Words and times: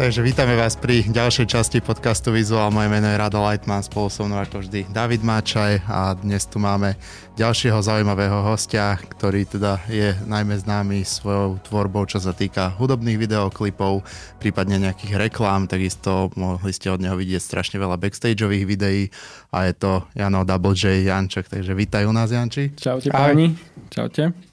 Takže 0.00 0.24
vítame 0.24 0.56
vás 0.56 0.80
pri 0.80 1.04
ďalšej 1.12 1.44
časti 1.44 1.78
podcastu 1.84 2.32
Vizuál. 2.32 2.72
Moje 2.72 2.88
meno 2.88 3.04
je 3.04 3.20
Rado 3.20 3.36
Lightman, 3.36 3.84
spolu 3.84 4.08
so 4.08 4.24
mnou 4.24 4.40
ako 4.40 4.64
vždy 4.64 4.88
David 4.88 5.20
Máčaj 5.20 5.84
a 5.84 6.16
dnes 6.16 6.48
tu 6.48 6.56
máme 6.56 6.96
ďalšieho 7.36 7.76
zaujímavého 7.84 8.40
hostia, 8.40 8.96
ktorý 8.96 9.44
teda 9.44 9.76
je 9.92 10.16
najmä 10.24 10.56
známy 10.56 11.04
svojou 11.04 11.60
tvorbou, 11.68 12.08
čo 12.08 12.16
sa 12.16 12.32
týka 12.32 12.72
hudobných 12.80 13.20
videoklipov, 13.20 14.00
prípadne 14.40 14.80
nejakých 14.88 15.20
reklám, 15.20 15.68
takisto 15.68 16.32
mohli 16.32 16.72
ste 16.72 16.88
od 16.88 17.04
neho 17.04 17.20
vidieť 17.20 17.44
strašne 17.44 17.76
veľa 17.76 18.00
backstageových 18.00 18.64
videí 18.64 19.12
a 19.52 19.68
je 19.68 19.76
to 19.76 20.08
Jano 20.16 20.48
Double 20.48 20.72
J 20.72 21.04
Janček, 21.12 21.52
takže 21.52 21.76
vítaj 21.76 22.08
u 22.08 22.16
nás 22.16 22.32
Janči. 22.32 22.72
Čaute 22.72 23.12
páni, 23.12 23.52
čaute 23.92 24.49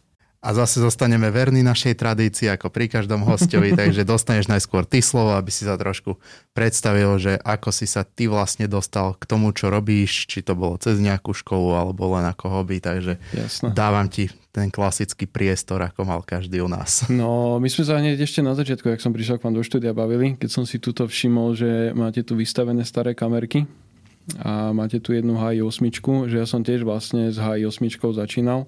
a 0.48 0.56
zase 0.56 0.80
zostaneme 0.80 1.28
verní 1.28 1.60
našej 1.60 2.00
tradícii 2.00 2.48
ako 2.48 2.72
pri 2.72 2.88
každom 2.88 3.28
hostovi, 3.28 3.76
takže 3.80 4.08
dostaneš 4.08 4.48
najskôr 4.48 4.88
ty 4.88 5.04
slovo, 5.04 5.36
aby 5.36 5.52
si 5.52 5.68
sa 5.68 5.76
trošku 5.76 6.16
predstavil, 6.56 7.20
že 7.20 7.36
ako 7.44 7.76
si 7.76 7.84
sa 7.84 8.08
ty 8.08 8.32
vlastne 8.32 8.64
dostal 8.72 9.20
k 9.20 9.28
tomu, 9.28 9.52
čo 9.52 9.68
robíš, 9.68 10.24
či 10.32 10.40
to 10.40 10.56
bolo 10.56 10.80
cez 10.80 11.04
nejakú 11.04 11.36
školu 11.36 11.76
alebo 11.76 12.16
len 12.16 12.24
ako 12.24 12.48
hobby, 12.48 12.80
takže 12.80 13.20
Jasne. 13.36 13.76
dávam 13.76 14.08
ti 14.08 14.32
ten 14.56 14.72
klasický 14.72 15.28
priestor, 15.28 15.84
ako 15.84 16.08
mal 16.08 16.24
každý 16.24 16.64
u 16.64 16.72
nás. 16.72 17.06
No, 17.12 17.60
my 17.60 17.68
sme 17.68 17.84
sa 17.84 18.00
hneď 18.00 18.24
ešte 18.24 18.40
na 18.40 18.56
začiatku, 18.56 18.88
jak 18.88 19.04
som 19.04 19.12
prišiel 19.12 19.38
k 19.38 19.46
vám 19.46 19.54
do 19.54 19.62
štúdia, 19.62 19.92
bavili, 19.92 20.40
keď 20.40 20.50
som 20.50 20.64
si 20.64 20.80
tuto 20.80 21.06
všimol, 21.06 21.60
že 21.60 21.92
máte 21.92 22.24
tu 22.24 22.40
vystavené 22.40 22.88
staré 22.88 23.12
kamerky 23.14 23.68
a 24.44 24.76
máte 24.76 25.00
tu 25.00 25.16
jednu 25.16 25.40
HI8, 25.40 25.88
že 26.28 26.36
ja 26.36 26.48
som 26.48 26.60
tiež 26.60 26.84
vlastne 26.84 27.32
s 27.32 27.40
HI8 27.40 27.88
začínal. 28.12 28.68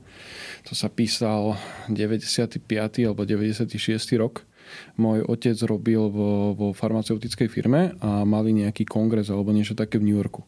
To 0.71 0.73
sa 0.73 0.87
písal 0.87 1.59
95. 1.91 2.63
alebo 3.03 3.27
96. 3.27 3.75
rok. 4.15 4.47
Môj 4.95 5.25
otec 5.25 5.57
robil 5.65 5.99
vo, 6.07 6.53
vo 6.55 6.67
farmaceutickej 6.71 7.49
firme 7.49 7.97
a 7.99 8.23
mali 8.23 8.53
nejaký 8.53 8.85
kongres 8.85 9.27
alebo 9.33 9.49
niečo 9.51 9.75
také 9.75 9.97
v 9.99 10.07
New 10.07 10.17
Yorku. 10.17 10.45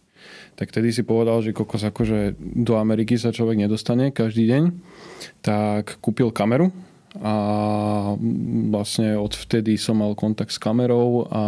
Tak 0.56 0.70
tedy 0.70 0.94
si 0.94 1.02
povedal, 1.02 1.42
že 1.42 1.58
kokos 1.58 1.82
akože 1.82 2.38
do 2.38 2.78
Ameriky 2.78 3.18
sa 3.18 3.34
človek 3.34 3.58
nedostane 3.58 4.14
každý 4.14 4.46
deň, 4.46 4.64
tak 5.42 5.98
kúpil 6.00 6.30
kameru 6.30 6.70
a 7.20 7.36
vlastne 8.72 9.20
odvtedy 9.20 9.76
som 9.76 10.00
mal 10.00 10.16
kontakt 10.16 10.56
s 10.56 10.60
kamerou 10.62 11.28
a 11.28 11.44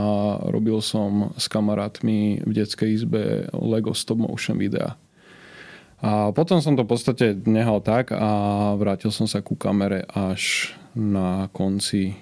robil 0.51 0.83
som 0.83 1.31
s 1.39 1.47
kamarátmi 1.47 2.43
v 2.43 2.51
detskej 2.51 2.89
izbe 2.91 3.47
Lego 3.55 3.95
stop 3.95 4.19
motion 4.19 4.59
videa. 4.59 4.99
A 6.03 6.35
potom 6.35 6.59
som 6.59 6.75
to 6.75 6.83
v 6.83 6.91
podstate 6.91 7.25
nehal 7.47 7.79
tak 7.79 8.11
a 8.11 8.75
vrátil 8.75 9.07
som 9.07 9.23
sa 9.23 9.39
ku 9.39 9.55
kamere 9.55 10.03
až 10.11 10.75
na 10.91 11.47
konci 11.55 12.11
e, 12.11 12.15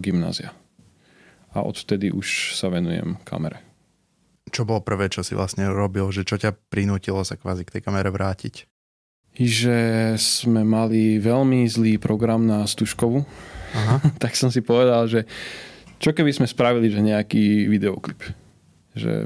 gymnázia. 0.00 0.56
A 1.52 1.60
odvtedy 1.60 2.08
už 2.08 2.56
sa 2.56 2.72
venujem 2.72 3.20
kamere. 3.28 3.60
Čo 4.48 4.64
bolo 4.64 4.80
prvé, 4.80 5.12
čo 5.12 5.20
si 5.20 5.36
vlastne 5.36 5.68
robil? 5.68 6.08
Že 6.08 6.22
čo 6.24 6.36
ťa 6.40 6.56
prinútilo 6.72 7.20
sa 7.20 7.36
kvázi 7.36 7.68
k 7.68 7.76
tej 7.76 7.82
kamere 7.84 8.08
vrátiť? 8.08 8.64
Že 9.36 10.14
sme 10.18 10.66
mali 10.66 11.20
veľmi 11.20 11.64
zlý 11.68 11.96
program 11.96 12.44
na 12.44 12.66
Stužkovu. 12.66 13.22
Aha. 13.74 13.96
tak 14.22 14.34
som 14.34 14.50
si 14.50 14.60
povedal, 14.64 15.06
že 15.06 15.28
čo 16.00 16.16
keby 16.16 16.32
sme 16.32 16.48
spravili, 16.48 16.88
že 16.88 17.04
nejaký 17.04 17.68
videoklip 17.68 18.39
že 18.90 19.22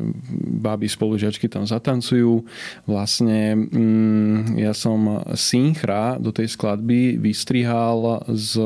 báby 0.60 0.84
spolužiačky 0.84 1.48
tam 1.48 1.64
zatancujú. 1.64 2.44
Vlastne 2.84 3.56
mm, 3.56 4.60
ja 4.60 4.76
som 4.76 5.24
synchra 5.32 6.20
do 6.20 6.28
tej 6.28 6.52
skladby 6.52 7.16
vystrihal 7.16 8.20
z, 8.28 8.60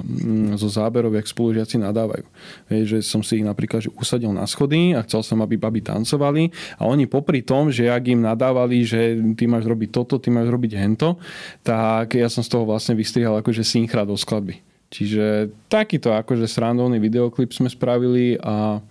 mm, 0.00 0.56
zo 0.56 0.68
záberov, 0.72 1.12
jak 1.12 1.28
spolužiaci 1.28 1.76
nadávajú. 1.76 2.24
Vieš, 2.72 2.84
že 2.88 2.98
som 3.04 3.20
si 3.20 3.40
ich 3.40 3.46
napríklad 3.46 3.84
že 3.84 3.92
usadil 3.96 4.32
na 4.32 4.48
schody 4.48 4.96
a 4.96 5.04
chcel 5.04 5.20
som, 5.20 5.44
aby 5.44 5.60
baby 5.60 5.84
tancovali 5.84 6.48
a 6.80 6.88
oni 6.88 7.04
popri 7.04 7.44
tom, 7.44 7.68
že 7.68 7.92
ak 7.92 8.08
im 8.08 8.24
nadávali, 8.24 8.84
že 8.84 9.20
ty 9.36 9.44
máš 9.44 9.68
robiť 9.68 9.88
toto, 9.92 10.16
ty 10.16 10.32
máš 10.32 10.48
robiť 10.48 10.72
hento, 10.76 11.20
tak 11.60 12.16
ja 12.16 12.32
som 12.32 12.40
z 12.40 12.48
toho 12.48 12.64
vlastne 12.64 12.96
vystrihal 12.96 13.36
akože 13.40 13.60
synchra 13.60 14.08
do 14.08 14.16
skladby. 14.16 14.60
Čiže 14.90 15.54
takýto 15.70 16.10
akože 16.10 16.50
srandovný 16.50 16.98
videoklip 16.98 17.54
sme 17.54 17.70
spravili 17.70 18.34
a 18.42 18.82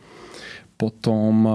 potom 0.79 1.43
e, 1.43 1.51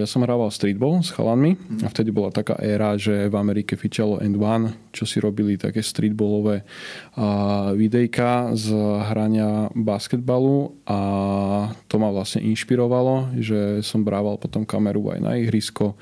ja 0.00 0.08
som 0.08 0.24
hrával 0.24 0.48
streetball 0.48 1.04
s 1.04 1.12
chalanmi 1.12 1.52
a 1.84 1.92
vtedy 1.92 2.08
bola 2.08 2.32
taká 2.32 2.56
éra, 2.64 2.96
že 2.96 3.28
v 3.28 3.36
Amerike 3.36 3.76
fičalo 3.76 4.24
End 4.24 4.40
One, 4.40 4.72
čo 4.96 5.04
si 5.04 5.20
robili 5.20 5.60
také 5.60 5.84
streetballové 5.84 6.64
videjka 7.76 8.56
z 8.56 8.72
hrania 9.12 9.68
basketbalu 9.76 10.72
a 10.88 11.00
to 11.92 12.00
ma 12.00 12.08
vlastne 12.08 12.40
inšpirovalo, 12.48 13.36
že 13.36 13.84
som 13.84 14.00
brával 14.00 14.40
potom 14.40 14.64
kameru 14.64 15.12
aj 15.12 15.20
na 15.20 15.36
ihrisko 15.36 15.92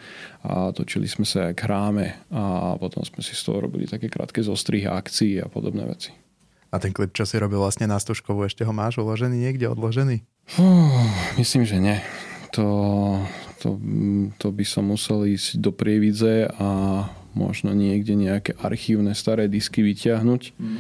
a 0.47 0.71
točili 0.71 1.11
sme 1.11 1.27
sa, 1.27 1.51
jak 1.51 1.67
hráme 1.67 2.31
a 2.31 2.79
potom 2.79 3.03
sme 3.03 3.27
si 3.27 3.35
z 3.35 3.43
toho 3.43 3.67
robili 3.67 3.91
také 3.91 4.07
krátke 4.07 4.39
zostrihy 4.39 4.87
akcií 4.87 5.43
a 5.43 5.51
podobné 5.51 5.83
veci. 5.83 6.24
A 6.75 6.83
ten 6.83 6.91
klip, 6.91 7.15
čo 7.15 7.23
si 7.23 7.39
robil 7.39 7.63
vlastne 7.63 7.87
na 7.87 8.03
Stužkovú, 8.03 8.43
ešte 8.43 8.67
ho 8.67 8.75
máš 8.75 8.99
uložený 8.99 9.47
niekde, 9.47 9.71
odložený? 9.71 10.27
Uh, 10.59 11.07
myslím, 11.39 11.63
že 11.63 11.79
nie. 11.79 12.03
To, 12.59 12.67
to, 13.63 13.79
to 14.43 14.51
by 14.51 14.67
som 14.67 14.91
musel 14.91 15.23
ísť 15.23 15.63
do 15.63 15.71
Prievidze 15.71 16.51
a 16.59 16.69
možno 17.39 17.71
niekde 17.79 18.19
nejaké 18.19 18.59
archívne 18.59 19.15
staré 19.15 19.47
disky 19.47 19.87
vyťahnuť, 19.87 20.43
mm. 20.59 20.79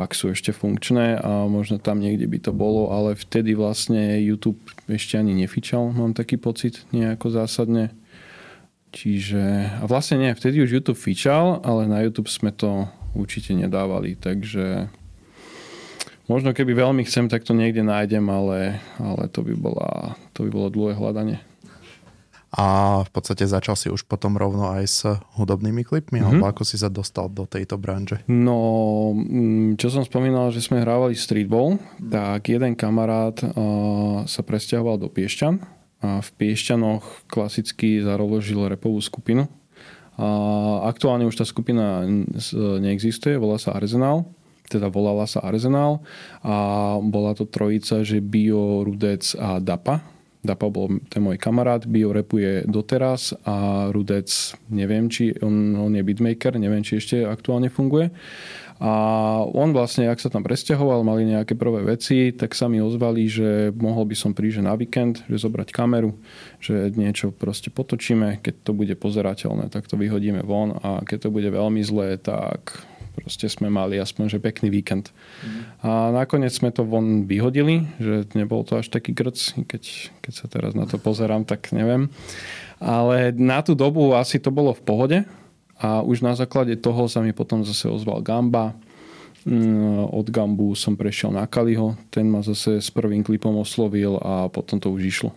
ak 0.00 0.16
sú 0.16 0.32
ešte 0.32 0.56
funkčné 0.56 1.20
a 1.20 1.44
možno 1.44 1.76
tam 1.76 2.00
niekde 2.00 2.24
by 2.24 2.48
to 2.48 2.52
bolo, 2.56 2.88
ale 2.88 3.12
vtedy 3.12 3.52
vlastne 3.52 4.16
YouTube 4.24 4.64
ešte 4.88 5.20
ani 5.20 5.36
nefičal, 5.36 5.92
mám 5.92 6.16
taký 6.16 6.40
pocit, 6.40 6.88
nejako 6.88 7.36
zásadne. 7.36 7.92
Čiže, 8.96 9.76
a 9.80 9.84
vlastne 9.84 10.24
nie, 10.24 10.32
vtedy 10.32 10.64
už 10.64 10.80
YouTube 10.80 10.96
fičal, 10.96 11.60
ale 11.60 11.84
na 11.84 12.00
YouTube 12.00 12.32
sme 12.32 12.48
to 12.48 12.88
určite 13.12 13.52
nedávali, 13.52 14.16
takže 14.16 14.88
Možno 16.28 16.52
keby 16.52 16.76
veľmi 16.76 17.08
chcem, 17.08 17.32
tak 17.32 17.48
to 17.48 17.56
niekde 17.56 17.80
nájdem, 17.80 18.28
ale, 18.28 18.84
ale 19.00 19.32
to, 19.32 19.40
by 19.40 19.56
bola, 19.56 20.12
to 20.36 20.44
by 20.44 20.50
bolo 20.52 20.68
dlhé 20.68 20.92
hľadanie. 21.00 21.40
A 22.52 23.00
v 23.04 23.10
podstate 23.12 23.44
začal 23.44 23.76
si 23.76 23.92
už 23.92 24.08
potom 24.08 24.36
rovno 24.36 24.72
aj 24.72 24.84
s 24.88 25.00
hudobnými 25.36 25.84
klipmi, 25.84 26.20
mm-hmm. 26.20 26.28
alebo 26.40 26.44
ako 26.48 26.62
si 26.64 26.80
sa 26.80 26.88
dostal 26.88 27.28
do 27.28 27.44
tejto 27.44 27.76
branže? 27.80 28.24
No, 28.28 29.12
mm, 29.12 29.80
čo 29.80 29.92
som 29.92 30.04
spomínal, 30.04 30.48
že 30.52 30.64
sme 30.64 30.80
hrávali 30.80 31.12
streetball, 31.12 31.80
tak 32.00 32.48
jeden 32.48 32.72
kamarát 32.72 33.36
uh, 33.40 34.24
sa 34.24 34.40
presťahoval 34.40 34.96
do 35.00 35.08
Piešťan 35.12 35.60
a 36.04 36.24
v 36.24 36.30
Piešťanoch 36.40 37.28
klasicky 37.28 38.00
zaroložil 38.00 38.64
repovú 38.68 39.00
skupinu. 39.00 39.48
A 40.18 40.28
aktuálne 40.88 41.28
už 41.28 41.40
tá 41.40 41.46
skupina 41.46 42.02
neexistuje, 42.80 43.38
volá 43.38 43.60
sa 43.60 43.76
Arsenal 43.76 44.26
teda 44.68 44.92
volala 44.92 45.24
sa 45.24 45.40
Arsenal 45.40 46.04
a 46.44 46.96
bola 47.00 47.32
to 47.32 47.48
trojica, 47.48 48.04
že 48.04 48.20
Bio, 48.20 48.84
Rudec 48.84 49.34
a 49.40 49.58
Dapa. 49.58 50.04
Dapa 50.38 50.70
bol 50.70 51.02
ten 51.10 51.18
môj 51.18 51.34
kamarát, 51.34 51.82
Bio 51.82 52.14
repuje 52.14 52.62
doteraz 52.68 53.34
a 53.42 53.88
Rudec 53.90 54.30
neviem, 54.70 55.10
či 55.10 55.34
on, 55.42 55.74
on 55.74 55.90
je 55.90 56.06
beatmaker, 56.06 56.54
neviem, 56.54 56.86
či 56.86 57.02
ešte 57.02 57.26
aktuálne 57.26 57.72
funguje. 57.72 58.14
A 58.78 58.92
on 59.42 59.74
vlastne, 59.74 60.06
ak 60.06 60.22
sa 60.22 60.30
tam 60.30 60.46
presťahoval, 60.46 61.02
mali 61.02 61.26
nejaké 61.26 61.58
prvé 61.58 61.82
veci, 61.82 62.30
tak 62.30 62.54
sa 62.54 62.70
mi 62.70 62.78
ozvali, 62.78 63.26
že 63.26 63.74
mohol 63.74 64.06
by 64.06 64.14
som 64.14 64.30
prísť 64.30 64.62
na 64.62 64.78
víkend, 64.78 65.26
že 65.26 65.42
zobrať 65.42 65.74
kameru, 65.74 66.14
že 66.62 66.94
niečo 66.94 67.34
proste 67.34 67.74
potočíme, 67.74 68.38
keď 68.38 68.54
to 68.62 68.70
bude 68.78 68.94
pozerateľné, 68.94 69.74
tak 69.74 69.90
to 69.90 69.98
vyhodíme 69.98 70.46
von 70.46 70.78
a 70.78 71.02
keď 71.02 71.26
to 71.26 71.34
bude 71.34 71.50
veľmi 71.50 71.82
zlé, 71.82 72.22
tak 72.22 72.86
proste 73.18 73.50
sme 73.50 73.66
mali 73.66 73.98
aspoň 73.98 74.30
že 74.30 74.38
pekný 74.38 74.70
víkend. 74.70 75.10
Mm. 75.42 75.60
A 75.82 75.90
nakoniec 76.14 76.54
sme 76.54 76.70
to 76.70 76.86
von 76.86 77.26
vyhodili, 77.26 77.90
že 77.98 78.30
nebol 78.38 78.62
to 78.62 78.78
až 78.78 78.94
taký 78.94 79.10
grc, 79.10 79.58
keď, 79.66 79.82
keď 80.22 80.32
sa 80.32 80.46
teraz 80.46 80.72
na 80.78 80.86
to 80.86 81.02
pozerám, 81.02 81.42
tak 81.42 81.74
neviem. 81.74 82.06
Ale 82.78 83.34
na 83.34 83.58
tú 83.66 83.74
dobu 83.74 84.14
asi 84.14 84.38
to 84.38 84.54
bolo 84.54 84.70
v 84.70 84.82
pohode 84.86 85.18
a 85.82 86.02
už 86.06 86.22
na 86.22 86.38
základe 86.38 86.78
toho 86.78 87.10
sa 87.10 87.18
mi 87.18 87.34
potom 87.34 87.66
zase 87.66 87.90
ozval 87.90 88.22
Gamba. 88.22 88.78
Mm, 89.42 90.14
od 90.14 90.26
Gambu 90.30 90.74
som 90.78 90.94
prešiel 90.94 91.34
na 91.34 91.46
Kaliho, 91.46 91.98
ten 92.10 92.26
ma 92.30 92.42
zase 92.42 92.82
s 92.82 92.90
prvým 92.90 93.22
klipom 93.26 93.54
oslovil 93.58 94.18
a 94.22 94.46
potom 94.50 94.78
to 94.78 94.90
už 94.94 95.02
išlo. 95.02 95.30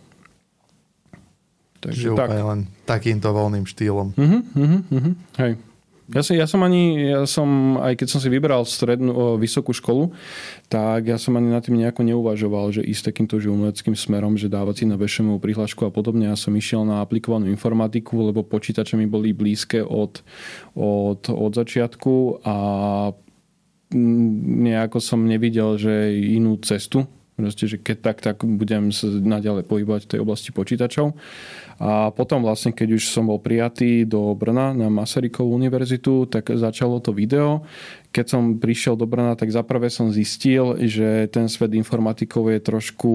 Takže 1.82 2.14
tak. 2.14 2.30
len 2.30 2.70
takýmto 2.86 3.34
voľným 3.34 3.66
štýlom. 3.66 4.14
Uh-huh, 4.14 4.42
uh-huh, 4.54 4.82
uh-huh. 4.86 5.14
Hej. 5.42 5.52
Ja, 6.12 6.22
si, 6.28 6.36
ja 6.36 6.44
som 6.44 6.60
ani, 6.68 7.08
ja 7.08 7.24
som, 7.24 7.80
aj 7.80 7.96
keď 7.96 8.08
som 8.12 8.20
si 8.20 8.28
vybral 8.28 8.68
strednú, 8.68 9.40
vysokú 9.40 9.72
školu, 9.72 10.12
tak 10.68 11.08
ja 11.08 11.16
som 11.16 11.40
ani 11.40 11.48
nad 11.48 11.64
tým 11.64 11.80
nejako 11.80 12.04
neuvažoval, 12.04 12.76
že 12.76 12.84
ísť 12.84 13.16
takýmto 13.16 13.40
umeleckým 13.40 13.96
smerom, 13.96 14.36
že 14.36 14.52
dávať 14.52 14.84
si 14.84 14.86
na 14.92 15.00
VŠMU 15.00 15.40
prihlášku 15.40 15.88
a 15.88 15.92
podobne. 15.92 16.28
Ja 16.28 16.36
som 16.36 16.52
išiel 16.52 16.84
na 16.84 17.00
aplikovanú 17.00 17.48
informatiku, 17.48 18.28
lebo 18.28 18.44
počítače 18.44 19.00
mi 19.00 19.08
boli 19.08 19.32
blízke 19.32 19.80
od, 19.80 20.20
od, 20.76 21.32
od 21.32 21.52
začiatku 21.56 22.44
a 22.44 22.56
nejako 23.96 25.00
som 25.00 25.24
nevidel, 25.24 25.80
že 25.80 26.12
inú 26.16 26.60
cestu 26.60 27.08
Proste, 27.42 27.66
že 27.66 27.82
keď 27.82 27.98
tak, 28.06 28.18
tak 28.22 28.38
budem 28.46 28.94
sa 28.94 29.10
naďalej 29.10 29.66
pohybovať 29.66 30.02
v 30.06 30.12
tej 30.14 30.20
oblasti 30.22 30.54
počítačov. 30.54 31.18
A 31.82 32.14
potom 32.14 32.46
vlastne, 32.46 32.70
keď 32.70 33.02
už 33.02 33.10
som 33.10 33.26
bol 33.26 33.42
prijatý 33.42 34.06
do 34.06 34.38
Brna 34.38 34.78
na 34.78 34.94
Masarykovú 34.94 35.50
univerzitu, 35.58 36.30
tak 36.30 36.54
začalo 36.54 37.02
to 37.02 37.10
video. 37.10 37.66
Keď 38.14 38.26
som 38.30 38.62
prišiel 38.62 38.94
do 38.94 39.10
Brna, 39.10 39.34
tak 39.34 39.50
zaprvé 39.50 39.90
som 39.90 40.14
zistil, 40.14 40.78
že 40.86 41.26
ten 41.34 41.50
svet 41.50 41.74
informatikov 41.74 42.54
je 42.54 42.60
trošku 42.62 43.14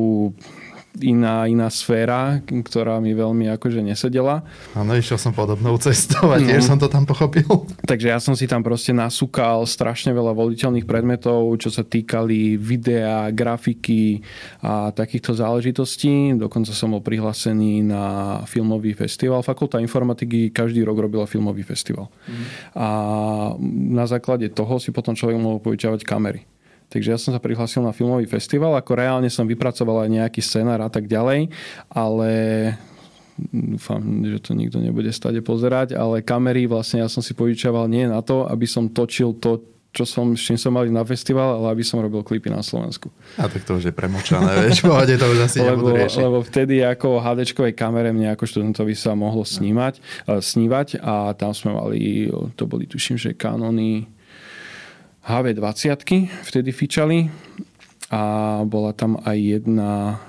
iná, 1.02 1.44
iná 1.44 1.68
sféra, 1.68 2.40
ktorá 2.44 2.98
mi 3.02 3.12
veľmi 3.12 3.52
akože 3.56 3.84
nesedela. 3.84 4.46
Áno, 4.72 4.96
išiel 4.96 5.20
som 5.20 5.32
podobnou 5.36 5.76
cestou 5.82 6.32
a 6.32 6.40
tiež 6.40 6.64
no. 6.64 6.68
som 6.74 6.78
to 6.80 6.88
tam 6.88 7.04
pochopil. 7.04 7.68
Takže 7.90 8.08
ja 8.12 8.18
som 8.22 8.32
si 8.32 8.48
tam 8.48 8.64
proste 8.64 8.96
nasúkal 8.96 9.64
strašne 9.68 10.16
veľa 10.16 10.32
voliteľných 10.32 10.88
predmetov, 10.88 11.60
čo 11.60 11.68
sa 11.68 11.84
týkali 11.84 12.56
videa, 12.56 13.28
grafiky 13.30 14.24
a 14.64 14.90
takýchto 14.94 15.36
záležitostí. 15.36 16.36
Dokonca 16.36 16.72
som 16.72 16.96
bol 16.96 17.02
prihlásený 17.04 17.84
na 17.84 18.04
filmový 18.48 18.96
festival. 18.96 19.44
Fakulta 19.44 19.82
informatiky 19.82 20.50
každý 20.50 20.82
rok 20.86 20.98
robila 21.04 21.28
filmový 21.28 21.66
festival. 21.66 22.08
Mm. 22.28 22.44
A 22.78 22.88
na 23.92 24.04
základe 24.08 24.48
toho 24.52 24.80
si 24.80 24.90
potom 24.90 25.12
človek 25.12 25.36
mohol 25.36 25.60
povyčávať 25.60 26.02
kamery. 26.06 26.55
Takže 26.86 27.08
ja 27.12 27.18
som 27.18 27.34
sa 27.34 27.42
prihlásil 27.42 27.82
na 27.82 27.90
filmový 27.90 28.30
festival, 28.30 28.78
ako 28.78 28.92
reálne 28.94 29.26
som 29.26 29.46
vypracoval 29.46 30.06
aj 30.06 30.10
nejaký 30.22 30.38
scenár 30.38 30.78
a 30.86 30.90
tak 30.90 31.10
ďalej, 31.10 31.50
ale 31.90 32.30
dúfam, 33.50 34.00
že 34.24 34.38
to 34.40 34.56
nikto 34.56 34.78
nebude 34.80 35.12
stade 35.12 35.42
pozerať, 35.44 35.92
ale 35.92 36.24
kamery 36.24 36.64
vlastne 36.64 37.04
ja 37.04 37.08
som 37.10 37.20
si 37.20 37.36
požičaval 37.36 37.90
nie 37.90 38.08
na 38.08 38.24
to, 38.24 38.48
aby 38.48 38.64
som 38.64 38.88
točil 38.88 39.36
to, 39.36 39.60
čo 39.92 40.04
som, 40.04 40.36
s 40.36 40.44
čím 40.44 40.60
som 40.60 40.72
mali 40.76 40.92
na 40.92 41.04
festival, 41.04 41.60
ale 41.60 41.76
aby 41.76 41.84
som 41.84 42.00
robil 42.00 42.20
klipy 42.20 42.52
na 42.52 42.60
Slovensku. 42.60 43.08
A 43.40 43.48
tak 43.48 43.64
to 43.64 43.80
už 43.80 43.90
je 43.90 43.94
premočané, 43.96 44.68
vieš, 44.68 44.84
pohode 44.84 45.16
to 45.16 45.26
už 45.26 45.38
asi 45.42 45.58
lebo, 45.60 45.92
lebo 45.96 46.38
vtedy 46.44 46.84
ako 46.84 47.20
HD 47.20 47.72
kamere 47.72 48.12
mne 48.12 48.32
ako 48.36 48.44
študentovi 48.44 48.92
sa 48.96 49.12
mohlo 49.16 49.44
snímať, 49.44 50.00
no. 50.28 50.40
snívať 50.40 51.00
a 51.00 51.32
tam 51.36 51.52
sme 51.52 51.76
mali, 51.76 52.28
to 52.56 52.64
boli 52.64 52.88
tuším, 52.88 53.20
že 53.20 53.36
kanony 53.36 54.15
HV20 55.26 56.30
vtedy 56.46 56.70
fičali 56.70 57.26
a 58.14 58.22
bola 58.62 58.94
tam 58.94 59.18
aj 59.26 59.36
jedna 59.36 60.22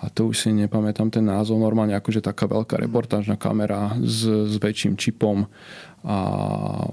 a 0.00 0.08
to 0.08 0.32
už 0.32 0.48
si 0.48 0.50
nepamätám 0.50 1.12
ten 1.12 1.28
názov, 1.28 1.60
normálne 1.60 1.92
akože 1.92 2.24
taká 2.24 2.48
veľká 2.48 2.80
reportážna 2.80 3.36
kamera 3.36 3.94
s, 4.00 4.24
s 4.24 4.56
väčším 4.56 4.96
čipom 4.96 5.44
a 6.02 6.16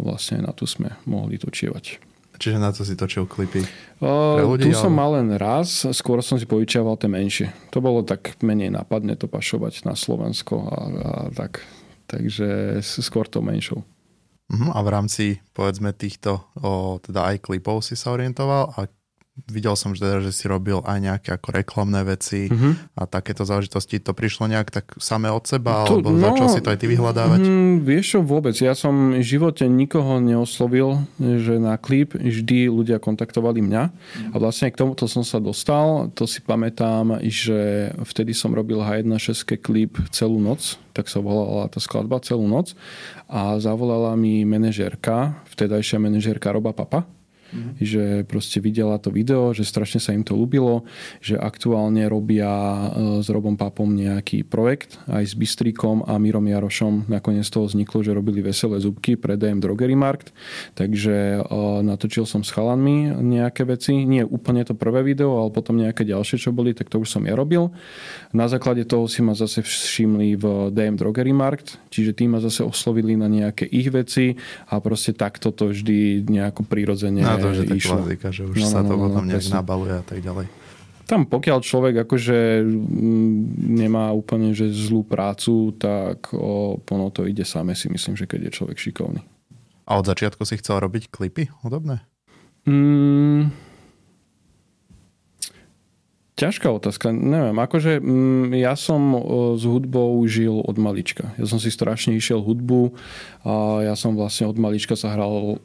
vlastne 0.03 0.44
na 0.44 0.51
tu 0.51 0.68
sme 0.68 0.91
mohli 1.07 1.39
točievať. 1.39 2.03
Čiže 2.38 2.62
na 2.62 2.69
to 2.69 2.85
si 2.85 2.94
točil 2.94 3.25
klipy? 3.25 3.65
Ľudí, 4.03 4.69
tu 4.69 4.75
ale... 4.75 4.77
som 4.77 4.94
mal 4.94 5.18
len 5.18 5.33
raz, 5.39 5.89
skôr 5.89 6.21
som 6.21 6.38
si 6.38 6.45
povyčiaval 6.45 7.00
tie 7.00 7.09
menšie. 7.09 7.47
To 7.73 7.81
bolo 7.81 8.06
tak 8.06 8.38
menej 8.45 8.69
nápadne 8.69 9.18
to 9.18 9.25
pašovať 9.25 9.89
na 9.89 9.97
Slovensko 9.97 10.56
a, 10.62 10.77
a 10.77 11.12
tak. 11.33 11.65
Takže 12.06 12.80
skôr 12.83 13.25
to 13.25 13.41
menšou. 13.41 13.81
Uh-huh. 14.47 14.71
A 14.71 14.79
v 14.79 14.89
rámci, 14.89 15.25
povedzme, 15.51 15.91
týchto 15.91 16.39
o, 16.63 17.03
teda 17.03 17.35
aj 17.35 17.44
klipov 17.44 17.83
si 17.83 17.99
sa 17.99 18.15
orientoval 18.15 18.79
a 18.79 18.88
videl 19.45 19.78
som, 19.78 19.94
že, 19.94 20.01
teda, 20.01 20.18
že 20.25 20.34
si 20.34 20.50
robil 20.50 20.81
aj 20.81 20.98
nejaké 20.98 21.30
ako 21.38 21.54
reklamné 21.54 22.01
veci 22.01 22.50
uh-huh. 22.50 22.74
a 22.98 23.06
takéto 23.06 23.45
záležitosti. 23.45 24.01
To 24.01 24.18
prišlo 24.18 24.50
nejak 24.50 24.74
tak 24.74 24.98
samé 24.98 25.30
od 25.30 25.45
seba, 25.45 25.86
to, 25.86 26.01
alebo 26.01 26.10
no, 26.10 26.18
začal 26.18 26.48
si 26.50 26.60
to 26.66 26.74
aj 26.74 26.80
ty 26.81 26.89
vyhľadávať? 26.89 27.45
Mm, 27.45 27.86
vieš 27.86 28.18
čo, 28.18 28.19
vôbec. 28.25 28.57
Ja 28.57 28.74
som 28.74 29.13
v 29.13 29.22
živote 29.22 29.69
nikoho 29.69 30.18
neoslovil, 30.18 31.06
že 31.22 31.62
na 31.62 31.78
klip 31.78 32.18
vždy 32.18 32.66
ľudia 32.74 32.98
kontaktovali 32.98 33.62
mňa 33.62 33.84
uh-huh. 33.94 34.34
a 34.34 34.36
vlastne 34.42 34.74
k 34.74 34.80
tomuto 34.81 35.06
som 35.06 35.22
sa 35.22 35.38
dostal. 35.38 36.10
To 36.18 36.25
si 36.25 36.42
pamätám, 36.42 37.22
že 37.22 37.94
vtedy 38.10 38.33
som 38.33 38.50
robil 38.57 38.81
H1.6 38.81 39.62
klip 39.62 40.01
celú 40.10 40.42
noc, 40.42 40.81
tak 40.98 41.06
sa 41.13 41.22
volala 41.22 41.69
tá 41.69 41.78
skladba 41.78 42.18
celú 42.25 42.50
noc 42.50 42.74
a 43.30 43.62
zavolala 43.62 44.18
mi 44.18 44.48
manažérka, 44.48 45.38
vtedajšia 45.54 46.01
manažérka 46.01 46.50
Roba 46.50 46.74
Papa, 46.74 47.06
Mm-hmm. 47.47 47.73
Že 47.79 48.03
proste 48.27 48.57
videla 48.59 48.99
to 48.99 49.09
video, 49.13 49.55
že 49.55 49.63
strašne 49.63 50.03
sa 50.03 50.11
im 50.11 50.23
to 50.23 50.35
ľúbilo, 50.35 50.83
že 51.23 51.39
aktuálne 51.39 52.03
robia 52.11 52.47
e, 52.47 52.88
s 53.23 53.27
Robom 53.31 53.55
Papom 53.55 53.88
nejaký 53.88 54.44
projekt 54.44 54.99
aj 55.07 55.23
s 55.23 55.33
Bystríkom 55.33 56.03
a 56.03 56.19
Mirom 56.19 56.44
Jarošom. 56.44 57.07
Nakoniec 57.07 57.47
toho 57.47 57.71
vzniklo, 57.71 58.03
že 58.03 58.11
robili 58.11 58.44
veselé 58.44 58.83
zubky 58.83 59.15
pre 59.15 59.39
DM 59.39 59.63
Drogery 59.63 59.95
Markt. 59.95 60.35
Takže 60.75 61.39
e, 61.39 61.51
natočil 61.83 62.27
som 62.27 62.44
s 62.44 62.51
chalanmi 62.51 63.15
nejaké 63.15 63.63
veci. 63.63 64.03
Nie 64.03 64.27
úplne 64.27 64.67
to 64.67 64.75
prvé 64.75 65.03
video, 65.07 65.39
ale 65.39 65.49
potom 65.55 65.79
nejaké 65.79 66.03
ďalšie, 66.03 66.39
čo 66.39 66.51
boli, 66.51 66.75
tak 66.75 66.91
to 66.91 66.99
už 66.99 67.07
som 67.07 67.23
ja 67.23 67.33
robil. 67.33 67.71
Na 68.35 68.51
základe 68.51 68.83
toho 68.83 69.07
si 69.07 69.23
ma 69.23 69.33
zase 69.38 69.63
všimli 69.63 70.35
v 70.35 70.45
DM 70.75 70.99
Drogery 70.99 71.31
Markt, 71.31 71.79
čiže 71.88 72.11
tí 72.11 72.27
ma 72.27 72.44
zase 72.44 72.65
oslovili 72.67 73.15
na 73.15 73.31
nejaké 73.31 73.63
ich 73.63 73.88
veci 73.88 74.35
a 74.67 74.79
proste 74.83 75.15
takto 75.15 75.55
to 75.55 75.71
vždy 75.71 76.27
nejako 76.27 76.67
prirodzene 76.67 77.23
no, 77.23 77.37
to, 77.42 77.50
že 77.54 77.63
išlo. 77.72 77.95
klasika, 78.01 78.28
že 78.34 78.44
už 78.45 78.57
no, 78.57 78.68
sa 78.68 78.80
no, 78.81 78.88
to 78.89 78.94
no, 78.98 79.01
potom 79.07 79.24
no, 79.24 79.30
nejak 79.30 79.45
presne. 79.45 79.57
nabaluje 79.57 79.94
a 79.95 80.04
tak 80.04 80.19
ďalej. 80.22 80.48
Tam 81.07 81.24
pokiaľ 81.24 81.60
človek 81.63 81.95
akože 82.04 82.68
mm, 82.68 83.39
nemá 83.80 84.12
úplne 84.12 84.51
že 84.51 84.68
zlú 84.68 85.07
prácu, 85.07 85.72
tak 85.80 86.36
o, 86.36 86.75
ono 86.84 87.07
to 87.16 87.24
ide 87.24 87.48
same 87.48 87.72
si 87.72 87.88
myslím, 87.88 88.19
že 88.19 88.28
keď 88.28 88.51
je 88.51 88.56
človek 88.60 88.78
šikovný. 88.78 89.24
A 89.88 89.92
od 89.95 90.06
začiatku 90.06 90.44
si 90.44 90.60
chcel 90.60 90.84
robiť 90.84 91.07
klipy 91.07 91.48
hudobné? 91.63 92.04
Mm, 92.68 93.56
ťažká 96.38 96.69
otázka. 96.69 97.10
Neviem, 97.10 97.57
akože 97.57 97.98
mm, 97.98 98.54
ja 98.62 98.78
som 98.78 99.18
s 99.57 99.63
hudbou 99.66 100.22
žil 100.30 100.62
od 100.62 100.78
malička. 100.78 101.33
Ja 101.42 101.50
som 101.50 101.57
si 101.57 101.74
strašne 101.74 102.13
išiel 102.13 102.45
hudbu 102.45 102.94
a 103.42 103.81
ja 103.88 103.95
som 103.98 104.13
vlastne 104.13 104.45
od 104.45 104.60
malička 104.62 104.94
sa 104.94 105.18
hral 105.18 105.57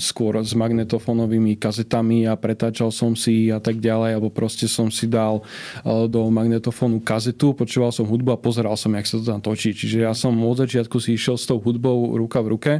skôr 0.00 0.40
s 0.40 0.56
magnetofónovými 0.56 1.60
kazetami 1.60 2.24
a 2.24 2.34
pretáčal 2.34 2.88
som 2.88 3.12
si 3.12 3.52
a 3.52 3.60
tak 3.60 3.78
ďalej, 3.78 4.16
alebo 4.16 4.32
proste 4.32 4.64
som 4.64 4.88
si 4.88 5.04
dal 5.04 5.40
e, 5.40 6.08
do 6.08 6.26
magnetofónu 6.32 7.04
kazetu, 7.04 7.52
počúval 7.52 7.92
som 7.92 8.08
hudbu 8.08 8.34
a 8.34 8.40
pozeral 8.40 8.74
som, 8.80 8.96
jak 8.96 9.06
sa 9.06 9.20
to 9.20 9.24
tam 9.28 9.40
točí. 9.44 9.76
Čiže 9.76 10.08
ja 10.08 10.12
som 10.16 10.32
od 10.40 10.64
začiatku 10.64 10.96
si 10.98 11.14
išiel 11.14 11.36
s 11.36 11.44
tou 11.44 11.60
hudbou 11.60 12.16
ruka 12.16 12.40
v 12.40 12.50
ruke 12.56 12.72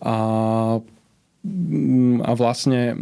a, 0.00 0.16
a 2.24 2.30
vlastne 2.32 2.96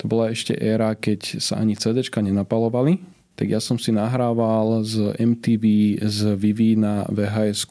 to 0.00 0.04
bola 0.08 0.32
ešte 0.32 0.56
éra, 0.56 0.96
keď 0.96 1.44
sa 1.44 1.60
ani 1.60 1.76
CDčka 1.76 2.24
nenapalovali, 2.24 2.96
tak 3.40 3.48
ja 3.48 3.56
som 3.56 3.80
si 3.80 3.88
nahrával 3.88 4.84
z 4.84 5.16
MTV, 5.16 5.96
z 6.04 6.36
Vivi 6.36 6.76
na 6.76 7.08
vhs 7.08 7.64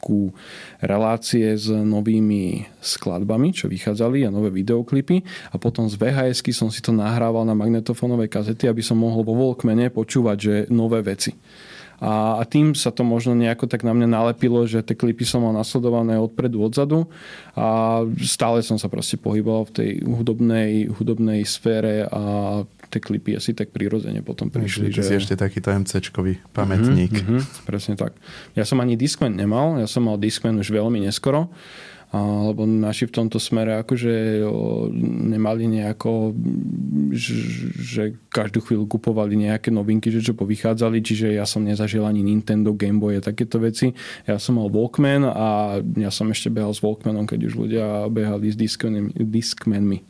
relácie 0.82 1.54
s 1.54 1.70
novými 1.70 2.66
skladbami, 2.82 3.54
čo 3.54 3.70
vychádzali 3.70 4.26
a 4.26 4.34
nové 4.34 4.50
videoklipy 4.50 5.22
a 5.54 5.62
potom 5.62 5.86
z 5.86 5.94
vhs 5.94 6.42
som 6.50 6.74
si 6.74 6.82
to 6.82 6.90
nahrával 6.90 7.46
na 7.46 7.54
magnetofónové 7.54 8.26
kazety, 8.26 8.66
aby 8.66 8.82
som 8.82 8.98
mohol 8.98 9.22
vo 9.22 9.38
Walkmane 9.38 9.94
počúvať, 9.94 10.36
že 10.42 10.54
nové 10.74 11.06
veci. 11.06 11.38
A, 12.00 12.40
a 12.40 12.42
tým 12.48 12.72
sa 12.72 12.90
to 12.90 13.06
možno 13.06 13.38
nejako 13.38 13.70
tak 13.70 13.86
na 13.86 13.92
mňa 13.92 14.08
nalepilo, 14.10 14.66
že 14.66 14.82
tie 14.82 14.98
klipy 14.98 15.22
som 15.22 15.46
mal 15.46 15.54
nasledované 15.54 16.16
odpredu, 16.18 16.66
odzadu 16.66 17.06
a 17.54 18.00
stále 18.24 18.64
som 18.66 18.74
sa 18.74 18.90
proste 18.90 19.20
pohyboval 19.20 19.68
v 19.68 19.74
tej 19.76 19.90
hudobnej, 20.02 20.88
hudobnej 20.90 21.44
sfére 21.44 22.08
a 22.08 22.22
tie 22.90 23.00
klipy 23.00 23.38
asi 23.38 23.54
tak 23.54 23.70
prirodzene 23.70 24.20
potom 24.26 24.50
prišli. 24.50 24.90
Že... 24.90 25.02
si 25.06 25.14
ešte 25.22 25.34
takýto 25.38 25.70
MCčkový 25.70 26.42
pamätník. 26.50 27.14
Mm-hmm, 27.14 27.38
mm-hmm, 27.40 27.66
presne 27.70 27.94
tak. 27.94 28.18
Ja 28.58 28.66
som 28.66 28.82
ani 28.82 28.98
Discman 28.98 29.38
nemal, 29.38 29.78
ja 29.78 29.86
som 29.86 30.10
mal 30.10 30.18
Discman 30.18 30.58
už 30.58 30.74
veľmi 30.74 31.06
neskoro 31.06 31.48
lebo 32.10 32.66
naši 32.66 33.06
v 33.06 33.14
tomto 33.22 33.38
smere 33.38 33.78
akože 33.86 34.42
nemali 35.30 35.70
nejako, 35.70 36.34
že 37.78 38.18
každú 38.34 38.66
chvíľu 38.66 38.90
kupovali 38.90 39.38
nejaké 39.38 39.70
novinky, 39.70 40.10
že 40.10 40.18
čo 40.18 40.34
povychádzali, 40.34 40.98
čiže 41.06 41.38
ja 41.38 41.46
som 41.46 41.62
nezažil 41.62 42.02
ani 42.02 42.26
Nintendo, 42.26 42.74
Game 42.74 42.98
Boy 42.98 43.22
a 43.22 43.22
takéto 43.22 43.62
veci. 43.62 43.94
Ja 44.26 44.42
som 44.42 44.58
mal 44.58 44.74
Walkman 44.74 45.22
a 45.22 45.78
ja 45.94 46.10
som 46.10 46.26
ešte 46.34 46.50
behal 46.50 46.74
s 46.74 46.82
Walkmanom, 46.82 47.30
keď 47.30 47.46
už 47.46 47.54
ľudia 47.54 48.10
behali 48.10 48.50
s 48.50 48.58
Discmanmi. 49.14 50.02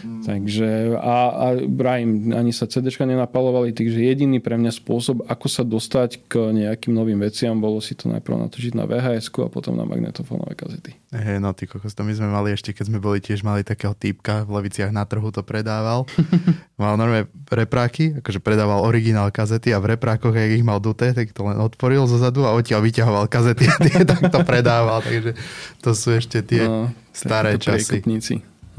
Mm. 0.00 0.22
Takže 0.24 0.96
a, 0.96 1.16
a 1.30 1.46
Brian, 1.68 2.32
ani 2.32 2.50
sa 2.50 2.64
CD 2.66 2.88
nenapalovali, 2.90 3.72
takže 3.72 4.00
jediný 4.00 4.40
pre 4.40 4.56
mňa 4.56 4.72
spôsob, 4.72 5.24
ako 5.28 5.46
sa 5.46 5.62
dostať 5.62 6.26
k 6.28 6.52
nejakým 6.52 6.92
novým 6.92 7.20
veciam, 7.20 7.56
bolo 7.58 7.78
si 7.84 7.92
to 7.96 8.08
najprv 8.08 8.48
natočiť 8.48 8.72
na 8.76 8.84
vhs 8.88 9.28
a 9.30 9.48
potom 9.48 9.76
na 9.76 9.84
magnetofónové 9.84 10.56
kazety. 10.56 10.96
Hej, 11.10 11.42
no 11.42 11.50
ty 11.52 11.66
kokos, 11.66 11.92
to 11.92 12.06
my 12.06 12.14
sme 12.14 12.28
mali 12.30 12.54
ešte, 12.54 12.70
keď 12.70 12.84
sme 12.86 12.98
boli 13.02 13.18
tiež 13.18 13.42
mali 13.42 13.66
takého 13.66 13.92
týpka 13.96 14.46
v 14.46 14.60
Leviciach 14.60 14.94
na 14.94 15.02
trhu 15.04 15.28
to 15.34 15.42
predával. 15.42 16.06
mal 16.80 16.96
normálne 16.96 17.28
repráky, 17.50 18.22
akože 18.22 18.40
predával 18.40 18.86
originál 18.86 19.28
kazety 19.34 19.74
a 19.74 19.82
v 19.82 19.98
reprákoch, 19.98 20.32
jak 20.32 20.54
ich 20.54 20.64
mal 20.64 20.78
duté, 20.78 21.12
tak 21.12 21.34
to 21.34 21.44
len 21.44 21.58
otvoril 21.58 22.06
zo 22.06 22.16
zadu 22.16 22.46
a 22.46 22.54
odtiaľ 22.54 22.80
vyťahoval 22.84 23.26
kazety 23.26 23.68
a 23.68 23.76
tie 23.82 24.06
tak 24.06 24.32
to 24.32 24.38
predával. 24.46 25.02
Takže 25.02 25.36
to 25.84 25.90
sú 25.92 26.14
ešte 26.16 26.40
tie 26.46 26.64
no, 26.64 26.94
staré 27.10 27.58
časy. 27.58 28.00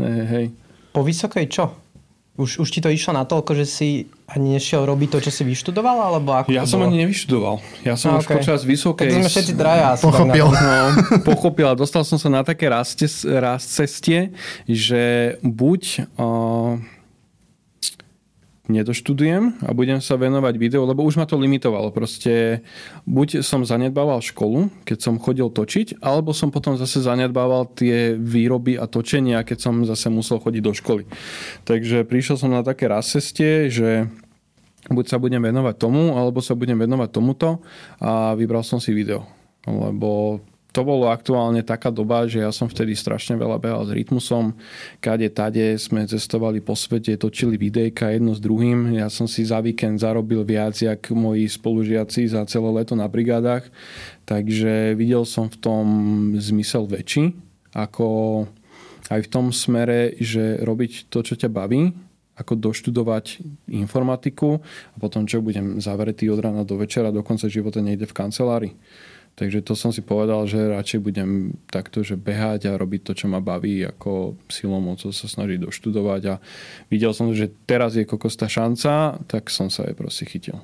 Hej, 0.02 0.24
hej. 0.32 0.46
Po 0.92 1.02
vysokej 1.04 1.48
čo? 1.48 1.66
Už, 2.40 2.64
už 2.64 2.70
ti 2.72 2.80
to 2.80 2.88
išlo 2.88 3.12
na 3.12 3.28
toľko, 3.28 3.54
že 3.60 3.66
si 3.68 3.90
ani 4.32 4.56
nešiel 4.56 4.88
robiť 4.88 5.08
to, 5.12 5.20
čo 5.28 5.32
si 5.36 5.44
vyštudoval? 5.44 6.00
Alebo 6.00 6.32
ako 6.32 6.48
ja 6.52 6.64
som 6.64 6.80
bolo? 6.80 6.88
ani 6.88 7.04
nevyštudoval. 7.04 7.56
Ja 7.84 8.00
som 8.00 8.16
no, 8.16 8.24
už 8.24 8.26
okay. 8.26 8.40
počas 8.40 8.64
vysokej... 8.64 9.08
Tak 9.12 9.20
sme 9.20 9.30
všetci 9.30 9.54
traja 9.60 9.86
asi 10.00 10.04
pochopil. 10.08 10.48
No, 10.48 10.88
pochopil 11.28 11.68
a 11.68 11.76
dostal 11.76 12.08
som 12.08 12.16
sa 12.16 12.32
na 12.32 12.42
také 12.48 12.72
rast 12.72 13.68
cestie, 13.68 14.32
že 14.64 15.36
buď... 15.44 16.08
Uh, 16.16 16.80
nedoštudujem 18.72 19.68
a 19.68 19.72
budem 19.76 20.00
sa 20.00 20.16
venovať 20.16 20.56
videu, 20.56 20.84
lebo 20.88 21.04
už 21.04 21.20
ma 21.20 21.28
to 21.28 21.36
limitovalo. 21.36 21.92
Proste 21.92 22.64
buď 23.04 23.44
som 23.44 23.68
zanedbával 23.68 24.24
školu, 24.24 24.72
keď 24.88 24.98
som 25.04 25.20
chodil 25.20 25.52
točiť, 25.52 26.00
alebo 26.00 26.32
som 26.32 26.50
potom 26.50 26.80
zase 26.80 27.04
zanedbával 27.04 27.68
tie 27.76 28.16
výroby 28.16 28.80
a 28.80 28.88
točenia, 28.88 29.44
keď 29.44 29.58
som 29.60 29.84
zase 29.84 30.08
musel 30.08 30.40
chodiť 30.40 30.62
do 30.64 30.74
školy. 30.74 31.04
Takže 31.68 32.08
prišiel 32.08 32.40
som 32.40 32.56
na 32.56 32.64
také 32.64 32.88
raz 32.88 33.12
ceste, 33.12 33.68
že 33.68 34.08
buď 34.88 35.06
sa 35.06 35.18
budem 35.22 35.44
venovať 35.44 35.76
tomu, 35.78 36.18
alebo 36.18 36.42
sa 36.42 36.58
budem 36.58 36.80
venovať 36.80 37.10
tomuto 37.12 37.62
a 38.02 38.34
vybral 38.34 38.66
som 38.66 38.82
si 38.82 38.96
video. 38.96 39.28
Lebo 39.68 40.42
to 40.72 40.82
bolo 40.88 41.12
aktuálne 41.12 41.68
taká 41.68 41.92
doba, 41.92 42.24
že 42.32 42.40
ja 42.40 42.52
som 42.56 42.72
vtedy 42.72 42.96
strašne 42.96 43.36
veľa 43.36 43.60
behal 43.60 43.84
s 43.84 43.92
rytmusom. 43.92 44.56
Kade, 45.04 45.28
tade 45.28 45.76
sme 45.76 46.08
cestovali 46.08 46.64
po 46.64 46.80
svete, 46.80 47.20
točili 47.20 47.60
videjka 47.60 48.16
jedno 48.16 48.32
s 48.32 48.40
druhým. 48.40 48.96
Ja 48.96 49.12
som 49.12 49.28
si 49.28 49.44
za 49.44 49.60
víkend 49.60 50.00
zarobil 50.00 50.48
viac, 50.48 50.80
jak 50.80 51.12
moji 51.12 51.52
spolužiaci 51.52 52.32
za 52.32 52.48
celé 52.48 52.72
leto 52.72 52.96
na 52.96 53.12
brigádach. 53.12 53.68
Takže 54.24 54.96
videl 54.96 55.28
som 55.28 55.52
v 55.52 55.60
tom 55.60 55.86
zmysel 56.40 56.88
väčší, 56.88 57.36
ako 57.76 58.08
aj 59.12 59.28
v 59.28 59.32
tom 59.32 59.52
smere, 59.52 60.16
že 60.24 60.56
robiť 60.64 61.12
to, 61.12 61.20
čo 61.20 61.36
ťa 61.36 61.52
baví, 61.52 61.92
ako 62.40 62.56
doštudovať 62.56 63.44
informatiku 63.70 64.64
a 64.64 64.98
potom 64.98 65.28
čo 65.28 65.44
budem 65.44 65.84
zavretý 65.84 66.32
od 66.32 66.40
rána 66.40 66.64
do 66.64 66.80
večera, 66.80 67.12
do 67.12 67.22
konca 67.22 67.52
života 67.52 67.84
nejde 67.84 68.08
v 68.08 68.16
kancelárii. 68.16 68.74
Takže 69.36 69.64
to 69.64 69.74
som 69.74 69.90
si 69.96 70.04
povedal, 70.04 70.44
že 70.46 70.60
radšej 70.60 71.00
budem 71.02 71.56
takto, 71.72 72.04
že 72.04 72.20
behať 72.20 72.68
a 72.70 72.78
robiť 72.78 73.02
to, 73.10 73.12
čo 73.16 73.26
ma 73.32 73.40
baví, 73.40 73.82
ako 73.82 74.38
silou 74.52 74.84
mocou 74.84 75.10
sa 75.16 75.26
snažiť 75.26 75.66
doštudovať 75.66 76.22
a 76.30 76.36
videl 76.92 77.16
som, 77.16 77.32
že 77.32 77.50
teraz 77.66 77.96
je 77.96 78.06
kokostá 78.06 78.52
šanca, 78.52 79.24
tak 79.26 79.50
som 79.50 79.72
sa 79.72 79.88
aj 79.88 79.98
proste 79.98 80.28
chytil. 80.28 80.60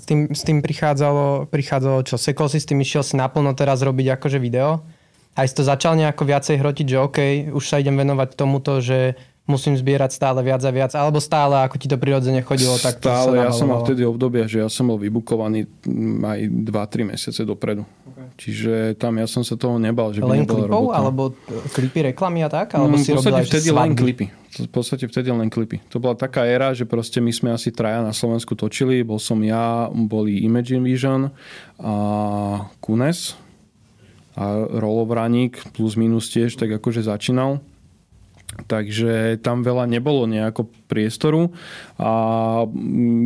S 0.00 0.08
tým, 0.08 0.32
s 0.32 0.46
tým 0.46 0.64
prichádzalo, 0.64 1.52
prichádzalo 1.52 2.08
čo? 2.08 2.16
Sekol 2.16 2.48
si 2.48 2.56
s 2.56 2.64
tým, 2.64 2.80
išiel 2.80 3.04
si 3.04 3.20
naplno 3.20 3.52
teraz 3.52 3.84
robiť 3.84 4.16
akože 4.16 4.40
video? 4.40 4.80
Aj 5.36 5.44
si 5.44 5.52
to 5.52 5.60
začal 5.60 5.94
nejako 6.00 6.24
viacej 6.24 6.56
hrotiť, 6.56 6.86
že 6.88 6.98
OK, 6.98 7.18
už 7.52 7.64
sa 7.68 7.78
idem 7.78 8.00
venovať 8.00 8.32
tomuto, 8.32 8.80
že 8.80 9.14
musím 9.48 9.74
zbierať 9.74 10.14
stále 10.14 10.40
viac 10.46 10.62
a 10.62 10.70
viac, 10.70 10.92
alebo 10.94 11.18
stále, 11.18 11.58
ako 11.66 11.76
ti 11.80 11.90
to 11.90 11.98
prirodzene 11.98 12.40
chodilo, 12.46 12.78
tak 12.78 13.02
Stále, 13.02 13.42
ja 13.42 13.50
som 13.50 13.66
mal 13.66 13.82
vtedy 13.82 14.06
obdobia, 14.06 14.46
že 14.46 14.62
ja 14.62 14.68
som 14.70 14.86
bol 14.86 14.98
vybukovaný 15.00 15.66
mm, 15.82 16.22
aj 16.22 16.40
2-3 16.70 17.10
mesiace 17.10 17.42
dopredu. 17.42 17.82
Okay. 17.82 18.26
Čiže 18.38 18.72
tam 19.00 19.18
ja 19.18 19.26
som 19.26 19.42
sa 19.42 19.58
toho 19.58 19.80
nebal, 19.80 20.14
že 20.14 20.22
len 20.22 20.46
by 20.46 20.54
klipov, 20.54 20.70
robota. 20.70 20.94
alebo 20.94 21.22
klipy, 21.74 21.98
reklamy 22.14 22.46
a 22.46 22.48
tak? 22.52 22.78
Alebo 22.78 22.94
mm, 22.94 23.02
si 23.02 23.10
v 23.10 23.18
podstate 23.18 23.44
vtedy 23.50 23.68
len 23.74 23.90
klipy. 23.98 24.26
V 24.50 24.70
podstate 24.70 25.04
vtedy 25.06 25.28
len 25.30 25.48
klipy. 25.50 25.78
To 25.94 26.02
bola 26.02 26.18
taká 26.18 26.42
éra, 26.42 26.74
že 26.74 26.82
proste 26.82 27.22
my 27.22 27.30
sme 27.30 27.48
asi 27.54 27.70
traja 27.70 28.02
na 28.02 28.10
Slovensku 28.10 28.58
točili. 28.58 29.02
Bol 29.06 29.22
som 29.22 29.38
ja, 29.46 29.86
boli 29.90 30.42
Imagine 30.42 30.82
Vision 30.82 31.30
a 31.78 31.94
Kunes 32.82 33.38
a 34.38 34.66
Rolo 34.78 35.06
Vraník 35.06 35.74
plus 35.74 35.98
minus 35.98 36.30
tiež 36.30 36.54
tak 36.54 36.70
akože 36.70 37.02
začínal 37.02 37.62
Takže 38.66 39.40
tam 39.40 39.62
veľa 39.62 39.88
nebolo 39.88 40.28
nejako 40.28 40.68
priestoru 40.90 41.54
a 41.96 42.12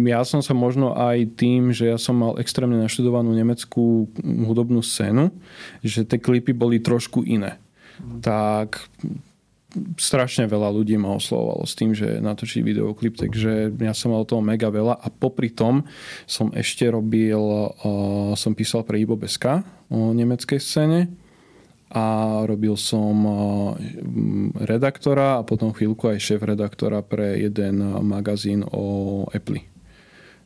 ja 0.04 0.20
som 0.22 0.44
sa 0.44 0.52
možno 0.52 0.94
aj 0.94 1.38
tým, 1.40 1.74
že 1.74 1.90
ja 1.90 1.98
som 1.98 2.20
mal 2.20 2.36
extrémne 2.38 2.78
naštudovanú 2.78 3.32
nemeckú 3.32 4.08
hudobnú 4.20 4.84
scénu, 4.84 5.32
že 5.80 6.04
tie 6.04 6.20
klipy 6.20 6.52
boli 6.52 6.78
trošku 6.78 7.24
iné. 7.24 7.58
Mm. 7.98 8.20
Tak 8.20 8.84
strašne 9.98 10.46
veľa 10.46 10.70
ľudí 10.70 10.94
ma 10.94 11.18
oslovovalo 11.18 11.66
s 11.66 11.74
tým, 11.74 11.98
že 11.98 12.22
natočiť 12.22 12.62
videoklip, 12.62 13.18
takže 13.18 13.74
ja 13.74 13.90
som 13.90 14.14
mal 14.14 14.22
toho 14.22 14.38
mega 14.38 14.70
veľa 14.70 14.94
a 15.02 15.08
popri 15.10 15.50
tom 15.50 15.82
som 16.30 16.54
ešte 16.54 16.86
robil, 16.86 17.42
som 18.38 18.54
písal 18.54 18.86
pre 18.86 19.02
Ibo 19.02 19.18
Beska 19.18 19.66
o 19.90 20.14
nemeckej 20.14 20.62
scéne, 20.62 21.10
a 21.94 22.42
robil 22.42 22.74
som 22.74 23.14
redaktora 24.58 25.38
a 25.38 25.46
potom 25.46 25.70
chvíľku 25.70 26.10
aj 26.10 26.18
šéf-redaktora 26.18 27.06
pre 27.06 27.38
jeden 27.38 27.78
magazín 28.02 28.66
o 28.66 29.22
Apple. 29.30 29.62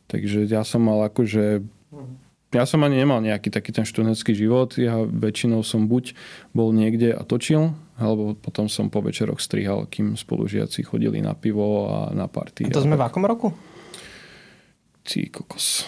Takže 0.05 0.45
ja 0.45 0.61
som 0.61 0.85
mal 0.85 1.09
akože 1.09 1.65
ja 2.49 2.65
som 2.65 2.81
ani 2.81 2.97
nemal 2.97 3.21
nejaký 3.21 3.53
taký 3.53 3.69
ten 3.69 3.85
študentský 3.85 4.33
život. 4.33 4.73
Ja 4.81 5.05
väčšinou 5.05 5.61
som 5.61 5.85
buď 5.85 6.17
bol 6.49 6.73
niekde 6.73 7.13
a 7.13 7.21
točil, 7.21 7.77
alebo 7.93 8.33
potom 8.33 8.65
som 8.65 8.89
po 8.89 9.05
večeroch 9.05 9.37
strihal, 9.37 9.85
kým 9.85 10.17
spolužiaci 10.17 10.81
chodili 10.81 11.21
na 11.21 11.37
pivo 11.37 11.85
a 11.93 11.97
na 12.09 12.25
party. 12.25 12.65
A 12.65 12.73
to 12.73 12.81
sme 12.81 12.97
v 12.97 13.05
akom 13.05 13.21
roku? 13.21 13.53
Tí 15.05 15.29
kokos. 15.29 15.85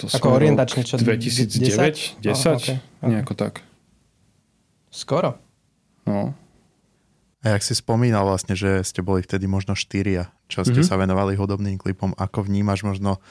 To 0.00 0.08
Ako 0.08 0.40
orientačne 0.40 0.86
čo? 0.86 0.96
2009, 0.96 2.24
10? 2.24 2.24
10? 2.24 2.32
Oh, 2.32 2.56
okay, 2.56 2.78
okay. 2.80 3.04
Nejako 3.04 3.34
tak. 3.36 3.67
Skoro. 4.88 5.36
No. 6.08 6.32
A 7.44 7.54
jak 7.54 7.62
si 7.62 7.76
spomínal 7.76 8.26
vlastne, 8.26 8.58
že 8.58 8.82
ste 8.82 9.04
boli 9.04 9.22
vtedy 9.22 9.46
možno 9.46 9.78
štyria, 9.78 10.34
čo 10.50 10.66
ste 10.66 10.82
mm-hmm. 10.82 10.90
sa 10.90 10.98
venovali 10.98 11.38
hudobným 11.38 11.78
klipom. 11.78 12.16
Ako 12.18 12.48
vnímaš 12.48 12.82
možno 12.82 13.22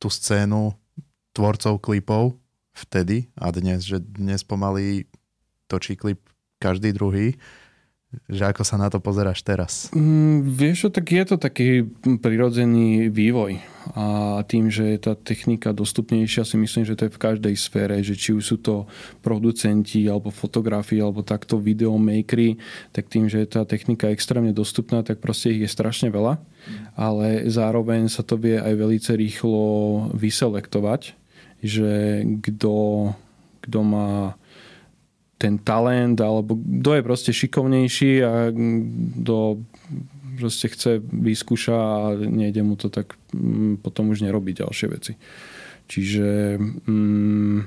tú 0.00 0.08
scénu 0.08 0.72
tvorcov 1.36 1.76
klipov 1.82 2.40
vtedy 2.72 3.28
a 3.36 3.52
dnes, 3.52 3.84
že 3.84 4.00
dnes 4.00 4.40
pomaly 4.46 5.10
točí 5.68 5.94
klip 5.94 6.24
každý 6.56 6.96
druhý 6.96 7.36
že 8.26 8.42
ako 8.42 8.66
sa 8.66 8.74
na 8.74 8.90
to 8.90 8.98
pozeráš 8.98 9.46
teraz? 9.46 9.86
Mm, 9.94 10.42
vieš, 10.42 10.90
tak 10.90 11.06
je 11.14 11.22
to 11.22 11.36
taký 11.38 11.86
prirodzený 12.02 13.06
vývoj 13.06 13.62
a 13.94 14.38
tým, 14.46 14.68
že 14.68 14.94
je 14.94 14.98
tá 14.98 15.14
technika 15.16 15.70
dostupnejšia, 15.72 16.46
si 16.46 16.58
myslím, 16.58 16.84
že 16.84 16.94
to 16.98 17.06
je 17.06 17.14
v 17.16 17.22
každej 17.22 17.54
sfére, 17.56 17.96
že 18.04 18.14
či 18.14 18.36
už 18.36 18.44
sú 18.44 18.56
to 18.60 18.84
producenti 19.24 20.04
alebo 20.06 20.30
fotografi 20.30 21.00
alebo 21.00 21.24
takto 21.24 21.56
videomakery, 21.58 22.60
tak 22.92 23.08
tým, 23.08 23.26
že 23.26 23.42
je 23.42 23.48
tá 23.48 23.62
technika 23.64 24.10
extrémne 24.12 24.52
dostupná, 24.52 25.02
tak 25.02 25.18
proste 25.18 25.54
ich 25.54 25.64
je 25.64 25.70
strašne 25.70 26.12
veľa, 26.12 26.38
ale 26.94 27.46
zároveň 27.48 28.10
sa 28.10 28.26
to 28.26 28.36
vie 28.36 28.58
aj 28.60 28.74
veľmi 28.74 29.00
rýchlo 29.00 29.64
vyselektovať, 30.14 31.16
že 31.64 32.22
kto, 32.42 32.74
kto 33.64 33.78
má 33.80 34.39
ten 35.40 35.56
talent, 35.56 36.20
alebo 36.20 36.60
kto 36.60 37.00
je 37.00 37.02
proste 37.02 37.32
šikovnejší 37.32 38.12
a 38.20 38.52
kto 38.52 39.64
proste 40.36 40.68
chce 40.68 41.00
vyskúša 41.00 41.76
a 41.76 41.96
nejde 42.16 42.60
mu 42.60 42.76
to, 42.76 42.92
tak 42.92 43.16
mm, 43.32 43.80
potom 43.80 44.12
už 44.12 44.20
nerobí 44.20 44.52
ďalšie 44.52 44.86
veci. 44.92 45.12
Čiže 45.88 46.60
mm, 46.84 47.58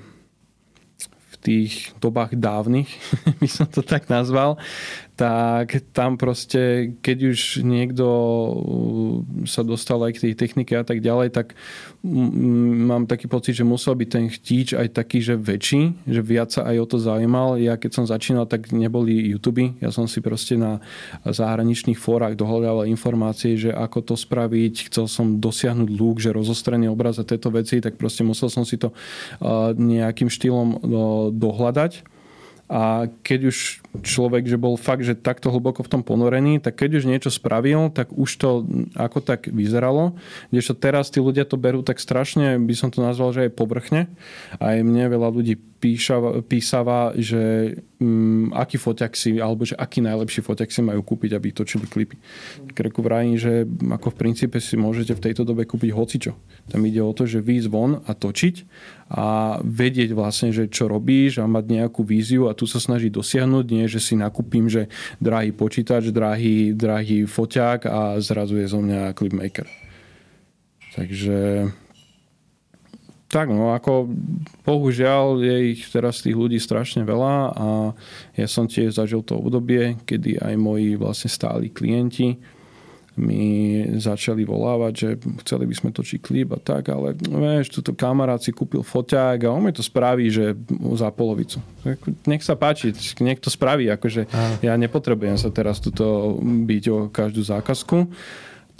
v 1.03 1.35
tých 1.41 1.97
dobách 1.97 2.37
dávnych, 2.37 2.89
by 3.41 3.49
som 3.49 3.65
to 3.65 3.81
tak 3.81 4.05
nazval, 4.09 4.61
tak 5.13 5.93
tam 5.93 6.17
proste, 6.17 6.93
keď 7.05 7.17
už 7.37 7.61
niekto 7.61 8.05
uh, 8.05 9.45
sa 9.45 9.61
dostal 9.61 10.01
aj 10.01 10.17
k 10.17 10.21
tej 10.29 10.33
technike 10.33 10.73
a 10.73 10.81
tak 10.81 11.05
ďalej, 11.05 11.29
tak 11.29 11.53
mám 12.03 13.05
taký 13.05 13.29
pocit, 13.29 13.55
že 13.55 13.63
musel 13.63 13.93
byť 13.93 14.09
ten 14.09 14.25
chtíč 14.27 14.75
aj 14.75 14.91
taký, 14.91 15.23
že 15.23 15.39
väčší, 15.39 16.03
že 16.03 16.19
viac 16.19 16.49
sa 16.51 16.65
aj 16.65 16.75
o 16.81 16.85
to 16.89 16.97
zaujímal. 16.99 17.61
Ja 17.61 17.77
keď 17.77 17.91
som 17.93 18.05
začínal, 18.09 18.49
tak 18.49 18.73
neboli 18.73 19.13
YouTube. 19.21 19.77
Ja 19.79 19.93
som 19.93 20.09
si 20.09 20.19
proste 20.19 20.57
na 20.57 20.81
zahraničných 21.23 21.95
fórach 21.95 22.33
dohľadal 22.33 22.89
informácie, 22.89 23.55
že 23.55 23.71
ako 23.71 24.03
to 24.03 24.15
spraviť. 24.17 24.91
Chcel 24.91 25.05
som 25.05 25.37
dosiahnuť 25.39 25.89
lúk, 25.93 26.19
že 26.19 26.33
rozostrený 26.33 26.89
obraz 26.89 27.21
a 27.21 27.27
tieto 27.27 27.53
veci, 27.53 27.79
tak 27.79 27.95
proste 27.95 28.25
musel 28.25 28.49
som 28.49 28.65
si 28.65 28.81
to 28.81 28.89
uh, 28.91 29.71
nejakým 29.77 30.27
štýlom 30.27 30.69
uh, 30.73 30.79
dohľadať 31.31 32.13
a 32.73 33.05
keď 33.21 33.39
už 33.53 33.82
človek, 34.01 34.49
že 34.49 34.57
bol 34.57 34.73
fakt, 34.73 35.05
že 35.05 35.13
takto 35.13 35.53
hlboko 35.53 35.85
v 35.85 35.91
tom 35.91 36.01
ponorený, 36.01 36.57
tak 36.57 36.81
keď 36.81 37.03
už 37.03 37.05
niečo 37.05 37.29
spravil, 37.29 37.93
tak 37.93 38.09
už 38.09 38.29
to 38.41 38.49
ako 38.97 39.21
tak 39.21 39.45
vyzeralo. 39.45 40.17
Kdežto 40.49 40.73
teraz 40.73 41.13
tí 41.13 41.21
ľudia 41.21 41.45
to 41.45 41.61
berú 41.61 41.85
tak 41.85 42.01
strašne, 42.01 42.57
by 42.57 42.73
som 42.73 42.89
to 42.89 43.05
nazval, 43.05 43.29
že 43.29 43.45
aj 43.45 43.53
povrchne. 43.53 44.09
Aj 44.57 44.77
mne 44.81 45.05
veľa 45.13 45.29
ľudí 45.29 45.53
písava, 46.47 47.11
že 47.19 47.75
um, 47.99 48.47
aký 48.55 48.79
foťak 48.79 49.11
si, 49.19 49.35
alebo 49.43 49.67
že 49.67 49.75
aký 49.75 49.99
najlepší 49.99 50.39
foťak 50.39 50.71
si 50.71 50.79
majú 50.79 51.03
kúpiť, 51.03 51.35
aby 51.35 51.51
točili 51.51 51.83
klipy. 51.91 52.15
Tak 52.71 52.87
reku 52.87 53.03
vrajím, 53.03 53.35
že 53.35 53.67
ako 53.67 54.15
v 54.15 54.19
princípe 54.19 54.57
si 54.63 54.79
môžete 54.79 55.11
v 55.11 55.23
tejto 55.29 55.43
dobe 55.43 55.67
kúpiť 55.67 55.91
hocičo. 55.91 56.33
Tam 56.71 56.81
ide 56.87 57.03
o 57.03 57.11
to, 57.11 57.27
že 57.27 57.43
výjsť 57.43 57.67
von 57.67 57.99
a 58.07 58.11
točiť 58.15 58.55
a 59.11 59.59
vedieť 59.59 60.15
vlastne, 60.15 60.55
že 60.55 60.71
čo 60.71 60.87
robíš 60.87 61.43
a 61.43 61.45
mať 61.51 61.83
nejakú 61.83 62.07
víziu 62.07 62.47
a 62.47 62.55
tu 62.55 62.63
sa 62.63 62.79
snaží 62.79 63.11
dosiahnuť, 63.11 63.65
nie 63.67 63.82
že 63.85 64.03
si 64.03 64.13
nakúpim, 64.17 64.67
že 64.67 64.91
drahý 65.17 65.55
počítač, 65.55 66.09
drahý, 66.09 66.73
drahý 66.73 67.29
foťák 67.29 67.79
a 67.87 67.99
zrazu 68.19 68.59
je 68.59 68.67
zo 68.67 68.79
mňa 68.81 69.15
clipmaker. 69.15 69.67
Takže 70.93 71.67
tak, 73.33 73.49
no 73.49 73.73
ako 73.73 74.13
bohužiaľ 74.61 75.41
je 75.41 75.55
ich 75.73 75.81
teraz 75.89 76.21
tých 76.21 76.37
ľudí 76.37 76.61
strašne 76.61 77.01
veľa 77.01 77.35
a 77.57 77.67
ja 78.37 78.45
som 78.45 78.69
tiež 78.69 78.93
zažil 78.93 79.25
to 79.25 79.41
obdobie, 79.41 79.97
kedy 80.05 80.37
aj 80.37 80.53
moji 80.53 80.93
vlastne 80.93 81.33
stáli 81.33 81.73
klienti 81.73 82.37
mi 83.13 83.85
začali 84.01 84.41
volávať, 84.41 84.93
že 84.93 85.09
chceli 85.45 85.69
by 85.69 85.75
sme 85.77 85.89
točiť 85.93 86.19
klip 86.19 86.49
a 86.49 86.59
tak, 86.59 86.89
ale 86.89 87.13
vieš, 87.13 87.69
túto 87.69 87.93
kamarát 87.93 88.41
si 88.41 88.49
kúpil 88.49 88.81
foťák 88.81 89.45
a 89.45 89.53
on 89.53 89.61
mi 89.61 89.69
to 89.69 89.85
spraví, 89.85 90.33
že 90.33 90.57
za 90.97 91.13
polovicu. 91.13 91.61
Nech 92.25 92.41
sa 92.41 92.57
páči, 92.57 92.89
nech 93.21 93.37
to 93.37 93.53
spraví, 93.53 93.85
akože 93.93 94.25
ja 94.65 94.73
nepotrebujem 94.73 95.37
sa 95.37 95.53
teraz 95.53 95.77
tuto 95.77 96.37
byť 96.41 96.83
o 96.89 96.97
každú 97.13 97.45
zákazku, 97.45 98.09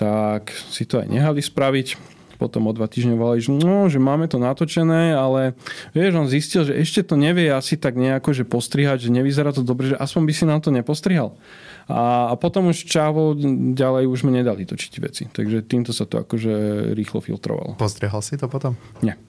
tak 0.02 0.50
si 0.74 0.90
to 0.90 0.98
aj 0.98 1.08
nehali 1.14 1.42
spraviť 1.42 2.14
potom 2.44 2.68
o 2.68 2.76
dva 2.76 2.92
týždne 2.92 3.16
volali, 3.16 3.40
že, 3.40 3.56
no, 3.56 3.88
že 3.88 4.04
máme 4.04 4.28
to 4.28 4.36
natočené, 4.36 5.16
ale 5.16 5.56
vieš, 5.96 6.12
on 6.20 6.28
zistil, 6.28 6.68
že 6.68 6.76
ešte 6.76 7.00
to 7.08 7.16
nevie 7.16 7.48
asi 7.48 7.80
tak 7.80 7.96
nejako, 7.96 8.36
že 8.36 8.44
postrihať, 8.44 9.08
že 9.08 9.16
nevyzerá 9.16 9.56
to 9.56 9.64
dobre, 9.64 9.96
že 9.96 9.98
aspoň 10.02 10.22
by 10.28 10.34
si 10.36 10.44
nám 10.44 10.60
to 10.60 10.68
nepostrihal. 10.68 11.40
A, 11.88 12.32
a 12.32 12.34
potom 12.40 12.72
už 12.72 12.88
čavo 12.88 13.36
ďalej 13.76 14.08
už 14.08 14.24
sme 14.24 14.32
nedali 14.32 14.64
točiť 14.64 14.94
veci. 15.04 15.24
Takže 15.28 15.66
týmto 15.68 15.92
sa 15.92 16.08
to 16.08 16.22
akože 16.22 16.54
rýchlo 16.96 17.20
filtrovalo. 17.20 17.76
Postrihal 17.76 18.24
si 18.24 18.40
to 18.40 18.48
potom? 18.48 18.80
Nie. 19.04 19.20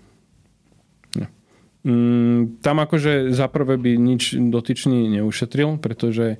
Nie. 1.18 1.28
Mm, 1.82 2.62
tam 2.62 2.78
akože 2.78 3.34
za 3.34 3.50
prvé 3.50 3.74
by 3.74 3.98
nič 3.98 4.38
dotyčný 4.38 5.10
neušetril, 5.18 5.82
pretože 5.82 6.38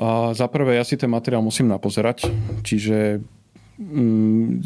a 0.00 0.32
za 0.32 0.48
prvé 0.48 0.80
ja 0.80 0.84
si 0.86 0.96
ten 0.96 1.12
materiál 1.12 1.44
musím 1.44 1.68
napozerať, 1.68 2.32
čiže 2.64 3.20
Mm, 3.80 4.60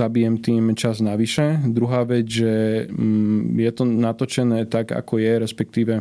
zabijem 0.00 0.40
tým 0.40 0.72
čas 0.72 1.04
navyše. 1.04 1.60
Druhá 1.68 2.08
vec, 2.08 2.24
že 2.24 2.88
mm, 2.88 3.60
je 3.60 3.72
to 3.76 3.84
natočené 3.84 4.64
tak, 4.64 4.96
ako 4.96 5.20
je, 5.20 5.32
respektíve 5.44 6.00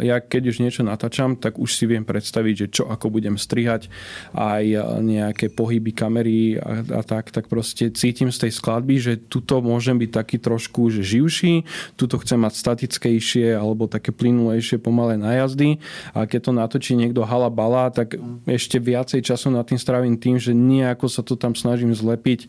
ja 0.00 0.22
keď 0.22 0.42
už 0.54 0.56
niečo 0.62 0.82
natáčam, 0.86 1.34
tak 1.34 1.58
už 1.58 1.70
si 1.74 1.84
viem 1.84 2.06
predstaviť, 2.06 2.54
že 2.54 2.66
čo 2.80 2.84
ako 2.86 3.10
budem 3.10 3.34
strihať, 3.34 3.90
aj 4.32 4.64
nejaké 5.02 5.50
pohyby 5.50 5.92
kamery 5.92 6.58
a, 6.58 6.82
a 6.82 7.02
tak, 7.02 7.34
tak 7.34 7.50
proste 7.50 7.90
cítim 7.90 8.30
z 8.30 8.46
tej 8.46 8.52
skladby, 8.54 8.96
že 8.98 9.12
tuto 9.18 9.58
môžem 9.60 9.98
byť 9.98 10.10
taký 10.10 10.36
trošku 10.38 10.88
že 10.92 11.02
živší, 11.02 11.66
tuto 11.98 12.18
chcem 12.22 12.38
mať 12.38 12.54
statickejšie 12.54 13.54
alebo 13.54 13.90
také 13.90 14.14
plynulejšie 14.14 14.78
pomalé 14.78 15.18
najazdy 15.18 15.82
a 16.14 16.24
keď 16.24 16.40
to 16.46 16.52
natočí 16.54 16.92
niekto 16.94 17.26
hala 17.26 17.50
bala, 17.50 17.90
tak 17.90 18.14
ešte 18.46 18.78
viacej 18.78 19.20
času 19.22 19.50
nad 19.50 19.66
tým 19.66 19.80
strávim 19.80 20.14
tým, 20.16 20.38
že 20.38 20.54
nejako 20.54 21.10
sa 21.10 21.22
to 21.26 21.34
tam 21.34 21.58
snažím 21.58 21.92
zlepiť 21.92 22.46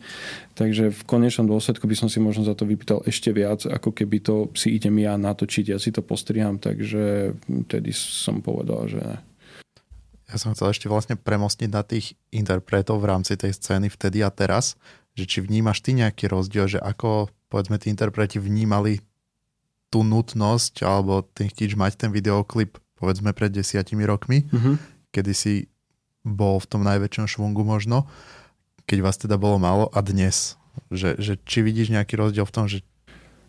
Takže 0.58 0.90
v 0.90 1.02
konečnom 1.06 1.46
dôsledku 1.46 1.86
by 1.86 1.94
som 1.94 2.10
si 2.10 2.18
možno 2.18 2.42
za 2.42 2.58
to 2.58 2.66
vypýtal 2.66 3.06
ešte 3.06 3.30
viac, 3.30 3.62
ako 3.62 3.94
keby 3.94 4.18
to 4.18 4.50
si 4.58 4.74
idem 4.74 4.98
ja 4.98 5.14
natočiť, 5.14 5.70
ja 5.70 5.78
si 5.78 5.94
to 5.94 6.02
postriham, 6.02 6.58
takže 6.58 7.30
vtedy 7.46 7.94
som 7.94 8.42
povedal, 8.42 8.90
že 8.90 8.98
ne. 8.98 9.22
Ja 10.26 10.34
som 10.34 10.58
chcel 10.58 10.74
ešte 10.74 10.90
vlastne 10.90 11.14
premostiť 11.14 11.70
na 11.70 11.86
tých 11.86 12.18
interpretov 12.34 12.98
v 12.98 13.06
rámci 13.06 13.38
tej 13.38 13.54
scény 13.54 13.86
vtedy 13.86 14.18
a 14.26 14.34
teraz, 14.34 14.74
že 15.14 15.30
či 15.30 15.46
vnímaš 15.46 15.78
ty 15.78 15.94
nejaký 15.94 16.26
rozdiel, 16.26 16.66
že 16.66 16.82
ako 16.82 17.30
povedzme 17.46 17.78
tí 17.78 17.94
interpreti 17.94 18.42
vnímali 18.42 18.98
tú 19.94 20.02
nutnosť 20.02 20.82
alebo 20.82 21.22
ten 21.22 21.46
chtič 21.48 21.78
mať 21.78 22.02
ten 22.02 22.10
videoklip 22.10 22.82
povedzme 22.98 23.30
pred 23.30 23.54
desiatimi 23.54 24.02
rokmi, 24.02 24.42
mm-hmm. 24.42 24.74
kedy 25.14 25.32
si 25.32 25.54
bol 26.26 26.58
v 26.58 26.66
tom 26.66 26.82
najväčšom 26.82 27.30
švungu 27.30 27.62
možno 27.62 28.10
keď 28.88 28.98
vás 29.04 29.20
teda 29.20 29.36
bolo 29.36 29.60
málo 29.60 29.92
a 29.92 30.00
dnes? 30.00 30.56
Že, 30.88 31.20
že 31.20 31.32
či 31.44 31.60
vidíš 31.60 31.92
nejaký 31.92 32.16
rozdiel 32.16 32.48
v 32.48 32.54
tom, 32.54 32.64
že 32.64 32.80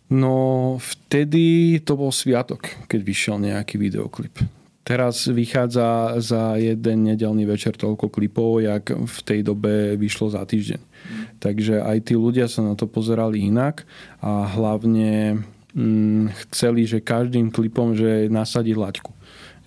No 0.09 0.33
vtedy 0.81 1.77
to 1.85 1.93
bol 1.93 2.09
sviatok, 2.09 2.65
keď 2.89 2.99
vyšiel 3.05 3.37
nejaký 3.37 3.77
videoklip. 3.77 4.41
Teraz 4.81 5.29
vychádza 5.29 6.17
za 6.17 6.57
jeden 6.57 7.05
nedelný 7.05 7.45
večer 7.45 7.77
toľko 7.77 8.09
klipov, 8.09 8.57
jak 8.57 8.89
v 8.89 9.17
tej 9.21 9.45
dobe 9.45 9.93
vyšlo 10.01 10.33
za 10.33 10.41
týždeň. 10.41 10.81
Takže 11.37 11.85
aj 11.85 12.09
tí 12.09 12.17
ľudia 12.17 12.49
sa 12.49 12.65
na 12.65 12.73
to 12.73 12.89
pozerali 12.89 13.45
inak 13.45 13.85
a 14.17 14.49
hlavne 14.49 15.45
mm, 15.77 16.33
chceli, 16.49 16.89
že 16.89 17.05
každým 17.05 17.53
klipom, 17.53 17.93
že 17.93 18.33
nasadí 18.33 18.73
laťku. 18.73 19.13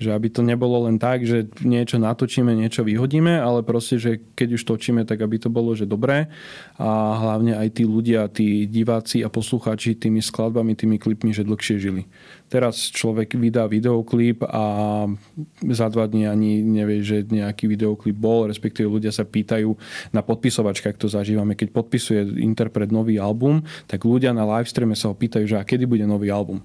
Že 0.03 0.11
aby 0.19 0.29
to 0.35 0.43
nebolo 0.43 0.91
len 0.91 0.99
tak, 0.99 1.23
že 1.23 1.47
niečo 1.63 2.03
natočíme, 2.03 2.51
niečo 2.51 2.83
vyhodíme, 2.83 3.39
ale 3.39 3.63
proste, 3.63 4.03
že 4.03 4.19
keď 4.35 4.59
už 4.59 4.63
točíme, 4.67 5.07
tak 5.07 5.23
aby 5.23 5.39
to 5.39 5.47
bolo, 5.47 5.79
že 5.79 5.87
dobré. 5.87 6.27
A 6.83 7.15
hlavne 7.23 7.55
aj 7.55 7.79
tí 7.79 7.87
ľudia, 7.87 8.27
tí 8.27 8.67
diváci 8.67 9.23
a 9.23 9.31
poslucháči 9.31 9.95
tými 9.95 10.19
skladbami, 10.19 10.75
tými 10.75 10.99
klipmi, 10.99 11.31
že 11.31 11.47
dlhšie 11.47 11.79
žili. 11.79 12.11
Teraz 12.51 12.91
človek 12.91 13.39
vydá 13.39 13.65
videoklip 13.71 14.45
a 14.45 15.07
za 15.71 15.87
dva 15.89 16.05
dní 16.05 16.27
ani 16.29 16.61
nevie, 16.61 17.01
že 17.01 17.25
nejaký 17.25 17.65
videoklip 17.65 18.19
bol, 18.19 18.51
respektíve 18.51 18.91
ľudia 18.91 19.15
sa 19.15 19.25
pýtajú 19.25 19.73
na 20.13 20.21
podpisovačkách, 20.21 21.01
to 21.01 21.09
zažívame, 21.09 21.57
keď 21.57 21.73
podpisuje 21.73 22.43
interpret 22.43 22.93
nový 22.93 23.17
album, 23.17 23.65
tak 23.87 24.05
ľudia 24.05 24.37
na 24.37 24.45
livestreame 24.45 24.99
sa 24.99 25.09
ho 25.09 25.17
pýtajú, 25.17 25.49
že 25.49 25.57
a 25.57 25.65
kedy 25.65 25.89
bude 25.89 26.05
nový 26.05 26.29
album. 26.29 26.61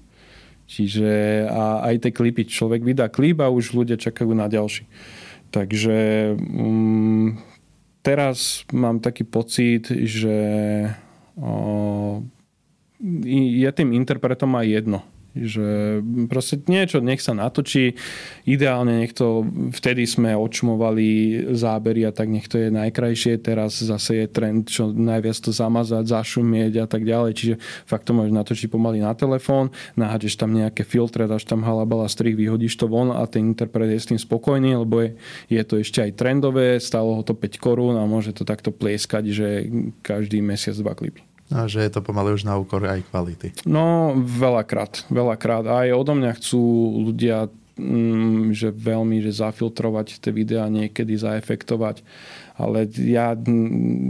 Čiže 0.68 1.08
a 1.48 1.80
aj 1.88 2.04
tie 2.04 2.12
klipy, 2.12 2.44
človek 2.44 2.84
vydá 2.84 3.08
klip 3.08 3.40
a 3.40 3.48
už 3.48 3.72
ľudia 3.72 3.96
čakajú 3.96 4.36
na 4.36 4.52
ďalší. 4.52 4.84
Takže 5.48 5.96
um, 6.36 7.40
teraz 8.04 8.68
mám 8.68 9.00
taký 9.00 9.24
pocit, 9.24 9.88
že 9.88 10.36
uh, 11.40 12.20
je 13.24 13.70
tým 13.72 13.96
interpretom 13.96 14.52
aj 14.60 14.66
jedno 14.68 15.00
že 15.44 16.00
proste 16.26 16.58
niečo 16.66 16.98
nech 17.04 17.22
sa 17.22 17.36
natočí. 17.36 17.94
Ideálne 18.48 19.04
nech 19.04 19.12
to, 19.14 19.44
vtedy 19.74 20.08
sme 20.08 20.34
očmovali 20.34 21.40
zábery 21.52 22.08
a 22.08 22.12
tak 22.14 22.32
nech 22.32 22.48
to 22.48 22.58
je 22.58 22.72
najkrajšie. 22.72 23.38
Teraz 23.44 23.78
zase 23.78 24.24
je 24.24 24.26
trend, 24.26 24.66
čo 24.66 24.90
najviac 24.90 25.38
to 25.38 25.52
zamazať, 25.54 26.08
zašumieť 26.08 26.72
a 26.82 26.86
tak 26.88 27.04
ďalej. 27.04 27.32
Čiže 27.36 27.54
fakt 27.84 28.08
to 28.08 28.16
môžeš 28.16 28.32
natočiť 28.32 28.68
pomaly 28.72 29.04
na 29.04 29.12
telefón, 29.12 29.70
naháčeš 29.94 30.40
tam 30.40 30.56
nejaké 30.56 30.82
filtre, 30.82 31.28
dáš 31.28 31.44
tam 31.44 31.62
halabala 31.62 32.08
strich, 32.08 32.34
vyhodíš 32.34 32.80
to 32.80 32.88
von 32.88 33.12
a 33.12 33.22
ten 33.28 33.52
interpret 33.52 33.92
je 33.92 34.00
s 34.00 34.08
tým 34.08 34.20
spokojný, 34.20 34.80
lebo 34.80 35.04
je, 35.04 35.10
je 35.52 35.62
to 35.62 35.76
ešte 35.76 36.00
aj 36.00 36.16
trendové, 36.16 36.80
stalo 36.80 37.20
ho 37.20 37.22
to 37.22 37.36
5 37.36 37.60
korún 37.60 38.00
a 38.00 38.08
môže 38.08 38.32
to 38.32 38.48
takto 38.48 38.72
plieskať, 38.72 39.24
že 39.28 39.48
každý 40.00 40.40
mesiac 40.40 40.78
dva 40.80 40.96
klipy. 40.96 41.27
A 41.48 41.64
že 41.64 41.80
je 41.80 41.90
to 41.92 42.04
pomaly 42.04 42.36
už 42.36 42.44
na 42.44 42.60
úkor 42.60 42.84
aj 42.84 43.08
kvality. 43.08 43.56
No, 43.64 44.12
veľakrát. 44.16 45.08
Veľakrát. 45.08 45.64
Aj 45.64 45.88
odo 45.96 46.12
mňa 46.12 46.36
chcú 46.36 46.60
ľudia 47.08 47.48
mm, 47.78 48.52
že 48.52 48.68
veľmi 48.74 49.22
že 49.22 49.32
zafiltrovať 49.38 50.20
tie 50.20 50.32
videá, 50.34 50.66
niekedy 50.68 51.14
zaefektovať 51.14 52.02
ale 52.58 52.90
ja, 52.90 53.38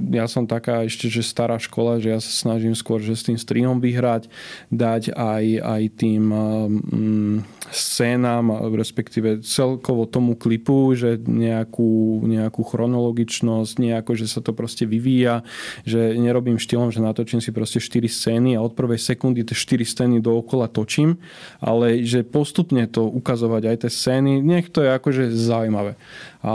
ja 0.09 0.27
som 0.27 0.49
taká 0.49 0.89
ešte, 0.89 1.13
že 1.13 1.21
stará 1.21 1.61
škola, 1.61 2.01
že 2.01 2.17
ja 2.17 2.19
sa 2.19 2.33
snažím 2.33 2.73
skôr, 2.73 3.05
že 3.05 3.13
s 3.13 3.29
tým 3.29 3.37
strihom 3.37 3.77
vyhrať, 3.79 4.33
dať 4.73 5.13
aj, 5.13 5.45
aj 5.61 5.83
tým 6.01 6.25
um, 6.33 7.45
scénám, 7.69 8.73
respektíve 8.73 9.45
celkovo 9.45 10.09
tomu 10.09 10.33
klipu, 10.33 10.97
že 10.97 11.21
nejakú, 11.21 12.25
nejakú 12.25 12.65
chronologičnosť, 12.65 13.75
nejako, 13.77 14.17
že 14.17 14.27
sa 14.27 14.41
to 14.41 14.57
proste 14.57 14.89
vyvíja, 14.89 15.45
že 15.85 16.17
nerobím 16.17 16.57
štýlom, 16.57 16.89
že 16.89 17.05
natočím 17.05 17.45
si 17.45 17.53
proste 17.53 17.79
4 17.79 18.09
scény 18.09 18.57
a 18.57 18.65
od 18.65 18.73
prvej 18.73 18.97
sekundy 18.97 19.45
tie 19.45 19.53
4 19.53 19.85
scény 19.85 20.17
dookola 20.25 20.73
točím, 20.73 21.21
ale 21.61 22.01
že 22.09 22.25
postupne 22.25 22.89
to 22.89 23.05
ukazovať 23.05 23.63
aj 23.69 23.77
tie 23.85 23.91
scény, 23.93 24.41
nech 24.41 24.73
to 24.73 24.81
je 24.81 24.91
akože 24.97 25.23
zaujímavé 25.37 26.01
a, 26.43 26.55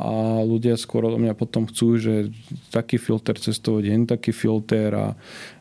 a 0.00 0.14
ľudia 0.42 0.74
skôr 0.74 1.06
od 1.06 1.18
mňa 1.20 1.34
potom 1.38 1.66
chcú, 1.70 2.00
že 2.00 2.14
taký 2.74 2.98
filter 2.98 3.38
toho 3.38 3.78
deň, 3.78 4.10
taký 4.10 4.34
filter 4.34 4.90
a 4.94 5.06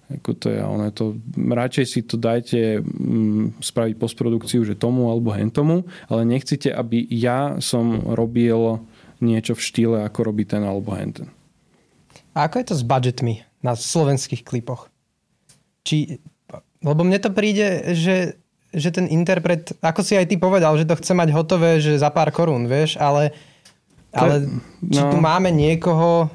ako 0.10 0.32
to 0.42 0.48
je, 0.50 0.60
ono 0.66 0.84
je 0.90 0.94
to, 0.98 1.06
radšej 1.38 1.86
si 1.86 2.00
to 2.02 2.18
dajte 2.18 2.82
mm, 2.82 3.62
spraviť 3.62 3.94
postprodukciu, 4.02 4.66
že 4.66 4.74
tomu 4.74 5.06
alebo 5.14 5.30
hentomu, 5.30 5.86
ale 6.10 6.26
nechcete, 6.26 6.74
aby 6.74 7.06
ja 7.14 7.62
som 7.62 8.10
robil 8.18 8.82
niečo 9.22 9.54
v 9.54 9.62
štýle, 9.62 9.98
ako 10.10 10.34
robí 10.34 10.50
ten 10.50 10.66
alebo 10.66 10.98
henten. 10.98 11.30
A 12.34 12.50
ako 12.50 12.58
je 12.58 12.68
to 12.74 12.76
s 12.82 12.84
budgetmi 12.88 13.46
na 13.62 13.78
slovenských 13.78 14.42
klipoch? 14.42 14.90
Či 15.86 16.18
lebo 16.80 17.04
mne 17.04 17.20
to 17.20 17.32
príde, 17.32 17.92
že, 17.96 18.40
že 18.72 18.90
ten 18.96 19.06
interpret, 19.12 19.76
ako 19.84 20.00
si 20.00 20.16
aj 20.16 20.32
ty 20.32 20.36
povedal, 20.40 20.80
že 20.80 20.88
to 20.88 20.96
chce 20.96 21.12
mať 21.12 21.30
hotové, 21.36 21.84
že 21.84 22.00
za 22.00 22.08
pár 22.08 22.32
korún, 22.32 22.72
vieš, 22.72 22.96
ale, 22.96 23.36
ale 24.14 24.46
no. 24.46 24.90
či 24.90 25.02
tu 25.06 25.18
máme 25.22 25.54
niekoho, 25.54 26.30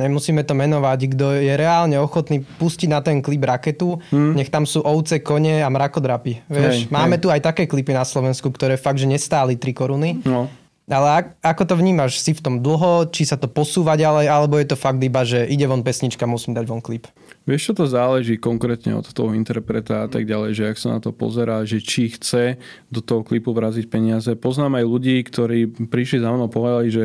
nemusíme 0.00 0.42
to 0.42 0.56
menovať, 0.56 0.98
kto 1.12 1.26
je 1.36 1.52
reálne 1.54 2.00
ochotný 2.00 2.40
pustiť 2.40 2.88
na 2.88 3.04
ten 3.04 3.20
klip 3.20 3.44
raketu, 3.44 4.00
hmm. 4.10 4.32
nech 4.32 4.48
tam 4.48 4.64
sú 4.64 4.80
ovce, 4.80 5.20
kone 5.20 5.60
a 5.60 5.68
mrakodrapy. 5.68 6.48
Vieš, 6.48 6.88
hej, 6.88 6.92
máme 6.92 7.20
hej. 7.20 7.22
tu 7.22 7.28
aj 7.28 7.40
také 7.44 7.68
klipy 7.68 7.92
na 7.92 8.08
Slovensku, 8.08 8.48
ktoré 8.48 8.80
fakt, 8.80 8.98
že 8.98 9.06
nestáli 9.06 9.60
3 9.60 9.76
koruny. 9.76 10.24
No. 10.24 10.48
Ale 10.90 11.08
ak, 11.22 11.26
ako 11.38 11.62
to 11.70 11.74
vnímaš? 11.78 12.18
Si 12.18 12.34
v 12.34 12.42
tom 12.42 12.58
dlho? 12.58 13.06
Či 13.14 13.30
sa 13.30 13.38
to 13.38 13.46
posúva 13.46 13.94
ďalej? 13.94 14.26
Alebo 14.26 14.58
je 14.58 14.66
to 14.66 14.76
fakt 14.76 14.98
iba, 14.98 15.22
že 15.22 15.46
ide 15.46 15.70
von 15.70 15.86
pesnička, 15.86 16.26
musím 16.26 16.58
dať 16.58 16.66
von 16.66 16.82
klip? 16.82 17.06
Vieš, 17.46 17.70
čo 17.70 17.72
to 17.78 17.84
záleží 17.86 18.36
konkrétne 18.36 18.98
od 18.98 19.06
toho 19.06 19.32
interpreta 19.32 20.04
a 20.04 20.08
tak 20.10 20.26
ďalej, 20.26 20.50
že 20.52 20.64
ak 20.66 20.76
sa 20.82 20.88
na 20.92 21.00
to 21.00 21.14
pozerá, 21.14 21.62
že 21.62 21.78
či 21.78 22.10
chce 22.10 22.58
do 22.90 23.00
toho 23.00 23.22
klipu 23.22 23.54
vraziť 23.54 23.86
peniaze. 23.86 24.34
Poznám 24.34 24.82
aj 24.82 24.84
ľudí, 24.84 25.16
ktorí 25.22 25.88
prišli 25.88 26.26
za 26.26 26.34
mnou 26.34 26.50
a 26.50 26.52
povedali, 26.52 26.90
že 26.90 27.04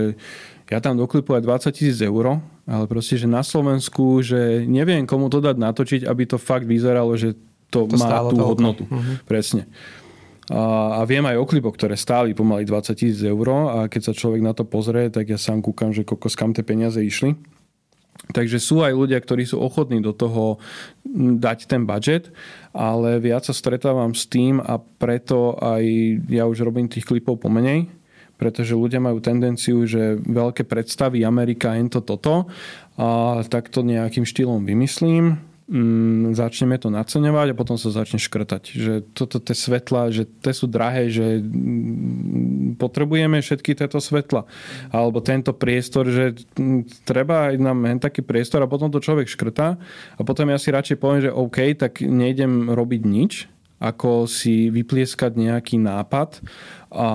ja 0.65 0.81
tam 0.81 0.97
do 0.97 1.05
klipu 1.05 1.37
aj 1.37 1.45
20 1.45 1.77
tisíc 1.77 2.01
eur, 2.01 2.41
ale 2.65 2.85
proste, 2.89 3.21
že 3.21 3.29
na 3.29 3.45
Slovensku, 3.45 4.25
že 4.25 4.65
neviem 4.65 5.05
komu 5.05 5.29
to 5.29 5.37
dať 5.37 5.61
natočiť, 5.61 6.01
aby 6.09 6.25
to 6.25 6.41
fakt 6.41 6.65
vyzeralo, 6.65 7.13
že 7.13 7.37
to, 7.69 7.85
to 7.85 7.95
má 8.01 8.25
tú 8.25 8.37
hodnotu. 8.41 8.83
Uh-huh. 8.89 9.21
Presne. 9.29 9.69
A, 10.53 11.01
a 11.01 11.09
viem 11.09 11.25
aj 11.25 11.41
o 11.41 11.45
klipoch, 11.49 11.73
ktoré 11.73 11.97
stáli 11.97 12.37
pomaly 12.37 12.69
20 12.69 12.93
tisíc 12.93 13.25
eur 13.25 13.47
a 13.49 13.89
keď 13.89 14.11
sa 14.11 14.13
človek 14.13 14.41
na 14.45 14.53
to 14.53 14.61
pozrie, 14.61 15.09
tak 15.09 15.25
ja 15.25 15.41
sám 15.41 15.65
kúkam, 15.65 15.89
že 15.89 16.05
kokos 16.05 16.37
kam 16.37 16.53
tie 16.53 16.61
peniaze 16.61 17.01
išli. 17.01 17.33
Takže 18.33 18.57
sú 18.57 18.81
aj 18.81 18.93
ľudia, 18.95 19.21
ktorí 19.21 19.45
sú 19.45 19.61
ochotní 19.61 20.01
do 20.01 20.15
toho 20.15 20.57
dať 21.13 21.69
ten 21.69 21.85
budget, 21.85 22.33
ale 22.73 23.21
viac 23.21 23.45
sa 23.45 23.53
stretávam 23.53 24.17
s 24.17 24.25
tým 24.25 24.57
a 24.57 24.81
preto 24.81 25.57
aj 25.61 25.83
ja 26.29 26.49
už 26.49 26.65
robím 26.65 26.89
tých 26.89 27.05
klipov 27.05 27.37
pomenej, 27.37 27.85
pretože 28.39 28.73
ľudia 28.73 28.97
majú 28.97 29.21
tendenciu, 29.21 29.85
že 29.85 30.17
veľké 30.17 30.65
predstavy 30.65 31.21
Amerika, 31.21 31.77
ento, 31.77 32.01
toto 32.01 32.49
a 32.97 33.41
tak 33.45 33.69
to 33.69 33.85
nejakým 33.85 34.25
štýlom 34.25 34.65
vymyslím, 34.65 35.54
mm, 35.69 36.37
začneme 36.37 36.77
to 36.77 36.93
naceňovať 36.93 37.47
a 37.51 37.57
potom 37.57 37.77
sa 37.77 37.89
začne 37.89 38.21
škrtať. 38.21 38.63
Že 38.73 38.93
toto 39.17 39.41
tie 39.41 39.57
svetla, 39.57 40.13
že 40.13 40.23
tie 40.27 40.53
sú 40.53 40.69
drahé, 40.69 41.09
že 41.09 41.41
mm, 41.41 42.77
potrebujeme 42.77 43.41
všetky 43.41 43.73
tieto 43.73 43.97
svetla. 43.97 44.45
Alebo 44.93 45.21
tento 45.25 45.51
priestor, 45.53 46.09
že 46.09 46.37
mm, 46.57 47.05
treba 47.05 47.53
aj 47.53 47.55
nám 47.57 47.79
taký 47.97 48.21
priestor 48.21 48.61
a 48.61 48.71
potom 48.71 48.93
to 48.93 49.01
človek 49.01 49.29
škrtá 49.29 49.77
a 50.15 50.21
potom 50.21 50.49
ja 50.49 50.57
si 50.61 50.69
radšej 50.69 50.97
poviem, 51.01 51.21
že 51.29 51.33
OK, 51.33 51.57
tak 51.77 52.01
nejdem 52.05 52.69
robiť 52.69 53.01
nič, 53.05 53.33
ako 53.81 54.29
si 54.29 54.71
vyplieskať 54.71 55.35
nejaký 55.35 55.81
nápad 55.81 56.39
a, 56.93 57.09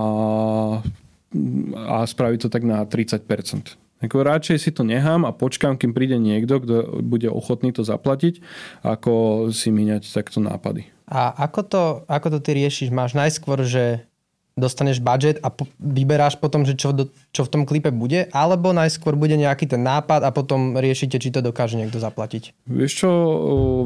a 1.89 1.97
spraviť 2.05 2.39
to 2.47 2.49
tak 2.53 2.63
na 2.67 2.85
30%. 2.85 3.89
Ako 4.01 4.25
radšej 4.25 4.59
si 4.59 4.71
to 4.73 4.81
nechám 4.81 5.29
a 5.29 5.37
počkám, 5.37 5.77
kým 5.77 5.93
príde 5.93 6.17
niekto, 6.17 6.61
kto 6.65 7.05
bude 7.05 7.29
ochotný 7.29 7.71
to 7.71 7.85
zaplatiť, 7.85 8.41
ako 8.81 9.47
si 9.53 9.69
míňať 9.69 10.09
takto 10.09 10.41
nápady. 10.41 10.89
A 11.11 11.35
ako 11.37 11.61
to, 11.67 11.83
ako 12.07 12.29
to 12.33 12.39
ty 12.41 12.57
riešiš? 12.57 12.89
Máš 12.95 13.13
najskôr, 13.13 13.67
že 13.67 14.10
dostaneš 14.59 14.99
budget 15.01 15.39
a 15.41 15.49
po, 15.49 15.67
vyberáš 15.79 16.37
potom, 16.37 16.67
že 16.67 16.75
čo, 16.75 16.91
do, 16.91 17.09
čo 17.31 17.47
v 17.47 17.53
tom 17.53 17.63
klipe 17.65 17.95
bude, 17.95 18.27
alebo 18.35 18.75
najskôr 18.75 19.15
bude 19.15 19.35
nejaký 19.39 19.71
ten 19.71 19.81
nápad 19.81 20.27
a 20.27 20.31
potom 20.35 20.77
riešite, 20.77 21.17
či 21.23 21.31
to 21.31 21.41
dokáže 21.41 21.79
niekto 21.79 22.03
zaplatiť? 22.03 22.67
Vieš 22.67 22.93
čo, 22.93 23.11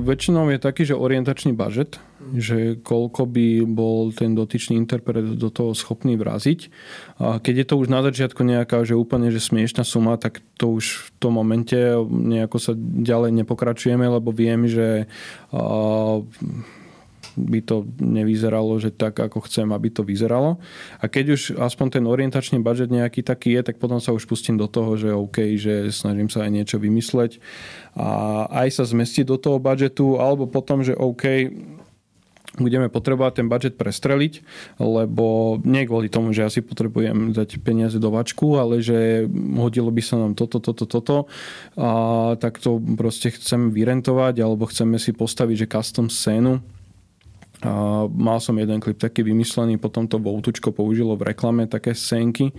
väčšinou 0.02 0.48
je 0.50 0.58
taký, 0.58 0.88
že 0.88 0.98
orientačný 0.98 1.52
budget, 1.54 2.00
že 2.32 2.80
koľko 2.80 3.28
by 3.28 3.68
bol 3.68 4.10
ten 4.10 4.32
dotyčný 4.32 4.80
interpret 4.80 5.36
do 5.36 5.48
toho 5.52 5.76
schopný 5.76 6.16
vraziť. 6.16 6.60
A 7.20 7.38
keď 7.38 7.54
je 7.64 7.66
to 7.68 7.74
už 7.78 7.88
na 7.92 8.00
začiatku 8.00 8.40
nejaká, 8.40 8.82
že 8.88 8.96
úplne 8.96 9.28
že 9.28 9.44
smiešná 9.44 9.84
suma, 9.84 10.16
tak 10.16 10.40
to 10.56 10.72
už 10.80 10.84
v 11.04 11.08
tom 11.20 11.36
momente 11.36 11.76
nejako 12.08 12.56
sa 12.56 12.72
ďalej 12.76 13.44
nepokračujeme, 13.44 14.06
lebo 14.08 14.32
viem, 14.32 14.64
že 14.64 15.10
uh, 15.52 16.24
by 17.34 17.60
to 17.62 17.86
nevyzeralo, 17.98 18.78
že 18.78 18.94
tak, 18.94 19.18
ako 19.18 19.44
chcem, 19.46 19.70
aby 19.74 19.90
to 19.90 20.06
vyzeralo. 20.06 20.58
A 21.02 21.10
keď 21.10 21.34
už 21.34 21.42
aspoň 21.58 22.00
ten 22.00 22.04
orientačný 22.06 22.62
budget 22.62 22.90
nejaký 22.90 23.26
taký 23.26 23.58
je, 23.58 23.70
tak 23.70 23.76
potom 23.82 23.98
sa 23.98 24.14
už 24.14 24.26
pustím 24.26 24.58
do 24.58 24.70
toho, 24.70 24.94
že 24.94 25.10
OK, 25.10 25.58
že 25.58 25.90
snažím 25.90 26.30
sa 26.30 26.46
aj 26.46 26.50
niečo 26.50 26.76
vymysleť 26.78 27.38
a 27.94 28.46
aj 28.64 28.68
sa 28.80 28.84
zmestiť 28.86 29.28
do 29.28 29.36
toho 29.38 29.58
budžetu, 29.62 30.18
alebo 30.18 30.46
potom, 30.50 30.82
že 30.82 30.94
OK, 30.94 31.50
budeme 32.58 32.86
potrebovať 32.86 33.42
ten 33.42 33.46
budget 33.50 33.74
prestreliť, 33.74 34.46
lebo 34.78 35.58
nie 35.66 35.86
kvôli 35.86 36.06
tomu, 36.06 36.30
že 36.30 36.46
si 36.50 36.60
potrebujem 36.62 37.34
dať 37.34 37.58
peniaze 37.58 37.98
do 37.98 38.14
vačku, 38.14 38.54
ale 38.54 38.78
že 38.78 39.26
hodilo 39.58 39.90
by 39.90 40.02
sa 40.02 40.22
nám 40.22 40.38
toto, 40.38 40.62
toto, 40.62 40.86
toto 40.86 41.26
a 41.74 42.34
tak 42.38 42.62
to 42.62 42.78
proste 42.94 43.34
chceme 43.34 43.74
vyrentovať 43.74 44.38
alebo 44.38 44.70
chceme 44.70 45.02
si 45.02 45.10
postaviť, 45.10 45.66
že 45.66 45.72
custom 45.72 46.06
scénu 46.06 46.62
a 47.62 48.04
mal 48.10 48.42
som 48.42 48.58
jeden 48.58 48.82
klip 48.82 48.98
taký 48.98 49.22
vymyslený, 49.22 49.78
potom 49.78 50.10
to 50.10 50.18
Voutučko 50.18 50.74
použilo 50.74 51.14
v 51.14 51.30
reklame 51.30 51.70
také 51.70 51.94
scénky 51.94 52.50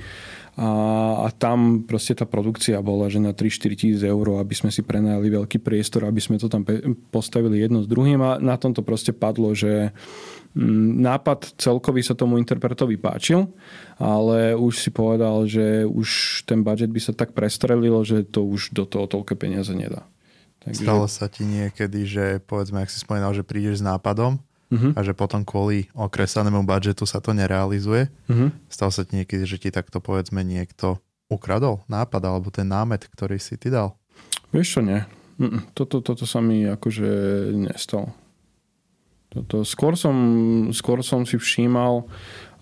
a, 0.55 0.71
a 1.19 1.35
tam 1.35 1.83
proste 1.83 2.15
tá 2.15 2.23
produkcia 2.23 2.79
bola, 2.79 3.11
že 3.11 3.19
na 3.19 3.35
3-4 3.35 3.75
tisíc 3.75 3.99
eur, 3.99 4.39
aby 4.39 4.55
sme 4.55 4.71
si 4.71 4.79
prenajali 4.87 5.27
veľký 5.27 5.59
priestor, 5.59 6.07
aby 6.07 6.23
sme 6.23 6.39
to 6.39 6.47
tam 6.47 6.63
postavili 7.11 7.59
jedno 7.59 7.83
s 7.83 7.91
druhým. 7.91 8.23
A 8.23 8.39
na 8.39 8.55
tom 8.55 8.71
to 8.71 8.79
proste 8.79 9.11
padlo, 9.11 9.51
že 9.51 9.91
mm, 10.55 11.03
nápad 11.03 11.59
celkový 11.59 12.07
sa 12.07 12.15
tomu 12.15 12.39
interpretovi 12.39 12.95
páčil, 12.95 13.51
ale 13.99 14.55
už 14.55 14.79
si 14.79 14.89
povedal, 14.95 15.43
že 15.43 15.83
už 15.83 16.41
ten 16.47 16.63
budget 16.63 16.87
by 16.87 17.01
sa 17.03 17.11
tak 17.11 17.35
prestrelilo, 17.35 17.99
že 18.07 18.23
to 18.23 18.47
už 18.47 18.71
do 18.71 18.87
toho 18.87 19.11
toľké 19.11 19.35
peniaze 19.35 19.75
nedá. 19.75 20.07
Takže... 20.63 20.87
Stalo 20.87 21.05
sa 21.11 21.27
ti 21.27 21.43
niekedy, 21.43 22.07
že 22.07 22.25
povedzme, 22.47 22.79
ak 22.79 22.87
si 22.87 23.03
spomínal, 23.03 23.35
že 23.35 23.43
prídeš 23.43 23.83
s 23.83 23.85
nápadom 23.85 24.39
uh-huh. 24.71 24.91
a 24.95 24.99
že 25.01 25.13
potom 25.13 25.45
kvôli 25.45 25.89
okresanému 25.93 26.65
budžetu 26.65 27.05
sa 27.05 27.21
to 27.21 27.35
nerealizuje. 27.35 28.09
Uh-huh. 28.29 28.49
Stalo 28.69 28.91
sa 28.93 29.05
ti 29.05 29.21
niekedy, 29.21 29.43
že 29.45 29.61
ti 29.61 29.69
takto 29.69 30.01
povedzme 30.01 30.41
niekto 30.41 30.99
ukradol 31.29 31.81
nápad 31.89 32.21
alebo 32.21 32.53
ten 32.53 32.69
námet, 32.69 33.05
ktorý 33.09 33.41
si 33.41 33.57
ty 33.57 33.73
dal? 33.73 33.97
Vieš 34.53 34.79
čo, 34.79 34.81
nie. 34.85 35.01
Toto, 35.75 35.99
toto 35.99 36.23
sa 36.23 36.39
mi 36.39 36.63
akože 36.63 37.09
nestalo. 37.51 38.15
Toto, 39.27 39.67
skôr, 39.67 39.99
som, 39.99 40.15
skôr 40.71 41.03
som 41.03 41.27
si 41.27 41.35
všímal 41.35 42.07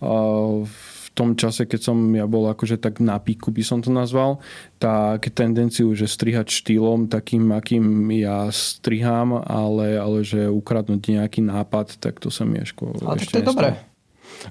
uh, 0.01 0.65
v 0.65 0.92
tom 1.13 1.37
čase, 1.37 1.69
keď 1.69 1.93
som 1.93 1.97
ja 2.11 2.25
bol 2.25 2.49
akože 2.49 2.81
tak 2.81 2.97
na 2.97 3.21
píku, 3.21 3.53
by 3.53 3.61
som 3.61 3.79
to 3.85 3.93
nazval, 3.93 4.41
tak 4.81 5.29
tendenciu, 5.29 5.93
že 5.93 6.09
strihať 6.09 6.49
štýlom 6.49 7.05
takým, 7.05 7.53
akým 7.53 8.09
ja 8.11 8.49
strihám, 8.49 9.45
ale, 9.45 10.01
ale 10.01 10.25
že 10.25 10.49
ukradnúť 10.49 11.13
nejaký 11.13 11.45
nápad, 11.45 12.01
tak 12.01 12.17
to 12.17 12.33
sa 12.33 12.43
mi 12.43 12.59
ešte 12.59 12.81
Ale 13.05 13.21
to 13.21 13.37
je 13.37 13.45
dobré. 13.45 13.92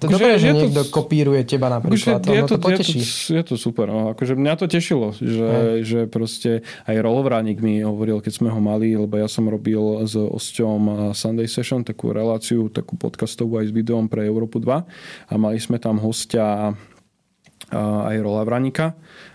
To 0.01 0.09
je 0.09 0.15
dobré, 0.17 0.41
že 0.41 0.53
niekto 0.53 0.69
to, 0.73 0.83
kopíruje 0.89 1.43
teba 1.45 1.69
napríklad. 1.69 2.25
Je 2.25 2.43
to, 2.49 2.57
to, 2.57 2.63
poteší. 2.63 2.99
Je 3.03 3.05
to, 3.05 3.33
je 3.37 3.43
to 3.53 3.55
super. 3.61 3.91
No. 3.91 4.17
Akože 4.17 4.39
mňa 4.39 4.55
to 4.57 4.67
tešilo, 4.71 5.13
že, 5.13 5.85
že 5.85 6.01
proste 6.09 6.65
aj 6.89 6.97
Rolovránik 7.03 7.61
mi 7.61 7.85
hovoril, 7.85 8.25
keď 8.25 8.33
sme 8.33 8.49
ho 8.49 8.61
mali, 8.63 8.97
lebo 8.97 9.21
ja 9.21 9.29
som 9.29 9.45
robil 9.51 10.07
s 10.09 10.17
osťom 10.17 11.13
Sunday 11.13 11.51
Session, 11.51 11.85
takú 11.85 12.15
reláciu, 12.15 12.73
takú 12.73 12.97
podcastovú 12.97 13.61
aj 13.61 13.69
s 13.69 13.73
videom 13.75 14.09
pre 14.09 14.25
Európu 14.25 14.63
2 14.63 14.69
a 15.29 15.35
mali 15.37 15.59
sme 15.61 15.77
tam 15.77 16.01
hostia 16.01 16.73
aj 17.73 18.17
Rola 18.21 18.45
Vranika 18.45 18.93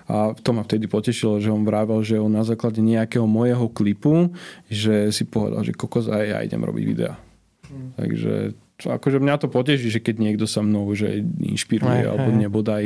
a 0.07 0.31
to 0.37 0.53
ma 0.53 0.61
vtedy 0.63 0.85
potešilo, 0.85 1.41
že 1.41 1.51
on 1.51 1.65
vravel, 1.65 1.99
že 2.05 2.21
on 2.21 2.31
na 2.31 2.45
základe 2.45 2.79
nejakého 2.79 3.25
mojeho 3.25 3.67
klipu, 3.67 4.31
že 4.69 5.11
si 5.11 5.25
povedal, 5.25 5.65
že 5.65 5.75
kokos 5.75 6.07
aj 6.07 6.23
ja 6.23 6.39
idem 6.45 6.61
robiť 6.63 6.83
videa. 6.85 7.15
Hmm. 7.67 7.91
Takže 7.99 8.55
akože 8.77 9.17
mňa 9.17 9.35
to 9.41 9.47
poteší, 9.49 9.89
že 9.89 10.03
keď 10.03 10.15
niekto 10.21 10.45
sa 10.45 10.61
mnou 10.61 10.85
že 10.93 11.25
inšpiruje 11.41 12.05
aj, 12.05 12.09
alebo 12.13 12.29
aj. 12.29 12.37
nebodaj 12.37 12.83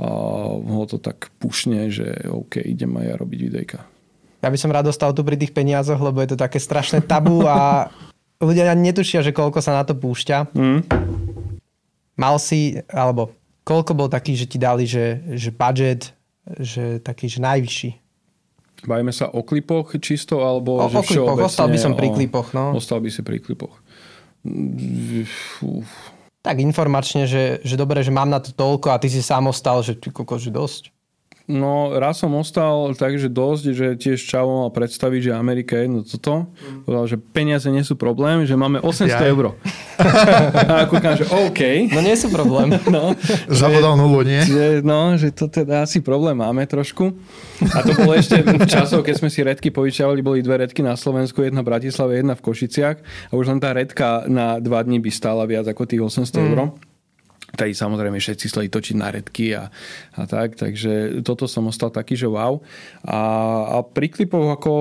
a 0.00 0.08
ho 0.56 0.84
to 0.88 0.96
tak 0.96 1.28
pušne, 1.36 1.92
že 1.92 2.24
OK, 2.32 2.56
idem 2.64 2.96
aj 2.96 3.04
ja 3.04 3.14
robiť 3.20 3.40
videjka. 3.44 3.78
Ja 4.40 4.48
by 4.48 4.56
som 4.56 4.72
rád 4.72 4.88
dostal 4.88 5.12
tu 5.12 5.26
pri 5.26 5.36
tých 5.36 5.52
peniazoch, 5.52 5.98
lebo 5.98 6.22
je 6.22 6.32
to 6.32 6.38
také 6.38 6.62
strašné 6.62 7.04
tabu 7.04 7.44
a 7.44 7.90
ľudia 8.40 8.72
netušia, 8.72 9.20
že 9.20 9.34
koľko 9.34 9.58
sa 9.60 9.76
na 9.76 9.82
to 9.82 9.98
púšťa. 9.98 10.54
Mm. 10.54 10.80
Mal 12.18 12.36
si, 12.38 12.78
alebo 12.88 13.34
koľko 13.66 13.92
bol 13.98 14.08
taký, 14.08 14.38
že 14.38 14.46
ti 14.46 14.56
dali, 14.56 14.86
že, 14.86 15.20
že 15.34 15.50
budget, 15.50 16.14
že 16.56 17.02
taký, 17.02 17.28
že 17.28 17.42
najvyšší? 17.42 17.90
Bajme 18.86 19.10
sa 19.10 19.26
o 19.34 19.42
klipoch 19.42 19.90
čisto, 19.98 20.46
alebo 20.46 20.78
o, 20.78 20.86
že 20.86 20.98
o 20.98 21.02
klipoch, 21.02 21.38
ostal 21.42 21.66
by 21.66 21.78
som 21.82 21.98
pri 21.98 22.14
klipoch. 22.14 22.54
No. 22.54 22.78
Ostal 22.78 23.02
by 23.02 23.10
si 23.10 23.26
pri 23.26 23.42
klipoch. 23.42 23.74
Tak 26.42 26.62
informačne, 26.62 27.26
že, 27.26 27.60
že 27.66 27.74
dobre, 27.74 28.00
že 28.00 28.14
mám 28.14 28.30
na 28.30 28.38
to 28.38 28.54
toľko 28.54 28.94
a 28.94 29.00
ty 29.02 29.10
si 29.10 29.20
sám 29.20 29.50
ostal, 29.50 29.82
že 29.82 29.98
ty 29.98 30.08
kokos, 30.08 30.46
že 30.46 30.54
dosť. 30.54 30.82
No, 31.48 31.96
raz 31.96 32.20
som 32.20 32.28
ostal 32.36 32.92
takže 32.92 33.32
dosť, 33.32 33.64
že 33.72 33.86
tiež 33.96 34.20
Čavo 34.20 34.68
mal 34.68 34.70
predstaviť, 34.70 35.32
že 35.32 35.32
Amerika 35.32 35.80
je 35.80 35.88
jedno 35.88 36.04
toto. 36.04 36.44
Mm. 36.44 36.84
Povedal, 36.84 37.06
že 37.08 37.16
peniaze 37.16 37.68
nie 37.72 37.80
sú 37.80 37.96
problém, 37.96 38.44
že 38.44 38.52
máme 38.52 38.84
800 38.84 39.08
ja. 39.08 39.24
eur. 39.32 39.56
a 40.68 40.84
ako 40.84 40.94
že 41.00 41.24
OK. 41.24 41.88
No 41.88 42.04
nie 42.04 42.12
sú 42.20 42.28
problém. 42.28 42.76
No, 42.92 43.16
Zabudol 43.48 43.96
nulu, 43.96 44.28
nie? 44.28 44.44
Že, 44.44 44.84
no, 44.84 45.16
že 45.16 45.32
to 45.32 45.48
teda 45.48 45.88
asi 45.88 46.04
problém 46.04 46.36
máme 46.36 46.68
trošku. 46.68 47.16
A 47.64 47.80
to 47.80 47.96
bolo 47.96 48.12
ešte 48.12 48.44
v 48.44 48.68
časoch, 48.68 49.00
keď 49.00 49.14
sme 49.16 49.32
si 49.32 49.40
redky 49.40 49.72
povyčiavali, 49.72 50.20
boli 50.20 50.44
dve 50.44 50.68
redky 50.68 50.84
na 50.84 51.00
Slovensku, 51.00 51.40
jedna 51.40 51.64
v 51.64 51.72
Bratislave, 51.72 52.20
jedna 52.20 52.36
v 52.36 52.44
Košiciach 52.44 52.96
a 53.28 53.32
už 53.32 53.56
len 53.56 53.60
tá 53.60 53.72
redka 53.72 54.28
na 54.28 54.60
dva 54.60 54.84
dní 54.84 55.00
by 55.00 55.08
stála 55.08 55.48
viac 55.48 55.64
ako 55.64 55.88
tých 55.88 56.04
800 56.04 56.28
mm. 56.28 56.44
eur. 56.44 56.58
Tady 57.58 57.74
samozrejme 57.74 58.22
všetci 58.22 58.54
chceli 58.54 58.70
točiť 58.70 58.94
na 58.94 59.10
redky 59.10 59.50
a, 59.58 59.66
a 60.14 60.22
tak, 60.30 60.54
takže 60.54 61.26
toto 61.26 61.50
som 61.50 61.66
ostal 61.66 61.90
taký, 61.90 62.14
že 62.14 62.30
wow. 62.30 62.62
A, 63.02 63.18
a 63.66 63.76
pri 63.82 64.14
klipoch 64.14 64.54
ako, 64.54 64.72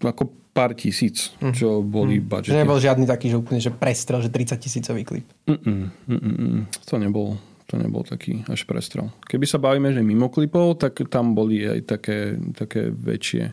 ako 0.00 0.22
pár 0.56 0.72
tisíc, 0.72 1.36
mhm. 1.38 1.52
čo 1.52 1.68
boli 1.84 2.18
mm. 2.18 2.24
budžety. 2.24 2.56
Že 2.56 2.62
nebol 2.64 2.80
žiadny 2.80 3.04
taký, 3.04 3.30
že 3.30 3.36
úplne 3.36 3.60
že 3.60 3.70
prestrel, 3.70 4.24
že 4.24 4.32
30 4.32 4.56
tisícový 4.56 5.02
klip. 5.04 5.26
Mm-mm, 5.46 5.92
mm-mm, 6.08 6.66
to 6.88 6.96
nebol 6.96 7.36
to 7.68 7.76
nebol 7.76 8.00
taký 8.00 8.48
až 8.48 8.64
prestrel. 8.64 9.12
Keby 9.28 9.44
sa 9.44 9.60
bavíme, 9.60 9.92
že 9.92 10.00
mimo 10.00 10.32
klipov, 10.32 10.80
tak 10.80 11.04
tam 11.12 11.36
boli 11.36 11.68
aj 11.68 11.84
také, 11.84 12.40
také 12.56 12.88
väčšie, 12.88 13.44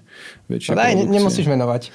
väčšie 0.48 0.72
no, 0.72 0.80
daj, 0.80 1.04
nemusíš 1.04 1.52
menovať, 1.52 1.92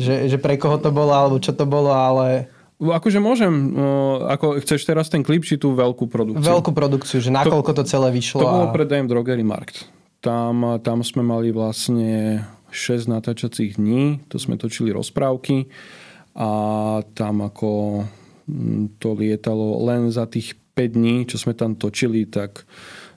že, 0.00 0.32
že 0.32 0.36
pre 0.40 0.56
koho 0.56 0.80
to 0.80 0.88
bolo, 0.88 1.12
alebo 1.12 1.36
čo 1.36 1.52
to 1.52 1.68
bolo, 1.68 1.92
ale 1.92 2.48
Akože 2.82 3.22
môžem, 3.22 3.78
ako 4.26 4.58
chceš 4.58 4.82
teraz 4.82 5.06
ten 5.06 5.22
klip, 5.22 5.46
či 5.46 5.54
tú 5.54 5.78
veľkú 5.78 6.10
produkciu? 6.10 6.42
Veľkú 6.42 6.74
produkciu, 6.74 7.22
že 7.22 7.30
nakoľko 7.30 7.70
to, 7.70 7.86
to 7.86 7.90
celé 7.94 8.10
vyšlo. 8.10 8.42
To 8.42 8.50
bolo 8.50 8.66
a... 8.68 8.74
pre 8.74 8.82
DM 8.82 9.06
Drogery 9.06 9.46
Markt. 9.46 9.86
Tam, 10.18 10.82
tam 10.82 11.06
sme 11.06 11.22
mali 11.22 11.54
vlastne 11.54 12.42
6 12.74 13.06
natáčacích 13.06 13.78
dní, 13.78 14.26
to 14.26 14.42
sme 14.42 14.58
točili 14.58 14.90
rozprávky 14.90 15.70
a 16.34 16.50
tam 17.14 17.34
ako 17.46 18.02
to 18.98 19.08
lietalo 19.14 19.78
len 19.86 20.10
za 20.10 20.26
tých 20.26 20.58
5 20.74 20.96
dní, 20.98 21.16
čo 21.28 21.36
sme 21.38 21.52
tam 21.52 21.76
točili, 21.76 22.26
tak 22.26 22.64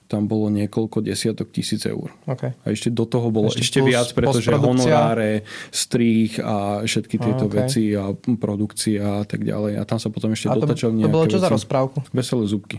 tam 0.06 0.30
bolo 0.30 0.46
niekoľko 0.54 1.02
desiatok 1.02 1.50
tisíc 1.50 1.82
eur. 1.82 2.14
Okay. 2.30 2.54
A 2.62 2.70
ešte 2.70 2.94
do 2.94 3.04
toho 3.06 3.30
bolo 3.34 3.50
ešte, 3.50 3.66
ešte 3.66 3.80
viac, 3.82 4.06
pretože 4.14 4.54
honoráre, 4.54 5.42
strých 5.74 6.38
a 6.38 6.86
všetky 6.86 7.18
tieto 7.18 7.50
okay. 7.50 7.56
veci 7.66 7.84
a 7.92 8.14
produkcia 8.14 9.22
a 9.22 9.24
tak 9.26 9.42
ďalej. 9.42 9.78
A 9.78 9.82
tam 9.82 9.98
sa 9.98 10.08
potom 10.08 10.30
ešte 10.30 10.46
dotačali 10.46 11.02
nejaké 11.02 11.10
To 11.10 11.14
bolo 11.14 11.26
čo 11.26 11.38
veci. 11.42 11.44
za 11.44 11.50
rozprávku? 11.50 11.98
Veselé 12.14 12.44
zubky. 12.46 12.78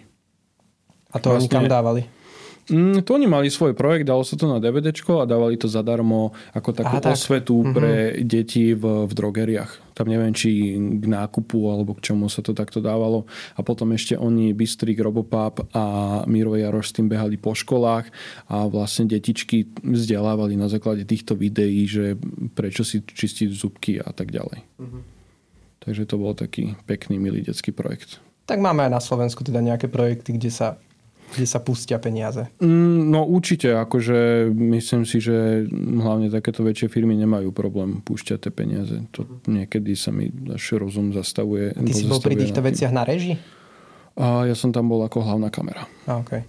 A 1.12 1.20
to 1.20 1.36
vlastne, 1.36 1.52
oni 1.52 1.54
kam 1.54 1.66
dávali? 1.68 2.02
Mm, 2.68 3.00
to 3.08 3.16
oni 3.16 3.32
mali 3.32 3.48
svoj 3.48 3.72
projekt, 3.72 4.04
dalo 4.04 4.28
sa 4.28 4.36
to 4.36 4.44
na 4.44 4.60
DVD 4.60 4.92
a 4.92 5.24
dávali 5.24 5.56
to 5.56 5.72
zadarmo 5.72 6.36
ako 6.52 6.76
takú 6.76 7.00
Aha, 7.00 7.04
tak. 7.04 7.16
osvetu 7.16 7.64
mm-hmm. 7.64 7.76
pre 7.76 7.94
deti 8.28 8.76
v, 8.76 9.08
v 9.08 9.12
drogeriách. 9.16 9.96
Tam 9.96 10.12
neviem, 10.12 10.36
či 10.36 10.76
k 10.76 11.06
nákupu 11.08 11.58
alebo 11.72 11.96
k 11.96 12.12
čomu 12.12 12.28
sa 12.28 12.44
to 12.44 12.52
takto 12.52 12.84
dávalo. 12.84 13.24
A 13.56 13.64
potom 13.64 13.96
ešte 13.96 14.20
oni, 14.20 14.52
Bystrik, 14.52 15.00
Robopap 15.00 15.64
a 15.72 15.84
Miro 16.28 16.60
Jaroš 16.60 16.92
s 16.92 16.96
tým 17.00 17.08
behali 17.08 17.40
po 17.40 17.56
školách 17.56 18.12
a 18.52 18.68
vlastne 18.68 19.08
detičky 19.08 19.72
vzdelávali 19.88 20.60
na 20.60 20.68
základe 20.68 21.08
týchto 21.08 21.40
videí, 21.40 21.88
že 21.88 22.20
prečo 22.52 22.84
si 22.84 23.00
čistiť 23.00 23.48
zubky 23.48 24.04
a 24.04 24.12
tak 24.12 24.36
ďalej. 24.36 24.60
Mm-hmm. 24.76 25.02
Takže 25.88 26.04
to 26.04 26.20
bol 26.20 26.36
taký 26.36 26.76
pekný, 26.84 27.16
milý 27.16 27.48
detský 27.48 27.72
projekt. 27.72 28.20
Tak 28.44 28.60
máme 28.60 28.84
aj 28.88 28.92
na 28.92 29.00
Slovensku 29.00 29.40
teda 29.44 29.64
nejaké 29.64 29.88
projekty, 29.88 30.36
kde 30.36 30.52
sa 30.52 30.76
kde 31.36 31.46
sa 31.46 31.60
pustia 31.60 32.00
peniaze? 32.00 32.48
Mm, 32.64 33.12
no 33.12 33.28
určite, 33.28 33.76
akože 33.76 34.48
myslím 34.52 35.04
si, 35.04 35.20
že 35.20 35.68
hlavne 35.74 36.32
takéto 36.32 36.64
väčšie 36.64 36.88
firmy 36.88 37.20
nemajú 37.20 37.52
problém 37.52 38.00
púšťať 38.04 38.48
tie 38.48 38.52
peniaze. 38.52 38.96
To 39.12 39.28
niekedy 39.48 39.92
sa 40.00 40.16
mi 40.16 40.32
až 40.48 40.80
rozum 40.80 41.12
zastavuje. 41.12 41.76
Ty 41.76 41.94
si 41.94 42.08
bol 42.08 42.24
pri 42.24 42.40
týchto 42.40 42.64
veciach 42.64 42.96
na 42.96 43.04
reži? 43.04 43.36
A 44.18 44.48
ja 44.48 44.56
som 44.58 44.72
tam 44.74 44.90
bol 44.90 45.04
ako 45.04 45.22
hlavná 45.22 45.52
kamera. 45.54 45.86
A, 46.10 46.24
okay. 46.24 46.42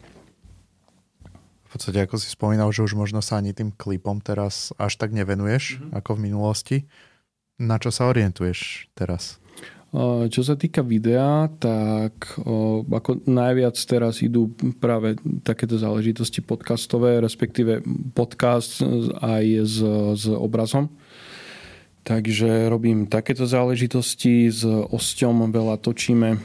V 1.68 1.76
podstate, 1.76 2.00
ako 2.00 2.16
si 2.16 2.32
spomínal, 2.32 2.72
že 2.72 2.80
už 2.80 2.96
možno 2.96 3.20
sa 3.20 3.36
ani 3.36 3.52
tým 3.52 3.76
klipom 3.76 4.24
teraz 4.24 4.72
až 4.80 4.96
tak 4.96 5.12
nevenuješ, 5.12 5.76
mm-hmm. 5.76 6.00
ako 6.00 6.10
v 6.16 6.20
minulosti. 6.24 6.78
Na 7.60 7.76
čo 7.76 7.92
sa 7.92 8.08
orientuješ 8.08 8.88
teraz? 8.96 9.36
Čo 10.28 10.44
sa 10.44 10.52
týka 10.52 10.84
videa, 10.84 11.48
tak 11.56 12.12
ako 12.84 13.24
najviac 13.24 13.72
teraz 13.88 14.20
idú 14.20 14.52
práve 14.76 15.16
takéto 15.40 15.80
záležitosti 15.80 16.44
podcastové, 16.44 17.24
respektíve 17.24 17.80
podcast 18.12 18.84
aj 19.24 19.44
s, 19.64 19.80
s 20.12 20.24
obrazom. 20.28 20.92
Takže 22.04 22.68
robím 22.68 23.08
takéto 23.08 23.48
záležitosti, 23.48 24.52
s 24.52 24.60
Osťom 24.68 25.48
veľa 25.48 25.80
točíme. 25.80 26.36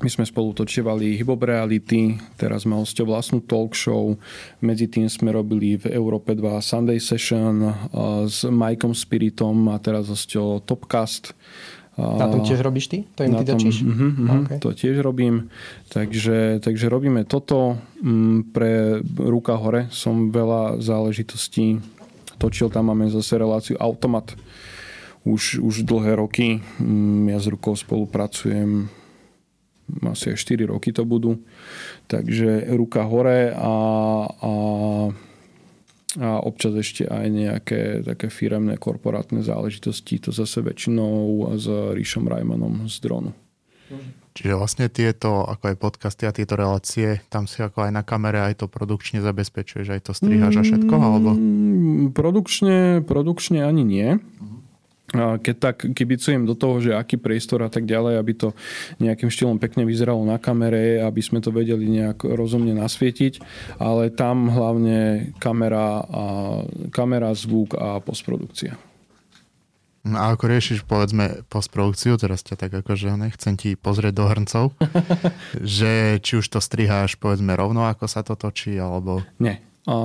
My 0.00 0.08
sme 0.12 0.28
spolu 0.28 0.52
točievali 0.52 1.16
Hip 1.16 1.40
Reality, 1.40 2.20
teraz 2.36 2.68
má 2.68 2.76
Osťo 2.76 3.08
vlastnú 3.08 3.40
talk 3.40 3.72
show, 3.72 4.16
medzi 4.60 4.84
tým 4.84 5.08
sme 5.08 5.32
robili 5.32 5.80
v 5.80 5.96
Európe 5.96 6.36
2 6.36 6.60
Sunday 6.60 7.00
Session 7.00 7.72
s 8.28 8.44
Mikeom 8.44 8.92
Spiritom 8.92 9.68
a 9.72 9.80
teraz 9.80 10.12
Osťo 10.12 10.60
Topcast 10.64 11.32
a 11.98 12.24
to 12.30 12.40
tiež 12.46 12.60
robíš 12.62 12.86
ty? 12.86 12.98
To 13.18 13.26
im 13.26 13.34
ty 13.34 13.44
točíš? 13.44 13.82
Uh-huh, 13.82 14.10
uh-huh, 14.14 14.40
okay. 14.46 14.58
To 14.62 14.70
tiež 14.72 15.02
robím. 15.02 15.50
Takže, 15.90 16.62
takže 16.62 16.86
robíme 16.88 17.26
toto. 17.26 17.76
Um, 18.00 18.46
pre 18.46 19.02
Ruka 19.18 19.58
hore 19.58 19.90
som 19.90 20.30
veľa 20.30 20.80
záležitostí 20.80 21.82
točil. 22.38 22.70
Tam 22.72 22.88
máme 22.88 23.10
zase 23.10 23.36
reláciu 23.36 23.76
Automat. 23.76 24.32
Už, 25.28 25.60
už 25.60 25.84
dlhé 25.84 26.16
roky. 26.16 26.64
Um, 26.80 27.28
ja 27.28 27.36
s 27.36 27.50
Rukou 27.50 27.76
spolupracujem 27.76 28.88
asi 30.06 30.30
aj 30.30 30.38
4 30.38 30.70
roky 30.70 30.94
to 30.94 31.02
budú. 31.02 31.42
Takže 32.06 32.70
ruka 32.74 33.02
hore 33.02 33.50
a, 33.50 33.74
a 34.30 34.52
a 36.18 36.42
občas 36.42 36.74
ešte 36.74 37.06
aj 37.06 37.26
nejaké 37.30 37.80
také 38.02 38.26
firemné 38.32 38.74
korporátne 38.74 39.46
záležitosti, 39.46 40.18
to 40.18 40.34
zase 40.34 40.58
väčšinou 40.58 41.46
s 41.54 41.66
Ríšom 41.68 42.26
Rajmanom 42.26 42.90
z 42.90 42.96
dronu. 42.98 43.30
Čiže 44.30 44.54
vlastne 44.54 44.86
tieto, 44.86 45.42
ako 45.42 45.74
aj 45.74 45.76
podcasty 45.82 46.22
a 46.26 46.34
tieto 46.34 46.54
relácie, 46.54 47.18
tam 47.30 47.50
si 47.50 47.62
ako 47.62 47.90
aj 47.90 47.92
na 47.94 48.02
kamere 48.06 48.38
aj 48.38 48.62
to 48.62 48.66
produkčne 48.70 49.18
zabezpečuješ, 49.18 49.86
aj 49.90 50.02
to 50.06 50.12
striháš 50.14 50.54
a 50.58 50.62
všetko, 50.62 50.94
alebo? 50.94 51.34
Mm, 51.34 52.14
produkčne, 52.14 53.02
produkčne 53.02 53.66
ani 53.66 53.82
nie. 53.82 54.08
Uh-huh 54.18 54.59
keď 55.14 55.54
tak 55.58 55.76
kibicujem 55.90 56.46
do 56.46 56.54
toho, 56.54 56.78
že 56.78 56.94
aký 56.94 57.18
priestor 57.18 57.66
a 57.66 57.70
tak 57.70 57.86
ďalej, 57.86 58.14
aby 58.18 58.32
to 58.34 58.48
nejakým 59.02 59.30
štýlom 59.30 59.58
pekne 59.58 59.82
vyzeralo 59.82 60.22
na 60.22 60.38
kamere, 60.38 61.02
aby 61.02 61.20
sme 61.20 61.42
to 61.42 61.50
vedeli 61.50 61.90
nejak 61.90 62.22
rozumne 62.22 62.72
nasvietiť, 62.78 63.42
ale 63.82 64.14
tam 64.14 64.50
hlavne 64.50 65.30
kamera, 65.42 66.02
a, 66.06 66.24
kamera 66.94 67.34
zvuk 67.34 67.74
a 67.74 67.98
postprodukcia. 67.98 68.78
No 70.00 70.16
a 70.16 70.32
ako 70.32 70.48
riešiš, 70.48 70.88
povedzme, 70.88 71.44
postprodukciu, 71.52 72.16
teraz 72.16 72.40
ťa 72.40 72.56
tak 72.56 72.72
akože 72.72 73.20
nechcem 73.20 73.52
ti 73.60 73.76
pozrieť 73.76 74.14
do 74.16 74.24
hrncov, 74.32 74.64
že 75.76 76.16
či 76.24 76.40
už 76.40 76.46
to 76.48 76.56
striháš, 76.56 77.20
povedzme, 77.20 77.52
rovno, 77.52 77.84
ako 77.84 78.08
sa 78.08 78.24
to 78.24 78.32
točí, 78.32 78.80
alebo... 78.80 79.20
Nie, 79.36 79.60
a 79.88 79.96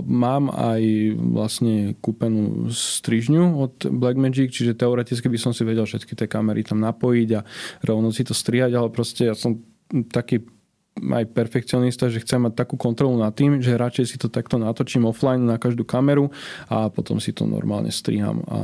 mám 0.00 0.48
aj 0.48 0.82
vlastne 1.12 1.92
kúpenú 2.00 2.72
strižňu 2.72 3.60
od 3.60 3.74
Blackmagic, 3.92 4.48
čiže 4.48 4.72
teoreticky 4.72 5.28
by 5.28 5.36
som 5.36 5.52
si 5.52 5.60
vedel 5.60 5.84
všetky 5.84 6.16
tie 6.16 6.24
kamery 6.24 6.64
tam 6.64 6.80
napojiť 6.80 7.28
a 7.36 7.44
rovno 7.84 8.08
si 8.16 8.24
to 8.24 8.32
strihať, 8.32 8.72
ale 8.72 8.88
proste 8.88 9.28
ja 9.28 9.36
som 9.36 9.60
taký 10.08 10.48
aj 10.94 11.26
perfekcionista, 11.34 12.06
že 12.06 12.22
chcem 12.22 12.48
mať 12.48 12.54
takú 12.54 12.78
kontrolu 12.78 13.18
nad 13.18 13.34
tým, 13.34 13.58
že 13.58 13.76
radšej 13.76 14.14
si 14.14 14.16
to 14.16 14.30
takto 14.30 14.56
natočím 14.56 15.04
offline 15.04 15.42
na 15.42 15.58
každú 15.58 15.82
kameru 15.82 16.30
a 16.70 16.86
potom 16.88 17.18
si 17.18 17.34
to 17.34 17.44
normálne 17.50 17.90
striham 17.90 18.40
a, 18.46 18.60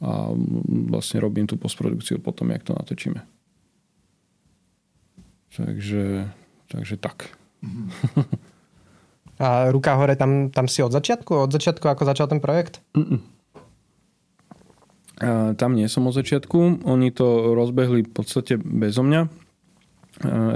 a 0.00 0.10
vlastne 0.86 1.18
robím 1.18 1.50
tú 1.50 1.58
postprodukciu 1.58 2.22
potom, 2.22 2.48
jak 2.54 2.62
to 2.62 2.72
natočíme. 2.78 3.20
Takže, 5.52 6.30
takže 6.70 6.96
tak. 6.96 7.28
Mm-hmm. 7.60 8.48
A 9.42 9.74
ruka 9.74 9.98
hore, 9.98 10.14
tam, 10.14 10.54
tam 10.54 10.70
si 10.70 10.86
od 10.86 10.94
začiatku? 10.94 11.34
Od 11.34 11.50
začiatku, 11.50 11.82
ako 11.90 12.06
začal 12.06 12.30
ten 12.30 12.38
projekt? 12.38 12.78
A 15.18 15.58
tam 15.58 15.74
nie 15.74 15.90
som 15.90 16.06
od 16.06 16.14
začiatku. 16.14 16.86
Oni 16.86 17.10
to 17.10 17.58
rozbehli 17.58 18.06
v 18.06 18.12
podstate 18.14 18.54
bezo 18.62 19.02
mňa. 19.02 19.26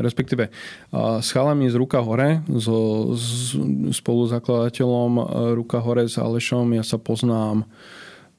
Respektíve 0.07 0.55
s 0.94 1.29
chalami 1.35 1.66
z 1.66 1.75
Ruka 1.75 1.99
Hore, 1.99 2.46
so 2.62 3.11
s 3.18 3.59
spoluzakladateľom 3.90 5.18
Ruka 5.59 5.83
Hore 5.83 6.07
s 6.07 6.22
Alešom, 6.22 6.70
ja 6.70 6.87
sa 6.87 7.03
poznám 7.03 7.66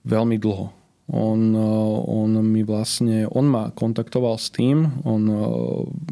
veľmi 0.08 0.40
dlho. 0.40 0.72
On, 1.08 1.40
eh, 1.56 1.98
on 2.12 2.36
mi 2.44 2.68
vlastne, 2.68 3.32
on 3.32 3.48
ma 3.48 3.72
kontaktoval 3.72 4.36
s 4.36 4.52
tým, 4.52 5.04
on 5.08 5.22
eh, 5.24 5.40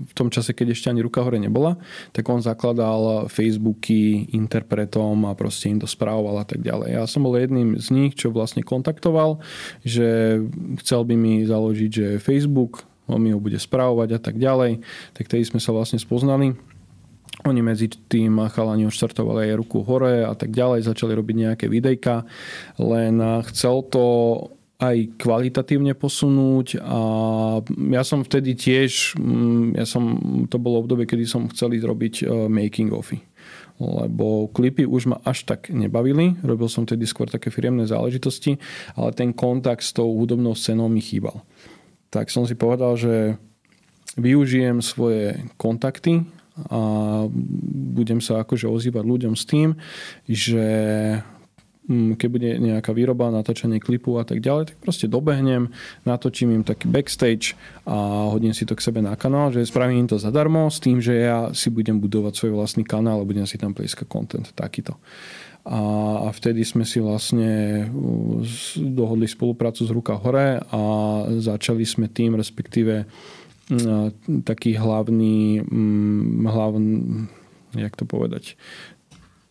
v 0.08 0.13
tom 0.15 0.31
čase, 0.31 0.55
keď 0.55 0.71
ešte 0.71 0.88
ani 0.88 1.03
ruka 1.03 1.19
hore 1.19 1.36
nebola, 1.36 1.75
tak 2.15 2.23
on 2.31 2.39
zakladal 2.39 3.27
Facebooky 3.27 4.31
interpretom 4.31 5.27
a 5.27 5.36
proste 5.36 5.67
im 5.67 5.84
to 5.84 5.88
správoval 5.88 6.39
a 6.39 6.47
tak 6.47 6.63
ďalej. 6.63 6.95
Ja 6.95 7.03
som 7.12 7.27
bol 7.27 7.36
jedným 7.36 7.75
z 7.75 7.91
nich, 7.91 8.15
čo 8.15 8.31
vlastne 8.31 8.63
kontaktoval, 8.63 9.43
že 9.84 10.39
chcel 10.79 11.03
by 11.03 11.15
mi 11.19 11.43
založiť, 11.43 11.91
že 11.91 12.08
Facebook, 12.23 12.88
on 13.12 13.19
mi 13.19 13.36
ho 13.36 13.39
bude 13.43 13.60
správovať 13.60 14.10
a 14.15 14.19
tak 14.23 14.39
ďalej. 14.39 14.81
Tak 15.13 15.27
tedy 15.29 15.43
sme 15.45 15.60
sa 15.60 15.75
vlastne 15.75 15.99
spoznali. 16.01 16.55
Oni 17.45 17.62
medzi 17.62 17.91
tým 17.91 18.41
chalani 18.49 18.88
odštartovali 18.88 19.51
aj 19.51 19.60
ruku 19.60 19.84
hore 19.84 20.23
a 20.23 20.34
tak 20.34 20.55
ďalej, 20.55 20.88
začali 20.88 21.13
robiť 21.13 21.36
nejaké 21.36 21.65
videjka, 21.67 22.25
len 22.79 23.19
chcel 23.51 23.86
to 23.91 24.05
aj 24.75 25.15
kvalitatívne 25.15 25.95
posunúť 25.95 26.83
a 26.83 26.99
ja 27.95 28.03
som 28.03 28.27
vtedy 28.27 28.59
tiež, 28.59 29.15
mm, 29.15 29.79
ja 29.79 29.88
som, 29.88 30.03
to 30.51 30.59
bolo 30.59 30.83
obdobie, 30.83 31.07
kedy 31.07 31.23
som 31.23 31.47
chcel 31.47 31.79
ísť 31.79 31.85
robiť 31.88 32.13
e, 32.21 32.23
making 32.51 32.91
ofy 32.91 33.23
lebo 33.79 34.47
klipy 34.55 34.88
už 34.88 35.11
ma 35.11 35.17
až 35.27 35.43
tak 35.43 35.67
nebavili. 35.67 36.39
Robil 36.43 36.71
som 36.71 36.88
tedy 36.88 37.03
skôr 37.03 37.27
také 37.27 37.51
firemné 37.51 37.83
záležitosti, 37.83 38.55
ale 38.95 39.11
ten 39.11 39.35
kontakt 39.35 39.83
s 39.83 39.91
tou 39.91 40.15
hudobnou 40.15 40.55
scénou 40.55 40.88
mi 40.88 41.03
chýbal. 41.03 41.43
Tak 42.07 42.31
som 42.31 42.47
si 42.47 42.55
povedal, 42.55 42.95
že 42.95 43.35
využijem 44.15 44.79
svoje 44.79 45.43
kontakty 45.59 46.23
a 46.71 46.79
budem 47.91 48.23
sa 48.23 48.47
akože 48.47 48.71
ozývať 48.71 49.03
ľuďom 49.03 49.35
s 49.35 49.43
tým, 49.43 49.75
že 50.23 50.65
keď 51.86 52.28
bude 52.30 52.50
nejaká 52.58 52.89
výroba, 52.98 53.30
natáčanie 53.30 53.78
klipu 53.78 54.17
a 54.17 54.26
tak 54.26 54.41
ďalej, 54.41 54.74
tak 54.74 54.78
proste 54.82 55.06
dobehnem, 55.06 55.69
natočím 56.02 56.58
im 56.58 56.63
taký 56.65 56.89
backstage 56.89 57.54
a 57.86 58.30
hodím 58.34 58.58
si 58.58 58.65
to 58.65 58.74
k 58.74 58.82
sebe 58.82 59.06
na 59.06 59.13
kanál, 59.13 59.54
že 59.54 59.62
spravím 59.69 60.06
im 60.06 60.10
to 60.10 60.17
zadarmo 60.17 60.65
s 60.74 60.82
tým, 60.82 60.98
že 60.98 61.13
ja 61.13 61.54
si 61.54 61.69
budem 61.69 62.02
budovať 62.02 62.34
svoj 62.34 62.52
vlastný 62.58 62.82
kanál 62.82 63.21
a 63.21 63.30
budem 63.30 63.45
si 63.45 63.62
tam 63.62 63.78
plieskať 63.78 64.10
content 64.10 64.50
takýto. 64.58 64.98
A, 65.65 65.82
a 66.26 66.30
vtedy 66.30 66.62
sme 66.62 66.86
si 66.86 67.02
vlastne 67.02 67.86
uh, 67.89 68.41
dohodli 68.78 69.26
spoluprácu 69.26 69.82
z 69.86 69.91
ruka 69.93 70.13
hore 70.13 70.62
a 70.62 70.82
začali 71.41 71.82
sme 71.82 72.06
tým, 72.06 72.38
respektíve 72.38 73.06
uh, 73.06 74.10
taký 74.45 74.78
hlavný, 74.78 75.65
mm, 75.65 76.45
hlavný 76.45 76.89
jak 77.76 77.95
to 77.95 78.06
povedať, 78.08 78.56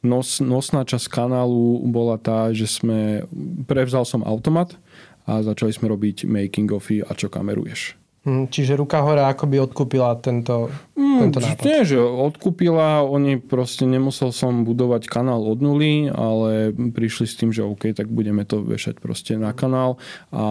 nos, 0.04 0.38
nosná 0.38 0.84
časť 0.84 1.10
kanálu 1.10 1.82
bola 1.88 2.20
tá, 2.20 2.52
že 2.52 2.68
sme, 2.68 3.24
prevzal 3.64 4.04
som 4.04 4.22
automat 4.22 4.76
a 5.24 5.40
začali 5.40 5.72
sme 5.72 5.88
robiť 5.88 6.28
making 6.28 6.68
ofy 6.70 7.00
a 7.00 7.10
čo 7.16 7.32
kameruješ. 7.32 7.96
Hm, 8.24 8.48
čiže 8.48 8.80
ruka 8.80 9.04
hore 9.04 9.20
akoby 9.20 9.60
odkúpila 9.60 10.16
tento, 10.16 10.72
mm, 10.96 11.28
tento 11.28 11.44
nápad. 11.44 11.60
Nie, 11.60 11.84
že 11.84 12.00
odkúpila, 12.00 13.04
oni 13.04 13.36
proste 13.36 13.84
nemusel 13.84 14.32
som 14.32 14.64
budovať 14.64 15.12
kanál 15.12 15.44
od 15.44 15.60
nuly, 15.60 16.08
ale 16.08 16.72
prišli 16.72 17.28
s 17.28 17.36
tým, 17.36 17.52
že 17.52 17.60
OK, 17.60 17.92
tak 17.92 18.08
budeme 18.08 18.48
to 18.48 18.64
vešať 18.64 18.96
proste 18.96 19.36
na 19.36 19.52
kanál 19.52 20.00
a 20.32 20.44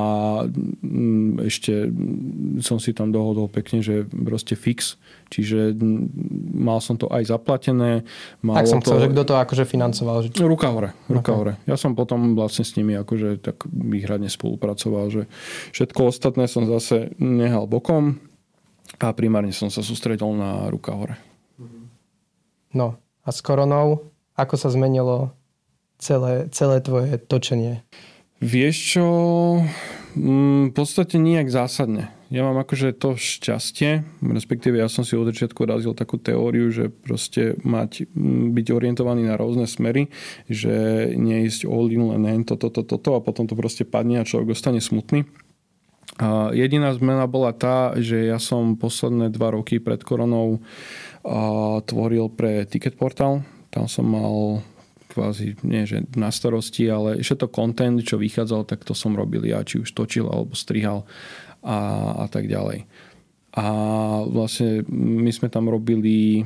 mm, 0.45 1.49
ešte 1.49 1.89
som 2.61 2.77
si 2.77 2.93
tam 2.93 3.09
dohodol 3.09 3.49
pekne, 3.49 3.81
že 3.81 4.05
proste 4.05 4.53
fix, 4.53 5.01
čiže 5.29 5.75
mal 6.55 6.79
som 6.83 6.99
to 6.99 7.11
aj 7.11 7.29
zaplatené. 7.29 8.03
Malo 8.41 8.57
tak 8.59 8.67
som 8.67 8.79
to... 8.81 8.91
chcel, 8.91 9.07
že 9.07 9.11
kto 9.13 9.23
to 9.27 9.35
akože 9.39 9.63
financoval? 9.67 10.15
Že... 10.27 10.29
Ruka 10.43 10.67
hore, 10.71 10.89
ruka 11.07 11.31
okay. 11.31 11.37
hore. 11.37 11.53
Ja 11.69 11.75
som 11.75 11.93
potom 11.93 12.35
vlastne 12.35 12.63
s 12.63 12.75
nimi 12.75 12.97
akože 12.97 13.43
tak 13.43 13.63
výhradne 13.67 14.27
spolupracoval, 14.27 15.11
že 15.13 15.21
všetko 15.71 16.09
ostatné 16.09 16.49
som 16.49 16.67
zase 16.67 17.13
nehal 17.21 17.69
bokom 17.69 18.19
a 18.99 19.11
primárne 19.15 19.55
som 19.55 19.71
sa 19.71 19.81
sústredil 19.85 20.33
na 20.35 20.67
ruka 20.67 20.93
hore. 20.93 21.15
No 22.73 22.97
a 23.23 23.29
s 23.29 23.39
koronou, 23.45 24.09
ako 24.33 24.57
sa 24.57 24.73
zmenilo 24.73 25.31
celé, 26.01 26.49
celé 26.49 26.81
tvoje 26.81 27.15
točenie? 27.21 27.85
Vieš 28.43 28.75
čo, 28.75 29.07
mm, 30.17 30.71
v 30.71 30.73
podstate 30.75 31.15
nijak 31.15 31.47
zásadne. 31.47 32.11
Ja 32.33 32.41
mám 32.41 32.57
akože 32.65 32.97
to 32.97 33.13
šťastie, 33.13 34.01
respektíve 34.25 34.81
ja 34.81 34.89
som 34.89 35.05
si 35.05 35.13
od 35.13 35.29
začiatku 35.29 35.69
razil 35.69 35.93
takú 35.93 36.17
teóriu, 36.17 36.73
že 36.73 36.89
proste 36.89 37.53
mať, 37.61 38.09
byť 38.49 38.67
orientovaný 38.73 39.29
na 39.29 39.37
rôzne 39.37 39.69
smery, 39.69 40.09
že 40.49 40.73
neísť 41.13 41.69
all 41.69 41.93
in 41.93 42.09
len 42.09 42.41
toto, 42.41 42.73
toto, 42.73 42.97
toto 42.97 43.13
a 43.13 43.21
potom 43.21 43.45
to 43.45 43.53
proste 43.53 43.85
padne 43.85 44.17
a 44.17 44.25
človek 44.25 44.49
dostane 44.49 44.81
smutný. 44.81 45.29
A 46.17 46.49
jediná 46.57 46.89
zmena 46.97 47.29
bola 47.29 47.53
tá, 47.53 47.93
že 48.01 48.25
ja 48.25 48.41
som 48.41 48.81
posledné 48.81 49.29
dva 49.29 49.53
roky 49.53 49.77
pred 49.77 50.01
koronou 50.01 50.57
tvoril 51.85 52.33
pre 52.33 52.65
Ticket 52.65 52.97
Portal. 52.97 53.45
Tam 53.69 53.85
som 53.85 54.09
mal 54.09 54.65
kvázi, 55.13 55.53
nie 55.61 55.85
že 55.85 56.09
na 56.17 56.33
starosti, 56.33 56.89
ale 56.89 57.21
ešte 57.21 57.45
to 57.45 57.53
content, 57.53 58.01
čo 58.01 58.17
vychádzal, 58.17 58.65
tak 58.65 58.81
to 58.81 58.97
som 58.97 59.13
robil 59.13 59.45
ja, 59.45 59.61
či 59.61 59.85
už 59.85 59.93
točil 59.93 60.25
alebo 60.25 60.57
strihal 60.57 61.05
a, 61.63 61.79
a 62.23 62.25
tak 62.27 62.51
ďalej. 62.51 62.85
A 63.53 63.65
vlastne 64.27 64.83
my 64.91 65.29
sme 65.29 65.47
tam 65.47 65.69
robili 65.69 66.43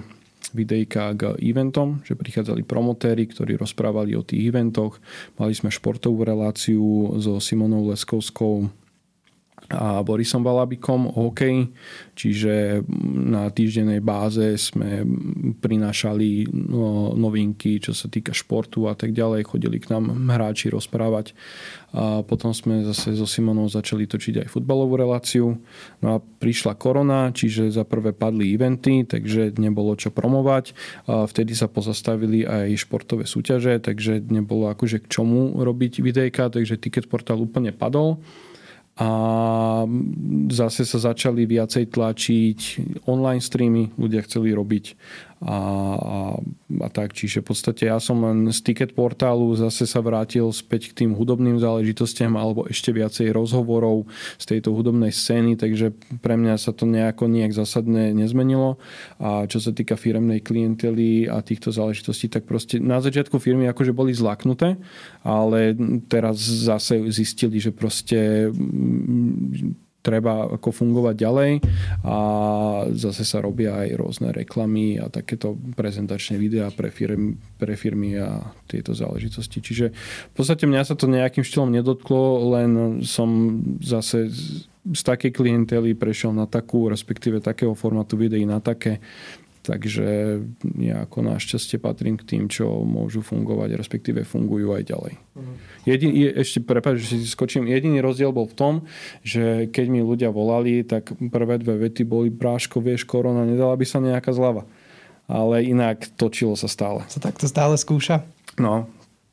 videjka 0.56 1.16
k 1.16 1.22
eventom, 1.44 2.00
že 2.08 2.16
prichádzali 2.16 2.64
promotéry, 2.64 3.28
ktorí 3.28 3.60
rozprávali 3.60 4.16
o 4.16 4.24
tých 4.24 4.48
eventoch. 4.48 5.00
Mali 5.36 5.52
sme 5.52 5.74
športovú 5.74 6.24
reláciu 6.24 7.16
so 7.20 7.40
Simonou 7.44 7.88
Leskovskou, 7.92 8.72
a 9.68 10.00
Borisom 10.00 10.48
Balabikom 10.48 11.12
o 11.12 11.28
hokeji, 11.28 11.76
čiže 12.16 12.88
na 13.28 13.52
týždennej 13.52 14.00
báze 14.00 14.56
sme 14.56 15.04
prinášali 15.60 16.48
no, 16.48 17.12
novinky, 17.12 17.84
čo 17.84 17.92
sa 17.92 18.08
týka 18.08 18.32
športu 18.32 18.88
a 18.88 18.96
tak 18.96 19.12
ďalej. 19.12 19.52
Chodili 19.52 19.84
k 19.84 19.92
nám 19.92 20.08
hráči 20.32 20.72
rozprávať. 20.72 21.36
A 21.92 22.24
potom 22.24 22.56
sme 22.56 22.88
zase 22.88 23.16
so 23.16 23.28
Simonou 23.28 23.68
začali 23.68 24.08
točiť 24.08 24.48
aj 24.48 24.52
futbalovú 24.56 24.96
reláciu. 24.96 25.60
No 26.00 26.08
a 26.16 26.18
prišla 26.20 26.80
korona, 26.80 27.36
čiže 27.36 27.68
za 27.68 27.84
prvé 27.84 28.16
padli 28.16 28.56
eventy, 28.56 29.04
takže 29.04 29.60
nebolo 29.60 30.00
čo 30.00 30.16
promovať. 30.16 30.72
A 31.12 31.28
vtedy 31.28 31.56
sa 31.60 31.68
pozastavili 31.68 32.48
aj 32.48 32.72
športové 32.88 33.28
súťaže, 33.28 33.84
takže 33.84 34.24
nebolo 34.32 34.72
akože 34.72 35.04
k 35.04 35.12
čomu 35.12 35.60
robiť 35.60 36.00
videjka, 36.00 36.56
takže 36.56 36.80
ticket 36.80 37.12
portál 37.12 37.44
úplne 37.44 37.76
padol 37.76 38.24
a 38.98 39.10
zase 40.50 40.82
sa 40.82 41.14
začali 41.14 41.46
viacej 41.46 41.94
tlačiť 41.94 42.60
online 43.06 43.46
streamy, 43.46 43.94
ľudia 43.94 44.26
chceli 44.26 44.58
robiť 44.58 44.98
a, 45.38 45.54
a, 45.54 46.18
a 46.82 46.88
tak. 46.90 47.14
Čiže 47.14 47.46
v 47.46 47.54
podstate 47.54 47.86
ja 47.86 48.02
som 48.02 48.26
len 48.26 48.50
z 48.50 48.58
ticket 48.66 48.98
portálu 48.98 49.54
zase 49.54 49.86
sa 49.86 50.02
vrátil 50.02 50.50
späť 50.50 50.90
k 50.94 51.06
tým 51.06 51.12
hudobným 51.14 51.62
záležitostiam 51.62 52.34
alebo 52.34 52.66
ešte 52.66 52.90
viacej 52.90 53.30
rozhovorov 53.38 54.10
z 54.42 54.58
tejto 54.58 54.74
hudobnej 54.74 55.14
scény, 55.14 55.54
takže 55.54 55.94
pre 56.26 56.34
mňa 56.34 56.58
sa 56.58 56.74
to 56.74 56.90
nejako 56.90 57.30
nejak 57.30 57.54
zásadne 57.54 58.18
nezmenilo. 58.18 58.82
A 59.22 59.46
čo 59.46 59.62
sa 59.62 59.70
týka 59.70 59.94
firemnej 59.94 60.42
klientely 60.42 61.30
a 61.30 61.46
týchto 61.46 61.70
záležitostí, 61.70 62.34
tak 62.34 62.50
proste 62.50 62.82
na 62.82 62.98
začiatku 62.98 63.38
firmy 63.38 63.70
akože 63.70 63.94
boli 63.94 64.18
zlaknuté, 64.18 64.82
ale 65.22 65.78
teraz 66.10 66.42
zase 66.42 66.98
zistili, 67.14 67.62
že 67.62 67.70
proste 67.70 68.50
treba 70.08 70.48
ako 70.48 70.72
fungovať 70.72 71.16
ďalej 71.20 71.52
a 72.08 72.18
zase 72.96 73.28
sa 73.28 73.44
robia 73.44 73.76
aj 73.84 74.00
rôzne 74.00 74.32
reklamy 74.32 74.96
a 75.04 75.12
takéto 75.12 75.60
prezentačné 75.76 76.40
videá 76.40 76.72
pre 76.72 76.88
firmy, 76.88 77.36
pre 77.60 77.76
firmy 77.76 78.16
a 78.16 78.56
tieto 78.72 78.96
záležitosti. 78.96 79.60
Čiže 79.60 79.92
v 80.32 80.34
podstate 80.34 80.64
mňa 80.64 80.88
sa 80.88 80.96
to 80.96 81.12
nejakým 81.12 81.44
štýlom 81.44 81.76
nedotklo, 81.76 82.56
len 82.56 83.04
som 83.04 83.60
zase 83.84 84.32
z 84.88 85.02
takej 85.04 85.36
klientely 85.36 85.92
prešiel 85.92 86.32
na 86.32 86.48
takú, 86.48 86.88
respektíve 86.88 87.44
takého 87.44 87.76
formátu 87.76 88.16
videí 88.16 88.48
na 88.48 88.64
také, 88.64 89.04
Takže 89.68 90.40
ja 90.80 91.04
ako 91.04 91.28
našťastie 91.28 91.76
patrím 91.76 92.16
k 92.16 92.24
tým, 92.24 92.44
čo 92.48 92.88
môžu 92.88 93.20
fungovať, 93.20 93.76
respektíve 93.76 94.24
fungujú 94.24 94.72
aj 94.72 94.84
ďalej. 94.88 95.14
Uh-huh. 95.36 95.56
Jedin, 95.84 96.16
ešte 96.40 96.64
prepáč, 96.64 97.04
že 97.04 97.20
si 97.20 97.28
skočím. 97.28 97.68
Jediný 97.68 98.00
rozdiel 98.00 98.32
bol 98.32 98.48
v 98.48 98.56
tom, 98.56 98.74
že 99.28 99.68
keď 99.68 99.86
mi 99.92 100.00
ľudia 100.00 100.32
volali, 100.32 100.88
tak 100.88 101.12
prvé 101.20 101.60
dve 101.60 101.84
vety 101.84 102.08
boli 102.08 102.32
práško, 102.32 102.80
vieš, 102.80 103.04
korona, 103.04 103.44
nedala 103.44 103.76
by 103.76 103.84
sa 103.84 104.00
nejaká 104.00 104.32
zľava. 104.32 104.64
Ale 105.28 105.68
inak 105.68 106.08
točilo 106.16 106.56
sa 106.56 106.72
stále. 106.72 107.04
Sa 107.12 107.20
takto 107.20 107.52
stále 107.52 107.76
skúša? 107.76 108.24
No, 108.56 108.88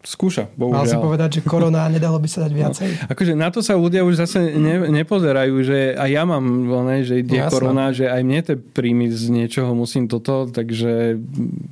skúša, 0.05 0.53
bohužiaľ. 0.55 0.85
Mal 0.85 0.87
si 0.87 0.97
povedať, 1.01 1.29
že 1.37 1.40
korona 1.43 1.88
nedalo 1.88 2.21
by 2.21 2.29
sa 2.29 2.45
dať 2.45 2.53
viacej? 2.53 2.88
No, 2.92 3.05
akože 3.11 3.33
na 3.33 3.48
to 3.48 3.65
sa 3.65 3.75
ľudia 3.75 4.05
už 4.05 4.21
zase 4.21 4.52
ne, 4.55 4.92
nepozerajú, 4.92 5.57
že 5.65 5.96
aj 5.96 6.11
ja 6.13 6.23
mám, 6.29 6.44
ne, 6.85 7.00
že 7.00 7.25
ide 7.25 7.40
Jasne. 7.40 7.52
korona, 7.52 7.90
že 7.90 8.13
aj 8.13 8.23
mne 8.23 8.40
tie 8.44 8.57
príjmy 8.61 9.09
z 9.09 9.33
niečoho 9.33 9.73
musím 9.73 10.05
toto, 10.07 10.44
takže 10.52 11.17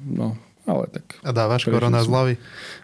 no, 0.09 0.35
ale 0.65 0.89
tak... 0.89 1.21
A 1.21 1.31
dávaš 1.37 1.69
korona 1.69 2.01
som- 2.01 2.09
zľavy? 2.09 2.35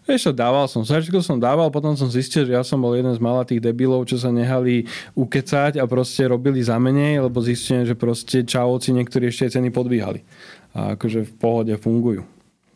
Vieš 0.09 0.21
čo, 0.29 0.33
dával 0.33 0.65
som. 0.73 0.89
Začiatku 0.89 1.21
som 1.21 1.37
dával, 1.37 1.69
potom 1.69 1.93
som 1.93 2.09
zistil, 2.09 2.49
že 2.49 2.57
ja 2.57 2.65
som 2.65 2.81
bol 2.81 2.97
jeden 2.97 3.13
z 3.13 3.21
malá 3.21 3.45
tých 3.45 3.61
debilov, 3.61 4.09
čo 4.09 4.17
sa 4.17 4.33
nehali 4.33 4.89
ukecať 5.13 5.77
a 5.77 5.85
proste 5.85 6.25
robili 6.25 6.65
za 6.65 6.81
menej, 6.81 7.21
lebo 7.25 7.45
zistím, 7.45 7.85
že 7.85 7.93
proste 7.93 8.41
čavovci 8.41 8.97
niektorí 8.97 9.29
ešte 9.29 9.49
aj 9.49 9.53
ceny 9.61 9.69
podvíhali. 9.69 10.25
A 10.73 10.97
akože 10.97 11.29
v 11.29 11.33
pohode 11.37 11.75
fungujú. 11.77 12.25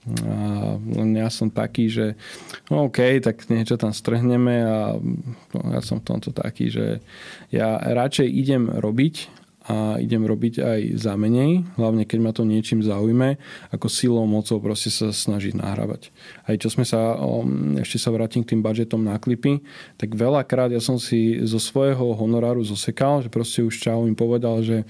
A 0.03 0.83
ja 1.15 1.31
som 1.31 1.47
taký, 1.47 1.87
že 1.87 2.19
no 2.67 2.91
OK, 2.91 3.23
tak 3.23 3.47
niečo 3.47 3.79
tam 3.79 3.95
strhneme 3.95 4.57
a 4.67 4.99
ja 5.71 5.81
som 5.81 6.03
v 6.03 6.07
tomto 6.11 6.35
taký, 6.35 6.75
že 6.75 6.99
ja 7.55 7.79
radšej 7.79 8.27
idem 8.27 8.67
robiť 8.67 9.43
a 9.63 10.03
idem 10.03 10.27
robiť 10.27 10.55
aj 10.59 10.81
za 10.99 11.15
menej, 11.15 11.63
hlavne 11.79 12.03
keď 12.03 12.19
ma 12.19 12.35
to 12.35 12.43
niečím 12.43 12.83
zaujme, 12.83 13.39
ako 13.71 13.87
silou, 13.87 14.27
mocou 14.27 14.59
proste 14.59 14.91
sa 14.91 15.15
snažiť 15.15 15.55
nahrávať. 15.55 16.11
Aj 16.51 16.59
čo 16.59 16.67
sme 16.67 16.83
sa, 16.83 17.15
ešte 17.79 18.03
sa 18.03 18.11
vrátim 18.11 18.43
k 18.43 18.55
tým 18.55 18.63
budžetom 18.63 19.07
na 19.07 19.15
klipy, 19.23 19.63
tak 20.03 20.19
veľakrát 20.19 20.75
ja 20.75 20.83
som 20.83 20.99
si 20.99 21.39
zo 21.47 21.63
svojho 21.63 22.19
honoráru 22.19 22.67
zosekal, 22.67 23.23
že 23.23 23.31
proste 23.31 23.63
už 23.63 23.79
Čau 23.79 24.11
im 24.11 24.19
povedal, 24.19 24.67
že 24.67 24.83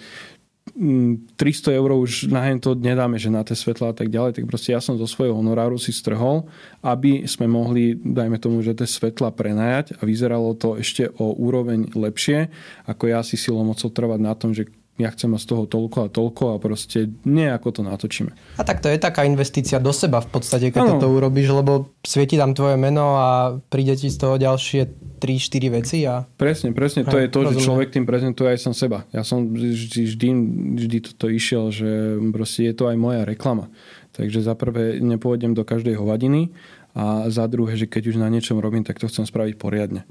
300 0.73 1.75
eur 1.75 1.91
už 1.99 2.31
na 2.31 2.47
to 2.57 2.79
nedáme, 2.79 3.19
že 3.19 3.35
na 3.35 3.43
tie 3.43 3.59
svetla 3.59 3.91
a 3.91 3.95
tak 3.99 4.09
ďalej, 4.09 4.39
tak 4.39 4.45
proste 4.47 4.71
ja 4.71 4.79
som 4.79 4.95
zo 4.95 5.11
svojho 5.11 5.35
honoráru 5.35 5.75
si 5.75 5.91
strhol, 5.91 6.47
aby 6.87 7.27
sme 7.27 7.51
mohli, 7.51 7.99
dajme 7.99 8.39
tomu, 8.39 8.63
že 8.63 8.79
tie 8.79 8.87
svetla 8.87 9.35
prenajať 9.35 9.99
a 9.99 10.07
vyzeralo 10.07 10.55
to 10.55 10.79
ešte 10.79 11.11
o 11.19 11.35
úroveň 11.35 11.91
lepšie, 11.93 12.47
ako 12.87 13.05
ja 13.11 13.21
si 13.27 13.35
silou 13.35 13.67
mocou 13.67 13.91
trvať 13.91 14.21
na 14.23 14.33
tom, 14.39 14.55
že 14.55 14.71
ja 15.01 15.09
chcem 15.09 15.33
mať 15.33 15.41
z 15.41 15.49
toho 15.49 15.65
toľko 15.65 15.99
a 16.05 16.09
toľko 16.13 16.43
a 16.53 16.57
proste 16.61 17.09
nie 17.25 17.49
ako 17.49 17.69
to 17.73 17.81
natočíme. 17.81 18.33
A 18.61 18.63
tak 18.63 18.85
to 18.85 18.93
je 18.93 19.01
taká 19.01 19.25
investícia 19.25 19.81
do 19.81 19.89
seba 19.89 20.21
v 20.21 20.29
podstate, 20.29 20.69
keď 20.69 20.97
toto 20.97 21.09
urobíš, 21.09 21.49
lebo 21.49 21.97
svieti 22.05 22.37
tam 22.37 22.53
tvoje 22.53 22.77
meno 22.77 23.17
a 23.17 23.57
príde 23.73 23.97
ti 23.97 24.13
z 24.13 24.21
toho 24.21 24.37
ďalšie 24.37 24.93
3-4 25.17 25.77
veci 25.81 25.99
a 26.05 26.29
Presne, 26.37 26.77
presne. 26.77 27.09
To 27.09 27.17
Hej, 27.17 27.27
je 27.27 27.31
to, 27.33 27.41
že 27.41 27.47
rozumiem. 27.57 27.67
človek 27.67 27.89
tým 27.95 28.05
prezentuje 28.05 28.49
aj 28.53 28.59
som 28.61 28.75
seba. 28.77 29.09
Ja 29.17 29.25
som 29.25 29.49
vždy, 29.49 30.13
vždy, 30.13 30.29
vždy 30.77 30.99
toto 31.09 31.33
išiel, 31.33 31.73
že 31.73 32.21
proste 32.29 32.69
je 32.69 32.75
to 32.77 32.93
aj 32.93 32.97
moja 33.01 33.25
reklama. 33.25 33.73
Takže 34.13 34.45
za 34.45 34.53
prvé 34.53 35.01
nepôjdem 35.01 35.57
do 35.57 35.65
každej 35.65 35.97
hovadiny 35.97 36.53
a 36.93 37.33
za 37.33 37.49
druhé, 37.49 37.81
že 37.81 37.89
keď 37.89 38.13
už 38.13 38.17
na 38.21 38.29
niečom 38.29 38.61
robím, 38.61 38.85
tak 38.85 39.01
to 39.01 39.09
chcem 39.09 39.25
spraviť 39.25 39.57
poriadne. 39.57 40.05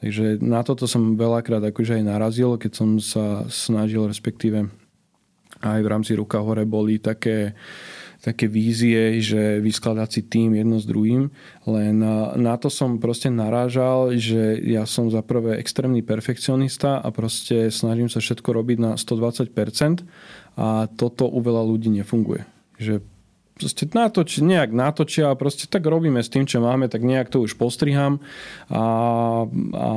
Takže 0.00 0.44
na 0.44 0.60
toto 0.60 0.84
som 0.84 1.16
veľakrát 1.16 1.64
akože 1.72 1.96
aj 1.96 2.04
narazil, 2.04 2.60
keď 2.60 2.72
som 2.76 3.00
sa 3.00 3.48
snažil, 3.48 4.04
respektíve 4.04 4.68
aj 5.64 5.80
v 5.80 5.88
rámci 5.88 6.12
Ruka 6.12 6.44
hore 6.44 6.68
boli 6.68 7.00
také, 7.00 7.56
také 8.20 8.44
vízie, 8.44 9.24
že 9.24 9.56
vyskladať 9.64 10.08
si 10.12 10.20
tým 10.28 10.52
jedno 10.52 10.76
s 10.76 10.84
druhým, 10.84 11.32
len 11.64 11.92
na, 11.96 12.36
na 12.36 12.60
to 12.60 12.68
som 12.68 13.00
proste 13.00 13.32
narážal, 13.32 14.12
že 14.20 14.60
ja 14.68 14.84
som 14.84 15.08
za 15.08 15.24
prvé 15.24 15.56
extrémny 15.56 16.04
perfekcionista 16.04 17.00
a 17.00 17.08
proste 17.08 17.72
snažím 17.72 18.12
sa 18.12 18.20
všetko 18.20 18.52
robiť 18.52 18.78
na 18.78 18.92
120% 19.00 20.04
a 20.60 20.92
toto 20.92 21.24
u 21.24 21.40
veľa 21.40 21.64
ľudí 21.64 21.88
nefunguje. 21.88 22.44
Že 22.76 23.00
proste 23.56 23.88
natoč, 23.88 24.44
nejak 24.44 24.70
natočia 24.76 25.32
a 25.32 25.38
proste 25.38 25.64
tak 25.64 25.88
robíme 25.88 26.20
s 26.20 26.28
tým, 26.28 26.44
čo 26.44 26.60
máme, 26.60 26.92
tak 26.92 27.00
nejak 27.00 27.32
to 27.32 27.40
už 27.40 27.56
postriham 27.56 28.20
a, 28.68 28.84
a 29.72 29.88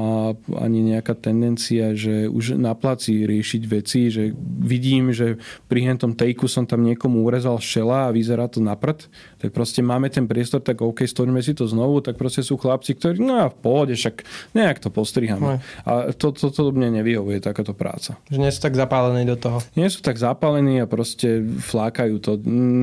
ani 0.64 0.80
nejaká 0.96 1.12
tendencia, 1.20 1.92
že 1.92 2.32
už 2.32 2.56
na 2.56 2.72
placi 2.72 3.28
riešiť 3.28 3.62
veci, 3.68 4.08
že 4.08 4.32
vidím, 4.64 5.12
že 5.12 5.36
pri 5.68 5.92
hentom 5.92 6.16
tejku 6.16 6.48
som 6.48 6.64
tam 6.64 6.88
niekomu 6.88 7.28
urezal 7.28 7.60
šela 7.60 8.08
a 8.08 8.14
vyzerá 8.16 8.48
to 8.48 8.64
na 8.64 8.80
prd, 8.80 9.12
tak 9.44 9.52
proste 9.52 9.84
máme 9.84 10.08
ten 10.08 10.24
priestor, 10.24 10.64
tak 10.64 10.80
OK, 10.80 11.04
stojíme 11.04 11.44
si 11.44 11.52
to 11.52 11.68
znovu, 11.68 12.00
tak 12.00 12.16
proste 12.16 12.40
sú 12.40 12.56
chlapci, 12.56 12.96
ktorí, 12.96 13.20
no 13.20 13.44
a 13.44 13.46
v 13.52 13.58
pohode, 13.60 13.92
však 13.92 14.24
nejak 14.56 14.80
to 14.80 14.88
postrihame. 14.88 15.60
A 15.84 16.16
to, 16.16 16.32
to, 16.32 16.48
to 16.48 16.72
mne 16.72 17.04
nevyhovuje 17.04 17.44
takáto 17.44 17.76
práca. 17.76 18.16
že 18.32 18.40
nie 18.40 18.52
sú 18.56 18.64
tak 18.64 18.80
zapálení 18.80 19.28
do 19.28 19.36
toho. 19.36 19.60
Nie 19.76 19.92
sú 19.92 20.00
tak 20.00 20.16
zapálení 20.16 20.80
a 20.80 20.88
proste 20.88 21.44
flákajú 21.44 22.16
to. 22.24 22.32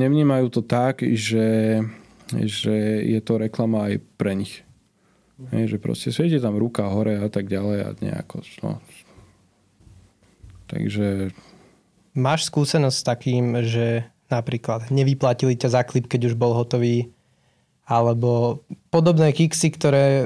Nevnímajú 0.05 0.53
to 0.53 0.61
tak, 0.67 1.01
že, 1.01 1.81
že 2.29 2.75
je 3.07 3.19
to 3.23 3.39
reklama 3.39 3.87
aj 3.89 4.03
pre 4.19 4.35
nich. 4.35 4.67
Hej, 5.53 5.77
že 5.77 5.77
proste 5.77 6.09
svieti 6.09 6.41
tam 6.41 6.57
ruka 6.57 6.89
hore 6.89 7.15
a 7.21 7.29
tak 7.29 7.47
ďalej 7.47 7.77
a 7.85 7.89
nejako. 8.01 8.41
No. 8.65 8.81
Takže 10.67 11.31
Máš 12.17 12.49
skúsenosť 12.49 12.97
s 12.97 13.05
takým, 13.05 13.45
že 13.61 14.09
napríklad 14.25 14.89
nevyplatili 14.89 15.53
ťa 15.53 15.69
za 15.69 15.81
klip, 15.85 16.09
keď 16.09 16.33
už 16.33 16.35
bol 16.35 16.57
hotový, 16.57 17.13
alebo 17.85 18.65
podobné 18.89 19.29
kiksy, 19.37 19.69
ktoré 19.69 20.25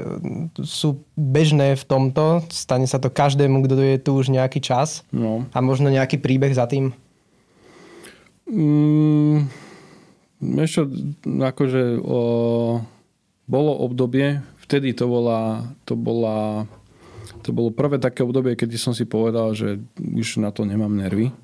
sú 0.64 1.04
bežné 1.14 1.76
v 1.76 1.84
tomto. 1.84 2.48
Stane 2.48 2.88
sa 2.88 2.96
to 2.96 3.12
každému, 3.12 3.60
kto 3.68 3.76
je 3.76 4.00
tu 4.00 4.16
už 4.16 4.32
nejaký 4.32 4.64
čas 4.64 5.04
no. 5.12 5.44
a 5.52 5.58
možno 5.60 5.92
nejaký 5.92 6.16
príbeh 6.16 6.56
za 6.56 6.64
tým. 6.64 6.96
Mm, 8.48 9.52
ešte 10.42 10.90
akože 11.24 12.02
o, 12.02 12.20
bolo 13.46 13.72
obdobie, 13.86 14.42
vtedy 14.66 14.90
to 14.92 15.06
bola, 15.06 15.70
to 15.86 15.94
bola 15.94 16.66
to 17.42 17.50
bolo 17.50 17.74
prvé 17.74 17.98
také 17.98 18.22
obdobie, 18.22 18.54
kedy 18.54 18.78
som 18.78 18.94
si 18.94 19.02
povedal, 19.02 19.50
že 19.54 19.82
už 19.98 20.38
na 20.38 20.54
to 20.54 20.62
nemám 20.62 20.94
nervy. 20.94 21.34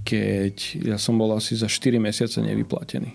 Keď 0.00 0.80
ja 0.80 0.96
som 0.96 1.20
bol 1.20 1.36
asi 1.36 1.52
za 1.52 1.68
4 1.68 2.00
mesiace 2.00 2.40
nevyplatený. 2.40 3.12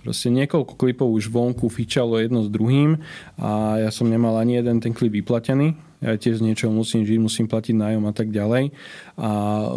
Proste 0.00 0.32
niekoľko 0.32 0.72
klipov 0.80 1.12
už 1.12 1.28
vonku 1.28 1.68
fičalo 1.68 2.16
jedno 2.16 2.40
s 2.40 2.48
druhým 2.48 2.96
a 3.36 3.76
ja 3.76 3.90
som 3.92 4.08
nemal 4.08 4.40
ani 4.40 4.56
jeden 4.56 4.80
ten 4.80 4.96
klip 4.96 5.12
vyplatený. 5.20 5.76
Ja 5.98 6.14
tiež 6.14 6.38
z 6.38 6.46
niečoho 6.46 6.70
musím 6.70 7.02
žiť, 7.02 7.18
musím 7.18 7.46
platiť 7.50 7.74
nájom 7.74 8.06
a 8.06 8.14
tak 8.14 8.30
ďalej. 8.30 8.70
A 9.18 9.30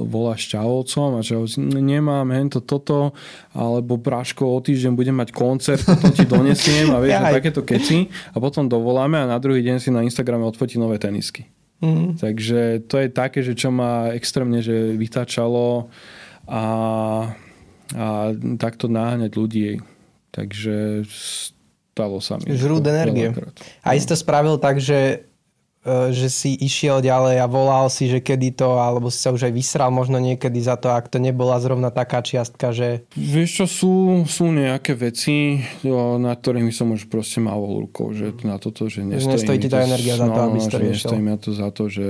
voláš 0.05 0.53
čavovcom 0.53 1.17
a 1.17 1.25
čavovci, 1.25 1.57
nemám 1.61 2.29
hento 2.29 2.61
toto, 2.61 3.17
alebo 3.57 3.97
Práško 3.97 4.45
o 4.45 4.61
týždeň 4.61 4.93
budem 4.93 5.17
mať 5.17 5.33
koncert, 5.33 5.81
potom 5.81 6.13
ti 6.13 6.29
donesiem 6.29 6.93
a 6.93 7.01
vieš, 7.01 7.17
a 7.17 7.33
takéto 7.33 7.65
keci. 7.65 8.05
A 8.33 8.37
potom 8.37 8.69
dovoláme 8.69 9.17
a 9.17 9.25
na 9.25 9.41
druhý 9.41 9.65
deň 9.65 9.77
si 9.81 9.89
na 9.89 10.05
Instagrame 10.05 10.45
odfotí 10.45 10.77
nové 10.77 11.01
tenisky. 11.01 11.49
Mhm. 11.81 12.21
Takže 12.21 12.85
to 12.85 13.01
je 13.01 13.09
také, 13.09 13.41
že 13.41 13.57
čo 13.57 13.73
ma 13.73 14.13
extrémne 14.13 14.61
že 14.61 14.93
vytáčalo 14.93 15.89
a, 16.45 16.63
a 17.97 18.07
takto 18.61 18.85
náhňať 18.85 19.31
ľudí. 19.33 19.81
Takže 20.29 21.01
stalo 21.91 22.21
sa 22.21 22.37
mi. 22.39 22.53
Žrúd 22.53 22.85
to 22.85 22.89
energie. 22.93 23.33
veľakrát. 23.33 23.55
A 23.83 23.97
si 23.97 24.07
to 24.07 24.15
spravil 24.15 24.55
tak, 24.61 24.77
že, 24.79 25.27
že 25.85 26.29
si 26.29 26.53
išiel 26.61 27.01
ďalej 27.01 27.41
a 27.41 27.49
volal 27.49 27.89
si, 27.89 28.05
že 28.05 28.21
kedy 28.21 28.53
to, 28.53 28.77
alebo 28.77 29.09
si 29.09 29.17
sa 29.17 29.33
už 29.33 29.49
aj 29.49 29.53
vysral 29.53 29.89
možno 29.89 30.21
niekedy 30.21 30.61
za 30.61 30.77
to, 30.77 30.93
ak 30.93 31.09
to 31.09 31.17
nebola 31.17 31.57
zrovna 31.57 31.89
taká 31.89 32.21
čiastka, 32.21 32.69
že 32.69 33.09
Vieš 33.17 33.49
čo, 33.49 33.65
sú, 33.65 33.93
sú 34.29 34.53
nejaké 34.53 34.93
veci, 34.93 35.57
na 36.21 36.37
ktorými 36.37 36.69
som 36.69 36.93
už 36.93 37.09
proste 37.09 37.41
mával 37.41 37.81
rukou, 37.81 38.13
že 38.13 38.29
na 38.45 38.61
toto, 38.61 38.85
že 38.93 39.01
nestojí 39.01 39.33
nestojí 39.33 39.57
ti 39.57 39.69
tá 39.73 39.81
energia 39.81 40.21
za 40.21 40.29
to, 40.29 40.39
aby 40.45 40.57
si 40.61 40.69
to 40.69 40.77
že 40.77 40.83
riešil. 40.85 41.09
nestojí 41.09 41.21
mi 41.25 41.33
to 41.41 41.51
za 41.57 41.69
to, 41.73 41.83
že 41.89 42.07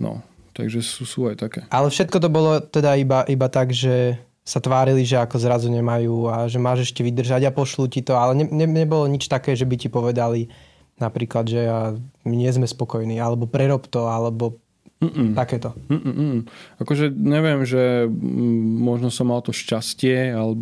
no. 0.00 0.24
Takže 0.50 0.80
sú, 0.82 1.02
sú 1.06 1.20
aj 1.28 1.36
také. 1.38 1.60
Ale 1.70 1.92
všetko 1.92 2.16
to 2.18 2.28
bolo 2.32 2.58
teda 2.58 2.96
iba, 2.98 3.22
iba 3.28 3.46
tak, 3.52 3.70
že 3.70 4.18
sa 4.42 4.58
tvárili, 4.58 5.06
že 5.06 5.20
ako 5.20 5.36
zrazu 5.38 5.68
nemajú 5.70 6.26
a 6.26 6.48
že 6.50 6.58
máš 6.58 6.90
ešte 6.90 7.04
vydržať 7.06 7.46
a 7.46 7.54
pošlú 7.54 7.86
ti 7.86 8.02
to, 8.02 8.18
ale 8.18 8.34
ne, 8.34 8.44
ne, 8.48 8.66
nebolo 8.66 9.06
nič 9.06 9.30
také, 9.30 9.54
že 9.54 9.68
by 9.68 9.76
ti 9.78 9.86
povedali 9.92 10.50
napríklad, 11.00 11.48
že 11.48 11.60
ja, 11.64 11.96
my 12.28 12.34
nie 12.36 12.52
sme 12.52 12.68
spokojní, 12.68 13.16
alebo 13.16 13.48
prerob 13.48 13.88
to, 13.88 14.06
alebo 14.06 14.59
Mm-mm. 15.00 15.32
takéto. 15.32 15.72
Mm-mm. 15.88 16.44
Akože 16.76 17.08
neviem, 17.08 17.64
že 17.64 18.04
možno 18.84 19.08
som 19.08 19.32
mal 19.32 19.40
to 19.40 19.48
šťastie, 19.48 20.36
ale 20.36 20.60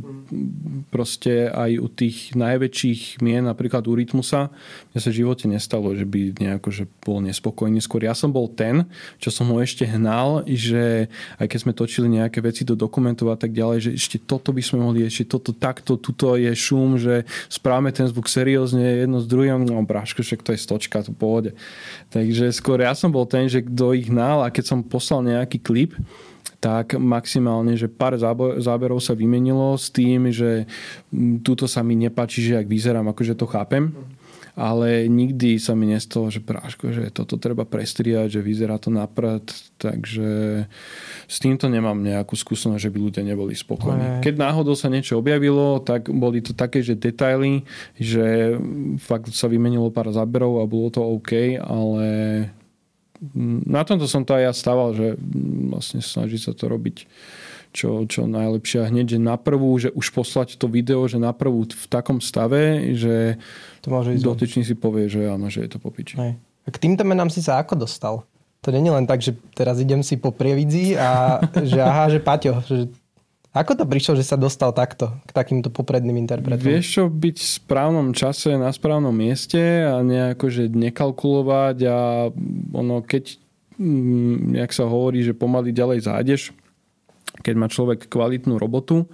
proste 0.95 1.51
aj 1.51 1.71
u 1.83 1.91
tých 1.91 2.39
najväčších 2.39 3.19
mien, 3.19 3.43
napríklad 3.43 3.83
u 3.91 3.99
Rytmusa, 3.99 4.55
mne 4.95 4.99
sa 5.03 5.11
v 5.11 5.19
živote 5.27 5.51
nestalo, 5.51 5.91
že 5.99 6.07
by 6.07 6.39
nejako 6.39 6.69
že 6.71 6.85
bol 7.03 7.19
nespokojný. 7.19 7.83
Skôr 7.83 8.07
ja 8.07 8.15
som 8.15 8.31
bol 8.31 8.47
ten, 8.47 8.87
čo 9.19 9.35
som 9.35 9.51
ho 9.51 9.59
ešte 9.59 9.83
hnal, 9.83 10.47
že 10.47 11.11
aj 11.43 11.47
keď 11.51 11.59
sme 11.59 11.73
točili 11.75 12.07
nejaké 12.07 12.39
veci 12.39 12.63
do 12.63 12.79
dokumentov 12.79 13.35
a 13.35 13.39
tak 13.39 13.51
ďalej, 13.51 13.91
že 13.91 13.91
ešte 13.99 14.23
toto 14.23 14.55
by 14.55 14.63
sme 14.63 14.87
mohli, 14.87 15.03
ešte 15.03 15.27
toto 15.35 15.51
takto, 15.51 15.99
tuto 15.99 16.39
je 16.39 16.55
šum, 16.55 16.95
že 16.95 17.27
správame 17.51 17.91
ten 17.91 18.07
zvuk 18.07 18.31
seriózne 18.31 19.03
jedno 19.03 19.19
s 19.19 19.27
druhým, 19.27 19.67
no 19.67 19.83
bráško, 19.83 20.23
však 20.23 20.47
to 20.47 20.55
je 20.55 20.63
stočka, 20.63 21.03
to 21.03 21.11
pohode. 21.11 21.59
Takže 22.09 22.49
skôr 22.57 22.81
ja 22.81 22.97
som 22.97 23.13
bol 23.13 23.29
ten, 23.29 23.49
že 23.53 23.61
kto 23.61 23.93
ich 23.93 24.09
hnal 24.09 24.41
a 24.41 24.49
keď 24.49 24.65
som 24.65 24.81
poslal 24.81 25.21
nejaký 25.25 25.61
klip, 25.61 25.93
tak 26.59 26.99
maximálne, 26.99 27.79
že 27.79 27.87
pár 27.87 28.19
záberov 28.59 28.99
sa 28.99 29.15
vymenilo 29.15 29.79
s 29.79 29.95
tým, 29.95 30.33
že 30.35 30.67
túto 31.47 31.71
sa 31.71 31.87
mi 31.87 31.95
nepáči, 31.95 32.43
že 32.43 32.59
ak 32.59 32.67
vyzerám, 32.67 33.07
akože 33.15 33.39
to 33.39 33.47
chápem. 33.47 33.95
Ale 34.59 35.07
nikdy 35.07 35.63
sa 35.63 35.79
mi 35.79 35.87
nestalo, 35.87 36.35
že 36.35 36.43
práško, 36.43 36.91
že 36.91 37.15
toto 37.15 37.39
treba 37.39 37.63
prestriať, 37.63 38.35
že 38.35 38.41
vyzerá 38.43 38.75
to 38.83 38.91
na 38.91 39.07
prd, 39.07 39.55
takže 39.79 40.31
s 41.31 41.37
týmto 41.39 41.71
nemám 41.71 41.95
nejakú 42.03 42.35
skúsenosť, 42.35 42.83
že 42.83 42.91
by 42.91 42.99
ľudia 42.99 43.23
neboli 43.23 43.55
spokojní. 43.55 44.19
Keď 44.19 44.35
náhodou 44.35 44.75
sa 44.75 44.91
niečo 44.91 45.15
objavilo, 45.23 45.79
tak 45.79 46.11
boli 46.11 46.43
to 46.43 46.59
také, 46.59 46.83
že 46.83 46.99
detaily, 46.99 47.63
že 47.95 48.59
fakt 48.99 49.31
sa 49.31 49.47
vymenilo 49.47 49.95
pár 49.95 50.11
záberov 50.11 50.59
a 50.59 50.67
bolo 50.67 50.91
to 50.91 51.07
OK, 51.07 51.55
ale 51.63 52.07
na 53.63 53.83
tomto 53.87 54.11
som 54.11 54.27
to 54.27 54.35
aj 54.35 54.43
ja 54.43 54.53
stával, 54.55 54.91
že 54.99 55.15
vlastne 55.71 56.03
snaží 56.03 56.39
sa 56.39 56.51
to 56.51 56.67
robiť 56.67 57.07
čo, 57.73 58.05
čo 58.09 58.25
najlepšie. 58.25 58.85
A 58.85 58.91
hneď, 58.91 59.17
že 59.17 59.19
na 59.21 59.37
prvú, 59.37 59.77
že 59.79 59.93
už 59.93 60.11
poslať 60.13 60.57
to 60.57 60.67
video, 60.69 61.07
že 61.07 61.21
na 61.21 61.33
prvú 61.33 61.69
v 61.69 61.87
takom 61.87 62.19
stave, 62.19 62.93
že 62.97 63.39
to 63.85 63.89
môže 63.93 64.17
ísť 64.19 64.25
dotyčný 64.25 64.63
si 64.65 64.75
povie, 64.75 65.07
že 65.07 65.29
áno, 65.29 65.53
že 65.53 65.65
je 65.65 65.71
to 65.71 65.79
popiči. 65.79 66.17
A 66.19 66.69
k 66.69 66.77
týmto 66.77 67.05
menám 67.05 67.33
si 67.33 67.41
sa 67.41 67.61
ako 67.61 67.85
dostal? 67.89 68.29
To 68.67 68.75
je 68.75 68.77
len 68.77 69.07
tak, 69.07 69.23
že 69.23 69.39
teraz 69.55 69.79
idem 69.79 70.03
si 70.03 70.19
po 70.19 70.35
prievidzi 70.35 70.99
a 70.99 71.39
že 71.71 71.79
aha, 71.79 72.11
že 72.11 72.19
Paťo, 72.19 72.61
že 72.67 72.91
ako 73.59 73.81
to 73.81 73.85
prišlo, 73.89 74.13
že 74.15 74.29
sa 74.29 74.37
dostal 74.37 74.77
takto 74.77 75.11
k 75.25 75.31
takýmto 75.33 75.73
popredným 75.73 76.21
interpretom? 76.21 76.63
Vieš 76.63 76.87
čo, 76.87 77.03
byť 77.09 77.37
v 77.41 77.49
správnom 77.49 78.13
čase 78.13 78.55
na 78.55 78.69
správnom 78.69 79.11
mieste 79.11 79.59
a 79.89 80.05
nejako, 80.05 80.47
že 80.53 80.65
nekalkulovať 80.69 81.77
a 81.89 81.99
ono, 82.77 83.01
keď, 83.01 83.41
mm, 83.81 84.53
jak 84.63 84.71
sa 84.71 84.85
hovorí, 84.85 85.25
že 85.25 85.33
pomaly 85.33 85.73
ďalej 85.73 86.07
zájdeš, 86.07 86.43
keď 87.43 87.55
má 87.55 87.67
človek 87.71 88.11
kvalitnú 88.11 88.59
robotu 88.59 89.07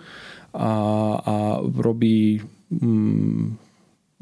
a, 0.55 0.71
a 1.21 1.37
robí 1.63 2.41
mm, 2.71 3.65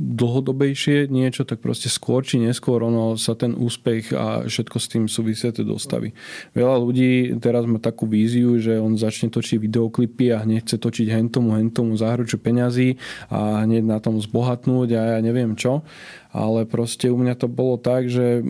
dlhodobejšie 0.03 1.07
niečo, 1.13 1.47
tak 1.47 1.63
proste 1.63 1.87
skôr 1.87 2.27
či 2.27 2.43
neskôr 2.43 2.83
ono 2.83 3.15
sa 3.15 3.39
ten 3.39 3.55
úspech 3.55 4.11
a 4.17 4.49
všetko 4.49 4.77
s 4.81 4.87
tým 4.91 5.05
súvisiete 5.07 5.63
dostaví. 5.63 6.17
Veľa 6.57 6.77
ľudí 6.81 7.37
teraz 7.39 7.69
má 7.69 7.79
takú 7.79 8.11
víziu, 8.11 8.59
že 8.59 8.83
on 8.83 8.99
začne 8.99 9.31
točiť 9.31 9.63
videoklipy 9.63 10.35
a 10.35 10.43
hneď 10.43 10.67
chce 10.67 10.77
točiť 10.83 11.07
hentomu, 11.13 11.55
hentomu 11.55 11.95
záhruču 11.95 12.41
peňazí 12.41 12.99
a 13.31 13.63
hneď 13.63 13.85
na 13.87 13.99
tom 14.03 14.19
zbohatnúť 14.19 14.89
a 14.99 15.03
ja 15.17 15.19
neviem 15.23 15.55
čo. 15.55 15.87
Ale 16.35 16.67
proste 16.67 17.13
u 17.13 17.17
mňa 17.21 17.39
to 17.39 17.47
bolo 17.47 17.79
tak, 17.79 18.09
že 18.09 18.43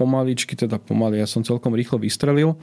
pomaličky, 0.00 0.56
teda 0.56 0.80
pomaly, 0.80 1.20
ja 1.20 1.28
som 1.28 1.44
celkom 1.44 1.76
rýchlo 1.76 2.00
vystrelil 2.00 2.56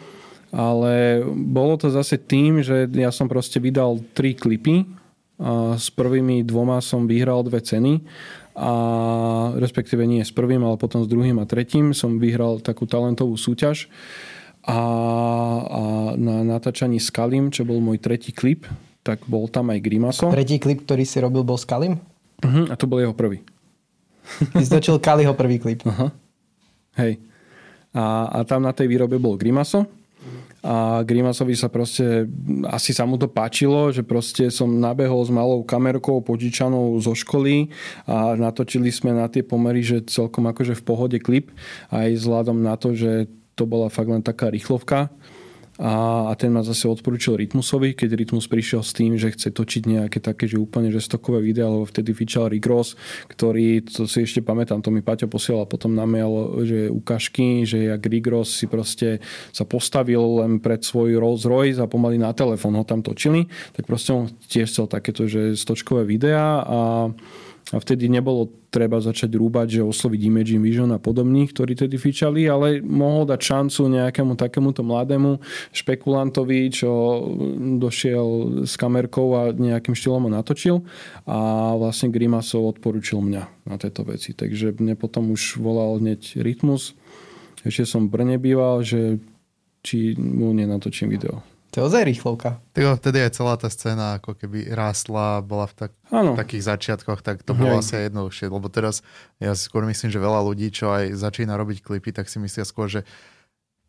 ale 0.57 1.21
bolo 1.29 1.77
to 1.77 1.93
zase 1.93 2.17
tým, 2.17 2.65
že 2.65 2.89
ja 2.97 3.13
som 3.13 3.29
proste 3.29 3.61
vydal 3.61 4.01
tri 4.17 4.33
klipy 4.33 4.89
a 5.37 5.77
s 5.77 5.93
prvými 5.93 6.41
dvoma 6.41 6.81
som 6.81 7.05
vyhral 7.05 7.45
dve 7.45 7.61
ceny 7.61 8.01
a 8.57 8.73
respektíve 9.53 10.01
nie 10.09 10.25
s 10.25 10.33
prvým, 10.33 10.65
ale 10.65 10.81
potom 10.81 11.05
s 11.05 11.07
druhým 11.07 11.37
a 11.37 11.45
tretím 11.45 11.93
som 11.93 12.17
vyhral 12.17 12.57
takú 12.57 12.89
talentovú 12.89 13.37
súťaž 13.37 13.85
a, 14.65 14.81
a 15.61 15.81
na 16.17 16.41
natáčaní 16.41 16.97
s 16.97 17.13
Kalim, 17.13 17.53
čo 17.53 17.61
bol 17.61 17.77
môj 17.77 18.01
tretí 18.01 18.33
klip, 18.33 18.65
tak 19.05 19.21
bol 19.29 19.45
tam 19.45 19.69
aj 19.69 19.79
Grimaso. 19.85 20.33
Tretí 20.33 20.57
klip, 20.57 20.89
ktorý 20.89 21.05
si 21.05 21.21
robil, 21.21 21.45
bol 21.45 21.61
s 21.61 21.69
Kalim? 21.69 22.01
Uh-huh, 22.41 22.65
a 22.65 22.73
to 22.73 22.89
bol 22.89 22.97
jeho 22.97 23.13
prvý. 23.13 23.45
Ty 24.57 24.65
točil 24.81 24.97
Kaliho 24.97 25.37
prvý 25.37 25.61
klip. 25.61 25.85
Uh-huh. 25.85 26.09
Hej. 26.97 27.21
A, 27.93 28.25
a 28.27 28.37
tam 28.43 28.65
na 28.65 28.73
tej 28.73 28.89
výrobe 28.89 29.21
bol 29.21 29.37
Grimaso 29.37 29.85
a 30.67 31.05
Grimasovi 31.05 31.55
sa 31.55 31.71
proste, 31.71 32.27
asi 32.67 32.91
sa 32.91 33.07
mu 33.07 33.15
to 33.15 33.29
páčilo, 33.29 33.93
že 33.93 34.03
proste 34.03 34.51
som 34.51 34.67
nabehol 34.67 35.23
s 35.23 35.31
malou 35.31 35.63
kamerkou 35.63 36.19
požičanou 36.19 36.97
zo 36.99 37.13
školy 37.15 37.71
a 38.09 38.35
natočili 38.35 38.91
sme 38.91 39.15
na 39.15 39.31
tie 39.31 39.45
pomery, 39.45 39.85
že 39.85 40.03
celkom 40.09 40.49
akože 40.49 40.75
v 40.75 40.83
pohode 40.83 41.17
klip 41.23 41.53
aj 41.93 42.19
vzhľadom 42.19 42.59
na 42.59 42.75
to, 42.75 42.97
že 42.97 43.31
to 43.55 43.63
bola 43.63 43.87
fakt 43.87 44.11
len 44.11 44.25
taká 44.25 44.51
rýchlovka 44.51 45.13
a, 45.77 46.27
a 46.29 46.33
ten 46.33 46.49
ma 46.49 46.65
zase 46.65 46.89
odporúčil 46.89 47.37
Rytmusovi, 47.37 47.93
keď 47.93 48.17
Rytmus 48.17 48.49
prišiel 48.49 48.81
s 48.81 48.97
tým, 48.97 49.13
že 49.15 49.29
chce 49.29 49.53
točiť 49.53 49.83
nejaké 49.85 50.17
také, 50.17 50.49
že 50.49 50.57
úplne 50.57 50.89
že 50.89 51.01
stokové 51.01 51.45
videá, 51.45 51.69
lebo 51.69 51.85
vtedy 51.85 52.17
fičal 52.17 52.49
Rick 52.49 52.65
Ross, 52.65 52.97
ktorý, 53.29 53.85
to 53.85 54.09
si 54.09 54.25
ešte 54.25 54.41
pamätám, 54.41 54.81
to 54.81 54.89
mi 54.89 55.05
Paťo 55.05 55.29
posielal 55.29 55.69
potom 55.69 55.93
na 55.93 56.09
mail, 56.09 56.65
že 56.65 56.89
ukážky, 56.89 57.61
že 57.69 57.93
jak 57.93 58.01
Rick 58.09 58.25
Ross 58.25 58.57
si 58.57 58.65
proste 58.65 59.21
sa 59.53 59.63
postavil 59.69 60.41
len 60.41 60.57
pred 60.57 60.81
svoj 60.81 61.21
Rolls 61.21 61.45
Royce 61.45 61.77
a 61.77 61.85
pomaly 61.85 62.17
na 62.17 62.33
telefón 62.33 62.73
ho 62.73 62.83
tam 62.83 63.05
točili, 63.05 63.45
tak 63.77 63.85
proste 63.85 64.17
on 64.17 64.25
tiež 64.49 64.73
chcel 64.73 64.89
takéto, 64.89 65.29
že 65.29 65.53
stočkové 65.53 66.09
videá 66.09 66.65
a 66.65 66.79
a 67.75 67.83
vtedy 67.83 68.07
nebolo 68.07 68.47
treba 68.71 69.03
začať 69.03 69.35
rúbať, 69.35 69.79
že 69.79 69.81
osloviť 69.83 70.21
Imagine 70.23 70.63
Vision 70.63 70.91
a 70.95 71.03
podobných, 71.03 71.51
ktorí 71.51 71.75
tedy 71.75 71.99
fičali, 71.99 72.47
ale 72.47 72.79
mohol 72.79 73.27
dať 73.27 73.41
šancu 73.43 73.91
nejakému 73.91 74.39
takémuto 74.39 74.87
mladému 74.87 75.43
špekulantovi, 75.75 76.71
čo 76.71 76.91
došiel 77.83 78.63
s 78.63 78.79
kamerkou 78.79 79.35
a 79.35 79.41
nejakým 79.51 79.91
štýlom 79.91 80.27
ho 80.27 80.31
natočil 80.31 80.75
a 81.27 81.73
vlastne 81.75 82.07
Grimasov 82.07 82.79
odporučil 82.79 83.19
mňa 83.19 83.43
na 83.67 83.75
tieto 83.75 84.07
veci. 84.07 84.31
Takže 84.31 84.79
mne 84.79 84.95
potom 84.95 85.35
už 85.35 85.59
volal 85.59 85.99
hneď 85.99 86.39
Rytmus. 86.39 86.95
Ešte 87.67 87.83
som 87.83 88.07
v 88.07 88.15
Brne 88.15 88.37
býval, 88.39 88.79
že 88.87 89.19
či 89.83 90.15
mu 90.15 90.55
nenatočím 90.55 91.11
video. 91.11 91.56
To 91.77 91.85
je 91.85 91.93
ozaj 91.93 92.09
rýchlovka. 92.09 92.57
Tak 92.73 92.97
vtedy 92.97 93.21
aj 93.21 93.37
celá 93.37 93.53
tá 93.53 93.69
scéna 93.69 94.17
ako 94.17 94.33
keby 94.33 94.73
rástla, 94.73 95.45
bola 95.45 95.69
v, 95.69 95.85
tak, 95.85 95.91
v 96.09 96.33
takých 96.33 96.73
začiatkoch, 96.73 97.21
tak 97.21 97.45
to 97.45 97.53
bolo 97.53 97.77
asi 97.77 97.93
aj 97.93 98.09
jednoduchšie. 98.09 98.49
Lebo 98.49 98.65
teraz 98.65 99.05
ja 99.37 99.53
si 99.53 99.69
skôr 99.69 99.85
myslím, 99.85 100.09
že 100.09 100.17
veľa 100.17 100.41
ľudí, 100.41 100.73
čo 100.73 100.89
aj 100.89 101.13
začína 101.13 101.53
robiť 101.53 101.85
klipy, 101.85 102.09
tak 102.17 102.33
si 102.33 102.41
myslia 102.41 102.65
skôr, 102.65 102.89
že 102.89 103.05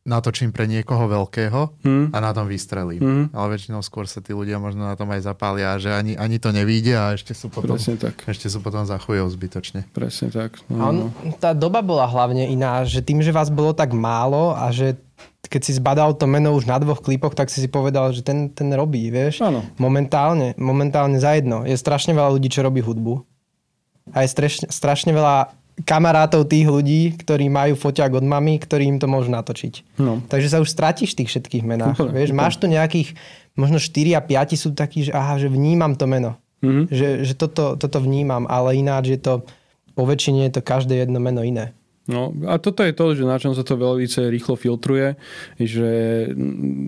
natočím 0.09 0.51
pre 0.51 0.65
niekoho 0.65 1.05
veľkého 1.05 1.85
hmm. 1.85 2.17
a 2.17 2.19
na 2.19 2.33
tom 2.33 2.49
vystrelím. 2.49 3.01
Hmm. 3.05 3.27
Ale 3.37 3.61
väčšinou 3.61 3.85
skôr 3.85 4.09
sa 4.09 4.25
tí 4.25 4.33
ľudia 4.33 4.57
možno 4.57 4.89
na 4.89 4.97
tom 4.97 5.13
aj 5.13 5.29
zapália, 5.29 5.77
že 5.77 5.93
ani, 5.93 6.17
ani 6.17 6.41
to 6.41 6.49
nevíde 6.49 6.97
a 6.97 7.13
ešte 7.13 7.37
sú 7.37 7.53
potom, 7.53 7.77
tak. 7.77 8.25
ešte 8.25 8.49
sú 8.49 8.65
potom 8.65 8.89
za 8.89 8.97
zbytočne. 8.99 9.85
Presne 9.93 10.33
tak. 10.33 10.65
No, 10.73 10.89
on, 10.89 10.95
no. 10.97 11.07
Tá 11.37 11.53
doba 11.53 11.85
bola 11.85 12.09
hlavne 12.09 12.49
iná, 12.49 12.81
že 12.89 13.05
tým, 13.05 13.21
že 13.21 13.37
vás 13.37 13.53
bolo 13.53 13.77
tak 13.77 13.93
málo 13.93 14.57
a 14.57 14.73
že 14.73 14.97
keď 15.49 15.63
si 15.65 15.73
zbadal 15.77 16.13
to 16.17 16.29
meno 16.29 16.53
už 16.53 16.69
na 16.69 16.77
dvoch 16.77 17.01
klipoch, 17.01 17.33
tak 17.33 17.49
si 17.49 17.65
si 17.65 17.69
povedal, 17.69 18.13
že 18.13 18.21
ten, 18.21 18.53
ten 18.53 18.69
robí, 18.77 19.09
vieš. 19.09 19.41
Áno. 19.41 19.65
Momentálne, 19.81 20.53
momentálne 20.61 21.17
za 21.17 21.37
jedno. 21.37 21.65
Je 21.65 21.77
strašne 21.79 22.13
veľa 22.13 22.37
ľudí, 22.37 22.53
čo 22.53 22.61
robí 22.61 22.85
hudbu. 22.85 23.25
A 24.13 24.25
je 24.25 24.29
strašne, 24.33 24.67
strašne 24.73 25.13
veľa 25.13 25.53
kamarátov 25.87 26.49
tých 26.51 26.67
ľudí, 26.67 27.15
ktorí 27.19 27.47
majú 27.47 27.79
foťák 27.79 28.19
od 28.19 28.25
mami, 28.27 28.59
ktorí 28.59 28.87
im 28.87 28.99
to 28.99 29.07
môžu 29.07 29.31
natočiť. 29.31 29.99
No. 30.03 30.23
Takže 30.27 30.49
sa 30.51 30.59
už 30.59 30.71
stratíš 30.71 31.15
v 31.15 31.23
tých 31.23 31.31
všetkých 31.35 31.65
menách. 31.67 31.99
Úplne, 31.99 32.13
vieš, 32.15 32.31
úplne. 32.35 32.41
máš 32.43 32.55
tu 32.59 32.67
nejakých, 32.67 33.09
možno 33.55 33.79
4 33.79 34.19
a 34.19 34.21
5 34.23 34.59
sú 34.59 34.69
takí, 34.75 35.07
že 35.07 35.13
aha, 35.15 35.39
že 35.39 35.47
vnímam 35.47 35.95
to 35.95 36.11
meno. 36.11 36.39
Mm-hmm. 36.59 36.85
Že, 36.91 37.09
že 37.23 37.35
toto, 37.39 37.79
toto 37.79 37.99
vnímam, 38.03 38.47
ale 38.51 38.79
ináč 38.79 39.15
je 39.15 39.21
to, 39.23 39.47
po 39.95 40.03
väčšine 40.03 40.51
je 40.51 40.59
to 40.59 40.63
každé 40.67 40.99
jedno 41.07 41.23
meno 41.23 41.47
iné. 41.47 41.75
No 42.09 42.33
a 42.49 42.57
toto 42.57 42.81
je 42.81 42.97
to, 42.97 43.13
že 43.13 43.29
na 43.29 43.37
čom 43.37 43.53
sa 43.53 43.61
to 43.61 43.77
veľmi 43.77 44.09
rýchlo 44.09 44.57
filtruje, 44.57 45.21
že 45.61 45.89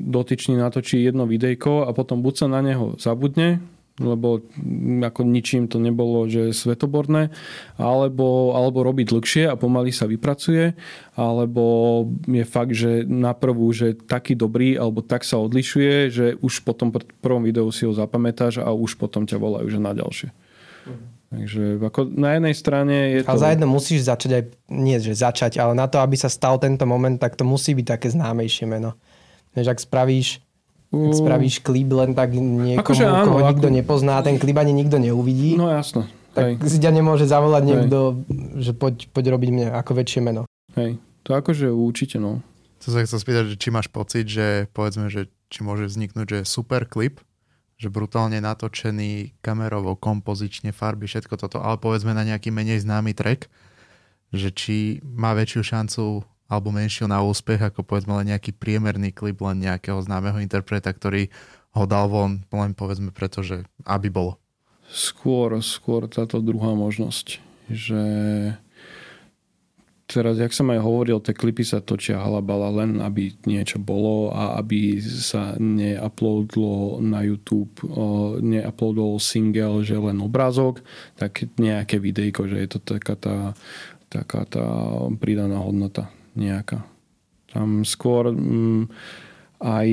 dotyčný 0.09 0.57
natočí 0.57 1.05
jedno 1.05 1.29
videjko 1.29 1.85
a 1.85 1.93
potom 1.93 2.25
buď 2.25 2.35
sa 2.35 2.47
na 2.49 2.65
neho 2.65 2.97
zabudne, 2.97 3.61
lebo 4.01 4.41
ako 5.05 5.21
ničím 5.29 5.69
to 5.69 5.77
nebolo, 5.77 6.25
že 6.25 6.57
svetoborné, 6.57 7.29
alebo, 7.77 8.57
alebo 8.57 8.81
robiť 8.81 9.07
dlhšie 9.13 9.45
a 9.47 9.55
pomaly 9.61 9.93
sa 9.93 10.09
vypracuje, 10.09 10.73
alebo 11.15 11.65
je 12.25 12.45
fakt, 12.49 12.73
že 12.73 13.05
na 13.05 13.37
prvú, 13.37 13.69
že 13.77 13.93
taký 13.95 14.33
dobrý, 14.33 14.81
alebo 14.81 15.05
tak 15.05 15.23
sa 15.29 15.37
odlišuje, 15.39 15.95
že 16.09 16.27
už 16.41 16.65
potom 16.65 16.89
v 16.91 17.05
prvom 17.21 17.45
videu 17.45 17.69
si 17.69 17.85
ho 17.85 17.93
zapamätáš 17.93 18.65
a 18.65 18.73
už 18.73 18.97
potom 18.97 19.29
ťa 19.29 19.37
volajú, 19.37 19.69
že 19.69 19.79
na 19.79 19.93
ďalšie. 19.93 20.33
Takže 21.31 21.79
ako 21.79 22.11
na 22.11 22.35
jednej 22.35 22.55
strane 22.59 22.97
je 23.15 23.19
to... 23.23 23.31
Ale 23.31 23.39
za 23.39 23.51
jedno 23.55 23.71
musíš 23.71 24.01
začať 24.03 24.31
aj, 24.35 24.45
nie 24.75 24.99
že 24.99 25.15
začať, 25.15 25.63
ale 25.63 25.79
na 25.79 25.87
to, 25.87 26.03
aby 26.03 26.19
sa 26.19 26.27
stal 26.27 26.59
tento 26.59 26.83
moment, 26.91 27.15
tak 27.23 27.39
to 27.39 27.47
musí 27.47 27.71
byť 27.79 27.87
také 27.87 28.11
známejšie 28.11 28.67
meno. 28.67 28.99
Než 29.55 29.71
ak 29.71 29.79
spravíš, 29.79 30.43
ak 30.91 31.15
spravíš 31.15 31.63
klip 31.63 31.87
len 31.95 32.19
tak 32.19 32.35
niekomu, 32.35 32.83
akože 32.83 33.05
áno, 33.07 33.25
koho 33.31 33.41
nikto 33.47 33.69
ako... 33.71 33.77
nepozná, 33.79 34.15
ten 34.27 34.43
klip 34.43 34.59
ani 34.59 34.75
nikto 34.75 34.99
neuvidí. 34.99 35.55
No 35.55 35.71
jasno. 35.71 36.11
Tak 36.35 36.63
Hej. 36.63 36.71
si 36.71 36.79
ťa 36.83 36.91
nemôže 36.95 37.27
zavolať 37.31 37.63
Hej. 37.63 37.71
niekto, 37.71 37.99
že 38.59 38.73
poď, 38.75 39.07
poď 39.11 39.25
robiť 39.39 39.51
mne 39.51 39.67
ako 39.75 39.93
väčšie 39.99 40.21
meno. 40.23 40.47
Hej, 40.75 40.99
to 41.23 41.35
akože 41.35 41.71
určite 41.71 42.19
no. 42.19 42.43
To 42.83 42.89
sa 42.91 43.03
chcel 43.05 43.19
spýtať, 43.23 43.45
že 43.55 43.57
či 43.61 43.69
máš 43.71 43.87
pocit, 43.93 44.27
že 44.27 44.71
povedzme, 44.73 45.11
že 45.13 45.29
či 45.51 45.67
môže 45.67 45.87
vzniknúť, 45.91 46.27
že 46.27 46.39
super 46.49 46.87
klip, 46.87 47.21
že 47.77 47.93
brutálne 47.93 48.39
natočený 48.41 49.37
kamerovo, 49.45 49.99
kompozične, 49.99 50.75
farby, 50.75 51.07
všetko 51.11 51.35
toto, 51.37 51.59
ale 51.61 51.77
povedzme 51.77 52.15
na 52.17 52.25
nejaký 52.25 52.55
menej 52.55 52.83
známy 52.83 53.13
track, 53.13 53.51
že 54.31 54.55
či 54.55 54.77
má 55.03 55.35
väčšiu 55.35 55.63
šancu 55.67 56.23
alebo 56.51 56.75
menšiu 56.75 57.07
na 57.07 57.23
úspech, 57.23 57.63
ako 57.63 57.87
povedzme 57.87 58.19
len 58.19 58.35
nejaký 58.35 58.51
priemerný 58.51 59.15
klip 59.15 59.39
len 59.39 59.63
nejakého 59.63 60.03
známeho 60.03 60.43
interpreta, 60.43 60.91
ktorý 60.91 61.31
ho 61.79 61.87
dal 61.87 62.11
von 62.11 62.43
len 62.51 62.75
povedzme 62.75 63.15
preto, 63.15 63.47
že 63.47 63.63
aby 63.87 64.11
bolo. 64.11 64.35
Skôr, 64.91 65.55
skôr 65.63 66.11
táto 66.11 66.43
druhá 66.43 66.75
možnosť. 66.75 67.39
že 67.71 68.03
teraz, 70.11 70.43
jak 70.43 70.51
som 70.51 70.67
aj 70.75 70.83
hovoril, 70.83 71.23
tie 71.23 71.31
klipy 71.31 71.63
sa 71.63 71.79
točia 71.79 72.19
halabala 72.19 72.83
len, 72.83 72.99
aby 72.99 73.31
niečo 73.47 73.79
bolo 73.79 74.35
a 74.35 74.59
aby 74.59 74.99
sa 74.99 75.55
neuploadlo 75.55 76.99
na 76.99 77.23
YouTube, 77.23 77.79
neuploadol 78.43 79.23
single, 79.23 79.87
že 79.87 79.95
len 79.95 80.19
obrázok, 80.19 80.83
tak 81.15 81.47
nejaké 81.55 82.03
videjko, 82.03 82.51
že 82.51 82.59
je 82.59 82.69
to 82.75 82.79
taká 82.83 83.15
tá, 83.15 83.37
taká 84.11 84.43
tá 84.51 84.67
pridaná 85.23 85.63
hodnota 85.63 86.11
nejaká. 86.39 86.85
Tam 87.51 87.83
skôr 87.83 88.31
mm, 88.31 88.83
aj 89.59 89.89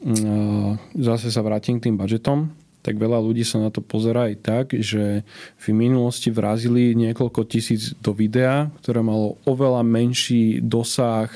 mm, 0.00 0.96
zase 0.96 1.28
sa 1.28 1.44
vrátim 1.44 1.78
k 1.78 1.90
tým 1.90 1.96
budžetom 2.00 2.62
tak 2.82 2.98
veľa 2.98 3.22
ľudí 3.22 3.46
sa 3.46 3.62
na 3.62 3.70
to 3.70 3.78
pozerá 3.78 4.26
aj 4.26 4.36
tak, 4.42 4.66
že 4.74 5.22
v 5.54 5.66
minulosti 5.70 6.34
vrazili 6.34 6.98
niekoľko 6.98 7.46
tisíc 7.46 7.94
do 8.02 8.10
videa, 8.10 8.74
ktoré 8.82 9.06
malo 9.06 9.38
oveľa 9.46 9.86
menší 9.86 10.58
dosah 10.58 11.30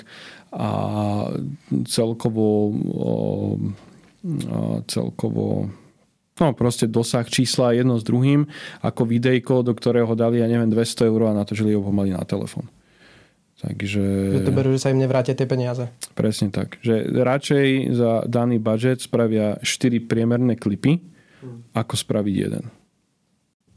a 0.50 0.70
celkovo 1.86 2.74
celkovo 4.90 5.70
no 6.36 6.46
proste 6.58 6.90
dosah 6.90 7.22
čísla 7.22 7.78
jedno 7.78 7.94
s 7.94 8.02
druhým 8.02 8.50
ako 8.82 9.06
videjko, 9.06 9.62
do 9.62 9.70
ktorého 9.70 10.10
dali, 10.18 10.42
ja 10.42 10.50
neviem, 10.50 10.66
200 10.66 11.06
eur 11.06 11.30
a 11.30 11.36
natočili 11.38 11.78
ho 11.78 11.82
pomaly 11.82 12.10
na 12.10 12.26
telefón. 12.26 12.66
Takže... 13.56 14.02
Youtuberu, 14.36 14.76
že 14.76 14.84
sa 14.84 14.92
im 14.92 15.00
nevrátia 15.00 15.32
tie 15.32 15.48
peniaze. 15.48 15.88
Presne 16.12 16.52
tak. 16.52 16.76
Že 16.84 17.08
radšej 17.24 17.66
za 17.96 18.10
daný 18.28 18.60
budget 18.60 19.00
spravia 19.00 19.56
4 19.64 20.04
priemerné 20.04 20.60
klipy, 20.60 21.00
ako 21.72 21.94
spraviť 21.96 22.34
jeden. 22.36 22.68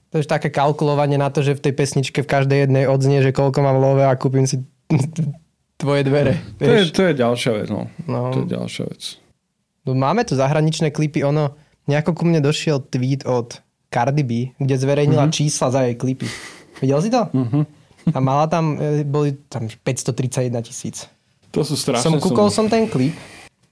To 0.10 0.18
je 0.18 0.26
také 0.26 0.50
kalkulovanie 0.50 1.22
na 1.22 1.30
to, 1.30 1.46
že 1.46 1.56
v 1.56 1.70
tej 1.70 1.74
pesničke 1.78 2.26
v 2.26 2.32
každej 2.32 2.60
jednej 2.66 2.90
odznie, 2.90 3.22
že 3.22 3.32
koľko 3.32 3.62
mám 3.62 3.78
love 3.78 4.02
a 4.02 4.12
kúpim 4.18 4.44
si 4.50 4.66
tvoje 5.82 6.02
dvere. 6.04 6.42
To 6.60 6.72
je, 6.72 6.84
to 6.92 7.02
je 7.08 7.14
ďalšia 7.16 7.52
vec. 7.56 7.68
No. 7.72 7.88
No. 8.10 8.34
To 8.36 8.44
je 8.44 8.50
ďalšia 8.50 8.84
vec. 8.90 9.22
No, 9.88 9.96
máme 9.96 10.26
tu 10.26 10.34
zahraničné 10.36 10.92
klipy. 10.92 11.24
Ono, 11.24 11.56
nejako 11.88 12.18
ku 12.18 12.24
mne 12.28 12.42
došiel 12.44 12.84
tweet 12.90 13.24
od 13.30 13.62
Cardi 13.94 14.26
B, 14.26 14.32
kde 14.60 14.76
zverejnila 14.76 15.30
mm-hmm. 15.30 15.38
čísla 15.40 15.72
za 15.72 15.88
jej 15.88 15.96
klipy. 15.96 16.28
Videl 16.82 17.00
si 17.00 17.10
to? 17.14 17.30
Mm-hmm. 17.32 17.79
A 18.14 18.20
mala 18.20 18.46
tam, 18.50 18.78
e, 18.78 19.04
boli 19.04 19.38
tam 19.48 19.68
531 19.70 20.62
tisíc. 20.66 21.10
To 21.54 21.66
sú 21.66 21.74
strašné 21.74 22.06
Som 22.06 22.22
kúkol 22.22 22.54
som 22.54 22.70
ten 22.70 22.86
klip 22.86 23.18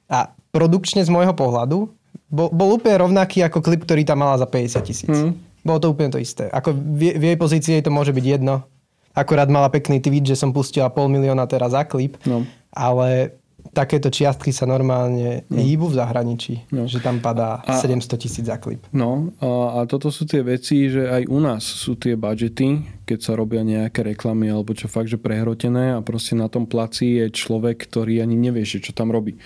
a 0.10 0.34
produkčne 0.50 1.06
z 1.06 1.10
môjho 1.14 1.36
pohľadu 1.38 1.92
bol, 2.28 2.50
bol 2.52 2.76
úplne 2.76 3.00
rovnaký 3.00 3.40
ako 3.46 3.64
klip, 3.64 3.88
ktorý 3.88 4.04
tam 4.04 4.20
mala 4.26 4.36
za 4.36 4.48
50 4.50 4.84
tisíc. 4.84 5.08
Mm. 5.08 5.38
Bolo 5.64 5.80
to 5.80 5.88
úplne 5.92 6.12
to 6.12 6.20
isté. 6.20 6.52
Ako 6.52 6.76
v, 6.76 7.16
v 7.16 7.24
jej 7.34 7.38
pozícii 7.40 7.84
to 7.84 7.92
môže 7.92 8.12
byť 8.12 8.26
jedno. 8.26 8.68
Akurát 9.16 9.50
mala 9.50 9.72
pekný 9.72 10.04
tweet, 10.04 10.28
že 10.28 10.38
som 10.38 10.54
pustila 10.54 10.92
pol 10.92 11.08
milióna 11.10 11.48
teraz 11.50 11.74
za 11.74 11.88
klip. 11.88 12.20
No. 12.28 12.44
Ale 12.70 13.38
takéto 13.74 14.12
čiastky 14.12 14.52
sa 14.56 14.68
normálne 14.68 15.48
no. 15.48 15.60
hýbu 15.60 15.92
v 15.92 15.98
zahraničí. 15.98 16.54
No. 16.72 16.86
Že 16.86 17.00
tam 17.04 17.18
padá 17.20 17.64
a, 17.64 17.80
700 17.80 18.18
tisíc 18.20 18.46
za 18.46 18.60
klip. 18.60 18.84
No 18.94 19.34
a, 19.40 19.82
a 19.82 19.90
toto 19.90 20.12
sú 20.12 20.28
tie 20.28 20.44
veci, 20.46 20.92
že 20.92 21.08
aj 21.08 21.24
u 21.28 21.40
nás 21.40 21.64
sú 21.64 21.96
tie 22.00 22.16
budžety, 22.16 23.04
keď 23.08 23.20
sa 23.24 23.34
robia 23.36 23.64
nejaké 23.64 24.04
reklamy 24.04 24.52
alebo 24.52 24.76
čo 24.76 24.92
fakt, 24.92 25.08
že 25.12 25.20
prehrotené 25.20 25.96
a 25.96 26.04
proste 26.04 26.36
na 26.36 26.52
tom 26.52 26.68
placi 26.68 27.24
je 27.24 27.26
človek, 27.32 27.88
ktorý 27.88 28.20
ani 28.20 28.36
nevie, 28.36 28.68
čo 28.68 28.92
tam 28.92 29.10
robí 29.10 29.40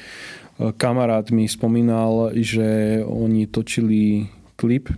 kamarát 0.78 1.26
mi 1.34 1.50
spomínal, 1.50 2.30
že 2.38 3.02
oni 3.02 3.50
točili 3.50 4.30
klip, 4.60 4.94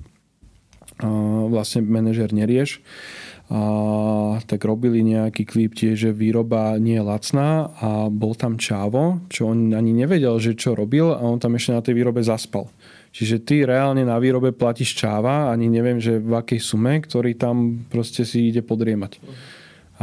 vlastne 1.47 1.83
manažer 1.83 2.35
Nerieš, 2.35 2.83
a 3.51 4.39
tak 4.47 4.63
robili 4.63 5.03
nejaký 5.03 5.43
klip 5.43 5.75
tiež, 5.75 6.09
že 6.09 6.11
výroba 6.15 6.79
nie 6.79 6.95
je 6.95 7.03
lacná 7.03 7.69
a 7.75 8.07
bol 8.07 8.33
tam 8.39 8.55
Čávo, 8.55 9.19
čo 9.27 9.51
on 9.51 9.75
ani 9.75 9.91
nevedel, 9.91 10.39
že 10.39 10.55
čo 10.55 10.73
robil 10.73 11.11
a 11.11 11.19
on 11.19 11.37
tam 11.43 11.59
ešte 11.59 11.75
na 11.75 11.83
tej 11.83 11.99
výrobe 11.99 12.23
zaspal. 12.23 12.71
Čiže 13.13 13.45
ty 13.45 13.61
reálne 13.61 14.01
na 14.07 14.17
výrobe 14.17 14.55
platíš 14.55 14.97
Čáva, 14.97 15.53
ani 15.53 15.69
neviem, 15.69 16.01
že 16.01 16.17
v 16.17 16.33
akej 16.39 16.59
sume, 16.63 16.97
ktorý 17.03 17.37
tam 17.37 17.85
proste 17.91 18.25
si 18.25 18.49
ide 18.49 18.65
podriemať. 18.65 19.21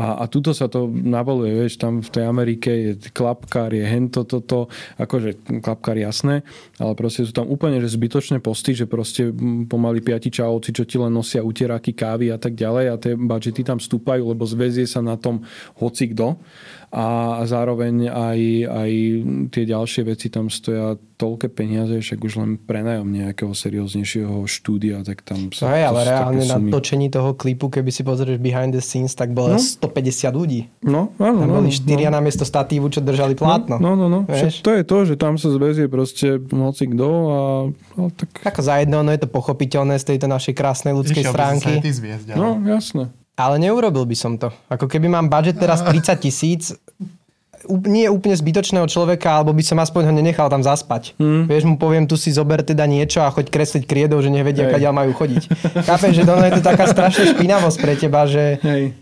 A, 0.00 0.24
a 0.24 0.32
tuto 0.32 0.56
sa 0.56 0.64
to 0.64 0.88
nabaluje, 0.88 1.52
vieš, 1.52 1.76
tam 1.76 2.00
v 2.00 2.08
tej 2.08 2.24
Amerike 2.24 2.70
je 2.72 2.92
klapkár, 3.12 3.76
je 3.76 3.84
hento, 3.84 4.24
toto, 4.24 4.72
akože 4.96 5.60
klapkár 5.60 6.00
jasné, 6.00 6.40
ale 6.80 6.96
proste 6.96 7.28
sú 7.28 7.36
tam 7.36 7.44
úplne 7.52 7.76
že 7.84 7.92
zbytočné 7.92 8.40
posty, 8.40 8.72
že 8.72 8.88
proste 8.88 9.28
pomaly 9.68 10.00
piati 10.00 10.32
čaovci, 10.32 10.72
čo 10.72 10.88
ti 10.88 10.96
len 10.96 11.12
nosia 11.12 11.44
utieráky 11.44 11.92
kávy 11.92 12.32
a 12.32 12.40
tak 12.40 12.56
ďalej 12.56 12.84
a 12.88 12.94
tie 12.96 13.12
budžety 13.12 13.60
tam 13.60 13.76
stúpajú, 13.76 14.32
lebo 14.32 14.48
zväzie 14.48 14.88
sa 14.88 15.04
na 15.04 15.20
tom 15.20 15.44
hoci 15.76 16.08
kto 16.16 16.40
a 16.90 17.38
zároveň 17.46 18.10
aj, 18.10 18.40
aj 18.66 18.92
tie 19.54 19.62
ďalšie 19.62 20.02
veci 20.10 20.26
tam 20.26 20.50
stoja 20.50 20.98
toľké 21.20 21.46
peniaze, 21.52 21.94
však 22.02 22.18
už 22.18 22.32
len 22.42 22.50
prenajom 22.58 23.06
nejakého 23.06 23.54
serióznejšieho 23.54 24.42
štúdia, 24.50 25.04
tak 25.06 25.22
tam 25.22 25.54
sa... 25.54 25.68
No 25.68 25.76
aj, 25.76 25.82
ale 25.86 26.00
reálne 26.02 26.44
na 26.48 26.58
točení 26.72 27.06
toho 27.06 27.38
klipu, 27.38 27.70
keby 27.70 27.94
si 27.94 28.02
pozrieš 28.02 28.42
behind 28.42 28.74
the 28.74 28.82
scenes, 28.82 29.14
tak 29.14 29.30
bolo 29.30 29.54
no. 29.54 29.60
150 29.60 30.34
ľudí. 30.34 30.66
No, 30.82 31.14
áno. 31.22 31.46
Tam 31.46 31.62
boli 31.62 31.70
no, 31.70 31.78
štyria 31.78 32.10
no. 32.10 32.18
namiesto 32.18 32.42
statívu, 32.42 32.90
čo 32.90 33.04
držali 33.04 33.38
plátno. 33.38 33.78
No, 33.78 33.94
no, 33.94 34.10
no. 34.10 34.26
no. 34.26 34.34
To 34.64 34.70
je 34.74 34.82
to, 34.82 34.98
že 35.06 35.14
tam 35.14 35.38
sa 35.38 35.52
zväzie 35.52 35.86
proste 35.86 36.42
hoci 36.42 36.84
kto 36.90 37.08
a... 37.30 37.40
No, 38.00 38.10
tak... 38.10 38.50
Ako 38.50 38.60
za 38.66 38.82
jedno, 38.82 39.06
no 39.06 39.14
je 39.14 39.20
to 39.20 39.28
pochopiteľné 39.30 40.00
z 40.00 40.16
tejto 40.16 40.26
našej 40.26 40.58
krásnej 40.58 40.96
ľudskej 40.96 41.22
Išiel 41.22 41.34
stránky. 41.36 41.72
No, 42.34 42.58
jasné. 42.66 43.14
Ale 43.40 43.56
neurobil 43.56 44.04
by 44.04 44.16
som 44.16 44.36
to. 44.36 44.52
Ako 44.68 44.84
keby 44.84 45.08
mám 45.08 45.32
budget 45.32 45.56
teraz 45.56 45.80
30 45.80 46.20
tisíc, 46.20 46.76
nie 47.68 48.08
úplne 48.08 48.32
zbytočného 48.32 48.88
človeka, 48.88 49.40
alebo 49.40 49.52
by 49.52 49.60
som 49.60 49.76
aspoň 49.78 50.08
ho 50.08 50.12
nenechal 50.16 50.48
tam 50.48 50.64
zaspať. 50.64 51.12
Hmm. 51.20 51.44
Vieš, 51.44 51.68
mu 51.68 51.76
poviem, 51.76 52.08
tu 52.08 52.16
si 52.16 52.32
zober 52.32 52.64
teda 52.64 52.88
niečo 52.88 53.20
a 53.20 53.28
choď 53.28 53.52
kresliť 53.52 53.84
kriedov, 53.84 54.24
že 54.24 54.32
nevedia, 54.32 54.72
kadia 54.72 54.90
majú 54.90 55.12
chodiť. 55.12 55.42
Chápem, 55.88 56.10
že 56.16 56.24
to 56.24 56.32
je 56.40 56.52
to 56.56 56.62
taká 56.64 56.84
strašná 56.88 57.36
špinavosť 57.36 57.78
pre 57.78 57.94
teba, 58.00 58.24
že, 58.24 58.56
Hej. 58.64 58.96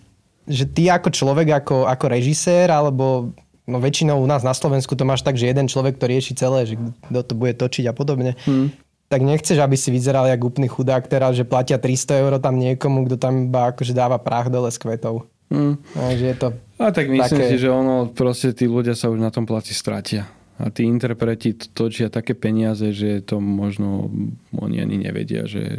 že 0.50 0.64
ty 0.66 0.90
ako 0.90 1.08
človek, 1.14 1.62
ako, 1.62 1.86
ako 1.86 2.04
režisér, 2.10 2.74
alebo 2.74 3.30
no 3.68 3.78
väčšinou 3.78 4.18
u 4.18 4.26
nás 4.26 4.42
na 4.42 4.56
Slovensku 4.56 4.96
to 4.96 5.04
máš 5.06 5.22
tak, 5.22 5.38
že 5.38 5.46
jeden 5.46 5.70
človek 5.70 6.00
to 6.00 6.08
rieši 6.08 6.32
celé, 6.34 6.66
že 6.66 6.74
kto 7.08 7.20
to 7.22 7.34
bude 7.36 7.54
točiť 7.54 7.84
a 7.86 7.94
podobne. 7.94 8.34
Hmm 8.42 8.74
tak 9.08 9.24
nechceš, 9.24 9.58
aby 9.58 9.76
si 9.76 9.88
vyzeral 9.88 10.28
jak 10.28 10.44
úplný 10.44 10.68
chudák 10.68 11.08
teraz, 11.08 11.32
že 11.32 11.48
platia 11.48 11.80
300 11.80 12.22
eur 12.22 12.32
tam 12.38 12.60
niekomu, 12.60 13.08
kto 13.08 13.16
tam 13.16 13.48
iba 13.48 13.72
akože 13.72 13.96
dáva 13.96 14.20
prach 14.20 14.52
dole 14.52 14.68
s 14.68 14.76
kvetov. 14.76 15.24
Mm. 15.48 15.80
Takže 15.80 16.24
je 16.28 16.36
to 16.36 16.48
A 16.78 16.92
tak 16.92 17.08
myslím 17.08 17.40
také... 17.40 17.48
si, 17.50 17.56
že 17.58 17.72
ono, 17.72 18.12
proste 18.12 18.52
tí 18.52 18.68
ľudia 18.68 18.92
sa 18.92 19.08
už 19.08 19.18
na 19.18 19.32
tom 19.32 19.48
placi 19.48 19.72
stratia. 19.72 20.28
A 20.58 20.74
tí 20.74 20.82
interpreti 20.82 21.54
točia 21.54 22.10
také 22.10 22.34
peniaze, 22.34 22.90
že 22.90 23.22
to 23.22 23.38
možno 23.38 24.10
oni 24.58 24.82
ani 24.82 24.98
nevedia, 24.98 25.46
že 25.46 25.78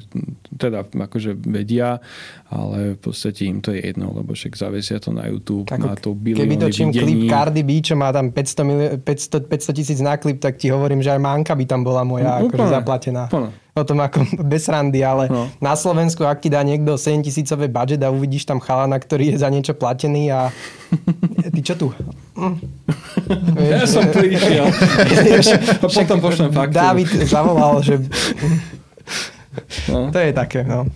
teda 0.56 0.88
akože 0.88 1.36
vedia, 1.36 2.00
ale 2.48 2.96
v 2.96 3.00
podstate 3.04 3.44
im 3.44 3.60
to 3.60 3.76
je 3.76 3.84
jedno, 3.92 4.16
lebo 4.16 4.32
však 4.32 4.56
zavesia 4.56 5.04
to 5.04 5.12
na 5.12 5.28
YouTube, 5.28 5.68
tak, 5.68 5.84
má 5.84 6.00
to 6.00 6.16
bilióny 6.16 6.48
Keby 6.48 6.56
točím 6.56 6.90
videní. 6.96 7.28
klip 7.28 7.36
Cardi 7.36 7.64
B, 7.68 7.70
čo 7.84 8.00
má 8.00 8.16
tam 8.16 8.32
500, 8.32 8.64
mili- 8.64 8.92
500, 9.04 9.52
500 9.52 9.80
tisíc 9.84 10.00
na 10.00 10.16
klip, 10.16 10.40
tak 10.40 10.56
ti 10.56 10.72
hovorím, 10.72 11.04
že 11.04 11.12
aj 11.12 11.20
Manka 11.20 11.54
by 11.60 11.66
tam 11.68 11.84
bola 11.84 12.08
moja 12.08 12.40
no, 12.40 12.48
akože 12.48 12.68
zaplatená. 12.72 13.28
Úplne 13.28 13.70
o 13.80 13.88
tom 13.88 14.00
ako 14.04 14.20
bez 14.52 14.68
randy, 14.68 15.02
ale 15.02 15.32
no. 15.32 15.48
na 15.64 15.74
Slovensku, 15.74 16.28
ak 16.28 16.44
ti 16.44 16.50
dá 16.52 16.60
niekto 16.62 17.00
7 17.00 17.24
tisícové 17.24 17.72
budget 17.72 18.04
a 18.04 18.12
uvidíš 18.12 18.44
tam 18.44 18.60
chalana, 18.60 19.00
ktorý 19.00 19.34
je 19.34 19.38
za 19.40 19.48
niečo 19.48 19.74
platený 19.74 20.36
a 20.36 20.52
ty 21.56 21.62
čo 21.64 21.80
tu? 21.80 21.88
Mm. 22.40 22.56
Vieš, 23.60 23.72
ja 23.76 23.86
som 23.86 24.04
prišiel. 24.08 24.66
a 25.84 25.88
potom 25.92 26.18
pošlem 26.24 26.52
faktúru. 26.56 26.80
David 26.80 27.10
zavolal, 27.28 27.84
že... 27.84 28.00
No. 29.92 30.08
To 30.08 30.20
je 30.24 30.32
také, 30.32 30.64
no. 30.64 30.88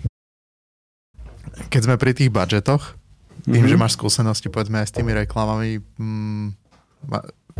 Keď 1.68 1.80
sme 1.84 1.96
pri 2.00 2.16
tých 2.16 2.32
budžetoch, 2.32 2.96
tým, 3.44 3.60
mm-hmm. 3.60 3.68
že 3.68 3.76
máš 3.76 4.00
skúsenosti 4.00 4.48
povedzme 4.48 4.80
aj 4.80 4.88
s 4.88 4.96
tými 4.96 5.12
reklamami, 5.12 5.84
mm, 6.00 6.46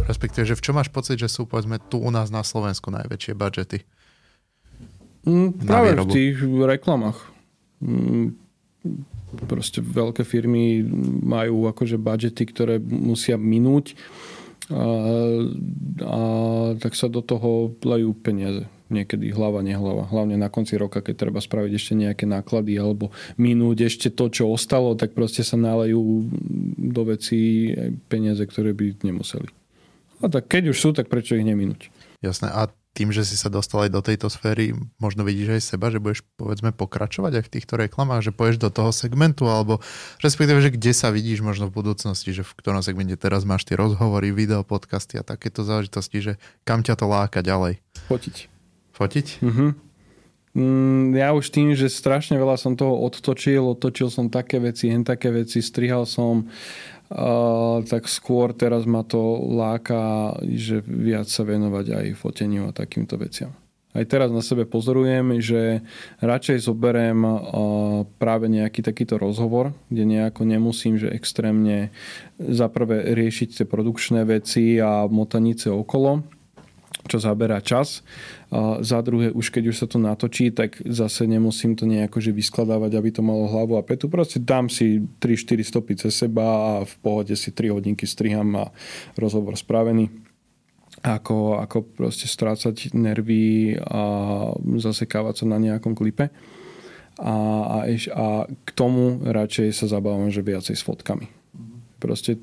respektíve, 0.09 0.49
že 0.49 0.57
v 0.57 0.65
čom 0.65 0.81
máš 0.81 0.89
pocit, 0.89 1.21
že 1.21 1.29
sú 1.29 1.45
povedzme 1.45 1.77
tu 1.93 2.01
u 2.01 2.09
nás 2.09 2.33
na 2.33 2.41
Slovensku 2.41 2.89
najväčšie 2.89 3.37
budžety? 3.37 3.85
Mm, 5.29 5.61
práve 5.61 5.93
v 5.93 6.05
tých 6.09 6.37
reklamách. 6.41 7.21
Mm, 7.85 8.33
proste 9.47 9.83
veľké 9.83 10.23
firmy 10.23 10.87
majú 11.23 11.67
akože 11.69 11.99
budžety, 11.99 12.43
ktoré 12.49 12.79
musia 12.83 13.35
minúť 13.35 13.99
a, 14.73 14.85
a 16.01 16.21
tak 16.81 16.97
sa 16.97 17.13
do 17.13 17.21
toho 17.21 17.77
lejú 17.85 18.17
peniaze. 18.17 18.65
Niekedy 18.89 19.33
hlava, 19.33 19.65
nehlava. 19.65 20.09
Hlavne 20.09 20.37
na 20.37 20.53
konci 20.53 20.77
roka, 20.77 21.01
keď 21.01 21.29
treba 21.29 21.41
spraviť 21.41 21.73
ešte 21.73 21.93
nejaké 21.97 22.25
náklady 22.29 22.77
alebo 22.77 23.11
minúť 23.41 23.89
ešte 23.89 24.09
to, 24.13 24.29
čo 24.29 24.53
ostalo, 24.53 24.93
tak 24.97 25.17
proste 25.17 25.41
sa 25.41 25.57
nalejú 25.57 26.29
do 26.79 27.03
vecí 27.09 27.73
peniaze, 28.09 28.45
ktoré 28.45 28.77
by 28.77 29.01
nemuseli. 29.05 29.49
A 30.23 30.31
tak 30.31 30.49
keď 30.49 30.73
už 30.73 30.79
sú, 30.79 30.89
tak 30.97 31.13
prečo 31.13 31.37
ich 31.37 31.45
neminúť? 31.45 31.91
Jasné. 32.25 32.49
A 32.49 32.73
tým, 32.95 33.11
že 33.11 33.27
si 33.27 33.35
sa 33.35 33.51
dostal 33.51 33.85
aj 33.85 33.91
do 33.91 34.01
tejto 34.01 34.31
sféry, 34.31 34.71
možno 35.03 35.27
vidíš 35.27 35.59
aj 35.59 35.63
seba, 35.75 35.91
že 35.91 35.99
budeš 35.99 36.23
povedzme 36.39 36.71
pokračovať 36.71 37.43
aj 37.43 37.45
v 37.45 37.53
týchto 37.59 37.75
reklamách, 37.75 38.31
že 38.31 38.33
pôjdeš 38.33 38.63
do 38.63 38.71
toho 38.71 38.95
segmentu, 38.95 39.51
alebo 39.51 39.83
respektíve, 40.23 40.63
že 40.63 40.71
kde 40.71 40.95
sa 40.95 41.11
vidíš 41.11 41.43
možno 41.43 41.67
v 41.67 41.77
budúcnosti, 41.83 42.31
že 42.31 42.47
v 42.47 42.55
ktorom 42.55 42.87
segmente 42.87 43.19
teraz 43.19 43.43
máš 43.43 43.67
tie 43.67 43.75
rozhovory, 43.75 44.31
video, 44.31 44.63
podcasty 44.63 45.19
a 45.19 45.27
takéto 45.27 45.67
záležitosti, 45.67 46.23
že 46.23 46.33
kam 46.63 46.87
ťa 46.87 46.95
to 46.95 47.11
láka 47.11 47.43
ďalej? 47.43 47.83
Fotiť. 48.07 48.37
Fotiť? 48.95 49.27
Mhm. 49.43 49.67
Mm, 50.55 51.19
ja 51.19 51.35
už 51.35 51.51
tým, 51.51 51.75
že 51.75 51.91
strašne 51.91 52.39
veľa 52.39 52.55
som 52.55 52.79
toho 52.79 52.95
odtočil, 53.03 53.75
odtočil 53.75 54.07
som 54.07 54.31
také 54.31 54.63
veci, 54.63 54.87
hen 54.87 55.03
také 55.03 55.35
veci, 55.35 55.59
strihal 55.59 56.07
som, 56.07 56.47
tak 57.85 58.09
skôr 58.09 58.57
teraz 58.57 58.89
ma 58.89 59.05
to 59.05 59.41
láka, 59.55 60.35
že 60.43 60.81
viac 60.85 61.29
sa 61.29 61.45
venovať 61.45 61.87
aj 61.93 62.07
foteniu 62.19 62.69
a 62.69 62.77
takýmto 62.77 63.21
veciam. 63.21 63.53
Aj 63.95 64.03
teraz 64.03 64.35
na 64.35 64.43
sebe 64.43 64.67
pozorujem, 64.67 65.39
že 65.39 65.79
radšej 66.19 66.67
zoberiem 66.67 67.23
práve 68.19 68.51
nejaký 68.51 68.83
takýto 68.83 69.23
rozhovor, 69.23 69.71
kde 69.87 70.03
nejako 70.03 70.43
nemusím, 70.43 70.99
že 70.99 71.15
extrémne 71.15 71.95
zaprvé 72.35 73.15
riešiť 73.15 73.63
tie 73.63 73.67
produkčné 73.71 74.27
veci 74.27 74.83
a 74.83 75.07
motanice 75.07 75.71
okolo, 75.71 76.27
čo 77.05 77.21
zaberá 77.21 77.61
čas. 77.61 78.01
A 78.49 78.81
za 78.81 79.05
druhé, 79.05 79.31
už 79.31 79.53
keď 79.53 79.65
už 79.71 79.77
sa 79.77 79.87
to 79.87 80.01
natočí, 80.01 80.49
tak 80.55 80.81
zase 80.89 81.29
nemusím 81.29 81.77
to 81.77 81.85
nejako 81.85 82.21
že 82.21 82.33
vyskladávať, 82.33 82.93
aby 82.97 83.11
to 83.13 83.23
malo 83.25 83.51
hlavu 83.51 83.77
a 83.77 83.85
petu. 83.85 84.09
Proste 84.09 84.41
dám 84.41 84.73
si 84.73 85.05
3-4 85.21 85.61
stopy 85.65 85.93
cez 86.01 86.13
seba 86.17 86.45
a 86.45 86.73
v 86.89 86.95
pohode 87.05 87.35
si 87.37 87.53
3 87.53 87.75
hodinky 87.77 88.09
striham 88.09 88.57
a 88.57 88.73
rozhovor 89.21 89.57
spravený. 89.59 90.09
Ako, 91.05 91.61
ako 91.61 91.85
proste 91.85 92.25
strácať 92.25 92.97
nervy 92.97 93.77
a 93.77 94.03
zasekávať 94.81 95.45
sa 95.45 95.47
na 95.53 95.61
nejakom 95.61 95.93
klipe. 95.93 96.33
A, 97.21 97.35
a, 97.69 97.77
eš, 97.85 98.09
a 98.09 98.49
k 98.49 98.71
tomu 98.73 99.21
radšej 99.21 99.77
sa 99.77 99.87
zabávam, 99.87 100.33
že 100.33 100.41
viacej 100.41 100.73
s 100.73 100.81
fotkami. 100.81 101.29
Proste 102.01 102.41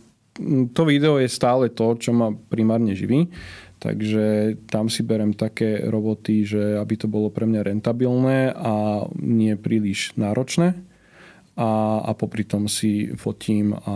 to 0.72 0.82
video 0.86 1.18
je 1.20 1.28
stále 1.28 1.74
to, 1.74 1.97
čo 1.97 2.14
ma 2.14 2.32
primárne 2.32 2.93
živí 2.95 3.28
Takže 3.82 4.56
tam 4.70 4.94
si 4.94 5.02
berem 5.02 5.34
také 5.34 5.90
roboty, 5.90 6.46
že 6.46 6.78
aby 6.78 7.02
to 7.02 7.10
bolo 7.10 7.34
pre 7.34 7.50
mňa 7.50 7.66
rentabilné 7.66 8.54
a 8.54 9.10
nie 9.18 9.58
príliš 9.58 10.14
náročné. 10.22 10.78
A, 11.58 12.00
a 12.06 12.12
popri 12.14 12.46
tom 12.46 12.70
si 12.70 13.10
fotím 13.18 13.74
a 13.74 13.96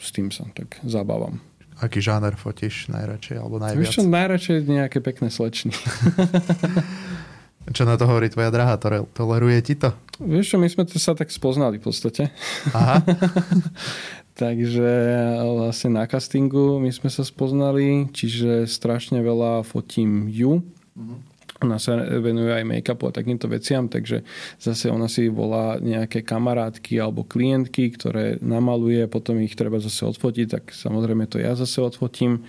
s 0.00 0.16
tým 0.16 0.32
sa 0.32 0.48
tak 0.56 0.80
zabávam. 0.80 1.44
Aký 1.76 2.00
žáner 2.00 2.40
fotíš 2.40 2.88
najradšej 2.88 3.36
alebo 3.36 3.60
najviac? 3.60 3.84
Vieš 3.84 4.00
čo, 4.00 4.02
najradšej 4.08 4.56
nejaké 4.64 4.98
pekné 5.04 5.28
slečny. 5.28 5.76
čo 7.76 7.84
na 7.84 8.00
to 8.00 8.08
hovorí 8.08 8.32
tvoja 8.32 8.48
drahá? 8.48 8.80
Toleruje 9.12 9.60
ti 9.60 9.76
to? 9.76 9.92
Vieš 10.24 10.46
čo, 10.52 10.56
my 10.56 10.72
sme 10.72 10.88
sa 10.88 11.12
tak 11.12 11.28
spoznali 11.28 11.76
v 11.76 11.84
podstate. 11.84 12.32
Aha. 12.72 13.04
Takže 14.36 14.88
vlastne 15.40 15.96
na 15.96 16.04
castingu 16.04 16.76
my 16.76 16.92
sme 16.92 17.08
sa 17.08 17.24
spoznali, 17.24 18.12
čiže 18.12 18.68
strašne 18.68 19.24
veľa 19.24 19.64
fotím 19.64 20.28
ju. 20.28 20.60
Mm-hmm. 20.92 21.18
Ona 21.64 21.80
sa 21.80 21.96
venuje 22.20 22.52
aj 22.52 22.68
make-upu 22.68 23.08
a 23.08 23.16
takýmto 23.16 23.48
veciam, 23.48 23.88
takže 23.88 24.28
zase 24.60 24.92
ona 24.92 25.08
si 25.08 25.32
volá 25.32 25.80
nejaké 25.80 26.20
kamarátky 26.20 27.00
alebo 27.00 27.24
klientky, 27.24 27.96
ktoré 27.96 28.36
namaluje, 28.44 29.08
potom 29.08 29.40
ich 29.40 29.56
treba 29.56 29.80
zase 29.80 30.04
odfotiť, 30.04 30.46
tak 30.52 30.64
samozrejme 30.68 31.24
to 31.24 31.40
ja 31.40 31.56
zase 31.56 31.80
odfotím 31.80 32.44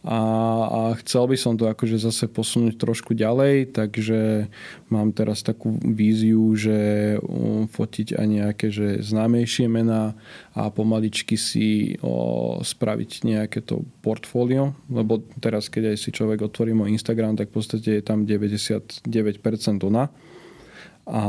a, 0.00 0.20
a 0.64 0.80
chcel 1.04 1.28
by 1.28 1.36
som 1.36 1.60
to 1.60 1.68
akože 1.68 2.00
zase 2.00 2.24
posunúť 2.24 2.80
trošku 2.80 3.12
ďalej, 3.12 3.76
takže 3.76 4.48
mám 4.88 5.12
teraz 5.12 5.44
takú 5.44 5.76
víziu, 5.76 6.56
že 6.56 7.20
um, 7.20 7.68
fotiť 7.68 8.16
aj 8.16 8.26
nejaké 8.26 8.66
že 8.72 9.04
známejšie 9.04 9.68
mená 9.68 10.16
a 10.56 10.72
pomaličky 10.72 11.36
si 11.36 12.00
o, 12.00 12.56
spraviť 12.64 13.28
nejaké 13.28 13.60
to 13.60 13.84
portfólio, 14.00 14.72
lebo 14.88 15.20
teraz 15.36 15.68
keď 15.68 15.92
aj 15.92 15.96
si 16.00 16.16
človek 16.16 16.48
otvorí 16.48 16.72
môj 16.72 16.96
Instagram, 16.96 17.36
tak 17.36 17.52
v 17.52 17.60
podstate 17.60 18.00
je 18.00 18.02
tam 18.02 18.24
99% 18.24 19.04
ona. 19.84 20.08
A 21.04 21.22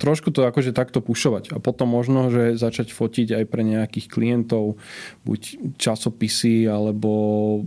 trošku 0.00 0.32
to 0.32 0.48
akože 0.48 0.72
takto 0.72 1.04
pušovať. 1.04 1.52
A 1.54 1.58
potom 1.60 1.92
možno, 1.92 2.32
že 2.32 2.56
začať 2.56 2.90
fotiť 2.90 3.36
aj 3.36 3.44
pre 3.46 3.62
nejakých 3.62 4.06
klientov, 4.08 4.80
buď 5.28 5.40
časopisy, 5.76 6.66
alebo, 6.66 7.12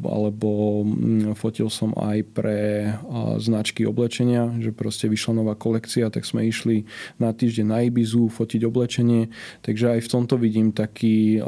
alebo 0.03 0.81
mm, 0.83 1.37
fotil 1.37 1.69
som 1.69 1.93
aj 1.95 2.17
pre 2.33 2.59
značky 3.37 3.85
oblečenia, 3.85 4.49
že 4.59 4.73
proste 4.73 5.07
vyšla 5.07 5.45
nová 5.45 5.53
kolekcia, 5.53 6.11
tak 6.11 6.25
sme 6.25 6.49
išli 6.49 6.89
na 7.21 7.31
týždeň 7.31 7.65
na 7.69 7.79
Ibizu 7.85 8.33
fotiť 8.33 8.61
oblečenie, 8.65 9.29
takže 9.61 9.97
aj 9.97 9.99
v 10.03 10.11
tomto 10.11 10.35
vidím 10.41 10.73
taký, 10.73 11.39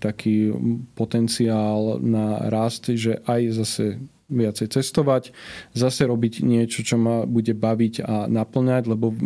taký 0.00 0.52
potenciál 0.96 2.00
na 2.00 2.48
rast, 2.48 2.90
že 2.90 3.20
aj 3.28 3.40
zase 3.52 3.84
viacej 4.28 4.68
cestovať, 4.68 5.32
zase 5.72 6.04
robiť 6.04 6.44
niečo, 6.44 6.84
čo 6.84 7.00
ma 7.00 7.24
bude 7.24 7.56
baviť 7.56 7.94
a 8.04 8.28
naplňať, 8.28 8.82
lebo 8.84 9.16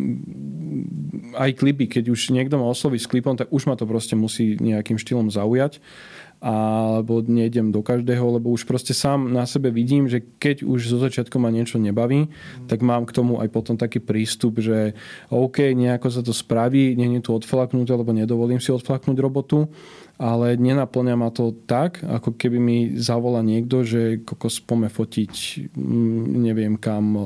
aj 1.35 1.51
klipy, 1.59 1.91
keď 1.91 2.15
už 2.15 2.31
niekto 2.31 2.57
ma 2.57 2.71
osloví 2.71 3.03
s 3.03 3.11
klipom, 3.11 3.35
tak 3.35 3.51
už 3.51 3.67
ma 3.67 3.75
to 3.75 3.85
proste 3.85 4.15
musí 4.15 4.55
nejakým 4.63 4.97
štýlom 4.97 5.29
zaujať 5.29 5.83
alebo 6.43 7.23
nejdem 7.23 7.71
do 7.71 7.87
každého, 7.87 8.43
lebo 8.43 8.51
už 8.51 8.67
proste 8.67 8.91
sám 8.91 9.31
na 9.31 9.47
sebe 9.47 9.71
vidím, 9.71 10.11
že 10.11 10.19
keď 10.43 10.67
už 10.67 10.91
zo 10.91 10.99
začiatku 10.99 11.39
ma 11.39 11.55
niečo 11.55 11.79
nebaví, 11.79 12.27
mm. 12.27 12.67
tak 12.67 12.83
mám 12.83 13.07
k 13.07 13.15
tomu 13.15 13.39
aj 13.39 13.47
potom 13.55 13.79
taký 13.79 14.03
prístup, 14.03 14.59
že 14.59 14.99
OK, 15.31 15.71
nejako 15.71 16.11
sa 16.11 16.19
to 16.19 16.35
spraví, 16.35 16.99
nie 16.99 17.15
je 17.15 17.23
tu 17.23 17.31
odflaknuté, 17.31 17.95
lebo 17.95 18.11
nedovolím 18.11 18.59
si 18.59 18.75
odflaknúť 18.75 19.23
robotu, 19.23 19.71
ale 20.23 20.55
nenaplňa 20.55 21.15
ma 21.19 21.35
to 21.35 21.51
tak, 21.67 21.99
ako 22.07 22.39
keby 22.39 22.63
mi 22.63 22.79
zavolá 22.95 23.43
niekto, 23.43 23.83
že 23.83 24.23
kokos 24.23 24.63
pome 24.63 24.87
fotiť 24.87 25.35
mm, 25.75 26.23
neviem 26.47 26.79
kam 26.79 27.19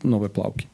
nové 0.00 0.32
plavky. 0.32 0.64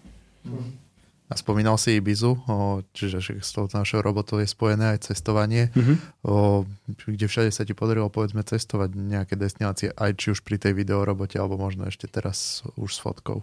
A 1.26 1.34
spomínal 1.34 1.74
si 1.74 1.98
Ibizu, 1.98 2.38
o, 2.38 2.86
čiže 2.94 3.18
s 3.42 3.50
touto 3.50 3.74
našou 3.74 3.98
robotou 3.98 4.38
je 4.38 4.46
spojené 4.46 4.94
aj 4.94 5.10
cestovanie, 5.10 5.74
mm-hmm. 5.74 6.22
o, 6.22 6.62
kde 7.02 7.26
všade 7.26 7.50
sa 7.50 7.66
ti 7.66 7.74
podarilo 7.74 8.06
povedzme 8.06 8.46
cestovať 8.46 8.94
nejaké 8.94 9.34
destinácie, 9.34 9.90
aj 9.90 10.22
či 10.22 10.30
už 10.30 10.46
pri 10.46 10.62
tej 10.62 10.78
videorobote, 10.78 11.34
alebo 11.34 11.58
možno 11.58 11.90
ešte 11.90 12.06
teraz 12.06 12.62
už 12.78 12.94
s 12.94 13.02
fotkou. 13.02 13.42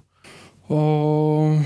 O, 0.72 1.60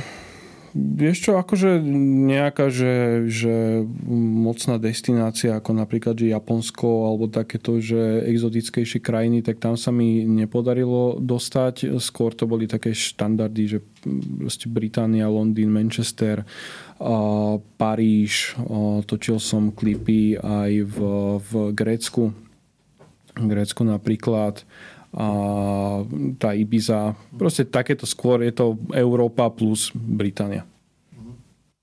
Vieš 0.77 1.17
čo, 1.25 1.31
akože 1.41 1.81
nejaká, 2.29 2.69
že, 2.69 3.25
že 3.25 3.81
mocná 4.13 4.77
destinácia, 4.77 5.57
ako 5.57 5.73
napríklad 5.73 6.13
že 6.13 6.29
Japonsko 6.29 7.09
alebo 7.09 7.25
takéto, 7.25 7.81
že 7.81 8.21
exotickejšie 8.29 9.01
krajiny, 9.01 9.41
tak 9.41 9.57
tam 9.57 9.73
sa 9.73 9.89
mi 9.89 10.21
nepodarilo 10.29 11.17
dostať. 11.17 11.97
Skôr 11.97 12.37
to 12.37 12.45
boli 12.45 12.69
také 12.69 12.93
štandardy, 12.93 13.63
že 13.65 13.79
Británia, 14.69 15.25
Londýn, 15.25 15.73
Manchester, 15.73 16.45
Paríž, 17.81 18.53
točil 19.09 19.41
som 19.41 19.73
klipy 19.73 20.37
aj 20.37 20.71
v, 20.85 20.97
v 21.41 21.51
Grécku. 21.73 22.37
Grécku 23.33 23.81
napríklad 23.81 24.61
tá 26.37 26.53
Ibiza. 26.53 27.17
Proste 27.33 27.65
takéto 27.65 28.05
skôr 28.05 28.45
je 28.45 28.53
to 28.53 28.77
Európa 28.93 29.49
plus 29.49 29.89
Británia. 29.93 30.61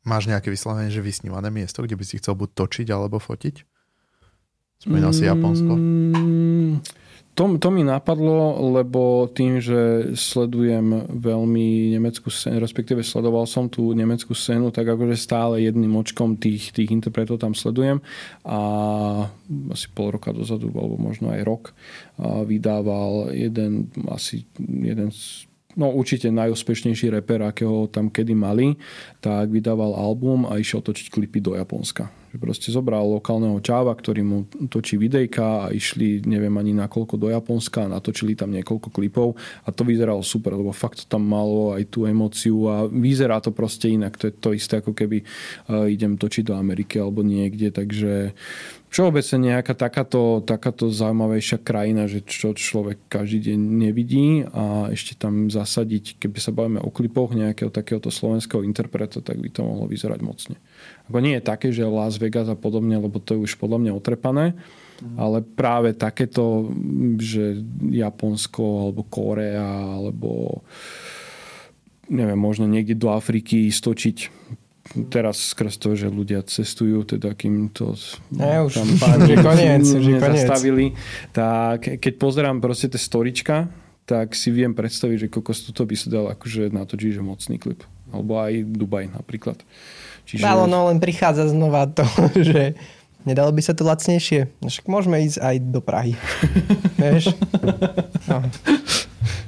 Máš 0.04 0.28
nejaké 0.28 0.52
vyslovene, 0.52 0.92
že 0.92 1.00
vysnívané 1.00 1.48
miesto, 1.48 1.80
kde 1.80 1.96
by 1.96 2.04
si 2.04 2.20
chcel 2.20 2.36
buď 2.36 2.54
točiť 2.54 2.86
alebo 2.92 3.16
fotiť? 3.18 3.64
Spomínal 4.84 5.16
si 5.16 5.24
Japonsko? 5.24 5.72
Mm, 5.72 6.84
to, 7.34 7.58
to 7.58 7.68
mi 7.74 7.82
napadlo, 7.82 8.56
lebo 8.78 9.26
tým, 9.26 9.58
že 9.58 10.14
sledujem 10.14 11.10
veľmi 11.10 11.90
nemeckú 11.98 12.30
scénu, 12.30 12.62
respektíve 12.62 13.02
sledoval 13.02 13.50
som 13.50 13.66
tú 13.66 13.90
nemeckú 13.90 14.32
scénu, 14.32 14.70
tak 14.70 14.86
akože 14.86 15.18
stále 15.18 15.66
jedným 15.66 15.98
očkom 15.98 16.38
tých, 16.38 16.70
tých 16.70 16.94
interpretov 16.94 17.42
tam 17.42 17.58
sledujem 17.58 17.98
a 18.46 18.58
asi 19.74 19.86
pol 19.90 20.14
roka 20.14 20.30
dozadu, 20.30 20.70
alebo 20.70 20.94
možno 20.94 21.34
aj 21.34 21.42
rok, 21.42 21.64
vydával 22.46 23.34
jeden, 23.34 23.90
asi 24.06 24.46
jeden 24.58 25.10
z 25.10 25.50
no 25.74 25.90
určite 25.90 26.30
najúspešnejší 26.30 27.10
reper, 27.10 27.42
akého 27.42 27.90
tam 27.90 28.06
kedy 28.06 28.30
mali, 28.30 28.78
tak 29.18 29.50
vydával 29.50 29.98
album 29.98 30.46
a 30.46 30.54
išiel 30.62 30.78
točiť 30.78 31.10
klipy 31.10 31.42
do 31.42 31.58
Japonska. 31.58 32.23
Že 32.34 32.42
proste 32.42 32.68
zobral 32.74 33.06
lokálneho 33.06 33.62
čáva, 33.62 33.94
ktorý 33.94 34.26
mu 34.26 34.42
točí 34.66 34.98
videjka 34.98 35.70
a 35.70 35.70
išli 35.70 36.26
neviem 36.26 36.50
ani 36.58 36.74
na 36.74 36.90
koľko 36.90 37.14
do 37.14 37.30
Japonska 37.30 37.86
a 37.86 37.92
natočili 37.94 38.34
tam 38.34 38.50
niekoľko 38.50 38.90
klipov 38.90 39.38
a 39.62 39.70
to 39.70 39.86
vyzeralo 39.86 40.18
super, 40.18 40.58
lebo 40.58 40.74
fakt 40.74 41.06
to 41.06 41.14
tam 41.14 41.22
malo 41.22 41.78
aj 41.78 41.86
tú 41.94 42.10
emóciu 42.10 42.66
a 42.66 42.90
vyzerá 42.90 43.38
to 43.38 43.54
proste 43.54 43.86
inak. 43.86 44.18
To 44.18 44.26
je 44.26 44.34
to 44.34 44.50
isté, 44.50 44.82
ako 44.82 44.98
keby 44.98 45.22
uh, 45.22 45.86
idem 45.86 46.18
točiť 46.18 46.50
do 46.50 46.58
Ameriky 46.58 46.98
alebo 46.98 47.22
niekde, 47.22 47.70
takže 47.70 48.34
všeobecne 48.94 49.50
nejaká 49.50 49.74
takáto, 49.74 50.38
takáto 50.46 50.86
zaujímavejšia 50.86 51.58
krajina, 51.58 52.06
že 52.06 52.22
čo 52.22 52.54
človek 52.54 53.02
každý 53.10 53.50
deň 53.50 53.58
nevidí 53.58 54.46
a 54.54 54.94
ešte 54.94 55.18
tam 55.18 55.50
zasadiť, 55.50 56.22
keby 56.22 56.38
sa 56.38 56.54
bavíme 56.54 56.78
o 56.78 56.94
klipoch 56.94 57.34
nejakého 57.34 57.74
takéhoto 57.74 58.14
slovenského 58.14 58.62
interpreta, 58.62 59.18
tak 59.18 59.42
by 59.42 59.50
to 59.50 59.66
mohlo 59.66 59.90
vyzerať 59.90 60.22
mocne. 60.22 60.56
Ako 61.10 61.18
nie 61.18 61.34
je 61.34 61.42
také, 61.42 61.74
že 61.74 61.82
Las 61.82 62.22
Vegas 62.22 62.46
a 62.46 62.54
podobne, 62.54 62.94
lebo 62.94 63.18
to 63.18 63.34
je 63.34 63.50
už 63.50 63.58
podľa 63.58 63.82
mňa 63.82 63.92
otrepané, 63.98 64.54
mm. 65.02 65.18
ale 65.18 65.42
práve 65.42 65.90
takéto, 65.98 66.70
že 67.18 67.66
Japonsko 67.90 68.62
alebo 68.62 69.02
Korea 69.10 69.98
alebo 69.98 70.62
neviem, 72.06 72.38
možno 72.38 72.70
niekde 72.70 72.94
do 72.94 73.10
Afriky 73.10 73.74
stočiť 73.74 74.30
teraz 75.08 75.56
skrz 75.56 75.80
to, 75.80 75.96
že 75.96 76.12
ľudia 76.12 76.44
cestujú, 76.44 77.08
teda 77.08 77.32
kým 77.32 77.72
to 77.72 77.96
ne, 78.36 78.68
už, 78.68 78.76
tam 78.76 78.88
pár 79.02 79.18
už 79.24 79.40
koniec, 79.40 79.84
už 79.88 80.20
zastavili, 80.20 80.92
tak 81.32 81.98
keď 81.98 82.12
pozerám 82.20 82.60
proste 82.60 82.92
tie 82.92 83.00
storička, 83.00 83.72
tak 84.04 84.36
si 84.36 84.52
viem 84.52 84.76
predstaviť, 84.76 85.26
že 85.26 85.32
kokos 85.32 85.64
toto 85.64 85.88
by 85.88 85.96
sa 85.96 86.08
dal 86.12 86.28
akože 86.28 86.68
natočiť, 86.68 87.10
že 87.16 87.22
mocný 87.24 87.56
klip. 87.56 87.80
Alebo 88.12 88.36
aj 88.36 88.52
Dubaj 88.68 89.08
napríklad. 89.10 89.58
Čiže... 90.28 90.44
Málo, 90.44 90.68
no 90.68 90.92
len 90.92 91.00
prichádza 91.00 91.48
znova 91.48 91.88
to, 91.88 92.04
že 92.52 92.76
nedalo 93.24 93.48
by 93.50 93.62
sa 93.64 93.72
to 93.72 93.88
lacnejšie. 93.88 94.52
No 94.60 94.68
však 94.68 94.86
môžeme 94.86 95.24
ísť 95.24 95.40
aj 95.40 95.56
do 95.72 95.80
Prahy. 95.80 96.12
Vieš? 97.00 97.32
No. 98.28 98.44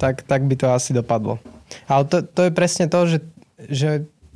Tak, 0.01 0.25
tak 0.25 0.49
by 0.49 0.55
to 0.57 0.67
asi 0.73 0.97
dopadlo. 0.97 1.37
Ale 1.85 2.09
to, 2.09 2.25
to 2.25 2.49
je 2.49 2.53
presne 2.53 2.89
to, 2.89 3.05
že, 3.05 3.19
že 3.69 3.91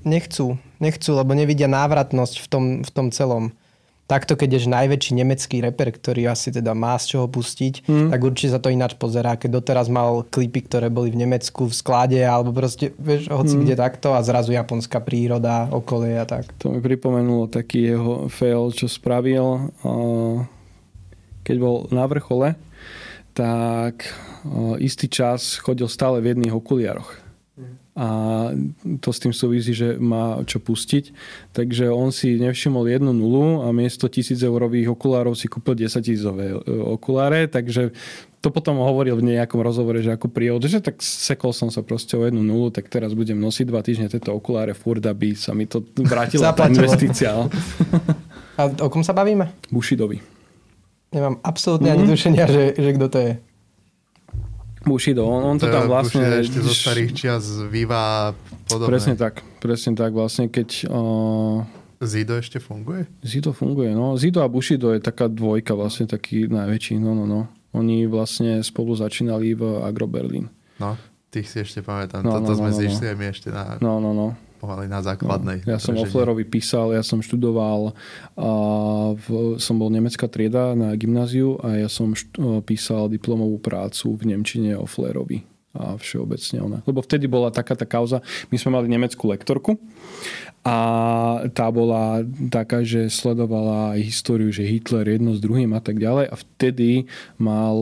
nechcú, 0.05 0.61
nechcú, 0.81 1.14
lebo 1.14 1.37
nevidia 1.37 1.68
návratnosť 1.68 2.35
v 2.43 2.47
tom, 2.49 2.64
v 2.83 2.91
tom 2.91 3.12
celom. 3.12 3.53
Takto, 4.11 4.35
keď 4.35 4.59
ješ 4.59 4.66
najväčší 4.66 5.22
nemecký 5.22 5.62
reper, 5.62 5.95
ktorý 5.95 6.35
asi 6.35 6.51
teda 6.51 6.74
má 6.74 6.99
z 6.99 7.14
čoho 7.14 7.31
pustiť, 7.31 7.87
mm. 7.87 8.09
tak 8.11 8.18
určite 8.18 8.51
sa 8.51 8.59
to 8.59 8.74
ináč 8.74 8.99
pozerá. 8.99 9.39
Keď 9.39 9.62
doteraz 9.62 9.87
mal 9.87 10.26
klipy, 10.26 10.66
ktoré 10.66 10.91
boli 10.91 11.14
v 11.14 11.22
Nemecku 11.22 11.70
v 11.70 11.78
sklade, 11.78 12.18
alebo 12.18 12.51
proste, 12.51 12.91
vieš, 12.99 13.31
hoci 13.31 13.55
mm. 13.55 13.61
kde 13.62 13.74
takto 13.78 14.11
a 14.11 14.26
zrazu 14.26 14.51
japonská 14.51 14.99
príroda, 14.99 15.70
okolie 15.70 16.18
a 16.18 16.26
tak. 16.26 16.51
To 16.59 16.74
mi 16.74 16.83
pripomenulo 16.83 17.47
taký 17.47 17.95
jeho 17.95 18.26
fail, 18.26 18.74
čo 18.74 18.91
spravil, 18.91 19.70
keď 21.47 21.57
bol 21.62 21.87
na 21.95 22.03
vrchole, 22.11 22.59
tak 23.31 24.11
istý 24.83 25.07
čas 25.07 25.55
chodil 25.62 25.87
stále 25.87 26.18
v 26.18 26.35
jedných 26.35 26.51
okuliaroch 26.51 27.30
a 27.99 28.07
to 29.03 29.11
s 29.11 29.18
tým 29.18 29.34
súvisí, 29.34 29.74
že 29.74 29.99
má 29.99 30.38
čo 30.47 30.62
pustiť. 30.62 31.11
Takže 31.51 31.91
on 31.91 32.14
si 32.14 32.38
nevšimol 32.38 32.86
jednu 32.86 33.11
nulu 33.11 33.66
a 33.66 33.74
miesto 33.74 34.07
tisíc 34.07 34.38
eurových 34.47 34.95
okulárov 34.95 35.34
si 35.34 35.51
kúpil 35.51 35.74
10 35.74 35.99
tisícové 35.99 36.55
e, 36.55 36.57
okuláre, 36.70 37.51
takže 37.51 37.91
to 38.41 38.49
potom 38.49 38.80
hovoril 38.80 39.20
v 39.20 39.36
nejakom 39.36 39.61
rozhovore, 39.61 40.01
že 40.01 40.16
ako 40.16 40.32
príhod, 40.32 40.64
že 40.64 40.80
tak 40.80 41.03
sekol 41.03 41.53
som 41.53 41.68
sa 41.68 41.84
proste 41.84 42.16
o 42.16 42.24
jednu 42.24 42.41
nulu, 42.41 42.72
tak 42.72 42.88
teraz 42.88 43.12
budem 43.12 43.36
nosiť 43.36 43.66
dva 43.68 43.84
týždne 43.84 44.09
tieto 44.09 44.32
okuláre 44.32 44.72
furt, 44.72 45.05
aby 45.05 45.36
sa 45.36 45.53
mi 45.53 45.68
to 45.68 45.84
vrátila 46.01 46.57
tá 46.57 46.70
investícia. 46.70 47.36
a 48.59 48.62
o 48.80 48.88
kom 48.88 49.05
sa 49.05 49.12
bavíme? 49.12 49.51
Bushidovi. 49.68 50.24
Nemám 51.11 51.43
absolútne 51.43 51.91
mm-hmm. 51.91 52.07
ani 52.07 52.12
tušenia, 52.16 52.45
že, 52.47 52.64
že 52.78 52.91
kto 52.97 53.07
to 53.11 53.18
je. 53.18 53.32
Bushido, 54.81 55.28
on, 55.28 55.45
on 55.45 55.57
to, 55.61 55.68
tam 55.68 55.89
vlastne... 55.89 56.24
Bushido 56.24 56.37
ešte 56.41 56.59
zo 56.64 56.74
starých 56.74 57.11
čias 57.12 57.45
Viva 57.68 58.33
podobné. 58.64 58.89
Presne 58.97 59.14
tak, 59.16 59.45
presne 59.61 59.93
tak 59.93 60.11
vlastne, 60.16 60.49
keď... 60.49 60.89
Uh... 60.89 61.64
Zido 62.01 62.41
ešte 62.41 62.57
funguje? 62.64 63.05
Zido 63.20 63.53
funguje, 63.53 63.93
no. 63.93 64.16
Zido 64.16 64.41
a 64.41 64.49
Bushido 64.49 64.97
je 64.97 65.05
taká 65.05 65.28
dvojka 65.28 65.76
vlastne, 65.76 66.09
taký 66.09 66.49
najväčší, 66.49 66.97
no, 66.97 67.12
no, 67.12 67.28
no. 67.28 67.41
Oni 67.76 68.09
vlastne 68.09 68.64
spolu 68.64 68.97
začínali 68.97 69.53
v 69.53 69.85
Agro 69.85 70.09
Berlin. 70.09 70.49
No, 70.81 70.97
tých 71.28 71.53
si 71.53 71.61
ešte 71.61 71.85
pamätám. 71.85 72.24
No, 72.24 72.41
Toto 72.41 72.57
no, 72.57 72.59
sme 72.64 72.70
no, 72.72 72.76
zišli 72.81 73.07
no. 73.12 73.28
ešte 73.28 73.49
na... 73.53 73.76
No, 73.85 74.01
no, 74.01 74.16
no 74.16 74.49
pomaly 74.61 74.84
na 74.84 75.00
základnej. 75.00 75.64
No, 75.64 75.72
ja 75.72 75.80
som 75.80 75.96
o 75.96 76.04
Flerovi 76.04 76.44
písal, 76.44 76.92
ja 76.92 77.00
som 77.00 77.24
študoval, 77.24 77.96
a 78.36 78.50
v, 79.16 79.56
som 79.56 79.80
bol 79.80 79.88
nemecká 79.88 80.28
trieda 80.28 80.76
na 80.76 80.92
gymnáziu 81.00 81.56
a 81.64 81.80
ja 81.80 81.88
som 81.88 82.12
št, 82.12 82.36
písal 82.68 83.08
diplomovú 83.08 83.56
prácu 83.56 84.20
v 84.20 84.36
Nemčine 84.36 84.76
o 84.76 84.84
Flerovi 84.84 85.48
a 85.70 85.94
všeobecne 85.96 86.58
ona. 86.61 86.78
Lebo 86.82 87.00
vtedy 87.00 87.30
bola 87.30 87.54
taká 87.54 87.78
tá 87.78 87.86
kauza, 87.86 88.20
my 88.50 88.56
sme 88.58 88.74
mali 88.74 88.90
nemeckú 88.90 89.30
lektorku 89.30 89.78
a 90.61 90.78
tá 91.56 91.72
bola 91.72 92.20
taká, 92.52 92.84
že 92.84 93.08
sledovala 93.08 93.96
aj 93.96 94.00
históriu, 94.04 94.52
že 94.52 94.68
Hitler 94.68 95.16
jedno 95.16 95.32
s 95.32 95.40
druhým 95.40 95.72
a 95.72 95.80
tak 95.80 95.96
ďalej 95.96 96.28
a 96.28 96.36
vtedy 96.36 97.08
mal 97.40 97.80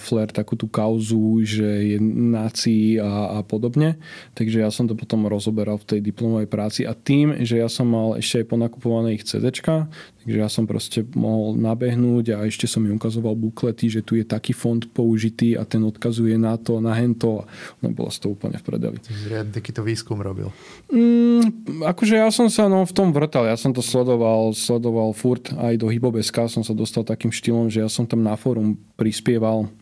Flair 0.00 0.32
takú 0.32 0.56
tú 0.56 0.72
kauzu, 0.72 1.44
že 1.44 1.68
je 1.68 1.98
nací 2.00 2.96
a, 2.96 3.36
a 3.36 3.44
podobne. 3.44 4.00
Takže 4.32 4.64
ja 4.64 4.72
som 4.72 4.88
to 4.88 4.96
potom 4.96 5.28
rozoberal 5.28 5.76
v 5.76 5.84
tej 5.96 6.00
diplomovej 6.00 6.48
práci 6.48 6.80
a 6.88 6.96
tým, 6.96 7.44
že 7.44 7.60
ja 7.60 7.68
som 7.68 7.84
mal 7.84 8.16
ešte 8.16 8.40
aj 8.40 8.46
ponakupované 8.56 9.20
ich 9.20 9.28
CDčka, 9.28 9.92
Takže 10.28 10.44
ja 10.44 10.52
som 10.52 10.68
proste 10.68 11.08
mohol 11.16 11.56
nabehnúť 11.56 12.36
a 12.36 12.44
ešte 12.44 12.68
som 12.68 12.84
mi 12.84 12.92
ukazoval 12.92 13.32
buklety, 13.32 13.88
že 13.88 14.04
tu 14.04 14.12
je 14.20 14.28
taký 14.28 14.52
fond 14.52 14.84
použitý 14.92 15.56
a 15.56 15.64
ten 15.64 15.80
odkazuje 15.80 16.36
na 16.36 16.60
to, 16.60 16.84
na 16.84 16.92
hento. 16.92 17.48
No 17.80 17.88
bolo 17.96 18.12
z 18.12 18.20
to 18.20 18.36
úplne 18.36 18.60
v 18.60 18.64
predeli. 18.68 19.00
Riadne 19.24 19.56
takýto 19.56 19.80
výskum 19.80 20.20
robil. 20.20 20.52
Mm, 20.92 21.80
akože 21.80 22.20
ja 22.20 22.28
som 22.28 22.52
sa 22.52 22.68
no, 22.68 22.84
v 22.84 22.92
tom 22.92 23.16
vrtal. 23.16 23.48
Ja 23.48 23.56
som 23.56 23.72
to 23.72 23.80
sledoval, 23.80 24.52
sledoval 24.52 25.16
furt 25.16 25.48
aj 25.56 25.80
do 25.80 25.88
Hybobeska. 25.88 26.44
Som 26.52 26.60
sa 26.60 26.76
dostal 26.76 27.08
takým 27.08 27.32
štýlom, 27.32 27.72
že 27.72 27.80
ja 27.80 27.88
som 27.88 28.04
tam 28.04 28.20
na 28.20 28.36
fórum 28.36 28.76
prispieval 29.00 29.72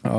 a 0.00 0.16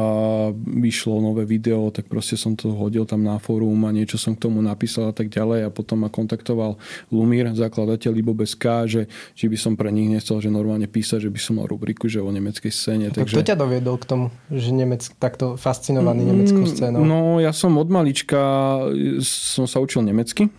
vyšlo 0.54 1.22
nové 1.22 1.42
video, 1.46 1.90
tak 1.90 2.06
proste 2.06 2.38
som 2.38 2.54
to 2.54 2.70
hodil 2.70 3.02
tam 3.10 3.26
na 3.26 3.42
fórum 3.42 3.82
a 3.86 3.90
niečo 3.90 4.22
som 4.22 4.38
k 4.38 4.46
tomu 4.46 4.62
napísal 4.62 5.10
a 5.10 5.14
tak 5.14 5.34
ďalej 5.34 5.66
a 5.66 5.70
potom 5.74 6.06
ma 6.06 6.10
kontaktoval 6.14 6.78
Lumír, 7.10 7.50
zakladateľ 7.50 8.12
Libobesk, 8.14 8.62
že 8.86 9.10
či 9.34 9.50
by 9.50 9.58
som 9.58 9.74
pre 9.74 9.90
nich 9.90 10.06
nechcel, 10.06 10.38
že 10.38 10.54
normálne 10.54 10.86
písať, 10.86 11.26
že 11.26 11.34
by 11.34 11.40
som 11.42 11.58
mal 11.58 11.66
rubriku, 11.66 12.06
že 12.06 12.22
o 12.22 12.30
nemeckej 12.30 12.70
scéne. 12.70 13.10
Tak 13.10 13.26
takže... 13.26 13.36
Kto 13.42 13.50
ťa 13.50 13.58
doviedol 13.58 13.98
k 13.98 14.06
tomu, 14.06 14.26
že 14.54 14.70
Nemec, 14.70 15.02
takto 15.18 15.58
fascinovaný 15.58 16.22
mm, 16.26 16.30
nemeckou 16.30 16.64
scénou? 16.70 17.02
No 17.02 17.42
ja 17.42 17.50
som 17.50 17.74
od 17.82 17.90
malička 17.90 18.38
som 19.26 19.66
sa 19.66 19.82
učil 19.82 20.06
nemecky 20.06 20.54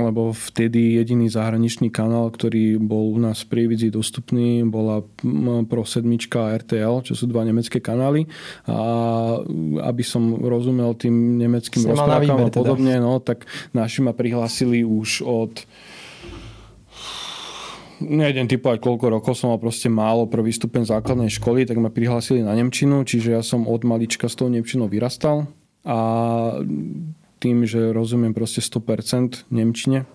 lebo 0.00 0.32
vtedy 0.32 0.96
jediný 0.96 1.28
zahraničný 1.28 1.92
kanál, 1.92 2.32
ktorý 2.32 2.80
bol 2.80 3.12
u 3.12 3.18
nás 3.20 3.44
v 3.44 3.50
Prievidzi 3.52 3.92
dostupný, 3.92 4.64
bola 4.64 5.04
Pro 5.68 5.84
7 5.84 6.08
a 6.40 6.56
RTL, 6.56 7.04
čo 7.04 7.12
sú 7.12 7.28
dva 7.28 7.44
nemecké 7.44 7.78
kanály. 7.82 8.24
A 8.64 8.76
aby 9.84 10.02
som 10.04 10.40
rozumel 10.40 10.96
tým 10.96 11.36
nemeckým 11.36 11.92
rozprávkam 11.92 12.38
a 12.40 12.48
teda. 12.48 12.56
podobne, 12.56 12.94
teda. 12.96 13.04
no, 13.04 13.20
tak 13.20 13.44
naši 13.76 14.00
ma 14.00 14.16
prihlásili 14.16 14.80
už 14.80 15.24
od 15.24 15.52
nejdem 18.02 18.50
typovať, 18.50 18.82
koľko 18.82 19.06
rokov 19.14 19.38
som 19.38 19.54
mal 19.54 19.62
proste 19.62 19.86
málo 19.86 20.26
prvý 20.26 20.50
stupeň 20.50 20.90
základnej 20.90 21.30
školy, 21.30 21.62
tak 21.62 21.78
ma 21.78 21.86
prihlásili 21.86 22.42
na 22.42 22.50
Nemčinu, 22.50 23.06
čiže 23.06 23.38
ja 23.38 23.42
som 23.46 23.62
od 23.70 23.86
malička 23.86 24.26
s 24.26 24.34
tou 24.34 24.50
Nemčinou 24.50 24.90
vyrastal 24.90 25.46
a 25.86 25.98
tým, 27.42 27.66
že 27.66 27.90
rozumiem 27.90 28.30
proste 28.30 28.62
100% 28.62 29.50
Nemčine, 29.50 30.06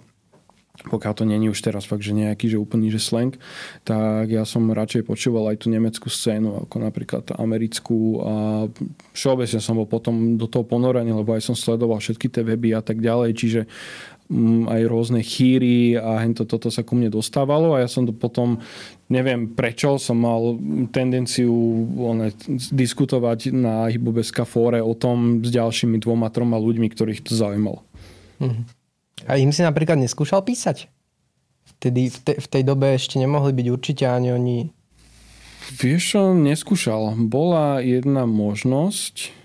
pokiaľ 0.85 1.13
to 1.17 1.25
není 1.25 1.49
už 1.49 1.57
teraz 1.57 1.89
fakt, 1.89 2.05
že 2.05 2.13
nejaký, 2.13 2.53
že 2.53 2.61
úplný, 2.61 2.93
že 2.93 3.01
slang, 3.01 3.33
tak 3.81 4.29
ja 4.29 4.45
som 4.45 4.69
radšej 4.69 5.09
počúval 5.09 5.49
aj 5.49 5.65
tú 5.65 5.73
nemeckú 5.73 6.05
scénu, 6.05 6.69
ako 6.69 6.75
napríklad 6.77 7.33
americkú 7.33 8.21
a 8.21 8.33
všeobecne 9.17 9.57
som 9.57 9.73
bol 9.73 9.89
potom 9.89 10.37
do 10.37 10.45
toho 10.45 10.61
ponorený, 10.63 11.11
lebo 11.17 11.33
aj 11.33 11.49
som 11.49 11.57
sledoval 11.57 11.97
všetky 11.97 12.29
tie 12.29 12.45
weby 12.45 12.77
a 12.77 12.85
tak 12.85 13.01
ďalej, 13.01 13.29
čiže 13.33 13.61
aj 14.67 14.81
rôzne 14.91 15.23
chýry 15.23 15.95
a 15.95 16.19
hento 16.19 16.43
toto 16.43 16.67
sa 16.67 16.83
ku 16.83 16.99
mne 16.99 17.07
dostávalo 17.07 17.79
a 17.79 17.83
ja 17.83 17.87
som 17.87 18.03
to 18.03 18.11
potom, 18.11 18.59
neviem 19.07 19.55
prečo, 19.55 19.95
som 19.95 20.19
mal 20.19 20.59
tendenciu 20.91 21.51
one, 21.95 22.35
diskutovať 22.75 23.55
na 23.55 23.87
Hybobeska 23.87 24.43
fóre 24.43 24.83
o 24.83 24.91
tom 24.91 25.39
s 25.39 25.49
ďalšími 25.51 26.03
dvoma, 26.03 26.27
troma 26.27 26.59
ľuďmi, 26.59 26.91
ktorých 26.91 27.23
to 27.23 27.31
zaujímalo. 27.39 27.87
Mhm. 28.43 28.61
A 29.25 29.39
im 29.39 29.49
si 29.49 29.65
napríklad 29.65 29.97
neskúšal 29.97 30.43
písať? 30.45 30.91
Vtedy, 31.77 32.11
v, 32.11 32.17
te, 32.21 32.33
v 32.37 32.47
tej 32.47 32.63
dobe 32.67 32.93
ešte 32.93 33.17
nemohli 33.17 33.55
byť 33.55 33.67
určite 33.71 34.03
ani 34.05 34.29
oni... 34.35 34.57
Vieš 35.67 36.03
čo, 36.15 36.21
neskúšal. 36.31 37.17
Bola 37.27 37.83
jedna 37.83 38.23
možnosť, 38.23 39.35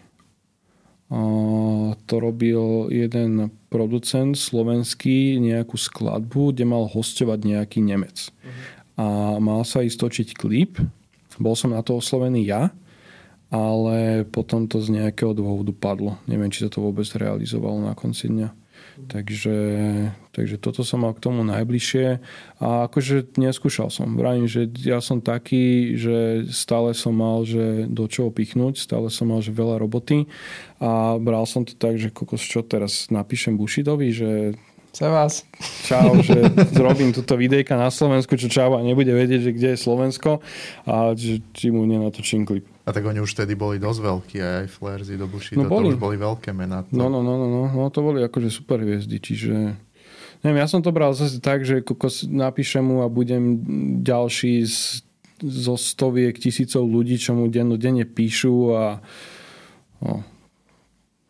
to 2.06 2.14
robil 2.16 2.88
jeden 2.88 3.52
producent 3.72 4.36
slovenský 4.36 5.40
nejakú 5.40 5.80
skladbu, 5.80 6.52
kde 6.52 6.68
mal 6.68 6.84
hostovať 6.84 7.40
nejaký 7.48 7.80
Nemec. 7.80 8.28
A 9.00 9.40
mal 9.40 9.64
sa 9.64 9.80
ísť 9.80 9.96
točiť 9.96 10.28
klip. 10.36 10.76
Bol 11.40 11.56
som 11.56 11.72
na 11.72 11.80
to 11.80 11.96
oslovený 11.96 12.44
ja, 12.44 12.68
ale 13.48 14.28
potom 14.28 14.68
to 14.68 14.84
z 14.84 15.00
nejakého 15.00 15.32
dôvodu 15.32 15.72
padlo. 15.72 16.20
Neviem, 16.28 16.52
či 16.52 16.64
sa 16.64 16.70
to 16.72 16.84
vôbec 16.84 17.08
realizovalo 17.16 17.80
na 17.80 17.96
konci 17.96 18.28
dňa. 18.28 18.48
Takže, 19.08 19.56
takže 20.32 20.56
toto 20.56 20.80
som 20.82 21.04
mal 21.04 21.12
k 21.12 21.22
tomu 21.22 21.44
najbližšie 21.44 22.06
a 22.58 22.88
akože 22.88 23.36
neskúšal 23.36 23.92
som. 23.92 24.16
Vravím, 24.16 24.48
že 24.48 24.66
ja 24.80 24.98
som 25.04 25.20
taký, 25.20 25.94
že 26.00 26.48
stále 26.48 26.96
som 26.96 27.12
mal, 27.12 27.44
že 27.44 27.86
do 27.86 28.08
čoho 28.08 28.32
pichnúť, 28.32 28.80
stále 28.80 29.12
som 29.12 29.28
mal, 29.28 29.44
že 29.44 29.52
veľa 29.52 29.78
roboty 29.78 30.26
a 30.80 31.20
bral 31.20 31.44
som 31.44 31.68
to 31.68 31.76
tak, 31.76 32.00
že 32.00 32.08
kokos, 32.08 32.40
čo 32.40 32.64
teraz 32.64 33.12
napíšem 33.12 33.54
Bushidovi, 33.54 34.08
že 34.10 34.30
Chce 34.92 35.08
vás. 35.08 35.40
Čau, 35.88 36.20
že 36.20 36.36
zrobím 36.76 37.16
túto 37.16 37.32
videjka 37.32 37.80
na 37.80 37.88
Slovensku, 37.88 38.36
čo 38.36 38.52
čau 38.52 38.76
a 38.76 38.84
nebude 38.84 39.08
vedieť, 39.08 39.40
že 39.48 39.50
kde 39.56 39.68
je 39.72 39.78
Slovensko 39.80 40.44
a 40.84 41.16
že, 41.16 41.40
či 41.56 41.72
mu 41.72 41.88
nenatočím 41.88 42.44
klip. 42.44 42.68
A 42.84 42.92
tak 42.92 43.08
oni 43.08 43.24
už 43.24 43.32
vtedy 43.32 43.56
boli 43.56 43.80
dosť 43.80 44.00
veľkí, 44.04 44.36
aj 44.44 44.66
Flarzy 44.68 45.16
do 45.16 45.24
Bushido, 45.24 45.64
no 45.64 45.72
boli. 45.72 45.88
to 45.88 45.96
už 45.96 46.02
boli 46.02 46.20
veľké 46.20 46.52
mená. 46.52 46.84
To... 46.84 46.92
No, 46.92 47.08
no, 47.08 47.24
no, 47.24 47.40
no, 47.40 47.48
no, 47.48 47.62
no, 47.72 47.88
to 47.88 48.04
boli 48.04 48.20
akože 48.20 48.52
super 48.52 48.84
hviezdy, 48.84 49.16
čiže... 49.16 49.80
Neviem, 50.42 50.62
ja 50.62 50.68
som 50.70 50.82
to 50.82 50.90
bral 50.90 51.14
zase 51.14 51.38
tak, 51.38 51.62
že 51.62 51.86
kokos 51.86 52.26
napíšem 52.26 52.82
mu 52.82 53.06
a 53.06 53.08
budem 53.10 53.62
ďalší 54.02 54.66
z, 54.66 55.06
zo 55.38 55.74
stoviek 55.78 56.34
tisícov 56.34 56.82
ľudí, 56.86 57.18
čo 57.18 57.38
mu 57.38 57.46
dennodenne 57.46 58.06
píšu 58.06 58.54
a 58.74 58.84
no. 60.02 60.26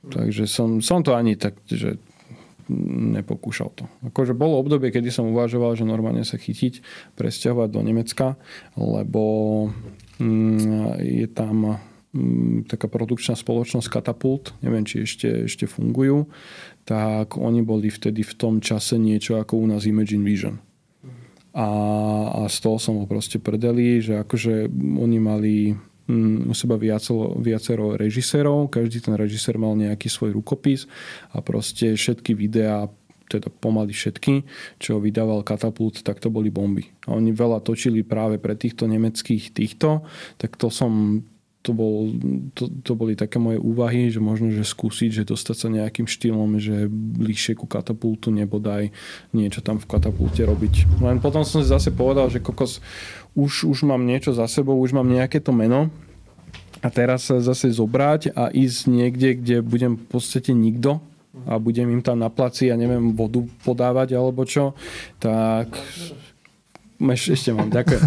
Takže 0.02 0.50
som, 0.50 0.82
som 0.82 0.98
to 1.06 1.14
ani 1.14 1.38
tak, 1.38 1.62
že 1.70 1.94
nepokúšal 3.22 3.70
to. 3.74 3.84
Akože 4.06 4.34
bolo 4.34 4.58
obdobie, 4.58 4.90
kedy 4.90 5.10
som 5.10 5.30
uvažoval, 5.30 5.74
že 5.74 5.88
normálne 5.88 6.22
sa 6.22 6.38
chytiť, 6.38 6.82
presťahovať 7.18 7.68
do 7.70 7.80
Nemecka, 7.82 8.34
lebo 8.78 9.22
mm, 10.18 10.98
je 10.98 11.26
tam 11.30 11.78
mm, 12.14 12.70
taká 12.70 12.86
produkčná 12.86 13.34
spoločnosť 13.34 13.88
Katapult, 13.90 14.54
neviem, 14.62 14.86
či 14.86 15.04
ešte, 15.04 15.46
ešte 15.46 15.66
fungujú, 15.66 16.30
tak 16.82 17.38
oni 17.38 17.62
boli 17.62 17.88
vtedy 17.88 18.26
v 18.26 18.34
tom 18.34 18.58
čase 18.58 18.98
niečo 18.98 19.38
ako 19.38 19.58
u 19.62 19.66
nás 19.70 19.86
Imagine 19.86 20.26
Vision. 20.26 20.58
A, 21.52 21.68
a 22.32 22.40
z 22.48 22.56
toho 22.64 22.80
som 22.80 22.96
ho 22.96 23.06
proste 23.06 23.36
predeli, 23.36 24.00
že 24.00 24.24
akože 24.24 24.72
oni 24.96 25.18
mali 25.20 25.54
Mm, 26.10 26.50
u 26.50 26.54
seba 26.54 26.74
viacero, 26.74 27.38
viacero 27.38 27.94
režisérov, 27.94 28.74
každý 28.74 28.98
ten 28.98 29.14
režisér 29.14 29.54
mal 29.54 29.78
nejaký 29.78 30.10
svoj 30.10 30.34
rukopis 30.34 30.90
a 31.30 31.38
proste 31.38 31.94
všetky 31.94 32.34
videá 32.34 32.90
teda 33.30 33.48
pomaly 33.48 33.96
všetky, 33.96 34.44
čo 34.76 35.00
vydával 35.00 35.40
Katapult, 35.40 36.04
tak 36.04 36.20
to 36.20 36.28
boli 36.28 36.52
bomby. 36.52 36.92
A 37.08 37.16
oni 37.16 37.32
veľa 37.32 37.64
točili 37.64 38.04
práve 38.04 38.36
pre 38.36 38.52
týchto 38.52 38.84
nemeckých 38.84 39.56
týchto, 39.56 40.04
tak 40.36 40.60
to 40.60 40.68
som 40.68 41.24
to, 41.62 41.70
bol, 41.70 42.10
to, 42.58 42.66
to 42.82 42.92
boli 42.98 43.14
také 43.14 43.38
moje 43.38 43.62
úvahy, 43.62 44.10
že 44.10 44.18
možno, 44.18 44.50
že 44.50 44.66
skúsiť, 44.66 45.22
že 45.22 45.28
dostať 45.30 45.56
sa 45.56 45.68
nejakým 45.70 46.10
štýlom, 46.10 46.58
že 46.58 46.90
bližšie 46.90 47.54
ku 47.54 47.70
katapultu, 47.70 48.34
nebodaj 48.34 48.90
niečo 49.30 49.62
tam 49.62 49.78
v 49.78 49.86
katapulte 49.86 50.42
robiť. 50.42 50.98
Len 50.98 51.22
potom 51.22 51.46
som 51.46 51.62
si 51.62 51.70
zase 51.70 51.94
povedal, 51.94 52.26
že 52.34 52.42
kokos, 52.42 52.82
už, 53.38 53.70
už 53.70 53.86
mám 53.86 54.02
niečo 54.02 54.34
za 54.34 54.50
sebou, 54.50 54.74
už 54.82 54.90
mám 54.90 55.06
nejaké 55.06 55.38
to 55.38 55.54
meno 55.54 55.88
a 56.82 56.90
teraz 56.90 57.30
sa 57.30 57.38
zase 57.38 57.70
zobrať 57.70 58.34
a 58.34 58.50
ísť 58.50 58.80
niekde, 58.90 59.28
kde 59.38 59.56
budem 59.62 59.94
v 59.94 60.06
podstate 60.10 60.50
nikto 60.50 60.98
a 61.46 61.56
budem 61.56 61.88
im 61.88 62.02
tam 62.04 62.20
na 62.20 62.28
placi, 62.28 62.68
ja 62.68 62.76
neviem, 62.76 63.14
vodu 63.16 63.40
podávať 63.64 64.18
alebo 64.18 64.44
čo, 64.44 64.76
tak 65.16 65.72
Meš, 67.02 67.34
ešte 67.34 67.50
mám, 67.50 67.66
ďakujem. 67.66 68.02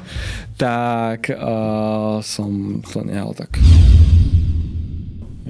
tak 0.64 1.28
uh, 1.28 2.24
som 2.24 2.80
to 2.80 3.04
nehal 3.04 3.36
tak. 3.36 3.60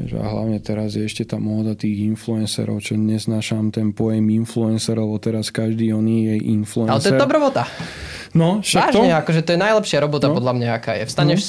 A 0.02 0.26
hlavne 0.26 0.58
teraz 0.58 0.98
je 0.98 1.06
ešte 1.06 1.22
tá 1.22 1.38
móda 1.38 1.78
tých 1.78 2.02
influencerov, 2.10 2.82
čo 2.82 2.98
neznášam 2.98 3.70
ten 3.70 3.94
pojem 3.94 4.34
influencerov, 4.34 5.14
lebo 5.14 5.22
teraz 5.22 5.54
každý 5.54 5.94
oný 5.94 6.34
je 6.34 6.36
influencer. 6.58 6.90
Ale 6.90 7.04
to 7.06 7.10
je 7.14 7.22
dobrá 7.22 7.38
robota. 7.38 7.62
No, 8.34 8.58
však 8.66 8.90
Vážne, 8.90 9.14
to? 9.14 9.20
akože 9.22 9.40
to 9.46 9.50
je 9.54 9.60
najlepšia 9.62 9.98
robota 10.02 10.26
no. 10.26 10.34
podľa 10.34 10.52
mňa, 10.58 10.68
aká 10.74 10.92
je. 10.98 11.04
Vstaneš... 11.06 11.40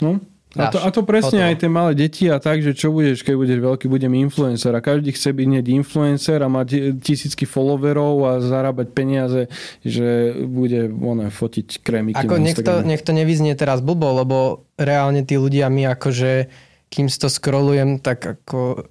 No. 0.00 0.16
no. 0.16 0.37
A 0.58 0.66
to, 0.74 0.78
a 0.82 0.88
to 0.90 1.06
presne 1.06 1.38
hotovo. 1.38 1.48
aj 1.48 1.56
tie 1.62 1.70
malé 1.70 1.92
deti 1.94 2.24
a 2.26 2.42
tak, 2.42 2.58
že 2.60 2.74
čo 2.74 2.90
budeš, 2.90 3.22
keď 3.22 3.34
budeš 3.38 3.58
veľký, 3.62 3.86
budem 3.86 4.12
influencer 4.18 4.74
a 4.74 4.82
každý 4.82 5.14
chce 5.14 5.30
byť 5.30 5.46
hneď 5.46 5.66
influencer 5.70 6.42
a 6.42 6.48
mať 6.50 6.98
tisícky 6.98 7.46
followerov 7.46 8.14
a 8.26 8.32
zarábať 8.42 8.86
peniaze, 8.90 9.46
že 9.86 10.34
bude 10.44 10.90
ono, 10.90 11.30
fotiť 11.30 11.80
krémiky 11.80 12.26
Ako 12.26 12.42
nech 12.42 12.58
to, 12.58 12.82
nech 12.82 13.02
to 13.06 13.14
nevyznie 13.14 13.54
teraz 13.54 13.78
blbo, 13.78 14.18
lebo 14.18 14.36
reálne 14.74 15.22
tí 15.22 15.38
ľudia 15.38 15.70
mi 15.70 15.86
akože, 15.86 16.50
kým 16.90 17.06
si 17.06 17.18
to 17.22 17.30
scrollujem, 17.30 18.02
tak 18.02 18.42
ako 18.42 18.90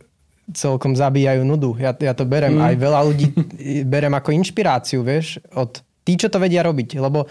celkom 0.56 0.96
zabíjajú 0.96 1.44
nudu. 1.44 1.76
Ja, 1.76 1.92
ja 1.92 2.16
to 2.16 2.24
berem. 2.24 2.56
Mm. 2.56 2.64
Aj 2.72 2.76
veľa 2.80 3.00
ľudí 3.04 3.28
berem 3.92 4.16
ako 4.16 4.32
inšpiráciu, 4.32 5.04
vieš, 5.04 5.44
od 5.52 5.84
tí, 6.08 6.16
čo 6.16 6.32
to 6.32 6.40
vedia 6.40 6.64
robiť. 6.64 6.96
Lebo 7.04 7.28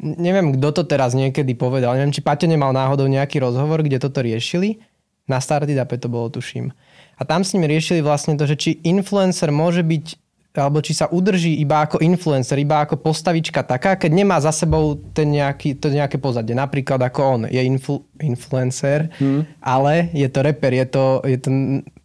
neviem, 0.00 0.54
kto 0.58 0.68
to 0.70 0.82
teraz 0.84 1.14
niekedy 1.14 1.54
povedal. 1.54 1.94
Neviem, 1.94 2.14
či 2.14 2.24
Paťo 2.24 2.50
nemal 2.50 2.74
náhodou 2.74 3.06
nejaký 3.06 3.38
rozhovor, 3.38 3.82
kde 3.84 4.02
toto 4.02 4.20
riešili. 4.20 4.82
Na 5.24 5.40
Startup 5.40 5.88
to 5.88 6.08
bolo, 6.12 6.28
tuším. 6.28 6.74
A 7.16 7.22
tam 7.24 7.46
s 7.46 7.56
ním 7.56 7.64
riešili 7.64 8.04
vlastne 8.04 8.36
to, 8.36 8.44
že 8.44 8.56
či 8.58 8.70
influencer 8.84 9.48
môže 9.48 9.80
byť 9.80 10.20
alebo 10.54 10.78
či 10.78 10.94
sa 10.94 11.10
udrží 11.10 11.58
iba 11.58 11.82
ako 11.82 11.98
influencer, 11.98 12.54
iba 12.62 12.86
ako 12.86 13.02
postavička 13.02 13.66
taká, 13.66 13.98
keď 13.98 14.10
nemá 14.14 14.38
za 14.38 14.54
sebou 14.54 14.94
ten 15.10 15.34
nejaký, 15.34 15.74
to 15.74 15.90
nejaké 15.90 16.22
pozadie. 16.22 16.54
Napríklad 16.54 17.02
ako 17.02 17.20
on 17.26 17.42
je 17.50 17.58
influ, 17.58 18.06
influencer, 18.22 19.10
hmm. 19.18 19.58
ale 19.58 20.14
je 20.14 20.28
to 20.30 20.46
reper, 20.46 20.70
je 20.70 20.86
to, 20.86 21.04
je 21.26 21.38
to 21.42 21.50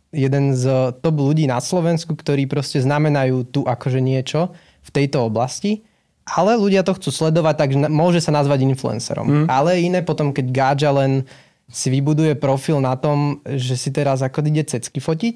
jeden 0.10 0.46
z 0.58 0.66
top 1.06 1.16
ľudí 1.22 1.46
na 1.46 1.62
Slovensku, 1.62 2.18
ktorí 2.18 2.50
proste 2.50 2.82
znamenajú 2.82 3.46
tu 3.54 3.62
akože 3.70 4.02
niečo 4.02 4.50
v 4.82 4.90
tejto 4.90 5.30
oblasti 5.30 5.86
ale 6.30 6.58
ľudia 6.58 6.86
to 6.86 6.94
chcú 6.94 7.10
sledovať, 7.10 7.56
takže 7.66 7.78
môže 7.90 8.22
sa 8.22 8.30
nazvať 8.30 8.66
influencerom. 8.70 9.26
Mm. 9.26 9.46
Ale 9.50 9.82
iné 9.82 10.00
potom, 10.06 10.30
keď 10.30 10.46
Gáďa 10.54 10.92
len 10.94 11.26
si 11.70 11.94
vybuduje 11.94 12.38
profil 12.38 12.82
na 12.82 12.98
tom, 12.98 13.42
že 13.46 13.78
si 13.78 13.90
teraz 13.94 14.26
ako 14.26 14.46
ide 14.50 14.66
cecky 14.66 14.98
fotiť. 14.98 15.36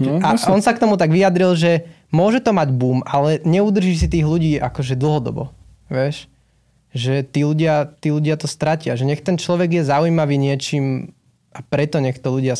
No, 0.00 0.16
a 0.24 0.32
on 0.48 0.64
sa 0.64 0.72
k 0.72 0.80
tomu 0.80 0.96
tak 0.96 1.12
vyjadril, 1.12 1.52
že 1.52 1.84
môže 2.08 2.40
to 2.40 2.56
mať 2.56 2.72
boom, 2.72 3.04
ale 3.04 3.38
neudrží 3.44 4.00
si 4.00 4.08
tých 4.08 4.24
ľudí 4.24 4.56
akože 4.56 4.96
dlhodobo. 4.96 5.52
Vieš? 5.92 6.26
Že 6.96 7.14
tí 7.28 7.40
ľudia, 7.44 7.88
tí 8.00 8.08
ľudia 8.08 8.40
to 8.40 8.48
stratia. 8.48 8.96
Že 8.96 9.12
nech 9.12 9.20
ten 9.20 9.36
človek 9.36 9.76
je 9.80 9.88
zaujímavý 9.88 10.40
niečím 10.40 11.12
a 11.52 11.60
preto 11.60 12.00
nech 12.00 12.16
to 12.16 12.32
ľudia 12.32 12.56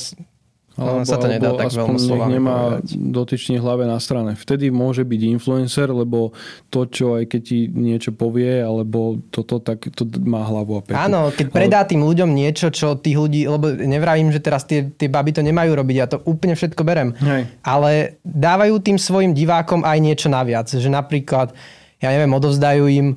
alebo, 0.73 1.05
sa 1.05 1.21
to 1.21 1.29
nedá 1.29 1.53
tak 1.53 1.69
veľmi 1.69 2.01
slovami 2.01 2.41
nemá 2.41 2.81
povedať. 2.81 2.97
dotyčný 2.97 3.57
hlave 3.61 3.85
na 3.85 4.01
strane. 4.01 4.33
Vtedy 4.33 4.73
môže 4.73 5.05
byť 5.05 5.21
influencer, 5.37 5.93
lebo 5.93 6.33
to, 6.73 6.89
čo 6.89 7.21
aj 7.21 7.29
keď 7.29 7.41
ti 7.45 7.69
niečo 7.69 8.17
povie, 8.17 8.65
alebo 8.65 9.21
toto, 9.29 9.61
tak 9.61 9.93
to 9.93 10.09
má 10.25 10.41
hlavu 10.49 10.81
a 10.81 10.83
petu. 10.83 10.97
Áno, 10.97 11.29
keď 11.29 11.47
predá 11.53 11.81
tým 11.85 12.01
ľuďom 12.01 12.33
niečo, 12.33 12.73
čo 12.73 12.97
tých 12.97 13.21
ľudí, 13.21 13.45
lebo 13.45 13.69
nevravím, 13.69 14.33
že 14.33 14.41
teraz 14.41 14.65
tie, 14.65 14.89
tie 14.89 15.13
baby 15.13 15.37
to 15.37 15.45
nemajú 15.45 15.77
robiť, 15.77 15.97
ja 15.97 16.07
to 16.09 16.25
úplne 16.25 16.57
všetko 16.57 16.83
berem. 16.85 17.13
Hej. 17.21 17.53
Ale 17.61 18.17
dávajú 18.25 18.81
tým 18.81 18.97
svojim 18.97 19.37
divákom 19.37 19.85
aj 19.85 19.99
niečo 20.01 20.33
naviac. 20.33 20.73
Že 20.73 20.89
napríklad, 20.89 21.53
ja 22.01 22.09
neviem, 22.09 22.33
odovzdajú 22.33 22.85
im 22.89 23.09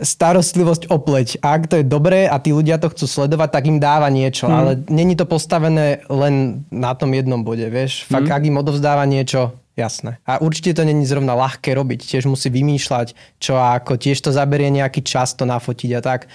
starostlivosť 0.00 0.92
o 0.92 0.96
pleť. 1.00 1.40
A 1.40 1.56
ak 1.56 1.72
to 1.72 1.80
je 1.80 1.84
dobré 1.86 2.28
a 2.28 2.36
tí 2.36 2.52
ľudia 2.52 2.76
to 2.76 2.92
chcú 2.92 3.06
sledovať, 3.08 3.48
tak 3.52 3.64
im 3.70 3.78
dáva 3.80 4.10
niečo. 4.12 4.48
Mm. 4.48 4.54
Ale 4.54 4.70
není 4.92 5.14
to 5.16 5.24
postavené 5.24 6.04
len 6.10 6.66
na 6.68 6.92
tom 6.92 7.12
jednom 7.14 7.40
bode, 7.40 7.64
vieš. 7.70 8.04
Fakt, 8.04 8.28
mm. 8.28 8.36
ak 8.36 8.42
im 8.44 8.60
odovzdáva 8.60 9.04
niečo, 9.08 9.56
jasné. 9.76 10.18
A 10.24 10.40
určite 10.40 10.76
to 10.76 10.82
není 10.84 11.04
zrovna 11.04 11.36
ľahké 11.36 11.72
robiť. 11.76 12.04
Tiež 12.04 12.28
musí 12.28 12.48
vymýšľať, 12.52 13.40
čo 13.40 13.56
a 13.56 13.76
ako. 13.78 14.00
Tiež 14.00 14.20
to 14.20 14.32
zaberie 14.32 14.68
nejaký 14.72 15.04
čas 15.04 15.36
to 15.36 15.48
nafotiť 15.48 15.90
a 15.96 16.00
tak. 16.00 16.28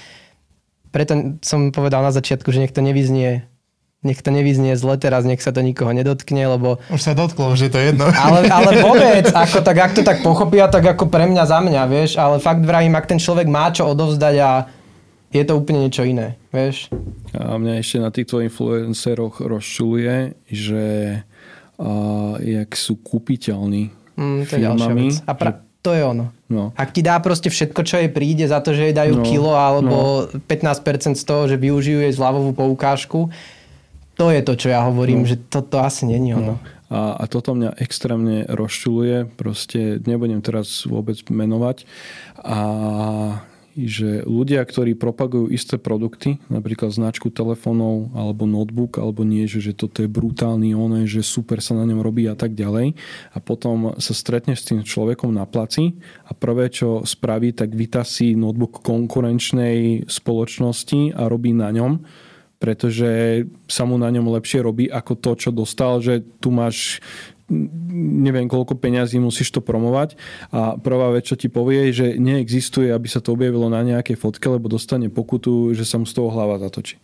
Preto 0.91 1.39
som 1.41 1.71
povedal 1.71 2.03
na 2.03 2.11
začiatku, 2.11 2.51
že 2.51 2.61
nech 2.61 2.75
to 2.75 2.83
nevyznie 2.83 3.47
nech 4.01 4.17
to 4.25 4.33
nevyznie 4.33 4.73
zle 4.73 4.97
teraz, 4.97 5.29
nech 5.29 5.45
sa 5.45 5.53
to 5.53 5.61
nikoho 5.61 5.93
nedotkne, 5.93 6.41
lebo... 6.49 6.81
Už 6.89 7.01
sa 7.05 7.13
dotklo, 7.13 7.53
že 7.53 7.69
to 7.69 7.77
je 7.77 7.93
jedno. 7.93 8.09
Ale, 8.25 8.49
ale 8.49 8.71
vôbec, 8.85 9.29
ako, 9.29 9.61
tak, 9.61 9.77
ak 9.77 9.91
to 9.93 10.01
tak 10.01 10.25
pochopia, 10.25 10.65
tak 10.65 10.97
ako 10.97 11.05
pre 11.05 11.29
mňa 11.29 11.43
za 11.45 11.61
mňa, 11.61 11.81
vieš, 11.85 12.17
ale 12.17 12.41
fakt 12.41 12.65
vravím, 12.65 12.97
ak 12.97 13.05
ten 13.05 13.21
človek 13.21 13.45
má 13.45 13.69
čo 13.69 13.85
odovzdať 13.85 14.35
a 14.41 14.51
je 15.31 15.43
to 15.45 15.53
úplne 15.53 15.85
niečo 15.85 16.01
iné, 16.01 16.35
vieš. 16.49 16.89
A 17.37 17.55
mňa 17.55 17.79
ešte 17.79 17.97
na 18.01 18.09
týchto 18.09 18.41
influenceroch 18.41 19.39
rozčuluje, 19.39 20.33
že 20.49 20.85
uh, 21.77 22.35
jak 22.41 22.73
sú 22.73 22.99
kúpiteľní 22.99 23.93
mm, 24.17 24.41
to 24.49 24.55
firmami. 24.57 25.07
A 25.29 25.33
pra- 25.37 25.61
to 25.81 25.97
je 25.97 26.03
ono. 26.05 26.29
No. 26.45 26.69
Ak 26.77 26.93
ti 26.93 27.01
dá 27.01 27.17
proste 27.17 27.49
všetko, 27.49 27.81
čo 27.81 27.97
jej 27.97 28.11
príde 28.13 28.45
za 28.45 28.61
to, 28.61 28.75
že 28.75 28.91
jej 28.91 28.95
dajú 28.95 29.17
no, 29.17 29.25
kilo 29.25 29.53
alebo 29.57 30.29
no. 30.29 30.41
15% 30.45 31.17
z 31.17 31.23
toho, 31.25 31.49
že 31.49 31.57
využijú 31.57 32.05
jej 32.05 32.13
zľavovú 32.13 32.53
poukážku, 32.53 33.33
to 34.21 34.29
je 34.29 34.41
to, 34.45 34.53
čo 34.53 34.67
ja 34.69 34.85
hovorím, 34.85 35.25
no. 35.25 35.29
že 35.33 35.41
toto 35.49 35.81
asi 35.81 36.05
není 36.05 36.37
ono. 36.37 36.61
No. 36.61 36.63
A, 36.93 37.17
a 37.17 37.23
toto 37.25 37.57
mňa 37.57 37.81
extrémne 37.81 38.45
rozčuluje, 38.45 39.25
proste 39.33 39.97
nebudem 40.05 40.45
teraz 40.45 40.85
vôbec 40.85 41.17
menovať. 41.25 41.89
A 42.45 42.59
že 43.71 44.27
ľudia, 44.27 44.59
ktorí 44.67 44.99
propagujú 44.99 45.47
isté 45.47 45.79
produkty, 45.79 46.37
napríklad 46.51 46.91
značku 46.91 47.31
telefónov 47.31 48.11
alebo 48.11 48.43
notebook, 48.43 48.99
alebo 48.99 49.23
nie, 49.23 49.47
že, 49.47 49.63
že 49.63 49.73
toto 49.73 50.03
je 50.03 50.11
brutálny 50.11 50.75
oné, 50.75 51.07
že 51.07 51.23
super 51.23 51.63
sa 51.63 51.79
na 51.79 51.87
ňom 51.87 52.03
robí 52.03 52.27
a 52.27 52.35
tak 52.35 52.51
ďalej 52.51 52.99
a 53.31 53.37
potom 53.39 53.95
sa 53.95 54.11
stretne 54.11 54.59
s 54.59 54.67
tým 54.67 54.83
človekom 54.83 55.31
na 55.31 55.47
placi 55.47 55.95
a 56.27 56.35
prvé, 56.35 56.67
čo 56.67 57.07
spraví, 57.07 57.55
tak 57.55 57.71
vytasí 57.71 58.35
notebook 58.35 58.83
konkurenčnej 58.83 60.11
spoločnosti 60.11 61.15
a 61.15 61.31
robí 61.31 61.55
na 61.55 61.71
ňom 61.71 62.03
pretože 62.61 63.43
sa 63.65 63.89
mu 63.89 63.97
na 63.97 64.13
ňom 64.13 64.29
lepšie 64.37 64.61
robí 64.61 64.85
ako 64.85 65.17
to, 65.17 65.31
čo 65.33 65.49
dostal, 65.49 65.97
že 65.97 66.21
tu 66.37 66.53
máš 66.53 67.01
neviem 67.91 68.47
koľko 68.47 68.79
peňazí 68.79 69.19
musíš 69.19 69.51
to 69.51 69.59
promovať 69.59 70.15
a 70.55 70.79
prvá 70.79 71.11
vec, 71.11 71.27
čo 71.27 71.35
ti 71.35 71.51
povie, 71.51 71.91
že 71.91 72.15
neexistuje, 72.15 72.87
aby 72.87 73.11
sa 73.11 73.19
to 73.19 73.35
objavilo 73.35 73.67
na 73.67 73.83
nejakej 73.83 74.15
fotke, 74.15 74.47
lebo 74.47 74.71
dostane 74.71 75.11
pokutu, 75.11 75.75
že 75.75 75.83
sa 75.83 75.99
mu 75.99 76.07
z 76.07 76.15
toho 76.15 76.31
hlava 76.31 76.63
zatočí. 76.63 76.95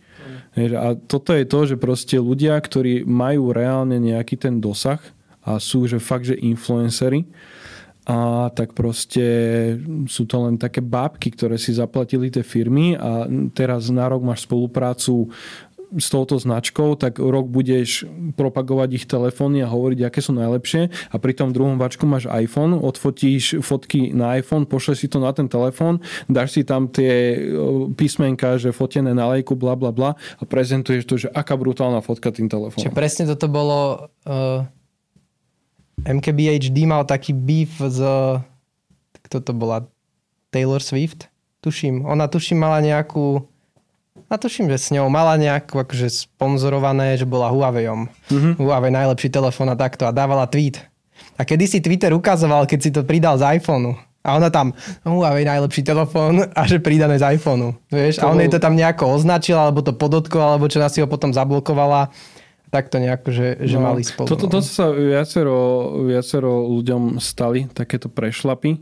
A 0.56 0.96
toto 0.96 1.36
je 1.36 1.44
to, 1.44 1.68
že 1.68 1.76
proste 1.76 2.16
ľudia, 2.16 2.56
ktorí 2.56 3.04
majú 3.04 3.52
reálne 3.52 4.00
nejaký 4.00 4.40
ten 4.40 4.56
dosah 4.58 4.98
a 5.44 5.60
sú 5.60 5.84
že 5.84 6.00
fakt, 6.00 6.32
že 6.32 6.40
influencery, 6.40 7.28
a 8.08 8.48
tak 8.56 8.72
proste 8.72 9.24
sú 10.08 10.24
to 10.24 10.48
len 10.48 10.56
také 10.56 10.80
bábky, 10.80 11.28
ktoré 11.28 11.60
si 11.60 11.76
zaplatili 11.76 12.32
tie 12.32 12.40
firmy 12.40 12.96
a 12.96 13.28
teraz 13.52 13.92
na 13.92 14.08
rok 14.08 14.24
máš 14.24 14.48
spoluprácu 14.48 15.28
s 15.88 16.12
touto 16.12 16.36
značkou, 16.36 17.00
tak 17.00 17.16
rok 17.16 17.48
budeš 17.48 18.04
propagovať 18.36 18.88
ich 18.92 19.04
telefóny 19.08 19.64
a 19.64 19.72
hovoriť, 19.72 20.04
aké 20.04 20.20
sú 20.20 20.36
najlepšie 20.36 20.88
a 20.88 21.16
pri 21.16 21.32
tom 21.32 21.56
druhom 21.56 21.80
vačku 21.80 22.04
máš 22.04 22.28
iPhone, 22.28 22.76
odfotíš 22.76 23.64
fotky 23.64 24.12
na 24.12 24.36
iPhone, 24.36 24.68
pošleš 24.68 25.04
si 25.04 25.08
to 25.08 25.16
na 25.16 25.32
ten 25.32 25.48
telefón, 25.48 26.04
dáš 26.28 26.60
si 26.60 26.62
tam 26.64 26.92
tie 26.92 27.40
písmenka, 27.96 28.60
že 28.60 28.76
fotené 28.76 29.16
na 29.16 29.32
lejku, 29.32 29.56
bla 29.56 29.76
bla 29.76 29.88
bla 29.88 30.10
a 30.16 30.42
prezentuješ 30.44 31.04
to, 31.08 31.14
že 31.16 31.28
aká 31.32 31.56
brutálna 31.56 32.04
fotka 32.04 32.28
tým 32.32 32.52
telefónom. 32.52 32.84
Čiže 32.84 32.92
presne 32.92 33.24
toto 33.24 33.48
bolo 33.48 34.12
uh, 34.28 34.68
MKBHD 36.06 36.86
mal 36.86 37.02
taký 37.08 37.34
beef 37.34 37.78
z 37.80 38.00
kto 39.28 39.44
to 39.44 39.52
bola? 39.52 39.84
Taylor 40.48 40.80
Swift? 40.80 41.28
Tuším. 41.60 42.08
Ona 42.08 42.32
tuším 42.32 42.64
mala 42.64 42.80
nejakú 42.80 43.44
a 44.28 44.36
tuším, 44.36 44.68
že 44.68 44.76
s 44.76 44.88
ňou 44.92 45.08
mala 45.08 45.40
nejako 45.40 45.88
akože 45.88 46.10
sponzorované, 46.10 47.16
že 47.16 47.24
bola 47.24 47.48
Huaweiom. 47.48 48.10
Mm-hmm. 48.28 48.52
Huawei 48.60 48.92
najlepší 48.92 49.32
telefón 49.32 49.72
a 49.72 49.76
takto 49.78 50.04
a 50.04 50.12
dávala 50.12 50.44
tweet. 50.44 50.84
A 51.40 51.46
kedy 51.46 51.64
si 51.64 51.78
Twitter 51.80 52.12
ukazoval, 52.12 52.68
keď 52.68 52.78
si 52.82 52.90
to 52.92 53.06
pridal 53.06 53.40
z 53.40 53.56
iPhoneu. 53.56 53.96
A 54.26 54.36
ona 54.36 54.52
tam, 54.52 54.76
Huawei 55.06 55.48
najlepší 55.48 55.80
telefón 55.80 56.44
a 56.44 56.60
že 56.68 56.82
pridané 56.82 57.16
z 57.16 57.40
iPhoneu. 57.40 57.72
Vieš? 57.88 58.20
A 58.20 58.28
on 58.28 58.42
jej 58.42 58.52
to 58.52 58.60
tam 58.60 58.76
nejako 58.76 59.16
označil, 59.16 59.56
alebo 59.56 59.80
to 59.80 59.96
podotkol, 59.96 60.44
alebo 60.44 60.68
čo 60.68 60.82
si 60.92 61.00
ho 61.00 61.08
potom 61.08 61.32
zablokovala. 61.32 62.12
Tak 62.68 62.92
to 62.92 63.00
nejako, 63.00 63.32
že, 63.32 63.56
že 63.64 63.76
no, 63.80 63.88
mali 63.88 64.04
spolu. 64.04 64.28
Toto, 64.28 64.44
toto 64.44 64.60
sa 64.60 64.92
viacero, 64.92 65.56
viacero 66.04 66.68
ľuďom 66.68 67.16
stali, 67.16 67.64
takéto 67.72 68.12
prešlapy 68.12 68.76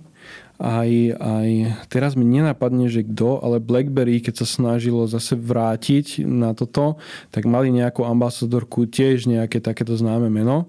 aj, 0.57 0.91
aj 1.21 1.49
teraz 1.93 2.17
mi 2.17 2.25
nenapadne, 2.25 2.89
že 2.89 3.05
kto, 3.05 3.45
ale 3.45 3.61
BlackBerry, 3.61 4.25
keď 4.25 4.45
sa 4.45 4.47
snažilo 4.49 5.05
zase 5.05 5.37
vrátiť 5.37 6.25
na 6.25 6.57
toto, 6.57 6.97
tak 7.29 7.45
mali 7.45 7.69
nejakú 7.69 8.09
ambasadorku, 8.09 8.89
tiež 8.89 9.29
nejaké 9.29 9.61
takéto 9.61 9.93
známe 9.93 10.33
meno. 10.33 10.65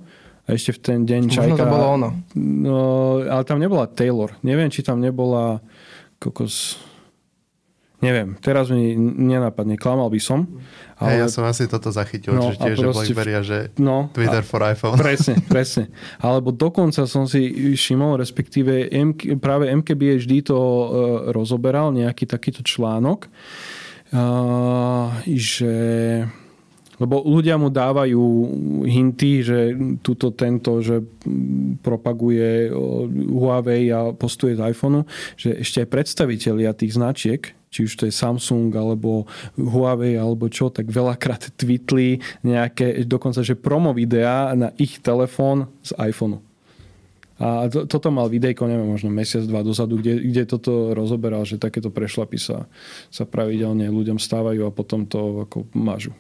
A 0.48 0.56
ešte 0.56 0.76
v 0.76 0.80
ten 0.80 1.00
deň 1.04 1.22
Možno 1.28 1.40
Čajka... 1.44 1.60
to 1.60 1.66
bolo 1.68 1.86
ono. 2.00 2.10
No, 2.40 2.80
ale 3.20 3.44
tam 3.44 3.60
nebola 3.60 3.88
Taylor. 3.88 4.32
Neviem, 4.44 4.72
či 4.72 4.80
tam 4.84 5.00
nebola 5.04 5.60
kokos 6.24 6.80
Neviem, 7.98 8.38
teraz 8.38 8.70
mi 8.70 8.94
nenapadne, 8.98 9.74
klamal 9.74 10.14
by 10.14 10.22
som. 10.22 10.46
Ale... 11.02 11.18
Hey, 11.18 11.26
ja 11.26 11.28
som 11.34 11.50
asi 11.50 11.66
toto 11.66 11.90
zachytil, 11.90 12.38
no, 12.38 12.54
tiež, 12.54 12.78
že 12.78 12.94
BlackBerry 12.94 13.34
a 13.34 13.42
že 13.42 13.74
no, 13.82 14.14
Twitter 14.14 14.42
a 14.42 14.46
for 14.46 14.62
iPhone. 14.62 15.02
Presne, 15.02 15.42
presne. 15.50 15.90
Alebo 16.22 16.54
dokonca 16.54 17.10
som 17.10 17.26
si 17.26 17.74
všimol, 17.74 18.22
respektíve 18.22 18.94
MK, 18.94 19.42
práve 19.42 19.74
MKBHD 19.74 20.46
to 20.46 20.58
uh, 20.58 20.86
rozoberal, 21.34 21.90
nejaký 21.90 22.30
takýto 22.30 22.62
článok, 22.62 23.34
uh, 24.14 25.18
že 25.26 25.74
lebo 26.98 27.22
ľudia 27.22 27.62
mu 27.62 27.70
dávajú 27.70 28.24
hinty, 28.86 29.32
že 29.46 29.60
tuto 30.02 30.34
tento, 30.34 30.82
že 30.82 31.06
propaguje 31.86 32.74
Huawei 33.30 33.94
a 33.94 34.14
postuje 34.18 34.58
z 34.58 34.66
iPhoneu, 34.74 35.06
že 35.38 35.54
ešte 35.62 35.86
aj 35.86 35.92
predstavitelia 35.94 36.74
tých 36.74 36.98
značiek 36.98 37.42
či 37.68 37.84
už 37.84 38.00
to 38.00 38.04
je 38.08 38.16
Samsung 38.16 38.72
alebo 38.74 39.28
Huawei 39.60 40.16
alebo 40.16 40.48
čo, 40.48 40.72
tak 40.72 40.88
veľakrát 40.88 41.52
tweetli 41.60 42.24
nejaké, 42.42 43.04
dokonca, 43.04 43.44
že 43.44 43.60
promo 43.60 43.92
videá 43.92 44.56
na 44.56 44.72
ich 44.80 45.04
telefón 45.04 45.68
z 45.84 45.92
iPhoneu. 46.00 46.40
A 47.38 47.70
to, 47.70 47.86
toto 47.86 48.10
mal 48.10 48.34
videjko, 48.34 48.66
neviem, 48.66 48.90
možno 48.90 49.14
mesiac, 49.14 49.46
dva 49.46 49.62
dozadu, 49.62 50.02
kde, 50.02 50.26
kde 50.26 50.44
toto 50.50 50.98
rozoberal, 50.98 51.46
že 51.46 51.62
takéto 51.62 51.94
prešlapy 51.94 52.42
sa, 52.42 52.66
sa 53.14 53.30
pravidelne 53.30 53.86
ľuďom 53.94 54.18
stávajú 54.18 54.66
a 54.66 54.74
potom 54.74 55.06
to 55.06 55.46
ako 55.46 55.70
mažu. 55.78 56.18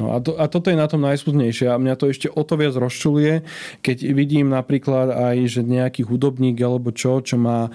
No 0.00 0.16
a, 0.16 0.24
to, 0.24 0.40
a 0.40 0.48
toto 0.48 0.72
je 0.72 0.78
na 0.80 0.88
tom 0.88 1.04
najsmutnejšie 1.04 1.68
a 1.68 1.76
mňa 1.76 1.94
to 2.00 2.08
ešte 2.08 2.32
o 2.32 2.42
to 2.48 2.56
viac 2.56 2.72
rozčuluje, 2.72 3.44
keď 3.84 3.96
vidím 4.16 4.48
napríklad 4.48 5.12
aj, 5.12 5.36
že 5.48 5.60
nejaký 5.60 6.08
hudobník 6.08 6.56
alebo 6.64 6.96
čo, 6.96 7.20
čo 7.20 7.36
má 7.36 7.68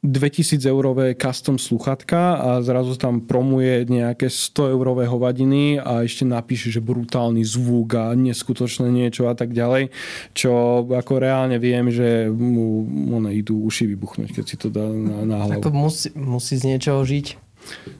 2000 0.00 0.62
eurové 0.64 1.18
custom 1.18 1.58
sluchatka 1.58 2.38
a 2.38 2.48
zrazu 2.62 2.94
tam 2.94 3.20
promuje 3.20 3.82
nejaké 3.84 4.30
100 4.30 4.72
eurové 4.72 5.10
hovadiny 5.10 5.82
a 5.82 6.06
ešte 6.06 6.22
napíše, 6.22 6.70
že 6.70 6.78
brutálny 6.78 7.42
zvuk 7.42 7.98
a 7.98 8.14
neskutočné 8.14 8.86
niečo 8.94 9.26
a 9.26 9.34
tak 9.34 9.50
ďalej, 9.50 9.90
čo 10.38 10.86
ako 10.86 11.12
reálne 11.18 11.58
viem, 11.58 11.90
že 11.90 12.30
mu 12.30 12.86
one 13.10 13.34
idú 13.34 13.58
uši 13.66 13.90
vybuchnúť, 13.90 14.38
keď 14.38 14.44
si 14.46 14.56
to 14.56 14.70
dá 14.70 14.86
na, 14.86 15.26
na 15.26 15.36
hlavu. 15.50 15.66
Ako 15.66 15.74
musí, 15.74 16.08
musí 16.14 16.54
z 16.54 16.64
niečoho 16.64 17.02
žiť. 17.02 17.47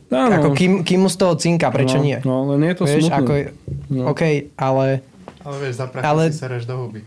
Áno. 0.08 0.34
Ako 0.40 0.48
kým, 0.56 0.84
kým 0.84 1.04
mu 1.04 1.08
z 1.12 1.16
toho 1.20 1.36
cinka, 1.36 1.68
prečo 1.68 2.00
no, 2.00 2.04
nie? 2.04 2.16
No, 2.24 2.48
len 2.54 2.64
je 2.64 2.74
to 2.80 2.84
vieš, 2.88 3.12
ako, 3.12 3.52
no. 3.92 4.08
OK, 4.12 4.52
ale... 4.56 5.04
Ale 5.44 5.56
vieš, 5.60 5.74
za 5.84 5.86
ale... 6.00 6.32
si 6.32 6.40
sereš 6.40 6.64
do 6.64 6.76
huby. 6.80 7.04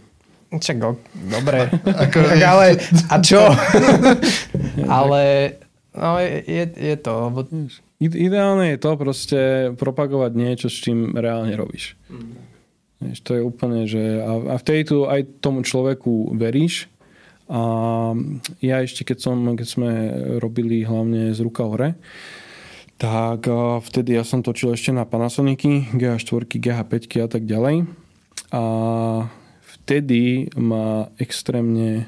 Čak, 0.51 0.84
dobre. 1.32 1.72
Ako 2.03 2.18
ale, 2.43 2.76
a 3.07 3.16
čo? 3.24 3.39
ale 4.99 5.22
no, 5.95 6.20
je, 6.20 6.66
je 6.68 6.95
to. 6.99 7.14
Lebo... 7.32 7.39
Ideálne 8.01 8.76
je 8.76 8.80
to 8.82 8.91
proste 8.99 9.41
propagovať 9.80 10.32
niečo, 10.36 10.68
s 10.68 10.78
čím 10.84 11.16
reálne 11.16 11.55
robíš. 11.55 11.95
Mm. 12.12 12.36
Vieš, 13.01 13.18
to 13.24 13.32
je 13.39 13.41
úplne, 13.41 13.88
že 13.89 14.22
a, 14.22 14.53
a 14.53 14.55
vtedy 14.59 14.91
tu 14.91 14.97
aj 15.07 15.26
tomu 15.39 15.64
človeku 15.64 16.38
veríš. 16.38 16.91
A 17.51 17.62
ja 18.64 18.80
ešte, 18.84 19.03
keď, 19.03 19.18
som, 19.20 19.38
keď 19.55 19.68
sme 19.68 19.91
robili 20.39 20.84
hlavne 20.84 21.32
z 21.36 21.39
ruka 21.43 21.68
hore, 21.68 21.95
tak 23.02 23.49
vtedy 23.82 24.14
ja 24.14 24.22
som 24.22 24.45
točil 24.45 24.78
ešte 24.78 24.93
na 24.93 25.10
Panasonicy, 25.10 25.89
GH4, 25.97 26.45
GH5 26.45 26.95
a 27.18 27.30
tak 27.34 27.49
ďalej. 27.49 27.89
A 28.54 28.64
vtedy 29.82 30.54
ma 30.54 31.10
extrémne 31.18 32.06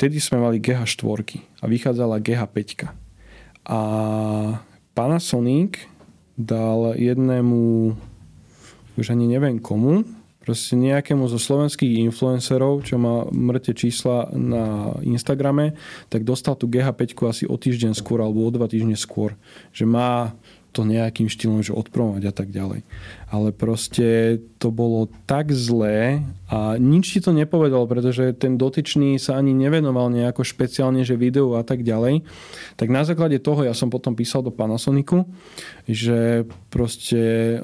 vtedy 0.00 0.16
sme 0.16 0.40
mali 0.40 0.64
GH4 0.64 1.44
a 1.60 1.64
vychádzala 1.68 2.24
GH5. 2.24 2.88
A 3.68 3.80
Panasonic 4.96 5.84
dal 6.40 6.96
jednému 6.96 7.92
už 8.96 9.12
ani 9.12 9.28
neviem 9.28 9.60
komu, 9.60 10.08
proste 10.46 10.78
nejakému 10.78 11.26
zo 11.26 11.42
slovenských 11.42 12.06
influencerov, 12.06 12.86
čo 12.86 13.02
má 13.02 13.26
mŕte 13.34 13.74
čísla 13.74 14.30
na 14.30 14.94
Instagrame, 15.02 15.74
tak 16.06 16.22
dostal 16.22 16.54
tú 16.54 16.70
GH5 16.70 17.02
asi 17.26 17.44
o 17.50 17.58
týždeň 17.58 17.98
skôr 17.98 18.22
alebo 18.22 18.46
o 18.46 18.54
dva 18.54 18.70
týždne 18.70 18.94
skôr. 18.94 19.34
Že 19.74 19.84
má 19.90 20.38
to 20.70 20.84
nejakým 20.84 21.32
štýlom, 21.32 21.64
že 21.64 21.72
odpromovať 21.72 22.22
a 22.28 22.32
tak 22.36 22.52
ďalej. 22.52 22.84
Ale 23.32 23.48
proste 23.48 24.36
to 24.60 24.68
bolo 24.68 25.08
tak 25.24 25.48
zlé 25.48 26.20
a 26.52 26.76
nič 26.76 27.16
ti 27.16 27.20
to 27.24 27.32
nepovedal, 27.32 27.88
pretože 27.88 28.36
ten 28.36 28.60
dotyčný 28.60 29.16
sa 29.16 29.40
ani 29.40 29.56
nevenoval 29.56 30.12
nejako 30.12 30.44
špeciálne, 30.44 31.00
že 31.00 31.16
video 31.16 31.56
a 31.56 31.64
tak 31.64 31.80
ďalej. 31.80 32.28
Tak 32.76 32.92
na 32.92 33.08
základe 33.08 33.40
toho 33.40 33.64
ja 33.64 33.72
som 33.72 33.88
potom 33.88 34.12
písal 34.12 34.44
do 34.44 34.52
Panasonicu, 34.52 35.24
že 35.88 36.44
proste 36.68 37.56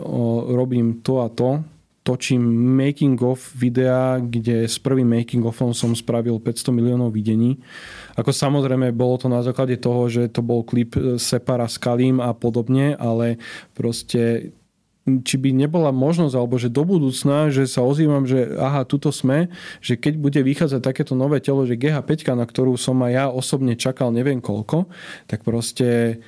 robím 0.49 1.05
to 1.05 1.21
a 1.21 1.29
to, 1.29 1.61
točím 2.03 2.43
making 2.75 3.15
of 3.23 3.39
videa, 3.55 4.19
kde 4.19 4.67
s 4.67 4.79
prvým 4.83 5.07
making 5.07 5.47
offom 5.47 5.71
som 5.71 5.95
spravil 5.95 6.43
500 6.43 6.75
miliónov 6.75 7.15
videní. 7.15 7.63
Ako 8.19 8.35
samozrejme 8.35 8.91
bolo 8.91 9.23
to 9.23 9.31
na 9.31 9.39
základe 9.41 9.79
toho, 9.79 10.11
že 10.11 10.27
to 10.27 10.43
bol 10.43 10.67
klip 10.67 10.99
Separa 11.17 11.71
s 11.71 11.79
Kalim 11.79 12.19
a 12.19 12.35
podobne, 12.35 12.99
ale 12.99 13.39
proste 13.79 14.51
či 15.03 15.35
by 15.35 15.51
nebola 15.51 15.91
možnosť, 15.91 16.35
alebo 16.39 16.55
že 16.63 16.71
do 16.71 16.87
budúcna, 16.87 17.51
že 17.51 17.67
sa 17.67 17.83
ozývam, 17.83 18.23
že 18.23 18.55
aha, 18.55 18.87
tuto 18.87 19.11
sme, 19.11 19.51
že 19.83 19.99
keď 19.99 20.15
bude 20.15 20.41
vychádzať 20.43 20.79
takéto 20.79 21.19
nové 21.19 21.43
telo, 21.43 21.67
že 21.67 21.75
GH5, 21.75 22.39
na 22.39 22.47
ktorú 22.47 22.79
som 22.79 23.03
aj 23.03 23.11
ja 23.11 23.27
osobne 23.27 23.75
čakal 23.75 24.15
neviem 24.15 24.39
koľko, 24.39 24.87
tak 25.27 25.43
proste 25.43 26.23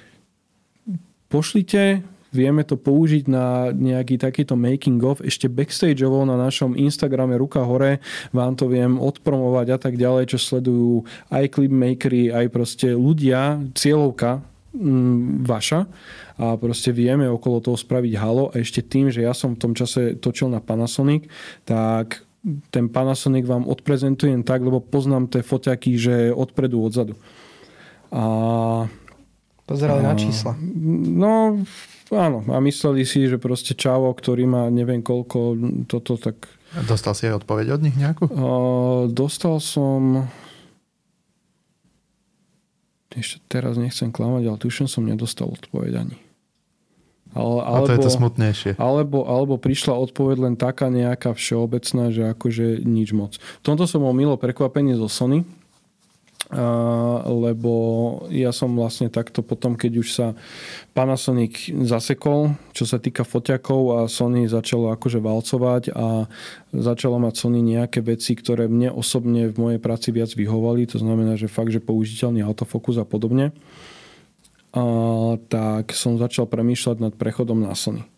pošlite, 1.31 2.03
vieme 2.35 2.67
to 2.67 2.75
použiť 2.75 3.25
na 3.31 3.71
nejaký 3.71 4.19
takýto 4.19 4.59
making 4.59 4.99
of, 5.07 5.23
ešte 5.23 5.47
backstageovo 5.47 6.27
na 6.27 6.35
našom 6.35 6.75
Instagrame 6.75 7.39
ruka 7.39 7.63
hore 7.63 8.03
vám 8.35 8.59
to 8.59 8.67
viem 8.67 8.99
odpromovať 8.99 9.67
a 9.71 9.79
tak 9.79 9.95
ďalej, 9.95 10.35
čo 10.35 10.39
sledujú 10.43 11.07
aj 11.31 11.55
clipmakery, 11.55 12.35
aj 12.35 12.47
proste 12.51 12.91
ľudia, 12.93 13.63
cieľovka 13.79 14.43
mm, 14.75 15.47
vaša. 15.47 15.87
A 16.35 16.59
proste 16.59 16.91
vieme 16.91 17.31
okolo 17.31 17.63
toho 17.63 17.79
spraviť 17.79 18.15
halo. 18.19 18.51
A 18.51 18.59
ešte 18.59 18.83
tým, 18.83 19.07
že 19.07 19.23
ja 19.23 19.31
som 19.31 19.55
v 19.55 19.63
tom 19.63 19.73
čase 19.73 20.19
točil 20.19 20.51
na 20.51 20.59
Panasonic, 20.59 21.31
tak 21.63 22.27
ten 22.75 22.91
Panasonic 22.91 23.47
vám 23.47 23.65
odprezentujem 23.71 24.43
tak, 24.43 24.61
lebo 24.67 24.83
poznám 24.83 25.31
tie 25.31 25.47
foťaky, 25.47 25.91
že 25.97 26.15
odpredu, 26.35 26.83
odzadu. 26.83 27.15
A 28.11 28.25
Pozerali 29.65 30.05
a, 30.05 30.13
na 30.13 30.15
čísla. 30.15 30.53
No, 30.61 31.65
áno. 32.13 32.39
A 32.53 32.61
mysleli 32.61 33.09
si, 33.09 33.25
že 33.25 33.41
proste 33.41 33.73
Čavo, 33.73 34.13
ktorý 34.13 34.45
má 34.45 34.69
neviem 34.69 35.01
koľko, 35.01 35.57
toto 35.89 36.21
tak... 36.21 36.45
Dostal 36.85 37.17
si 37.17 37.25
aj 37.25 37.45
odpoveď 37.45 37.67
od 37.73 37.81
nich 37.81 37.97
nejakú? 37.97 38.29
A, 38.29 38.47
dostal 39.09 39.57
som... 39.65 40.29
Ešte 43.15 43.39
teraz 43.47 43.79
nechcem 43.79 44.11
klamať, 44.11 44.43
ale 44.51 44.59
tuším 44.59 44.91
som 44.91 45.07
nedostal 45.07 45.47
odpoveď 45.47 46.03
ani. 46.03 46.19
Ale, 47.35 47.67
alebo, 47.67 47.87
a 47.87 47.89
to 47.91 47.95
je 47.95 48.05
to 48.07 48.11
smutnejšie. 48.15 48.73
Alebo, 48.79 49.27
alebo 49.27 49.55
prišla 49.59 49.95
odpoveď 49.95 50.37
len 50.51 50.55
taká 50.55 50.87
nejaká 50.87 51.35
všeobecná, 51.35 52.15
že 52.15 52.31
akože 52.31 52.83
nič 52.87 53.11
moc. 53.11 53.39
V 53.39 53.65
tomto 53.67 53.91
som 53.91 54.07
bol 54.07 54.15
milo 54.15 54.39
prekvapený 54.39 54.95
zo 54.99 55.11
Sony, 55.11 55.43
lebo 57.27 57.73
ja 58.31 58.55
som 58.55 58.79
vlastne 58.79 59.11
takto 59.11 59.43
potom, 59.43 59.75
keď 59.75 59.93
už 59.99 60.09
sa 60.15 60.27
Panasonic 60.95 61.75
zasekol, 61.83 62.55
čo 62.71 62.87
sa 62.87 63.03
týka 63.03 63.27
foťakov 63.27 63.83
a 63.91 63.99
Sony 64.07 64.47
začalo 64.47 64.95
akože 64.95 65.19
valcovať 65.19 65.83
a 65.91 66.31
začalo 66.71 67.19
mať 67.19 67.35
Sony 67.35 67.61
nejaké 67.61 68.01
veci, 68.07 68.39
ktoré 68.39 68.71
mne 68.71 68.95
osobne 68.95 69.51
v 69.51 69.57
mojej 69.59 69.81
práci 69.83 70.15
viac 70.15 70.31
vyhovali, 70.31 70.87
to 70.87 71.03
znamená, 71.03 71.35
že 71.35 71.51
fakt, 71.51 71.75
že 71.75 71.83
použiteľný 71.83 72.47
autofokus 72.47 73.03
a 73.03 73.05
podobne 73.05 73.51
a, 74.75 74.83
tak 75.51 75.95
som 75.95 76.19
začal 76.19 76.47
premýšľať 76.47 76.97
nad 77.03 77.15
prechodom 77.15 77.63
na 77.63 77.75
Sony. 77.75 78.14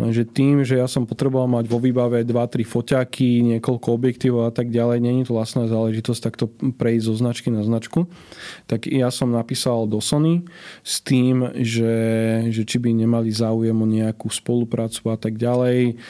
Lenže 0.00 0.24
tým, 0.24 0.64
že 0.64 0.80
ja 0.80 0.88
som 0.88 1.04
potreboval 1.04 1.44
mať 1.44 1.68
vo 1.68 1.76
výbave 1.76 2.24
2-3 2.24 2.64
foťaky, 2.64 3.44
niekoľko 3.52 3.88
objektívov 3.92 4.48
a 4.48 4.52
tak 4.52 4.72
ďalej, 4.72 5.04
není 5.04 5.28
to 5.28 5.36
vlastná 5.36 5.68
záležitosť 5.68 6.20
takto 6.24 6.48
prejsť 6.48 7.04
zo 7.04 7.14
značky 7.20 7.52
na 7.52 7.60
značku, 7.60 8.08
tak 8.64 8.88
ja 8.88 9.12
som 9.12 9.28
napísal 9.28 9.84
do 9.84 10.00
Sony 10.00 10.48
s 10.80 11.04
tým, 11.04 11.52
že, 11.60 11.94
že 12.48 12.64
či 12.64 12.80
by 12.80 12.96
nemali 12.96 13.28
záujem 13.28 13.76
o 13.76 13.84
nejakú 13.84 14.32
spoluprácu 14.32 15.12
a 15.12 15.20
tak 15.20 15.36
ďalej. 15.36 16.00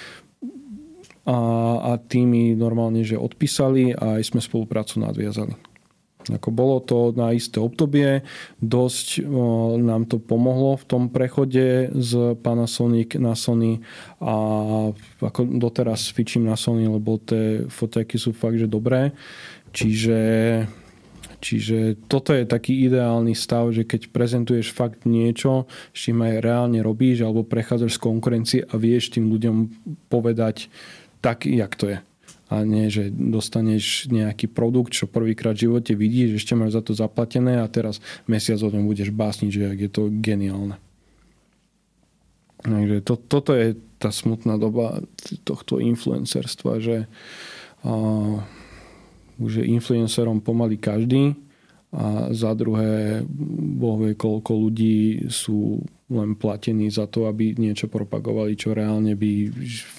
A, 1.27 1.39
a 1.85 1.93
tými 2.01 2.55
normálne, 2.57 3.05
že 3.05 3.19
odpísali 3.19 3.93
a 3.93 4.19
aj 4.19 4.33
sme 4.35 4.41
spoluprácu 4.41 5.03
nadviazali. 5.05 5.70
Ako 6.36 6.51
bolo 6.55 6.78
to 6.85 7.11
na 7.16 7.35
isté 7.35 7.59
obdobie, 7.59 8.23
dosť 8.62 9.24
nám 9.81 10.07
to 10.07 10.23
pomohlo 10.23 10.77
v 10.78 10.85
tom 10.86 11.02
prechode 11.11 11.90
z 11.94 12.12
Panasonic 12.39 13.16
na 13.19 13.35
Sony 13.35 13.82
a 14.23 14.35
ako 15.20 15.40
doteraz 15.59 16.12
fičím 16.12 16.47
na 16.47 16.55
Sony, 16.55 16.86
lebo 16.86 17.19
tie 17.19 17.66
foťaky 17.66 18.16
sú 18.20 18.31
fakt, 18.36 18.61
že 18.61 18.70
dobré. 18.70 19.12
Čiže 19.70 20.19
Čiže 21.40 21.97
toto 22.05 22.36
je 22.36 22.44
taký 22.44 22.85
ideálny 22.85 23.32
stav, 23.32 23.73
že 23.73 23.89
keď 23.89 24.12
prezentuješ 24.12 24.77
fakt 24.77 25.09
niečo, 25.09 25.65
s 25.97 26.05
čím 26.05 26.20
aj 26.20 26.44
reálne 26.44 26.85
robíš, 26.85 27.24
alebo 27.24 27.48
prechádzaš 27.48 27.97
z 27.97 28.05
konkurencie 28.05 28.61
a 28.69 28.77
vieš 28.77 29.16
tým 29.16 29.32
ľuďom 29.32 29.57
povedať 30.12 30.69
tak, 31.24 31.48
jak 31.48 31.73
to 31.81 31.97
je 31.97 31.98
a 32.51 32.67
nie, 32.67 32.91
že 32.91 33.15
dostaneš 33.15 34.11
nejaký 34.11 34.51
produkt, 34.51 34.91
čo 34.91 35.07
prvýkrát 35.07 35.55
v 35.55 35.71
živote 35.71 35.95
vidíš, 35.95 36.43
ešte 36.43 36.59
máš 36.59 36.75
za 36.75 36.83
to 36.83 36.93
zaplatené 36.99 37.63
a 37.63 37.71
teraz 37.71 38.03
mesiac 38.27 38.59
o 38.59 38.73
tom 38.75 38.91
budeš 38.91 39.15
básniť, 39.15 39.51
že 39.55 39.65
je 39.79 39.89
to 39.91 40.11
geniálne. 40.11 40.75
Takže 42.67 43.07
to, 43.07 43.15
toto 43.17 43.55
je 43.55 43.79
tá 44.03 44.11
smutná 44.11 44.59
doba 44.59 44.99
tohto 45.47 45.79
influencerstva, 45.79 46.83
že 46.83 46.97
a, 47.87 47.95
už 49.39 49.63
je 49.63 49.71
influencerom 49.71 50.43
pomaly 50.43 50.77
každý 50.77 51.39
a 51.95 52.35
za 52.35 52.51
druhé, 52.59 53.23
boh 53.79 54.11
koľko 54.19 54.53
ľudí 54.59 55.31
sú 55.31 55.87
len 56.11 56.35
platení 56.35 56.91
za 56.91 57.07
to, 57.07 57.31
aby 57.31 57.55
niečo 57.55 57.87
propagovali, 57.87 58.59
čo 58.59 58.74
reálne 58.74 59.15
by 59.15 59.32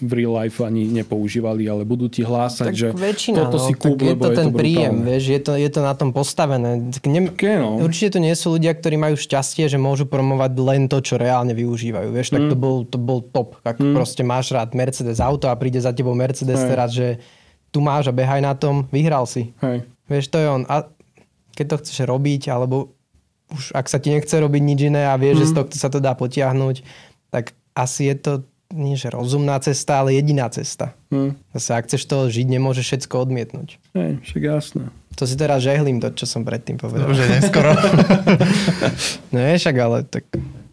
v 0.03 0.11
real 0.11 0.35
life 0.35 0.59
ani 0.59 0.91
nepoužívali, 0.91 1.71
ale 1.71 1.87
budú 1.87 2.11
ti 2.11 2.19
hlásať, 2.27 2.67
tak 2.67 2.75
že 2.75 2.87
väčšina, 2.91 3.47
toto 3.47 3.57
no, 3.57 3.65
si 3.65 3.73
kúp, 3.79 3.95
je 3.95 4.15
to 4.19 4.29
je 4.29 4.35
ten 4.35 4.49
to 4.51 4.59
príjem, 4.59 4.95
vieš, 5.07 5.23
je 5.31 5.39
to, 5.39 5.51
je 5.55 5.69
to 5.71 5.79
na 5.79 5.95
tom 5.95 6.11
postavené. 6.11 6.91
Nem, 7.07 7.31
okay, 7.31 7.55
no. 7.55 7.79
Určite 7.79 8.19
to 8.19 8.19
nie 8.19 8.35
sú 8.35 8.59
ľudia, 8.59 8.75
ktorí 8.75 8.99
majú 8.99 9.15
šťastie, 9.15 9.71
že 9.71 9.79
môžu 9.79 10.03
promovať 10.03 10.51
len 10.59 10.91
to, 10.91 10.99
čo 10.99 11.15
reálne 11.15 11.55
využívajú. 11.55 12.11
Vieš, 12.11 12.35
tak 12.35 12.43
mm. 12.43 12.49
to, 12.51 12.55
bol, 12.59 12.77
to 12.83 12.97
bol 12.99 13.19
top. 13.23 13.63
Ak 13.63 13.79
mm. 13.79 13.95
proste 13.95 14.27
máš 14.27 14.51
rád 14.51 14.75
Mercedes 14.75 15.23
auto 15.23 15.47
a 15.47 15.55
príde 15.55 15.79
za 15.79 15.95
tebou 15.95 16.11
Mercedes 16.11 16.59
Hej. 16.59 16.67
teraz, 16.67 16.89
že 16.91 17.23
tu 17.71 17.79
máš 17.79 18.11
a 18.11 18.13
behaj 18.13 18.43
na 18.43 18.51
tom, 18.51 18.83
vyhral 18.91 19.23
si. 19.23 19.55
Hej. 19.63 19.87
Vieš, 20.11 20.27
to 20.27 20.37
je 20.43 20.47
on. 20.51 20.67
A 20.67 20.91
keď 21.55 21.65
to 21.71 21.79
chceš 21.87 22.03
robiť, 22.03 22.51
alebo 22.51 22.91
už 23.51 23.75
ak 23.75 23.87
sa 23.91 23.99
ti 23.99 24.15
nechce 24.15 24.31
robiť 24.31 24.61
nič 24.63 24.79
iné 24.87 25.07
a 25.07 25.19
vieš, 25.19 25.35
mm. 25.35 25.41
že 25.41 25.47
z 25.47 25.51
mhm. 25.51 25.57
toho 25.57 25.65
sa 25.75 25.89
to 25.91 25.99
dá 25.99 26.13
potiahnuť, 26.15 26.75
tak 27.31 27.55
asi 27.75 28.11
je 28.11 28.15
to 28.19 28.33
nie 28.71 28.95
že 28.95 29.11
rozumná 29.11 29.59
cesta, 29.59 29.99
ale 29.99 30.15
jediná 30.15 30.47
cesta. 30.47 30.95
Mm. 31.11 31.35
Zase 31.51 31.69
ak 31.75 31.85
chceš 31.91 32.07
toho 32.07 32.31
žiť, 32.31 32.47
nemôžeš 32.47 32.85
všetko 32.87 33.15
odmietnúť. 33.27 33.75
Hej, 33.91 34.23
však 34.23 34.41
jasné. 34.47 34.83
To 35.19 35.27
si 35.27 35.35
teraz 35.35 35.59
žehlím 35.59 35.99
to, 35.99 36.07
čo 36.15 36.23
som 36.23 36.47
predtým 36.47 36.79
povedal. 36.79 37.11
Už 37.11 37.19
je 37.19 37.27
neskoro. 37.27 37.75
no 39.35 39.37
je 39.43 39.55
však, 39.59 39.75
ale 39.75 40.07
tak 40.07 40.23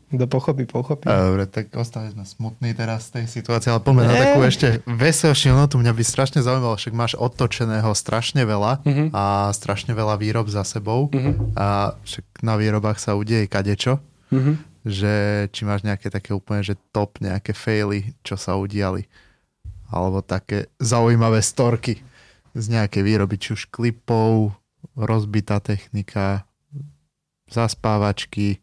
kto 0.08 0.24
pochopí, 0.24 0.64
pochopí. 0.64 1.04
Dobre, 1.04 1.44
tak 1.44 1.68
ostali 1.76 2.08
sme 2.08 2.24
smutní 2.24 2.72
teraz 2.72 3.12
z 3.12 3.20
tej 3.20 3.24
situácie, 3.28 3.68
ale 3.68 3.84
poďme 3.84 4.08
na 4.08 4.16
takú 4.16 4.40
ešte 4.40 4.80
veselšiu 4.88 5.52
notu. 5.52 5.76
Mňa 5.76 5.92
by 5.92 6.02
strašne 6.04 6.40
zaujímalo, 6.40 6.80
však 6.80 6.94
máš 6.96 7.12
odtočeného 7.20 7.92
strašne 7.92 8.48
veľa 8.48 8.72
uh-huh. 8.80 9.08
a 9.12 9.52
strašne 9.52 9.92
veľa 9.92 10.16
výrob 10.16 10.48
za 10.48 10.64
sebou 10.64 11.12
uh-huh. 11.12 11.52
a 11.52 11.92
však 12.08 12.40
na 12.40 12.56
výrobách 12.56 12.96
sa 12.96 13.12
udeje 13.12 13.44
kadečo. 13.44 14.00
Uh-huh. 14.32 14.56
Že 14.88 15.12
či 15.52 15.62
máš 15.68 15.84
nejaké 15.84 16.08
také 16.08 16.32
úplne, 16.32 16.64
že 16.64 16.80
top, 16.96 17.20
nejaké 17.20 17.52
faily, 17.52 18.16
čo 18.24 18.40
sa 18.40 18.56
udiali. 18.56 19.04
Alebo 19.92 20.24
také 20.24 20.72
zaujímavé 20.80 21.44
storky 21.44 22.00
z 22.56 22.64
nejakej 22.72 23.02
výroby, 23.04 23.36
či 23.36 23.52
už 23.52 23.68
klipov, 23.68 24.56
rozbitá 24.96 25.60
technika, 25.60 26.48
zaspávačky, 27.52 28.60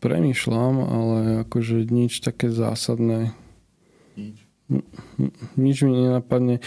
premýšľam, 0.00 0.74
ale 0.82 1.18
akože 1.46 1.88
nič 1.88 2.24
také 2.24 2.48
zásadné. 2.48 3.32
Nič. 4.18 4.36
Nič 5.56 5.76
mi 5.84 5.92
nenapadne. 5.96 6.60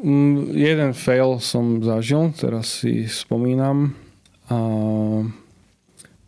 Mm, 0.00 0.56
jeden 0.56 0.90
fail 0.96 1.36
som 1.38 1.84
zažil, 1.84 2.32
teraz 2.32 2.80
si 2.80 3.04
spomínam. 3.08 3.92
A 4.48 4.58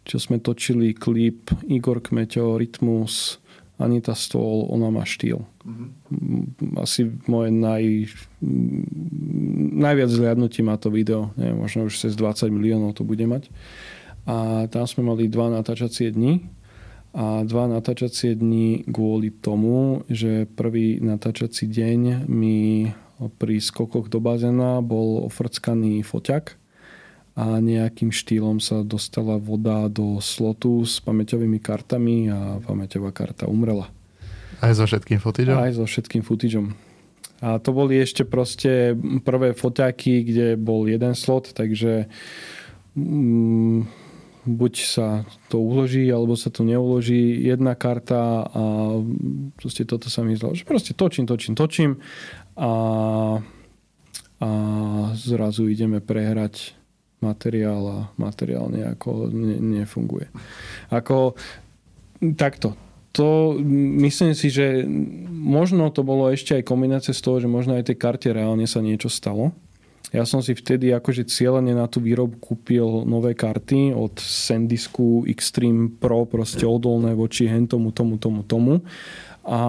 čo 0.05 0.17
sme 0.21 0.37
točili 0.41 0.93
klip 0.93 1.49
Igor 1.65 2.05
Kmeťo, 2.05 2.61
Rytmus, 2.61 3.41
Anita 3.81 4.13
Stol, 4.15 4.69
ona 4.69 4.93
má 4.93 5.03
štýl. 5.03 5.43
Mm-hmm. 5.65 5.89
Asi 6.79 7.09
moje 7.27 7.51
naj, 7.51 7.85
najviac 9.81 10.11
zliadnutí 10.13 10.61
má 10.61 10.77
to 10.77 10.93
video. 10.93 11.33
Neviem, 11.41 11.59
možno 11.59 11.89
už 11.89 11.97
cez 11.99 12.13
20 12.15 12.53
miliónov 12.53 12.95
to 12.95 13.03
bude 13.03 13.25
mať 13.25 13.49
a 14.25 14.65
tam 14.73 14.85
sme 14.89 15.05
mali 15.05 15.29
dva 15.29 15.53
natáčacie 15.53 16.13
dni 16.13 16.45
a 17.15 17.47
dva 17.47 17.71
natáčacie 17.71 18.35
dni 18.35 18.89
kvôli 18.91 19.31
tomu, 19.31 20.03
že 20.11 20.51
prvý 20.51 20.99
natáčací 20.99 21.71
deň 21.71 22.27
mi 22.27 22.91
pri 23.39 23.63
skokoch 23.63 24.11
do 24.11 24.19
bazéna 24.19 24.83
bol 24.83 25.23
ofrckaný 25.29 26.03
foťak 26.03 26.59
a 27.35 27.59
nejakým 27.59 28.15
štýlom 28.15 28.59
sa 28.59 28.87
dostala 28.87 29.39
voda 29.39 29.87
do 29.91 30.19
slotu 30.23 30.83
s 30.87 31.03
pamäťovými 31.03 31.59
kartami 31.59 32.31
a 32.31 32.59
pamäťová 32.63 33.11
karta 33.11 33.51
umrela. 33.51 33.91
Aj 34.63 34.71
so 34.75 34.87
všetkým 34.87 35.19
footageom? 35.19 35.59
Aj 35.59 35.71
so 35.75 35.87
všetkým 35.87 36.23
footageom. 36.23 36.75
A 37.43 37.59
to 37.59 37.75
boli 37.75 37.99
ešte 37.99 38.23
proste 38.25 38.95
prvé 39.27 39.53
foťaky, 39.53 40.15
kde 40.25 40.47
bol 40.57 40.87
jeden 40.87 41.13
slot, 41.19 41.53
takže 41.53 42.07
mm, 42.95 44.04
buď 44.45 44.75
sa 44.85 45.09
to 45.49 45.61
uloží, 45.61 46.05
alebo 46.13 46.37
sa 46.37 46.53
to 46.53 46.65
neuloží. 46.65 47.45
Jedna 47.45 47.73
karta 47.75 48.45
a 48.45 48.63
proste 49.57 49.89
toto 49.89 50.13
sa 50.13 50.21
mi 50.21 50.37
zdalo, 50.37 50.53
že 50.53 50.69
proste 50.69 50.93
točím, 50.93 51.25
točím, 51.25 51.57
točím 51.57 51.91
a, 52.57 52.73
a 54.41 54.49
zrazu 55.17 55.69
ideme 55.69 56.05
prehrať 56.05 56.77
materiál 57.25 57.83
a 57.89 57.99
materiál 58.21 58.69
nejako 58.69 59.33
ne, 59.33 59.57
nefunguje. 59.81 60.29
Ako 60.93 61.33
takto, 62.37 62.77
to 63.17 63.57
myslím 64.05 64.37
si, 64.37 64.53
že 64.53 64.85
možno 65.31 65.89
to 65.89 66.05
bolo 66.05 66.29
ešte 66.29 66.61
aj 66.61 66.69
kombinácia 66.69 67.17
z 67.17 67.25
toho, 67.25 67.41
že 67.41 67.49
možno 67.49 67.81
aj 67.81 67.89
tej 67.89 67.97
karte 67.97 68.29
reálne 68.29 68.69
sa 68.69 68.85
niečo 68.85 69.09
stalo 69.09 69.57
ja 70.15 70.23
som 70.23 70.39
si 70.39 70.55
vtedy 70.55 70.95
akože 70.95 71.27
cieľene 71.27 71.75
na 71.75 71.91
tú 71.91 71.99
výrobu 71.99 72.39
kúpil 72.39 73.03
nové 73.03 73.35
karty 73.35 73.91
od 73.91 74.23
SanDisku 74.23 75.27
Extreme 75.27 75.91
Pro, 75.91 76.23
proste 76.23 76.63
odolné 76.63 77.19
voči 77.19 77.51
hen 77.51 77.67
tomu, 77.67 77.91
tomu, 77.91 78.15
tomu, 78.23 78.47
tomu. 78.47 78.79
A, 79.43 79.61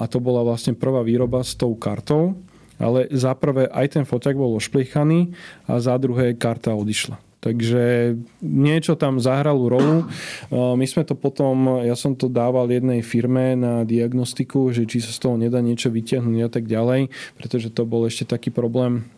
a 0.00 0.04
to 0.08 0.16
bola 0.16 0.40
vlastne 0.40 0.72
prvá 0.72 1.04
výroba 1.04 1.44
s 1.44 1.52
tou 1.52 1.76
kartou, 1.76 2.40
ale 2.80 3.04
za 3.12 3.36
prvé 3.36 3.68
aj 3.68 4.00
ten 4.00 4.04
foťak 4.08 4.32
bol 4.32 4.56
ošplichaný 4.56 5.36
a 5.68 5.76
za 5.76 6.00
druhé 6.00 6.40
karta 6.40 6.72
odišla. 6.72 7.20
Takže 7.42 8.14
niečo 8.40 8.94
tam 8.94 9.18
zahralo 9.18 9.66
rolu. 9.66 10.06
My 10.54 10.86
sme 10.86 11.02
to 11.02 11.18
potom, 11.18 11.82
ja 11.82 11.98
som 11.98 12.14
to 12.14 12.30
dával 12.30 12.70
jednej 12.70 13.02
firme 13.02 13.58
na 13.58 13.82
diagnostiku, 13.82 14.70
že 14.70 14.86
či 14.86 15.02
sa 15.02 15.10
z 15.10 15.18
toho 15.18 15.34
nedá 15.34 15.58
niečo 15.58 15.90
vytiahnuť 15.90 16.38
a 16.46 16.50
tak 16.50 16.70
ďalej, 16.70 17.10
pretože 17.34 17.74
to 17.74 17.82
bol 17.82 18.06
ešte 18.06 18.30
taký 18.30 18.54
problém 18.54 19.10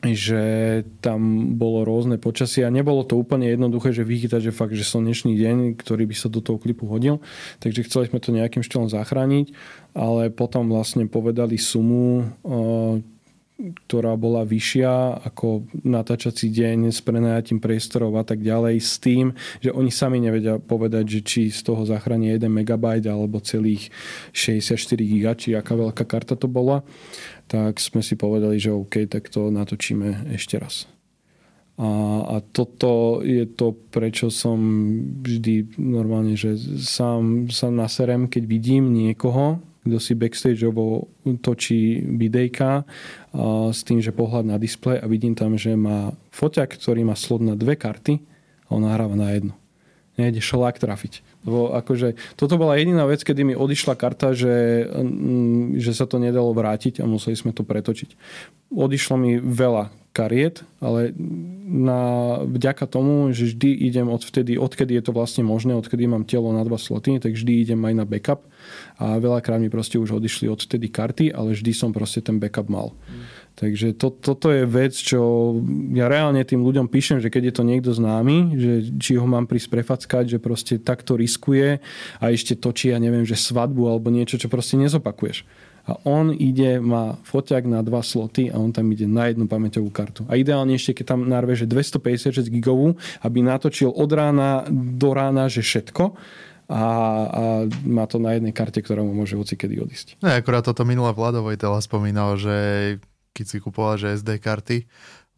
že 0.00 0.42
tam 1.04 1.52
bolo 1.60 1.84
rôzne 1.84 2.16
počasie 2.16 2.64
a 2.64 2.72
nebolo 2.72 3.04
to 3.04 3.20
úplne 3.20 3.44
jednoduché, 3.52 3.92
že 3.92 4.08
vychytať, 4.08 4.48
že 4.48 4.56
fakt, 4.56 4.72
že 4.72 4.88
slnečný 4.88 5.36
deň, 5.36 5.76
ktorý 5.76 6.08
by 6.08 6.16
sa 6.16 6.32
do 6.32 6.40
toho 6.40 6.56
klipu 6.56 6.88
hodil. 6.88 7.20
Takže 7.60 7.84
chceli 7.84 8.08
sme 8.08 8.16
to 8.16 8.32
nejakým 8.32 8.64
štýlom 8.64 8.88
zachrániť, 8.88 9.52
ale 9.92 10.32
potom 10.32 10.72
vlastne 10.72 11.04
povedali 11.04 11.60
sumu, 11.60 12.32
ktorá 13.86 14.16
bola 14.16 14.46
vyššia 14.48 15.24
ako 15.26 15.68
natáčací 15.84 16.48
deň 16.48 16.90
s 16.90 17.00
prenajatím 17.04 17.60
priestorov 17.60 18.16
a 18.16 18.24
tak 18.24 18.40
ďalej 18.40 18.80
s 18.80 18.96
tým, 18.96 19.36
že 19.60 19.70
oni 19.70 19.92
sami 19.92 20.18
nevedia 20.18 20.56
povedať, 20.56 21.04
že 21.06 21.20
či 21.20 21.42
z 21.52 21.60
toho 21.64 21.84
zachráni 21.84 22.32
1 22.34 22.46
MB 22.48 23.04
alebo 23.06 23.42
celých 23.44 23.92
64 24.32 24.96
GB, 24.96 25.26
či 25.36 25.48
aká 25.52 25.76
veľká 25.76 26.04
karta 26.08 26.34
to 26.34 26.48
bola 26.48 26.82
tak 27.50 27.82
sme 27.82 27.98
si 27.98 28.14
povedali, 28.14 28.62
že 28.62 28.70
OK, 28.70 29.10
tak 29.10 29.26
to 29.26 29.50
natočíme 29.50 30.30
ešte 30.38 30.54
raz. 30.62 30.86
A, 31.82 31.90
a 32.22 32.36
toto 32.38 33.18
je 33.26 33.42
to, 33.42 33.74
prečo 33.90 34.30
som 34.30 34.60
vždy 35.18 35.74
normálne, 35.82 36.38
že 36.38 36.54
sám 36.78 37.50
sa 37.50 37.74
naserem, 37.74 38.30
keď 38.30 38.42
vidím 38.46 38.94
niekoho, 38.94 39.58
kto 39.80 39.96
si 39.96 40.12
backstageovo 40.12 41.08
točí 41.40 42.04
videjka 42.04 42.84
s 43.72 43.80
tým, 43.80 44.04
že 44.04 44.12
pohľad 44.12 44.44
na 44.44 44.56
displej 44.60 45.00
a 45.00 45.06
vidím 45.08 45.32
tam, 45.32 45.56
že 45.56 45.72
má 45.72 46.12
foťak, 46.36 46.76
ktorý 46.76 47.08
má 47.08 47.16
slot 47.16 47.40
na 47.40 47.56
dve 47.56 47.80
karty 47.80 48.20
a 48.68 48.76
on 48.76 48.84
nahráva 48.84 49.16
na 49.16 49.32
jednu. 49.32 49.54
Nejde 50.20 50.44
šolák 50.44 50.76
trafiť. 50.76 51.24
Lebo 51.48 51.72
akože, 51.72 52.36
toto 52.36 52.60
bola 52.60 52.76
jediná 52.76 53.08
vec, 53.08 53.24
kedy 53.24 53.40
mi 53.40 53.54
odišla 53.56 53.96
karta, 53.96 54.36
že, 54.36 54.84
mm, 54.84 55.80
že 55.80 55.96
sa 55.96 56.04
to 56.04 56.20
nedalo 56.20 56.52
vrátiť 56.52 57.00
a 57.00 57.08
museli 57.08 57.32
sme 57.32 57.56
to 57.56 57.64
pretočiť. 57.64 58.12
Odišlo 58.68 59.16
mi 59.16 59.40
veľa 59.40 59.99
kariet, 60.10 60.66
ale 60.82 61.14
na, 61.70 62.02
vďaka 62.42 62.82
tomu, 62.90 63.30
že 63.30 63.54
vždy 63.54 63.70
idem 63.86 64.10
od 64.10 64.26
vtedy, 64.26 64.58
odkedy 64.58 64.98
je 64.98 65.06
to 65.06 65.12
vlastne 65.14 65.46
možné, 65.46 65.78
odkedy 65.78 66.10
mám 66.10 66.26
telo 66.26 66.50
na 66.50 66.66
dva 66.66 66.82
sloty, 66.82 67.22
tak 67.22 67.38
vždy 67.38 67.62
idem 67.62 67.80
aj 67.86 67.94
na 67.94 68.02
backup 68.02 68.42
a 68.98 69.22
veľakrát 69.22 69.62
mi 69.62 69.70
proste 69.70 70.02
už 70.02 70.18
odišli 70.18 70.50
od 70.50 70.58
vtedy 70.58 70.90
karty, 70.90 71.30
ale 71.30 71.54
vždy 71.54 71.70
som 71.70 71.94
proste 71.94 72.26
ten 72.26 72.42
backup 72.42 72.66
mal. 72.66 72.90
Mm. 72.90 73.22
Takže 73.54 73.92
to, 73.94 74.10
toto 74.10 74.50
je 74.50 74.64
vec, 74.64 74.96
čo 74.96 75.52
ja 75.94 76.08
reálne 76.08 76.42
tým 76.42 76.64
ľuďom 76.64 76.88
píšem, 76.88 77.20
že 77.20 77.28
keď 77.28 77.52
je 77.52 77.54
to 77.54 77.64
niekto 77.66 77.90
známy, 77.92 78.56
že 78.56 78.72
či 78.98 79.20
ho 79.20 79.26
mám 79.28 79.44
prísť 79.46 79.68
prefackať, 79.78 80.24
že 80.26 80.38
proste 80.42 80.74
takto 80.80 81.14
riskuje 81.14 81.78
a 82.18 82.24
ešte 82.32 82.56
točí, 82.56 82.90
ja 82.90 82.98
neviem, 82.98 83.22
že 83.22 83.36
svadbu 83.36 83.84
alebo 83.86 84.08
niečo, 84.08 84.40
čo 84.40 84.48
proste 84.48 84.80
nezopakuješ. 84.80 85.44
A 85.90 85.98
on 86.06 86.30
ide, 86.30 86.78
má 86.78 87.18
foťak 87.26 87.66
na 87.66 87.82
dva 87.82 88.06
sloty 88.06 88.46
a 88.46 88.62
on 88.62 88.70
tam 88.70 88.86
ide 88.94 89.10
na 89.10 89.26
jednu 89.26 89.50
pamäťovú 89.50 89.90
kartu. 89.90 90.22
A 90.30 90.38
ideálne 90.38 90.78
ešte, 90.78 91.02
keď 91.02 91.18
tam 91.18 91.26
narveže 91.26 91.66
256 91.66 92.46
gigovú, 92.46 92.94
aby 93.26 93.42
natočil 93.42 93.90
od 93.90 94.10
rána 94.14 94.70
do 94.70 95.10
rána, 95.10 95.50
že 95.50 95.66
všetko, 95.66 96.14
a, 96.70 96.78
a 96.78 96.82
má 97.82 98.06
to 98.06 98.22
na 98.22 98.38
jednej 98.38 98.54
karte, 98.54 98.78
ktorá 98.78 99.02
mu 99.02 99.10
môže 99.10 99.34
hoci 99.34 99.58
kedy 99.58 99.82
odísť. 99.82 100.22
No, 100.22 100.30
akurát 100.30 100.62
toto 100.62 100.86
minulé 100.86 101.10
Vladovoj 101.10 101.58
teda 101.58 101.82
spomínal, 101.82 102.38
že 102.38 102.54
keď 103.34 103.46
si 103.46 103.56
kupoval, 103.58 103.98
že 103.98 104.14
SD 104.14 104.38
karty, 104.38 104.86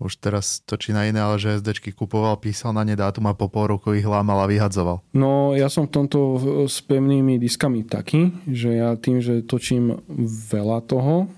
už 0.02 0.18
teraz 0.18 0.60
točí 0.66 0.90
na 0.90 1.06
iné, 1.06 1.22
ale 1.22 1.38
že 1.38 1.62
SDčky 1.62 1.94
kupoval, 1.94 2.36
písal 2.42 2.74
na 2.74 2.82
ne 2.82 2.98
dátum 2.98 3.30
a 3.30 3.38
po 3.38 3.46
pol 3.46 3.78
roku 3.78 3.94
ich 3.94 4.06
lámal 4.06 4.42
a 4.42 4.50
vyhadzoval. 4.50 5.00
No 5.14 5.54
ja 5.54 5.70
som 5.70 5.86
v 5.86 5.94
tomto 6.02 6.18
s 6.66 6.82
pevnými 6.82 7.38
diskami 7.38 7.86
taký, 7.86 8.34
že 8.50 8.74
ja 8.76 8.98
tým, 8.98 9.22
že 9.22 9.46
točím 9.46 10.02
veľa 10.52 10.84
toho, 10.84 11.30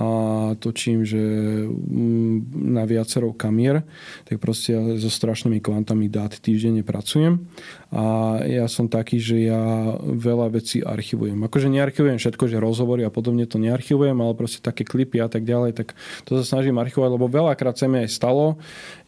a 0.00 0.08
točím, 0.56 1.04
že 1.04 1.20
mm, 1.68 2.56
na 2.72 2.88
viacero 2.88 3.36
kamier, 3.36 3.84
tak 4.24 4.40
proste 4.40 4.96
so 4.96 5.12
strašnými 5.12 5.60
kvantami 5.60 6.08
dát 6.08 6.32
týždenne 6.32 6.80
pracujem 6.80 7.44
a 7.92 8.38
ja 8.48 8.64
som 8.64 8.88
taký, 8.88 9.20
že 9.20 9.52
ja 9.52 9.92
veľa 10.00 10.56
vecí 10.56 10.80
archivujem. 10.80 11.36
Akože 11.44 11.68
nearchivujem 11.68 12.16
všetko, 12.16 12.48
že 12.48 12.62
rozhovory 12.62 13.04
a 13.04 13.12
podobne 13.12 13.44
to 13.44 13.60
nearchivujem, 13.60 14.16
ale 14.16 14.32
proste 14.32 14.64
také 14.64 14.88
klipy 14.88 15.20
a 15.20 15.28
tak 15.28 15.44
ďalej, 15.44 15.76
tak 15.76 15.92
to 16.24 16.40
sa 16.40 16.56
snažím 16.56 16.80
archivovať, 16.80 17.10
lebo 17.20 17.28
veľakrát 17.28 17.76
sa 17.76 17.84
mi 17.84 18.00
aj 18.00 18.08
stalo, 18.08 18.56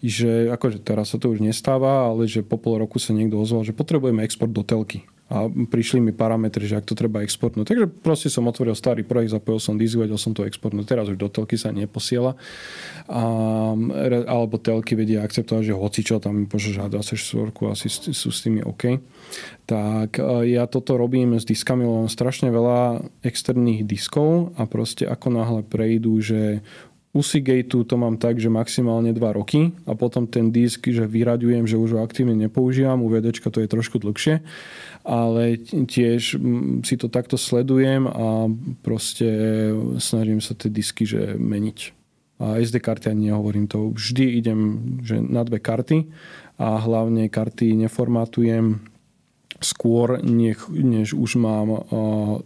že 0.04 0.52
akože 0.52 0.84
teraz 0.84 1.14
sa 1.14 1.16
to 1.16 1.32
už 1.32 1.40
nestáva, 1.40 2.12
ale 2.12 2.28
že 2.28 2.44
po 2.44 2.60
pol 2.60 2.84
roku 2.84 3.00
sa 3.00 3.16
niekto 3.16 3.40
ozval, 3.40 3.64
že 3.64 3.72
potrebujeme 3.72 4.20
export 4.20 4.52
do 4.52 4.60
telky 4.60 5.08
a 5.32 5.48
prišli 5.48 6.04
mi 6.04 6.12
parametre, 6.12 6.60
že 6.68 6.76
ak 6.76 6.84
to 6.84 6.92
treba 6.92 7.24
exportnúť. 7.24 7.64
Takže 7.64 7.86
proste 7.88 8.28
som 8.28 8.44
otvoril 8.44 8.76
starý 8.76 9.00
projekt, 9.00 9.32
zapojil 9.32 9.64
som 9.64 9.80
disk, 9.80 9.96
vedel 9.96 10.20
som 10.20 10.36
to 10.36 10.44
exportnúť. 10.44 10.84
Teraz 10.84 11.08
už 11.08 11.16
do 11.16 11.32
telky 11.32 11.56
sa 11.56 11.72
neposiela. 11.72 12.36
A, 13.08 13.24
alebo 14.28 14.60
telky 14.60 14.92
vedia 14.92 15.24
akceptovať, 15.24 15.72
že 15.72 15.74
hoci 15.74 16.00
čo 16.04 16.20
tam 16.20 16.44
pošleš 16.44 16.84
H24, 16.84 17.48
asi 17.72 17.88
sú 18.12 18.28
s 18.28 18.44
tými 18.44 18.60
OK. 18.60 19.00
Tak 19.64 20.20
e, 20.20 20.52
ja 20.52 20.68
toto 20.68 21.00
robím 21.00 21.40
s 21.40 21.48
diskami, 21.48 21.88
lebo 21.88 22.12
strašne 22.12 22.52
veľa 22.52 23.00
externých 23.24 23.88
diskov 23.88 24.52
a 24.60 24.68
proste 24.68 25.08
ako 25.08 25.32
náhle 25.32 25.60
prejdú, 25.64 26.20
že 26.20 26.60
u 27.12 27.20
Seagateu 27.20 27.84
to 27.84 28.00
mám 28.00 28.16
tak, 28.16 28.40
že 28.40 28.48
maximálne 28.48 29.12
2 29.12 29.20
roky 29.36 29.76
a 29.84 29.92
potom 29.92 30.24
ten 30.24 30.48
disk, 30.48 30.88
že 30.88 31.04
vyraďujem, 31.04 31.68
že 31.68 31.76
už 31.76 31.96
ho 31.96 32.00
aktívne 32.00 32.32
nepoužívam, 32.32 33.04
u 33.04 33.08
VD 33.12 33.36
to 33.36 33.60
je 33.60 33.68
trošku 33.68 34.00
dlhšie, 34.00 34.40
ale 35.04 35.60
tiež 35.60 36.40
si 36.80 36.94
to 36.96 37.06
takto 37.12 37.36
sledujem 37.36 38.08
a 38.08 38.48
proste 38.80 39.28
snažím 40.00 40.40
sa 40.40 40.56
tie 40.56 40.72
disky 40.72 41.04
že 41.04 41.36
meniť. 41.36 41.78
A 42.42 42.58
SD 42.58 42.82
karty 42.82 43.06
ani 43.06 43.30
nehovorím 43.30 43.70
to. 43.70 43.94
Vždy 43.94 44.42
idem 44.42 44.60
že 45.04 45.20
na 45.20 45.46
dve 45.46 45.62
karty 45.62 46.10
a 46.58 46.80
hlavne 46.80 47.28
karty 47.28 47.76
neformátujem 47.76 48.91
skôr, 49.64 50.20
nech, 50.22 50.68
než 50.68 51.14
už 51.14 51.38
mám 51.38 51.68
uh, 51.70 51.80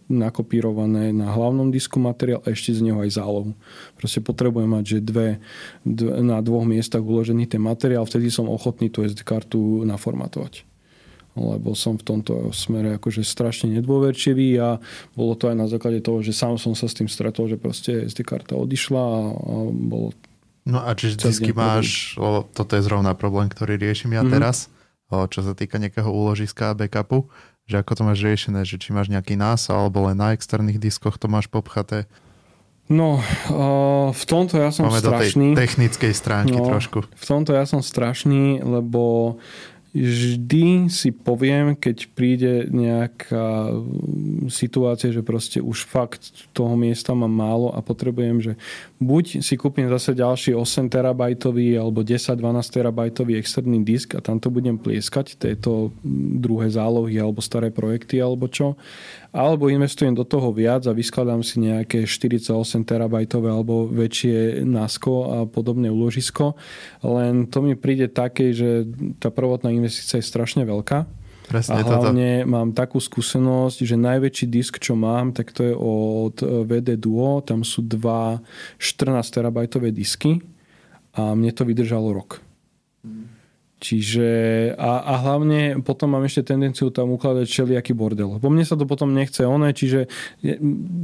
nakopírované 0.08 1.10
na 1.10 1.32
hlavnom 1.32 1.68
disku 1.68 2.00
materiál 2.00 2.40
a 2.44 2.52
ešte 2.52 2.76
z 2.76 2.80
neho 2.86 3.00
aj 3.02 3.16
zálohu. 3.16 3.52
Proste 3.98 4.20
potrebujem 4.22 4.70
mať, 4.70 4.84
že 4.84 4.98
dve, 5.00 5.28
dve, 5.82 6.20
na 6.22 6.38
dvoch 6.40 6.64
miestach 6.64 7.02
uložený 7.02 7.50
ten 7.50 7.60
materiál, 7.60 8.06
vtedy 8.06 8.30
som 8.30 8.48
ochotný 8.48 8.88
tú 8.88 9.02
SD 9.02 9.24
kartu 9.26 9.82
naformatovať 9.84 10.68
lebo 11.36 11.76
som 11.76 12.00
v 12.00 12.04
tomto 12.04 12.48
smere 12.56 12.96
akože 12.96 13.20
strašne 13.20 13.68
nedôverčivý 13.76 14.56
a 14.56 14.80
bolo 15.12 15.36
to 15.36 15.52
aj 15.52 15.56
na 15.60 15.68
základe 15.68 16.00
toho, 16.00 16.24
že 16.24 16.32
sám 16.32 16.56
som 16.56 16.72
sa 16.72 16.88
s 16.88 16.96
tým 16.96 17.12
stretol, 17.12 17.52
že 17.52 17.60
proste 17.60 18.08
SD 18.08 18.24
karta 18.24 18.56
odišla 18.56 18.96
a, 19.04 19.20
a 19.36 19.54
bolo 19.68 20.16
No 20.66 20.82
a 20.82 20.98
čiže 20.98 21.30
disky 21.30 21.54
máš, 21.54 22.18
lebo 22.18 22.42
toto 22.50 22.74
je 22.74 22.82
zrovna 22.82 23.14
problém, 23.14 23.46
ktorý 23.46 23.78
riešim 23.78 24.10
ja 24.10 24.26
mm-hmm. 24.26 24.34
teraz, 24.34 24.66
čo 25.10 25.40
sa 25.42 25.52
týka 25.54 25.78
nejakého 25.78 26.08
úložiska 26.08 26.72
a 26.72 26.76
backupu, 26.78 27.30
že 27.66 27.82
ako 27.82 27.92
to 27.98 28.02
máš 28.06 28.18
riešené, 28.22 28.62
že 28.62 28.78
či 28.78 28.94
máš 28.94 29.10
nejaký 29.10 29.34
NAS 29.34 29.70
alebo 29.70 30.06
len 30.06 30.18
na 30.18 30.34
externých 30.34 30.78
diskoch 30.78 31.18
to 31.18 31.26
máš 31.26 31.50
popchaté. 31.50 32.06
No, 32.86 33.18
v 34.14 34.24
tomto 34.30 34.62
ja 34.62 34.70
som 34.70 34.86
Máme 34.86 35.02
strašný. 35.02 35.54
do 35.54 35.58
tej 35.58 35.66
technickej 35.66 36.12
stránky 36.14 36.54
no, 36.54 36.70
trošku. 36.70 37.02
V 37.02 37.24
tomto 37.26 37.50
ja 37.50 37.66
som 37.66 37.82
strašný, 37.82 38.62
lebo 38.62 39.34
vždy 39.96 40.92
si 40.92 41.08
poviem, 41.14 41.72
keď 41.72 41.96
príde 42.12 42.68
nejaká 42.68 43.72
situácia, 44.52 45.08
že 45.08 45.24
proste 45.24 45.58
už 45.64 45.88
fakt 45.88 46.52
toho 46.52 46.76
miesta 46.76 47.16
mám 47.16 47.32
málo 47.32 47.72
a 47.72 47.80
potrebujem, 47.80 48.38
že 48.38 48.52
buď 49.00 49.40
si 49.40 49.56
kúpim 49.56 49.88
zase 49.88 50.12
ďalší 50.12 50.52
8 50.52 50.92
terabajtový 50.92 51.80
alebo 51.80 52.04
10-12 52.04 52.36
terabajtový 52.68 53.40
externý 53.40 53.80
disk 53.82 54.14
a 54.14 54.20
tam 54.20 54.36
to 54.36 54.52
budem 54.52 54.76
plieskať, 54.76 55.40
tieto 55.40 55.90
druhé 56.36 56.68
zálohy 56.68 57.16
alebo 57.16 57.40
staré 57.40 57.72
projekty 57.72 58.20
alebo 58.20 58.46
čo, 58.52 58.76
alebo 59.36 59.68
investujem 59.68 60.16
do 60.16 60.24
toho 60.24 60.48
viac 60.48 60.88
a 60.88 60.96
vyskladám 60.96 61.44
si 61.44 61.60
nejaké 61.60 62.08
48 62.08 62.56
terabajtové 62.88 63.52
alebo 63.52 63.84
väčšie 63.84 64.64
NASCO 64.64 65.14
a 65.28 65.38
podobné 65.44 65.92
úložisko. 65.92 66.56
Len 67.04 67.44
to 67.52 67.60
mi 67.60 67.76
príde 67.76 68.08
také, 68.08 68.56
že 68.56 68.88
tá 69.20 69.28
prvotná 69.28 69.68
investícia 69.68 70.16
je 70.16 70.24
strašne 70.24 70.64
veľká. 70.64 71.04
Presne 71.46 71.78
a 71.78 71.86
hlavne 71.86 72.42
toto. 72.42 72.50
mám 72.50 72.68
takú 72.74 72.98
skúsenosť, 72.98 73.78
že 73.86 73.94
najväčší 73.94 74.46
disk, 74.50 74.82
čo 74.82 74.98
mám, 74.98 75.30
tak 75.30 75.54
to 75.54 75.62
je 75.62 75.74
od 75.76 76.42
VD 76.42 76.98
Duo. 76.98 77.38
Tam 77.44 77.62
sú 77.62 77.86
dva 77.86 78.40
14 78.80 79.20
terabajtové 79.30 79.94
disky 79.94 80.42
a 81.14 81.36
mne 81.36 81.52
to 81.54 81.62
vydržalo 81.62 82.10
rok. 82.10 82.45
Čiže 83.86 84.28
a, 84.74 84.98
a 84.98 85.14
hlavne 85.22 85.78
potom 85.86 86.18
mám 86.18 86.26
ešte 86.26 86.50
tendenciu 86.50 86.90
tam 86.90 87.14
ukladať 87.14 87.46
všelijaký 87.46 87.94
bordel. 87.94 88.42
Po 88.42 88.50
mne 88.50 88.66
sa 88.66 88.74
to 88.74 88.82
potom 88.82 89.14
nechce 89.14 89.46
oné, 89.46 89.70
čiže 89.70 90.10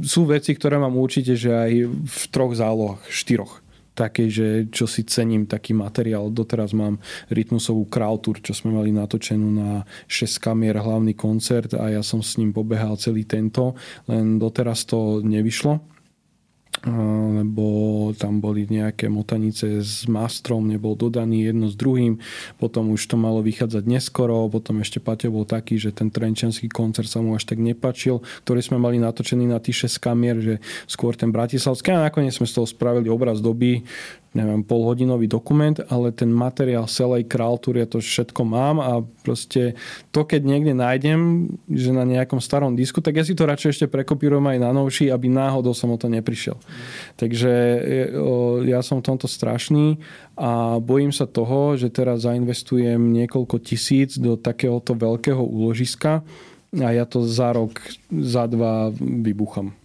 sú 0.03 0.27
veci, 0.27 0.51
ktoré 0.51 0.75
mám 0.75 0.99
určite, 0.99 1.39
že 1.39 1.55
aj 1.55 1.71
v 1.87 2.23
troch 2.27 2.51
zálohách, 2.51 3.07
štyroch 3.07 3.63
také, 3.93 4.25
že 4.25 4.67
čo 4.73 4.89
si 4.89 5.05
cením 5.05 5.45
taký 5.45 5.77
materiál. 5.77 6.33
Doteraz 6.33 6.73
mám 6.73 6.97
rytmusovú 7.29 7.85
Krautur, 7.87 8.41
čo 8.41 8.51
sme 8.57 8.73
mali 8.73 8.89
natočenú 8.89 9.53
na 9.53 9.85
6 10.09 10.41
kamier 10.41 10.81
hlavný 10.81 11.13
koncert 11.13 11.77
a 11.77 11.93
ja 11.93 12.01
som 12.01 12.25
s 12.25 12.41
ním 12.41 12.49
pobehal 12.51 12.97
celý 12.97 13.23
tento, 13.29 13.77
len 14.09 14.41
doteraz 14.41 14.89
to 14.89 15.21
nevyšlo 15.21 15.92
lebo 16.83 17.67
tam 18.17 18.43
boli 18.43 18.67
nejaké 18.67 19.07
motanice 19.07 19.79
s 19.79 20.03
mastrom, 20.09 20.67
nebol 20.67 20.97
dodaný 20.99 21.47
jedno 21.53 21.71
s 21.71 21.79
druhým, 21.79 22.19
potom 22.59 22.91
už 22.91 23.07
to 23.07 23.15
malo 23.15 23.39
vychádzať 23.39 23.83
neskoro, 23.87 24.51
potom 24.51 24.83
ešte 24.83 24.99
Paťo 24.99 25.31
bol 25.31 25.47
taký, 25.47 25.79
že 25.79 25.95
ten 25.95 26.11
trenčanský 26.11 26.67
koncert 26.67 27.07
sa 27.07 27.23
mu 27.23 27.37
až 27.37 27.47
tak 27.47 27.63
nepačil, 27.63 28.19
ktorý 28.43 28.59
sme 28.59 28.77
mali 28.81 28.99
natočený 28.99 29.47
na 29.47 29.63
tých 29.63 29.87
6 29.87 30.03
kamier, 30.03 30.35
že 30.43 30.53
skôr 30.89 31.15
ten 31.15 31.31
bratislavský. 31.31 31.95
A 31.95 32.11
nakoniec 32.11 32.35
sme 32.35 32.49
z 32.49 32.59
toho 32.59 32.67
spravili 32.67 33.07
obraz 33.07 33.39
doby, 33.39 33.87
neviem, 34.33 34.65
polhodinový 34.65 35.29
dokument, 35.29 35.77
ale 35.93 36.09
ten 36.09 36.33
materiál 36.33 36.89
celej 36.89 37.29
králtúry, 37.29 37.85
ja 37.85 37.87
to 37.87 38.01
všetko 38.01 38.41
mám 38.41 38.81
a 38.81 39.05
proste 39.21 39.77
to, 40.09 40.25
keď 40.25 40.41
niekde 40.41 40.73
nájdem, 40.73 41.53
že 41.69 41.93
na 41.93 42.01
nejakom 42.01 42.41
starom 42.41 42.73
disku, 42.73 42.97
tak 42.97 43.21
ja 43.21 43.23
si 43.23 43.37
to 43.37 43.45
radšej 43.45 43.69
ešte 43.77 43.85
prekopírujem 43.93 44.57
aj 44.57 44.57
na 44.57 44.73
novší, 44.73 45.13
aby 45.13 45.29
náhodou 45.29 45.77
som 45.77 45.93
o 45.93 46.01
to 46.01 46.09
neprišiel. 46.09 46.57
Takže 47.21 47.53
ja 48.65 48.81
som 48.81 48.99
v 48.99 49.07
tomto 49.13 49.29
strašný 49.29 50.01
a 50.33 50.81
bojím 50.81 51.13
sa 51.13 51.29
toho, 51.29 51.77
že 51.77 51.93
teraz 51.93 52.25
zainvestujem 52.25 52.97
niekoľko 52.97 53.61
tisíc 53.61 54.17
do 54.17 54.33
takéhoto 54.33 54.97
veľkého 54.97 55.45
úložiska 55.45 56.25
a 56.73 56.89
ja 56.89 57.05
to 57.05 57.21
za 57.21 57.53
rok, 57.53 57.77
za 58.09 58.49
dva 58.49 58.89
vybucham. 58.97 59.77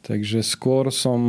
Takže 0.00 0.40
skôr 0.40 0.88
som, 0.88 1.20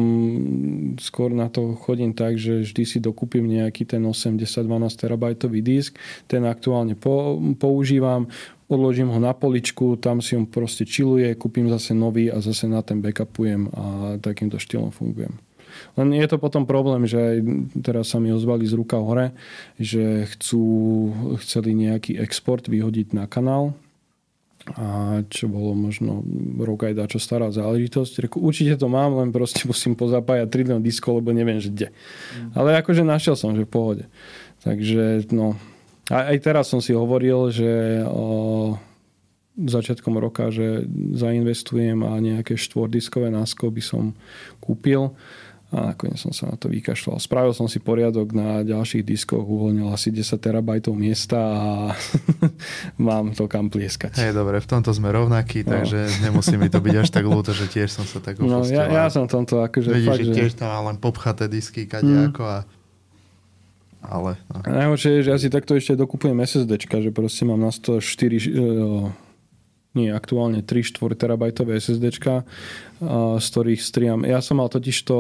skôr 0.96 1.36
na 1.36 1.52
to 1.52 1.76
chodím 1.76 2.16
tak, 2.16 2.40
že 2.40 2.64
vždy 2.64 2.84
si 2.88 2.98
dokúpim 3.04 3.44
nejaký 3.44 3.84
ten 3.84 4.00
80-12 4.00 4.64
terabajtový 4.96 5.60
disk, 5.60 6.00
ten 6.32 6.48
aktuálne 6.48 6.96
po, 6.96 7.36
používam, 7.60 8.32
odložím 8.72 9.12
ho 9.12 9.20
na 9.20 9.36
poličku, 9.36 10.00
tam 10.00 10.24
si 10.24 10.40
on 10.40 10.48
proste 10.48 10.88
chilluje, 10.88 11.36
kúpim 11.36 11.68
zase 11.68 11.92
nový 11.92 12.32
a 12.32 12.40
zase 12.40 12.72
na 12.72 12.80
ten 12.80 13.04
backupujem 13.04 13.68
a 13.76 13.84
takýmto 14.24 14.56
štýlom 14.56 14.96
fungujem. 14.96 15.36
Len 16.00 16.16
je 16.16 16.28
to 16.28 16.40
potom 16.40 16.64
problém, 16.64 17.04
že 17.08 17.20
aj 17.20 17.38
teraz 17.84 18.12
sa 18.12 18.24
mi 18.24 18.32
ozvali 18.32 18.64
z 18.64 18.76
ruka 18.76 19.00
hore, 19.00 19.36
že 19.76 20.28
chcú, 20.36 20.64
chceli 21.44 21.76
nejaký 21.76 22.20
export 22.20 22.68
vyhodiť 22.72 23.16
na 23.16 23.28
kanál, 23.28 23.76
a 24.78 25.20
čo 25.26 25.50
bolo 25.50 25.74
možno 25.74 26.22
rok 26.62 26.86
aj 26.86 26.94
dačo 26.94 27.18
stará 27.18 27.50
záležitosť. 27.50 28.30
Reku, 28.30 28.38
určite 28.38 28.78
to 28.78 28.86
mám, 28.86 29.18
len 29.18 29.34
proste 29.34 29.66
musím 29.66 29.98
pozapájať 29.98 30.48
tridlen 30.54 30.82
disko, 30.86 31.18
lebo 31.18 31.34
neviem, 31.34 31.58
že 31.58 31.74
kde. 31.74 31.88
Mm. 31.90 32.52
Ale 32.54 32.78
akože 32.78 33.02
našiel 33.02 33.34
som, 33.34 33.58
že 33.58 33.66
v 33.66 33.74
pohode. 33.74 34.06
Takže 34.62 35.26
no, 35.34 35.58
aj, 36.14 36.36
aj 36.36 36.38
teraz 36.46 36.70
som 36.70 36.78
si 36.78 36.94
hovoril, 36.94 37.50
že 37.50 38.06
o, 38.06 38.78
začiatkom 39.58 40.16
roka, 40.22 40.54
že 40.54 40.86
zainvestujem 41.18 42.06
a 42.06 42.16
nejaké 42.22 42.54
štvordiskové 42.56 43.34
násko 43.34 43.68
by 43.74 43.84
som 43.84 44.04
kúpil 44.62 45.18
a 45.72 45.96
nakoniec 45.96 46.20
som 46.20 46.36
sa 46.36 46.52
na 46.52 46.60
to 46.60 46.68
vykašľal. 46.68 47.16
Spravil 47.24 47.56
som 47.56 47.72
si 47.72 47.80
poriadok 47.80 48.36
na 48.36 48.60
ďalších 48.60 49.08
diskoch, 49.08 49.48
uvoľnil 49.48 49.88
asi 49.88 50.12
10 50.12 50.36
terabajtov 50.36 50.92
miesta 50.92 51.40
a 51.40 51.68
mám 53.00 53.32
to 53.32 53.48
kam 53.48 53.72
plieskať. 53.72 54.20
Hej, 54.20 54.36
dobre, 54.36 54.60
v 54.60 54.68
tomto 54.68 54.92
sme 54.92 55.16
rovnakí, 55.16 55.64
no. 55.64 55.80
takže 55.80 56.28
nemusí 56.28 56.60
mi 56.60 56.68
to 56.68 56.84
byť 56.84 56.96
až 57.00 57.10
tak 57.16 57.24
ľúto, 57.24 57.56
že 57.56 57.72
tiež 57.72 57.88
som 57.88 58.04
sa 58.04 58.20
tak 58.20 58.44
No, 58.44 58.68
ja, 58.68 58.92
ja 58.92 59.08
som 59.08 59.32
tomto 59.32 59.64
akože 59.64 59.96
Vidíš, 59.96 60.10
fakt, 60.12 60.28
že... 60.28 60.34
tiež 60.36 60.52
tam 60.60 60.76
len 60.92 61.00
popchaté 61.00 61.48
disky, 61.48 61.88
kadejako 61.88 62.44
mm. 62.44 62.52
a 62.52 62.58
ale... 64.02 64.34
No. 64.50 64.66
Najhoršie 64.66 65.22
je, 65.22 65.24
že 65.24 65.30
ja 65.30 65.38
si 65.38 65.48
takto 65.54 65.78
ešte 65.78 65.94
dokupujem 65.94 66.34
SSDčka, 66.34 67.06
že 67.06 67.14
proste 67.14 67.46
mám 67.46 67.62
na 67.62 67.70
104 67.70 68.02
nie, 69.92 70.08
aktuálne 70.08 70.64
3 70.64 70.88
4 70.88 71.20
terabajtové 71.20 71.76
SSDčka, 71.76 72.48
z 73.38 73.46
ktorých 73.52 73.82
striam. 73.84 74.24
Ja 74.24 74.40
som 74.40 74.64
mal 74.64 74.72
totiž 74.72 74.98
to 75.04 75.18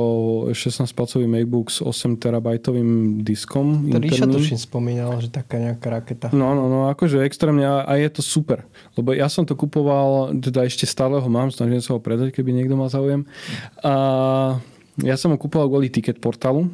16-palcový 0.55 1.27
MacBook 1.27 1.67
s 1.67 1.83
8 1.83 2.15
terabajtovým 2.15 3.19
diskom. 3.19 3.91
To 3.91 3.99
Ríša 3.99 4.31
tuším 4.31 4.55
spomínal, 4.55 5.19
že 5.19 5.27
taká 5.27 5.59
nejaká 5.59 5.87
raketa. 5.91 6.27
No, 6.31 6.55
no, 6.55 6.71
no, 6.71 6.87
akože 6.87 7.19
extrémne 7.27 7.67
a, 7.67 7.83
a 7.83 7.99
je 7.99 8.07
to 8.15 8.23
super. 8.23 8.63
Lebo 8.95 9.11
ja 9.11 9.27
som 9.27 9.43
to 9.43 9.59
kupoval, 9.59 10.31
teda 10.39 10.63
ešte 10.63 10.87
stále 10.87 11.19
ho 11.19 11.27
mám, 11.27 11.51
snažím 11.51 11.83
sa 11.83 11.91
ho 11.91 11.99
predať, 11.99 12.31
keby 12.31 12.55
niekto 12.55 12.79
mal 12.79 12.87
záujem. 12.87 13.27
A 13.83 13.93
ja 15.03 15.15
som 15.19 15.35
ho 15.35 15.37
kupoval 15.41 15.67
kvôli 15.67 15.91
ticket 15.91 16.23
portálu, 16.23 16.71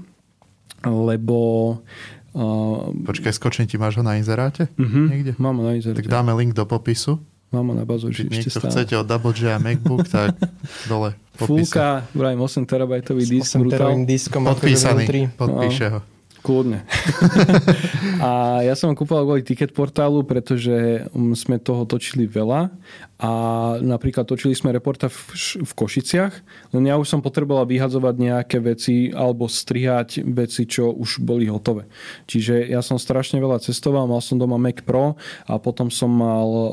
lebo 0.86 1.82
Uh, 2.38 2.94
Počkaj, 2.94 3.34
skočím 3.34 3.66
ti, 3.66 3.82
máš 3.82 3.98
ho 3.98 4.06
na 4.06 4.14
inzeráte? 4.14 4.70
Uh-huh, 4.78 5.10
Niekde? 5.10 5.34
Mám 5.42 5.58
ho 5.58 5.64
na 5.66 5.74
inzeráte. 5.74 6.06
Tak 6.06 6.12
dáme 6.12 6.38
link 6.38 6.54
do 6.54 6.70
popisu. 6.70 7.18
Mám 7.48 7.80
na 7.80 7.88
bazu 7.88 8.12
Či 8.12 8.28
niekto 8.28 8.60
stále. 8.60 8.72
chcete 8.76 8.94
od 9.00 9.08
Double 9.08 9.32
J 9.32 9.56
a 9.56 9.60
MacBook, 9.62 10.04
tak 10.12 10.36
dole. 10.92 11.16
Fulka, 11.38 12.04
vrajím 12.12 12.42
8 12.44 12.66
terabajtový 12.66 13.24
disk. 13.24 13.56
8 13.56 13.72
terabajtovým 13.72 14.04
diskom. 14.04 14.42
Podpísaný, 14.44 15.32
podpíše 15.38 15.86
ho. 15.96 16.00
Kľudne. 16.48 16.88
a 18.24 18.64
ja 18.64 18.72
som 18.80 18.96
kúpal 18.96 19.28
kvôli 19.28 19.44
ticket 19.44 19.76
portálu, 19.76 20.24
pretože 20.24 21.04
um, 21.12 21.36
sme 21.36 21.60
toho 21.60 21.84
točili 21.84 22.24
veľa 22.24 22.72
a 23.20 23.32
napríklad 23.84 24.24
točili 24.24 24.56
sme 24.56 24.72
reporta 24.72 25.12
v, 25.12 25.20
v 25.60 25.72
Košiciach, 25.76 26.34
len 26.72 26.84
ja 26.88 26.96
už 26.96 27.12
som 27.12 27.20
potreboval 27.20 27.68
vyhadzovať 27.68 28.16
nejaké 28.16 28.64
veci 28.64 29.12
alebo 29.12 29.52
strihať 29.52 30.24
veci, 30.24 30.64
čo 30.64 30.96
už 30.96 31.20
boli 31.20 31.52
hotové. 31.52 31.92
Čiže 32.32 32.72
ja 32.72 32.80
som 32.80 32.96
strašne 32.96 33.44
veľa 33.44 33.60
cestoval, 33.60 34.08
mal 34.08 34.24
som 34.24 34.40
doma 34.40 34.56
Mac 34.56 34.88
Pro 34.88 35.20
a 35.52 35.54
potom 35.60 35.92
som 35.92 36.16
mal 36.16 36.48
uh, 36.48 36.72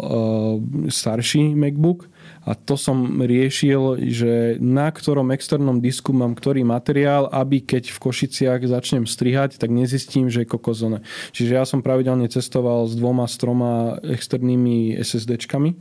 starší 0.86 1.50
MacBook 1.58 2.06
a 2.44 2.52
to 2.52 2.76
som 2.76 3.24
riešil, 3.24 4.04
že 4.12 4.60
na 4.60 4.92
ktorom 4.92 5.32
externom 5.32 5.80
disku 5.80 6.12
mám 6.12 6.36
ktorý 6.36 6.60
materiál, 6.60 7.32
aby 7.32 7.64
keď 7.64 7.88
v 7.88 7.98
Košiciach 7.98 8.60
začnem 8.68 9.08
strihať, 9.08 9.56
tak 9.56 9.72
nezistím, 9.72 10.28
že 10.28 10.44
je 10.44 10.52
kokozone. 10.52 11.00
Čiže 11.32 11.52
ja 11.56 11.64
som 11.64 11.80
pravidelne 11.80 12.28
cestoval 12.28 12.84
s 12.84 12.94
dvoma, 12.94 13.24
s 13.24 13.40
troma 13.40 13.96
externými 14.04 15.00
SSDčkami 15.00 15.72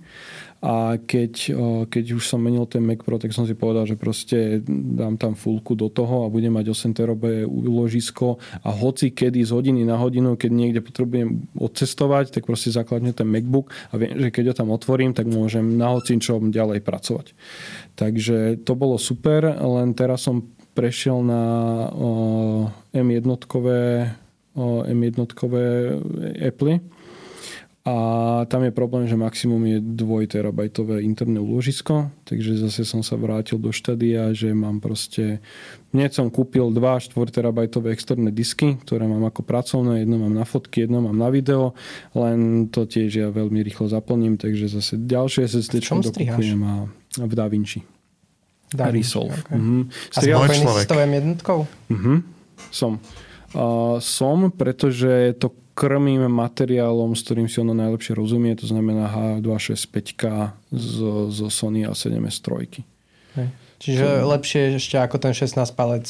a 0.64 0.96
keď, 0.96 1.52
keď 1.92 2.06
už 2.16 2.24
som 2.24 2.40
menil 2.40 2.64
ten 2.72 2.80
Mac 2.80 3.04
Pro, 3.04 3.20
tak 3.20 3.36
som 3.36 3.44
si 3.44 3.52
povedal, 3.52 3.84
že 3.84 4.00
proste 4.00 4.64
dám 4.96 5.20
tam 5.20 5.36
fullku 5.36 5.76
do 5.76 5.92
toho 5.92 6.24
a 6.24 6.32
budem 6.32 6.56
mať 6.56 6.72
8 6.72 6.96
terové 6.96 7.44
úložisko 7.44 8.40
a 8.64 8.72
hoci 8.72 9.12
kedy 9.12 9.44
z 9.44 9.52
hodiny 9.52 9.84
na 9.84 10.00
hodinu, 10.00 10.40
keď 10.40 10.52
niekde 10.56 10.80
potrebujem 10.80 11.52
odcestovať, 11.60 12.32
tak 12.32 12.48
proste 12.48 12.72
zakladne 12.72 13.12
ten 13.12 13.28
MacBook 13.28 13.76
a 13.92 14.00
viem, 14.00 14.16
že 14.16 14.32
keď 14.32 14.56
ho 14.56 14.64
tam 14.64 14.72
otvorím, 14.72 15.12
tak 15.12 15.28
môžem 15.28 15.76
na 15.76 15.92
hocičom 15.92 16.56
ďalej 16.56 16.80
pracovať. 16.80 17.36
Takže 18.00 18.64
to 18.64 18.74
bolo 18.80 18.96
super, 18.96 19.44
len 19.44 19.92
teraz 19.92 20.24
som 20.24 20.48
prešiel 20.72 21.28
na 21.28 21.44
M1 22.96 23.28
M1 24.56 25.18
Apple 26.40 26.80
a 27.84 27.98
tam 28.48 28.64
je 28.64 28.72
problém, 28.72 29.12
že 29.12 29.20
maximum 29.20 29.60
je 29.68 29.78
2 29.84 30.32
terabajtové 30.32 31.04
interné 31.04 31.44
úložisko, 31.44 32.16
takže 32.24 32.56
zase 32.56 32.88
som 32.88 33.04
sa 33.04 33.20
vrátil 33.20 33.60
do 33.60 33.76
štadia, 33.76 34.32
že 34.32 34.56
mám 34.56 34.80
proste... 34.80 35.44
Hneď 35.92 36.16
som 36.16 36.32
kúpil 36.32 36.72
2 36.72 36.80
4 36.80 37.12
terabajtové 37.12 37.92
externé 37.92 38.32
disky, 38.32 38.80
ktoré 38.80 39.04
mám 39.04 39.28
ako 39.28 39.44
pracovné, 39.44 40.08
jedno 40.08 40.16
mám 40.16 40.32
na 40.32 40.48
fotky, 40.48 40.88
jedno 40.88 41.04
mám 41.04 41.20
na 41.20 41.28
video, 41.28 41.76
len 42.16 42.72
to 42.72 42.88
tiež 42.88 43.12
ja 43.20 43.28
veľmi 43.36 43.60
rýchlo 43.60 43.92
zaplním, 43.92 44.40
takže 44.40 44.72
zase 44.72 44.96
ďalšie 45.04 45.44
SSD 45.44 45.84
dokupujem 45.84 46.64
a 46.64 46.88
v 47.20 47.34
DaVinci. 47.36 47.84
Da 48.72 48.96
Resolve. 48.96 49.36
Okay. 49.44 49.60
Mm-hmm. 49.60 49.82
A 49.92 50.20
spojený 50.24 50.56
s 50.72 50.88
jednotkou? 51.20 51.60
Mm-hmm. 51.92 52.18
Som. 52.72 53.04
Uh, 53.54 54.02
som, 54.02 54.50
pretože 54.50 55.36
to 55.38 55.54
krmím 55.74 56.30
materiálom, 56.30 57.18
s 57.18 57.26
ktorým 57.26 57.50
si 57.50 57.58
ono 57.60 57.74
najlepšie 57.74 58.14
rozumie, 58.14 58.54
to 58.54 58.70
znamená 58.70 59.10
H265K 59.10 60.54
zo, 60.70 61.34
zo 61.34 61.48
Sony 61.50 61.86
A7S 61.90 62.42
III. 62.46 62.86
Hej. 63.42 63.48
Čiže 63.84 64.06
to... 64.06 64.30
lepšie 64.32 64.62
ešte 64.80 64.96
ako 64.96 65.18
ten 65.20 65.34
16 65.36 65.60
palec 65.76 66.08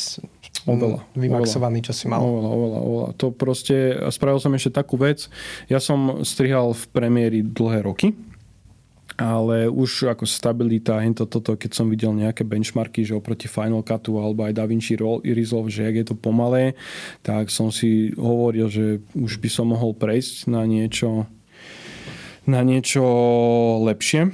oveľa, 0.68 1.02
vymaxovaný, 1.18 1.81
čo 1.81 1.95
si 1.95 2.06
mal. 2.06 2.22
Oveľa, 2.22 2.49
oveľa, 2.52 2.80
oveľa. 2.84 3.10
To 3.18 3.26
proste, 3.34 3.98
spravil 4.14 4.38
som 4.38 4.53
ešte 4.53 4.77
takú 4.77 4.99
vec, 4.99 5.26
ja 5.72 5.81
som 5.81 6.22
strihal 6.22 6.76
v 6.76 6.84
premiéri 6.94 7.40
dlhé 7.41 7.81
roky, 7.88 8.14
ale 9.24 9.72
už 9.72 10.12
ako 10.12 10.28
stabilita, 10.28 11.00
hento 11.00 11.24
toto, 11.24 11.56
keď 11.56 11.72
som 11.72 11.88
videl 11.88 12.12
nejaké 12.12 12.44
benchmarky, 12.44 13.08
že 13.08 13.16
oproti 13.16 13.48
Final 13.48 13.88
Cutu 13.88 14.20
alebo 14.20 14.44
aj 14.44 14.60
DaVinci 14.60 15.00
Resolve, 15.24 15.72
že 15.72 15.88
ak 15.88 15.95
je 15.95 16.06
to 16.12 16.16
pomalé, 16.20 16.76
tak 17.24 17.48
som 17.48 17.72
si 17.72 18.12
hovoril, 18.20 18.68
že 18.68 19.00
už 19.16 19.40
by 19.40 19.48
som 19.48 19.72
mohol 19.72 19.95
prejsť 19.95 20.52
na 20.52 20.68
niečo 20.68 21.24
na 22.44 22.60
niečo 22.60 23.00
lepšie, 23.88 24.28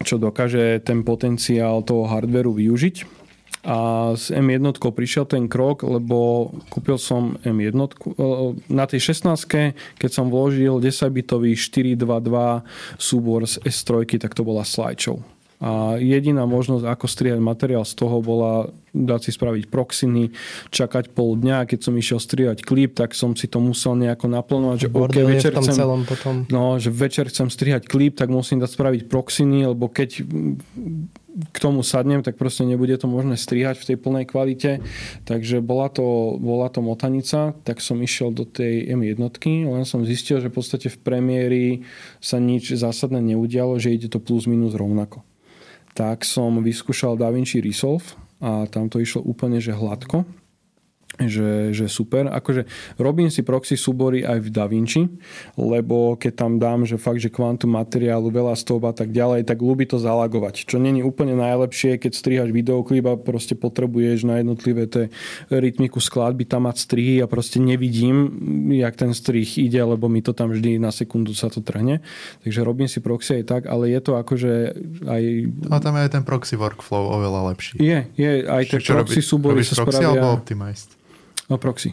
čo 0.00 0.16
dokáže 0.16 0.80
ten 0.80 1.04
potenciál 1.04 1.84
toho 1.84 2.08
hardveru 2.08 2.56
využiť 2.56 3.21
a 3.62 4.10
s 4.18 4.34
M1 4.34 4.74
prišiel 4.74 5.22
ten 5.30 5.46
krok, 5.46 5.86
lebo 5.86 6.50
kúpil 6.66 6.98
som 6.98 7.38
M1 7.46 7.78
e, 7.78 7.86
na 8.66 8.84
tej 8.90 9.14
16 9.14 9.78
keď 9.98 10.10
som 10.10 10.26
vložil 10.34 10.82
10-bitový 10.82 11.54
422 11.54 12.66
súbor 12.98 13.46
z 13.46 13.62
S3, 13.62 14.18
tak 14.18 14.34
to 14.34 14.42
bola 14.42 14.66
slideshow. 14.66 15.22
A 15.62 15.94
jediná 15.94 16.42
možnosť, 16.42 16.90
ako 16.90 17.06
strihať 17.06 17.38
materiál 17.38 17.86
z 17.86 17.94
toho, 17.94 18.18
bola 18.18 18.66
dať 18.90 19.20
si 19.22 19.30
spraviť 19.30 19.70
proxiny, 19.70 20.34
čakať 20.74 21.14
pol 21.14 21.38
dňa. 21.38 21.70
Keď 21.70 21.86
som 21.86 21.94
išiel 21.94 22.18
strihať 22.18 22.66
klip, 22.66 22.98
tak 22.98 23.14
som 23.14 23.38
si 23.38 23.46
to 23.46 23.62
musel 23.62 23.94
nejako 23.94 24.26
naplánovať, 24.26 24.76
že 24.82 24.88
OK, 24.90 25.16
večer 25.22 25.54
chcem, 25.54 25.78
celom 25.78 26.02
potom. 26.02 26.50
No, 26.50 26.82
že 26.82 26.90
večer 26.90 27.30
chcem 27.30 27.46
strihať 27.46 27.86
klip, 27.86 28.18
tak 28.18 28.26
musím 28.34 28.58
dať 28.58 28.74
spraviť 28.74 29.02
proxiny, 29.06 29.70
lebo 29.70 29.86
keď 29.86 30.26
k 31.32 31.56
tomu 31.56 31.80
sadnem, 31.80 32.20
tak 32.20 32.36
proste 32.36 32.68
nebude 32.68 32.92
to 33.00 33.08
možné 33.08 33.40
strihať 33.40 33.80
v 33.80 33.86
tej 33.92 33.96
plnej 33.96 34.24
kvalite. 34.28 34.84
Takže 35.24 35.64
bola 35.64 35.88
to, 35.88 36.36
bola 36.36 36.68
to 36.68 36.84
motanica, 36.84 37.56
tak 37.64 37.80
som 37.80 38.00
išiel 38.04 38.36
do 38.36 38.44
tej 38.44 38.92
M1, 38.92 39.16
len 39.64 39.84
som 39.88 40.04
zistil, 40.04 40.44
že 40.44 40.52
v 40.52 40.56
podstate 40.60 40.92
v 40.92 40.98
premiéri 41.00 41.66
sa 42.20 42.36
nič 42.36 42.76
zásadné 42.76 43.24
neudialo, 43.32 43.80
že 43.80 43.96
ide 43.96 44.12
to 44.12 44.20
plus 44.20 44.44
minus 44.44 44.76
rovnako. 44.76 45.24
Tak 45.96 46.24
som 46.24 46.60
vyskúšal 46.60 47.16
DaVinci 47.16 47.64
Resolve 47.64 48.16
a 48.42 48.68
tam 48.68 48.92
to 48.92 49.00
išlo 49.00 49.24
úplne 49.24 49.60
že 49.60 49.72
hladko 49.72 50.24
že, 51.28 51.74
že 51.76 51.86
super. 51.90 52.30
Akože 52.30 52.64
robím 52.96 53.28
si 53.28 53.42
proxy 53.42 53.76
súbory 53.76 54.22
aj 54.22 54.38
v 54.42 54.48
DaVinci, 54.48 55.02
lebo 55.58 56.16
keď 56.16 56.32
tam 56.32 56.52
dám, 56.56 56.86
že 56.86 56.96
fakt, 56.96 57.20
že 57.20 57.28
kvantum 57.28 57.74
materiálu, 57.74 58.30
veľa 58.32 58.54
stôb 58.56 58.86
a 58.86 58.94
tak 58.94 59.10
ďalej, 59.10 59.46
tak 59.46 59.58
ľúbi 59.60 59.84
to 59.84 59.98
zalagovať. 59.98 60.64
Čo 60.66 60.78
není 60.78 61.02
úplne 61.02 61.34
najlepšie, 61.36 61.98
keď 61.98 62.12
strihaš 62.14 62.50
videoklip 62.54 63.04
a 63.06 63.14
proste 63.18 63.58
potrebuješ 63.58 64.24
na 64.24 64.40
jednotlivé 64.40 64.86
tie 64.88 65.04
rytmiku 65.50 65.98
skladby 65.98 66.46
tam 66.46 66.70
mať 66.70 66.76
strihy 66.86 67.18
a 67.20 67.26
proste 67.26 67.58
nevidím, 67.58 68.30
jak 68.70 68.94
ten 68.94 69.12
strih 69.12 69.46
ide, 69.58 69.82
lebo 69.82 70.06
mi 70.06 70.22
to 70.22 70.30
tam 70.30 70.54
vždy 70.54 70.78
na 70.78 70.94
sekundu 70.94 71.34
sa 71.34 71.50
to 71.50 71.58
trhne. 71.58 72.04
Takže 72.46 72.60
robím 72.62 72.86
si 72.86 73.02
proxy 73.02 73.42
aj 73.42 73.44
tak, 73.48 73.62
ale 73.66 73.90
je 73.90 74.00
to 74.00 74.14
akože 74.14 74.52
aj... 75.06 75.22
A 75.68 75.78
tam 75.82 75.98
je 75.98 76.02
aj 76.06 76.12
ten 76.14 76.24
proxy 76.24 76.54
workflow 76.54 77.18
oveľa 77.18 77.54
lepší. 77.54 77.80
Je, 77.82 77.98
je. 78.14 78.30
Aj 78.46 78.62
tie 78.62 78.78
proxy 78.78 79.20
súbory 79.24 79.66
sa 79.66 79.74
spravia... 79.82 80.14
alebo 80.14 80.38
optimized? 80.38 80.94
No 81.52 81.60
proxy. 81.60 81.92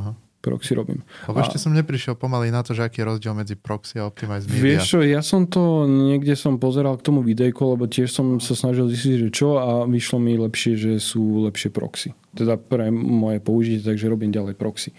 Aha. 0.00 0.16
Proxy 0.40 0.72
robím. 0.72 1.04
Lebo 1.26 1.42
ešte 1.44 1.60
som 1.60 1.74
neprišiel 1.74 2.16
pomaly 2.16 2.48
na 2.48 2.64
to, 2.64 2.72
že 2.72 2.86
aký 2.86 3.02
je 3.02 3.10
rozdiel 3.10 3.34
medzi 3.36 3.52
proxy 3.52 4.00
a 4.00 4.08
Optimize 4.08 4.46
Media. 4.46 4.80
Vieš 4.80 4.82
čo, 4.86 4.98
ja 5.04 5.20
som 5.20 5.44
to 5.44 5.84
niekde 5.84 6.32
som 6.38 6.56
pozeral 6.56 6.94
k 6.96 7.04
tomu 7.04 7.20
videjku, 7.20 7.58
lebo 7.74 7.90
tiež 7.90 8.08
som 8.08 8.38
sa 8.40 8.54
snažil 8.56 8.88
zistiť, 8.88 9.28
že 9.28 9.30
čo 9.34 9.58
a 9.58 9.82
vyšlo 9.84 10.22
mi 10.22 10.38
lepšie, 10.38 10.78
že 10.78 10.92
sú 11.02 11.42
lepšie 11.44 11.68
proxy. 11.74 12.14
Teda 12.38 12.54
pre 12.54 12.94
moje 12.94 13.42
použitie, 13.42 13.82
takže 13.82 14.06
robím 14.06 14.30
ďalej 14.30 14.54
proxy. 14.54 14.94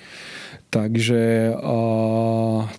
Takže, 0.69 1.55
a, 1.55 1.77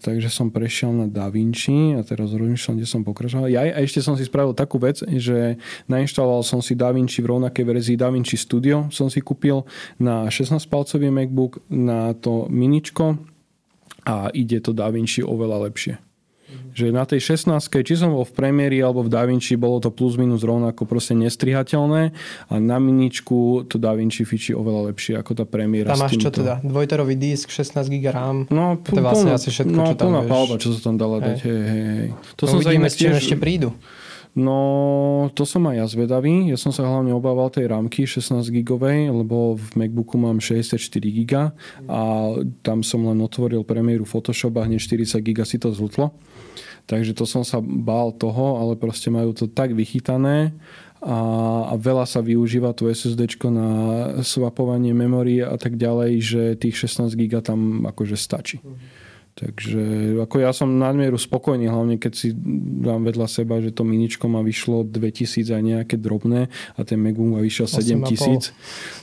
takže 0.04 0.28
som 0.28 0.52
prešiel 0.52 0.92
na 0.92 1.08
DaVinci 1.08 1.96
a 1.96 2.04
teraz 2.04 2.30
rozmýšľam, 2.36 2.76
kde 2.76 2.86
som 2.86 3.02
pokračoval. 3.02 3.48
Ja, 3.48 3.64
a 3.64 3.80
ešte 3.80 4.04
som 4.04 4.20
si 4.20 4.28
spravil 4.28 4.52
takú 4.52 4.76
vec, 4.76 5.00
že 5.02 5.56
nainštaloval 5.88 6.44
som 6.44 6.60
si 6.60 6.76
DaVinci 6.76 7.24
v 7.24 7.32
rovnakej 7.34 7.64
verzii 7.64 7.96
DaVinci 7.96 8.36
Studio 8.36 8.92
som 8.92 9.08
si 9.08 9.24
kúpil 9.24 9.64
na 9.96 10.28
16-palcový 10.28 11.08
MacBook, 11.08 11.64
na 11.72 12.12
to 12.12 12.44
miničko 12.52 13.16
a 14.04 14.28
ide 14.36 14.60
to 14.60 14.76
DaVinci 14.76 15.24
oveľa 15.24 15.70
lepšie. 15.70 16.09
Že 16.70 16.94
na 16.94 17.02
tej 17.02 17.34
16 17.34 17.50
či 17.82 17.94
som 17.98 18.14
bol 18.14 18.22
v 18.22 18.32
Premieri 18.32 18.78
alebo 18.78 19.02
v 19.02 19.10
DaVinci, 19.10 19.58
bolo 19.58 19.82
to 19.82 19.90
plus 19.90 20.14
minus 20.14 20.46
rovnako 20.46 20.86
proste 20.86 21.18
nestrihateľné 21.18 22.14
a 22.46 22.54
na 22.62 22.78
miničku 22.78 23.66
to 23.66 23.76
DaVinci 23.76 24.22
fičí 24.22 24.54
oveľa 24.54 24.94
lepšie 24.94 25.18
ako 25.18 25.42
tá 25.42 25.44
Premiera. 25.44 25.90
Tam 25.90 26.00
máš 26.00 26.16
čo 26.16 26.30
teda? 26.30 26.62
Dvojterový 26.62 27.18
disk, 27.18 27.50
16 27.50 27.90
GB 27.90 28.04
RAM? 28.14 28.38
No, 28.54 28.78
to 28.80 28.96
je 28.96 29.02
vlastne 29.02 29.34
asi 29.34 29.50
všetko, 29.50 29.74
no, 29.74 29.84
čo 29.90 29.94
tam 29.98 30.14
plná 30.14 30.22
palba, 30.30 30.54
čo 30.62 30.70
sa 30.70 30.80
tam 30.80 30.94
dala 30.94 31.18
hej. 31.18 31.26
dať. 31.26 31.38
Hej, 31.42 31.60
hej, 31.60 31.84
hej. 31.90 32.08
To 32.38 32.42
no, 32.46 32.48
som 32.48 32.56
uvidíme, 32.62 32.88
s 32.88 32.96
čím 32.96 33.12
ešte 33.18 33.36
prídu. 33.36 33.74
No, 34.30 35.26
to 35.34 35.42
som 35.42 35.66
aj 35.66 35.74
ja 35.74 35.86
zvedavý. 35.90 36.54
Ja 36.54 36.54
som 36.54 36.70
sa 36.70 36.86
hlavne 36.86 37.10
obával 37.10 37.50
tej 37.50 37.66
rámky 37.66 38.06
16 38.06 38.46
gigovej, 38.54 39.10
lebo 39.10 39.58
v 39.58 39.66
MacBooku 39.74 40.14
mám 40.22 40.38
64 40.38 40.78
giga 41.10 41.50
a 41.90 42.30
tam 42.62 42.86
som 42.86 43.10
len 43.10 43.18
otvoril 43.18 43.66
premiéru 43.66 44.06
Photoshop 44.06 44.54
a 44.62 44.70
hneď 44.70 44.86
40 44.86 45.18
giga 45.26 45.42
si 45.42 45.58
to 45.58 45.74
zlutlo. 45.74 46.14
Takže 46.86 47.12
to 47.16 47.24
som 47.28 47.42
sa 47.42 47.60
bál 47.60 48.12
toho, 48.14 48.60
ale 48.60 48.78
proste 48.78 49.08
majú 49.08 49.34
to 49.34 49.48
tak 49.50 49.72
vychytané 49.72 50.54
a, 51.00 51.18
a 51.72 51.74
veľa 51.80 52.04
sa 52.04 52.20
využíva 52.20 52.76
to 52.76 52.92
SSD 52.92 53.40
na 53.48 53.68
swapovanie 54.20 54.92
memory 54.92 55.40
a 55.40 55.56
tak 55.56 55.80
ďalej, 55.80 56.12
že 56.20 56.42
tých 56.60 56.76
16 56.76 57.16
GB 57.16 57.40
tam 57.40 57.88
akože 57.88 58.20
stačí. 58.20 58.60
Mm-hmm. 58.60 58.99
Takže 59.40 59.80
ako 60.20 60.36
ja 60.36 60.52
som 60.52 60.76
nadmieru 60.76 61.16
spokojný, 61.16 61.72
hlavne 61.72 61.96
keď 61.96 62.12
si 62.12 62.36
dám 62.84 63.08
vedľa 63.08 63.24
seba, 63.24 63.56
že 63.64 63.72
to 63.72 63.88
miničko 63.88 64.28
ma 64.28 64.44
vyšlo 64.44 64.84
2000 64.84 65.48
aj 65.48 65.62
nejaké 65.64 65.96
drobné 65.96 66.52
a 66.76 66.80
ten 66.84 67.00
Megum 67.00 67.32
ma 67.32 67.40
vyšiel 67.40 67.64
7000. 67.64 68.52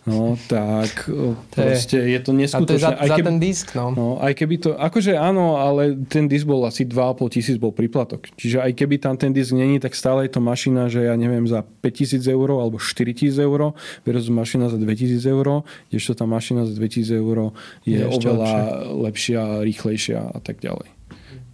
No, 0.05 0.37
tak 0.45 1.09
to 1.09 1.33
proste 1.49 1.97
je, 1.97 2.13
je 2.13 2.19
to 2.21 2.31
neskutočné. 2.37 2.53
A 2.53 2.69
to 2.69 2.73
je 2.77 2.85
za, 2.85 2.93
aj 2.93 3.09
keby, 3.09 3.25
za 3.25 3.29
ten 3.33 3.37
disk, 3.41 3.67
no. 3.73 3.85
no. 3.97 4.07
Aj 4.21 4.33
keby 4.37 4.55
to, 4.61 4.69
akože 4.77 5.17
áno, 5.17 5.57
ale 5.57 5.97
ten 6.05 6.29
disk 6.29 6.45
bol 6.45 6.61
asi 6.69 6.85
2,5 6.85 7.33
tisíc 7.33 7.57
bol 7.57 7.73
priplatok. 7.73 8.29
Čiže 8.37 8.61
aj 8.61 8.77
keby 8.77 9.01
tam 9.01 9.17
ten 9.17 9.33
disk 9.33 9.57
není, 9.57 9.81
tak 9.81 9.97
stále 9.97 10.29
je 10.29 10.37
to 10.37 10.41
mašina, 10.45 10.85
že 10.85 11.01
ja 11.01 11.17
neviem, 11.17 11.49
za 11.49 11.65
5000 11.81 12.21
eur 12.29 12.61
alebo 12.61 12.77
4000 12.77 13.41
eur 13.41 13.73
versus 14.05 14.29
mašina 14.29 14.69
za 14.69 14.77
2000 14.77 15.17
eur, 15.33 15.65
kdežto 15.89 16.13
tá 16.13 16.29
mašina 16.29 16.69
za 16.69 16.77
2000 16.77 17.09
eur 17.17 17.57
je, 17.89 17.97
je 17.97 18.05
oveľa 18.05 18.53
lepšia, 19.01 19.65
rýchlejšia 19.65 20.26
a 20.31 20.39
tak 20.39 20.59
ďalej. 20.59 20.97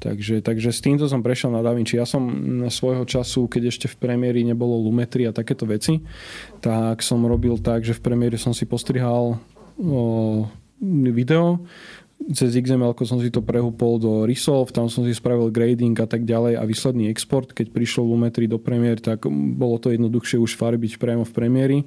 Takže, 0.04 0.44
takže 0.44 0.76
s 0.76 0.84
týmto 0.84 1.08
som 1.08 1.24
prešiel 1.24 1.56
na 1.56 1.64
DaVinci. 1.64 1.95
Ja 1.95 2.04
som 2.04 2.28
svojho 2.68 3.08
času, 3.08 3.48
keď 3.48 3.72
ešte 3.72 3.88
v 3.88 3.95
premiéri 4.04 4.44
nebolo 4.44 4.76
Lumetri 4.84 5.24
a 5.24 5.32
takéto 5.32 5.64
veci, 5.64 6.04
tak 6.60 7.00
som 7.00 7.24
robil 7.24 7.56
tak, 7.64 7.88
že 7.88 7.95
v 7.95 8.04
premiéri 8.04 8.36
som 8.36 8.52
si 8.52 8.68
postrihal 8.68 9.40
o, 9.80 10.44
video, 11.08 11.64
cez 12.36 12.56
XML 12.56 12.95
som 13.04 13.20
si 13.20 13.32
to 13.32 13.40
prehúpol 13.40 14.00
do 14.00 14.12
Resolve, 14.28 14.76
tam 14.76 14.91
som 14.91 15.08
si 15.08 15.16
spravil 15.16 15.52
grading 15.52 15.95
a 16.00 16.08
tak 16.08 16.28
ďalej 16.28 16.60
a 16.60 16.64
výsledný 16.68 17.08
export, 17.08 17.52
keď 17.56 17.72
prišlo 17.72 18.04
Lumetri 18.04 18.48
do 18.48 18.60
premiér, 18.60 19.00
tak 19.00 19.28
bolo 19.32 19.80
to 19.80 19.91
jednoduchšie 19.91 20.36
už 20.40 20.60
farbiť 20.60 21.00
priamo 21.00 21.24
v 21.24 21.36
premiéri 21.36 21.80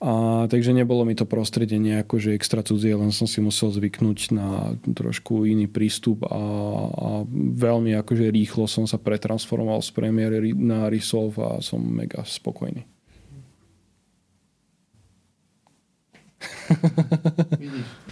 a, 0.00 0.48
takže 0.48 0.72
nebolo 0.72 1.04
mi 1.04 1.12
to 1.12 1.28
prostredie 1.28 1.76
nejako, 1.76 2.16
že 2.16 2.32
extra 2.32 2.64
cudzie, 2.64 2.96
len 2.96 3.12
som 3.12 3.28
si 3.28 3.44
musel 3.44 3.68
zvyknúť 3.68 4.32
na 4.32 4.72
trošku 4.88 5.44
iný 5.44 5.68
prístup 5.68 6.24
a, 6.24 6.40
a 6.88 7.08
veľmi 7.36 7.92
akože 8.00 8.32
rýchlo 8.32 8.64
som 8.64 8.88
sa 8.88 8.96
pretransformoval 8.96 9.84
z 9.84 9.90
Premiere 9.92 10.40
na 10.56 10.88
Resolve 10.88 11.36
a 11.36 11.60
som 11.60 11.84
mega 11.84 12.24
spokojný. 12.24 12.88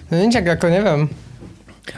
No 0.09 0.25
nič, 0.25 0.41
ako 0.41 0.73
neviem. 0.73 1.13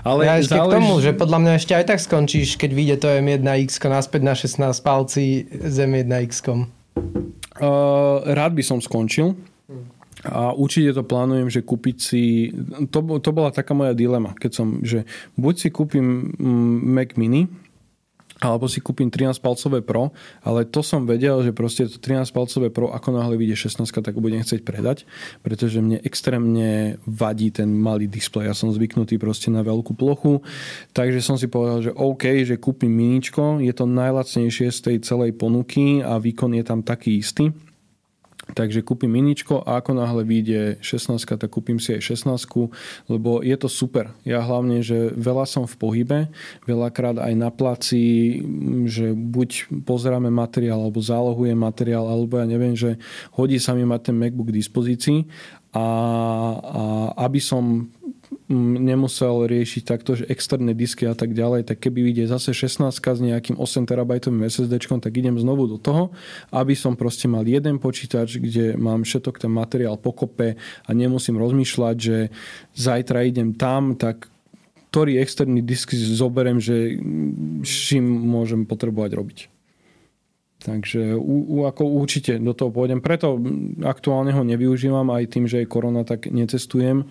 Ale 0.02 0.26
ja 0.26 0.38
ešte 0.38 0.58
zálež... 0.58 0.70
k 0.70 0.76
tomu, 0.82 0.92
že 0.98 1.10
podľa 1.14 1.38
mňa 1.42 1.52
ešte 1.58 1.72
aj 1.74 1.84
tak 1.94 1.98
skončíš, 2.02 2.58
keď 2.58 2.70
vyjde 2.74 2.96
to 3.02 3.08
M1X 3.10 3.78
naspäť 3.86 4.22
na 4.22 4.34
16 4.34 4.66
palci 4.82 5.46
s 5.46 5.76
M1X. 5.78 6.46
Uh, 6.46 8.22
rád 8.26 8.52
by 8.54 8.62
som 8.66 8.78
skončil. 8.82 9.38
A 10.24 10.52
určite 10.52 10.92
to 10.92 11.04
plánujem, 11.06 11.48
že 11.48 11.64
kúpiť 11.64 11.96
si... 11.96 12.52
To, 12.92 13.00
to 13.20 13.30
bola 13.32 13.48
taká 13.48 13.72
moja 13.72 13.96
dilema, 13.96 14.36
keď 14.36 14.52
som, 14.52 14.68
že 14.84 15.08
buď 15.40 15.54
si 15.56 15.68
kúpim 15.72 16.36
mm, 16.36 16.76
Mac 16.92 17.16
Mini, 17.16 17.48
alebo 18.40 18.64
si 18.66 18.80
kúpim 18.80 19.12
13-palcové 19.12 19.84
Pro, 19.84 20.16
ale 20.40 20.64
to 20.64 20.80
som 20.80 21.04
vedel, 21.04 21.44
že 21.44 21.52
proste 21.52 21.84
to 21.86 22.00
13-palcové 22.00 22.72
Pro, 22.72 22.88
ako 22.88 23.12
náhle 23.12 23.36
vyjde 23.36 23.68
16, 23.68 23.84
tak 24.00 24.16
ho 24.16 24.24
budem 24.24 24.40
chcieť 24.40 24.64
predať, 24.64 25.04
pretože 25.44 25.84
mne 25.84 26.00
extrémne 26.00 26.96
vadí 27.04 27.52
ten 27.52 27.68
malý 27.68 28.08
displej. 28.08 28.48
Ja 28.48 28.56
som 28.56 28.72
zvyknutý 28.72 29.20
proste 29.20 29.52
na 29.52 29.60
veľkú 29.60 29.92
plochu, 29.92 30.40
takže 30.96 31.20
som 31.20 31.36
si 31.36 31.52
povedal, 31.52 31.84
že 31.84 31.92
OK, 31.92 32.48
že 32.48 32.56
kúpim 32.56 32.90
miničko, 32.90 33.60
je 33.60 33.72
to 33.76 33.84
najlacnejšie 33.84 34.72
z 34.72 34.80
tej 34.80 34.96
celej 35.04 35.36
ponuky 35.36 36.00
a 36.00 36.16
výkon 36.16 36.56
je 36.56 36.64
tam 36.64 36.80
taký 36.80 37.20
istý 37.20 37.52
Takže 38.54 38.82
kúpim 38.82 39.10
miničko 39.10 39.62
a 39.62 39.78
ako 39.78 39.96
náhle 39.96 40.22
vyjde 40.26 40.60
16, 40.82 41.22
tak 41.24 41.50
kúpim 41.50 41.78
si 41.78 41.94
aj 41.96 42.26
16, 42.26 43.10
lebo 43.10 43.40
je 43.40 43.56
to 43.56 43.68
super. 43.70 44.12
Ja 44.26 44.42
hlavne, 44.42 44.82
že 44.82 45.14
veľa 45.14 45.46
som 45.46 45.64
v 45.64 45.74
pohybe, 45.78 46.18
veľakrát 46.66 47.20
aj 47.20 47.34
na 47.36 47.50
placi, 47.52 48.02
že 48.90 49.12
buď 49.14 49.82
pozeráme 49.86 50.28
materiál, 50.28 50.82
alebo 50.82 51.00
zálohujem 51.02 51.56
materiál, 51.56 52.08
alebo 52.08 52.38
ja 52.38 52.46
neviem, 52.46 52.74
že 52.74 52.98
hodí 53.34 53.60
sa 53.62 53.76
mi 53.76 53.86
mať 53.86 54.10
ten 54.10 54.16
MacBook 54.16 54.50
k 54.50 54.58
dispozícii 54.58 55.18
a, 55.70 55.86
a 56.58 56.82
aby 57.30 57.38
som 57.38 57.86
nemusel 58.50 59.46
riešiť 59.46 59.82
takto, 59.86 60.18
že 60.18 60.26
externé 60.26 60.74
disky 60.74 61.06
a 61.06 61.14
tak 61.14 61.32
ďalej, 61.38 61.70
tak 61.70 61.78
keby 61.78 62.10
ide 62.10 62.26
zase 62.26 62.50
16 62.50 62.90
s 62.90 63.20
nejakým 63.22 63.56
8 63.56 63.86
terabajtovým 63.86 64.42
SSD, 64.50 64.82
tak 64.82 65.12
idem 65.14 65.38
znovu 65.38 65.70
do 65.70 65.78
toho, 65.78 66.10
aby 66.50 66.74
som 66.74 66.98
proste 66.98 67.30
mal 67.30 67.46
jeden 67.46 67.78
počítač, 67.78 68.42
kde 68.42 68.74
mám 68.74 69.06
všetok 69.06 69.38
ten 69.38 69.54
materiál 69.54 69.94
pokope 69.94 70.58
a 70.58 70.90
nemusím 70.90 71.38
rozmýšľať, 71.38 71.96
že 71.96 72.34
zajtra 72.74 73.22
idem 73.30 73.54
tam, 73.54 73.94
tak 73.94 74.26
ktorý 74.90 75.22
externý 75.22 75.62
disk 75.62 75.94
zoberiem, 75.94 76.58
že 76.58 76.98
čím 77.62 78.04
môžem 78.26 78.66
potrebovať 78.66 79.10
robiť. 79.14 79.38
Takže 80.60 81.16
u, 81.16 81.36
u, 81.48 81.58
ako 81.64 81.88
určite 81.88 82.36
do 82.36 82.52
toho 82.52 82.68
pôjdem. 82.68 83.00
Preto 83.00 83.40
aktuálne 83.80 84.36
ho 84.36 84.44
nevyužívam 84.44 85.08
aj 85.08 85.32
tým, 85.32 85.48
že 85.48 85.64
je 85.64 85.70
korona, 85.70 86.04
tak 86.04 86.28
necestujem 86.28 87.08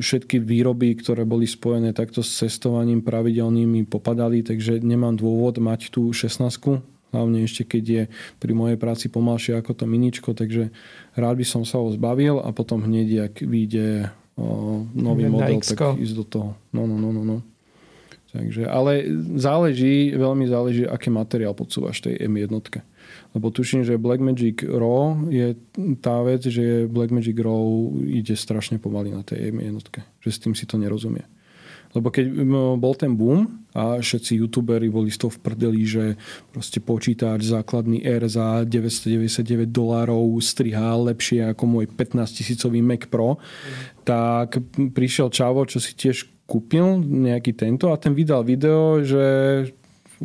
všetky 0.00 0.40
výroby, 0.40 0.96
ktoré 0.96 1.28
boli 1.28 1.44
spojené 1.44 1.92
takto 1.92 2.24
s 2.24 2.40
cestovaním 2.40 3.04
pravidelnými 3.04 3.84
popadali, 3.84 4.40
takže 4.40 4.80
nemám 4.80 5.20
dôvod 5.20 5.60
mať 5.60 5.92
tú 5.92 6.08
16 6.08 6.80
hlavne 7.14 7.46
ešte 7.46 7.62
keď 7.62 7.84
je 7.86 8.02
pri 8.42 8.52
mojej 8.58 8.74
práci 8.74 9.06
pomalšie 9.06 9.54
ako 9.54 9.78
to 9.78 9.84
miničko, 9.86 10.34
takže 10.34 10.74
rád 11.14 11.38
by 11.38 11.46
som 11.46 11.62
sa 11.62 11.78
ho 11.78 11.86
zbavil 11.94 12.42
a 12.42 12.50
potom 12.50 12.82
hneď, 12.82 13.30
ak 13.30 13.34
vyjde 13.46 14.10
nový 14.98 15.30
model, 15.30 15.62
tak 15.62 15.94
ísť 15.94 16.14
do 16.18 16.24
toho. 16.26 16.48
No, 16.74 16.90
no, 16.90 16.98
no, 16.98 17.14
no, 17.14 17.22
no. 17.22 17.38
Takže, 18.34 18.66
ale 18.66 19.06
záleží, 19.38 20.10
veľmi 20.10 20.50
záleží, 20.50 20.82
aký 20.82 21.06
materiál 21.06 21.54
podsúvaš 21.54 22.02
tej 22.02 22.18
M1. 22.26 22.50
Lebo 23.34 23.50
tuším, 23.50 23.82
že 23.82 23.98
Blackmagic 23.98 24.62
RAW 24.62 25.26
je 25.26 25.58
tá 25.98 26.22
vec, 26.22 26.46
že 26.46 26.86
Blackmagic 26.86 27.34
RAW 27.34 27.98
ide 28.06 28.38
strašne 28.38 28.78
pomaly 28.78 29.10
na 29.10 29.26
tej 29.26 29.50
jednotke. 29.50 30.06
Že 30.22 30.30
s 30.30 30.38
tým 30.38 30.54
si 30.54 30.64
to 30.70 30.78
nerozumie. 30.78 31.26
Lebo 31.94 32.10
keď 32.10 32.26
bol 32.74 32.94
ten 32.98 33.14
boom 33.14 33.46
a 33.70 34.02
všetci 34.02 34.42
youtuberi 34.42 34.90
boli 34.90 35.14
z 35.14 35.18
toho 35.22 35.30
v 35.30 35.42
prdeli, 35.46 35.82
že 35.86 36.18
proste 36.50 36.82
počítač 36.82 37.46
základný 37.46 38.02
R 38.02 38.26
za 38.26 38.66
999 38.66 39.70
dolárov 39.70 40.34
strihá 40.42 40.98
lepšie 40.98 41.54
ako 41.54 41.64
môj 41.70 41.86
15 41.86 42.18
tisícový 42.34 42.82
Mac 42.82 43.06
Pro, 43.06 43.38
mm. 43.38 44.02
tak 44.02 44.58
prišiel 44.90 45.30
Čavo, 45.30 45.62
čo 45.70 45.78
si 45.78 45.94
tiež 45.94 46.34
kúpil 46.50 46.98
nejaký 47.06 47.54
tento 47.54 47.94
a 47.94 47.96
ten 47.96 48.12
vydal 48.12 48.42
video, 48.42 48.98
že 49.00 49.22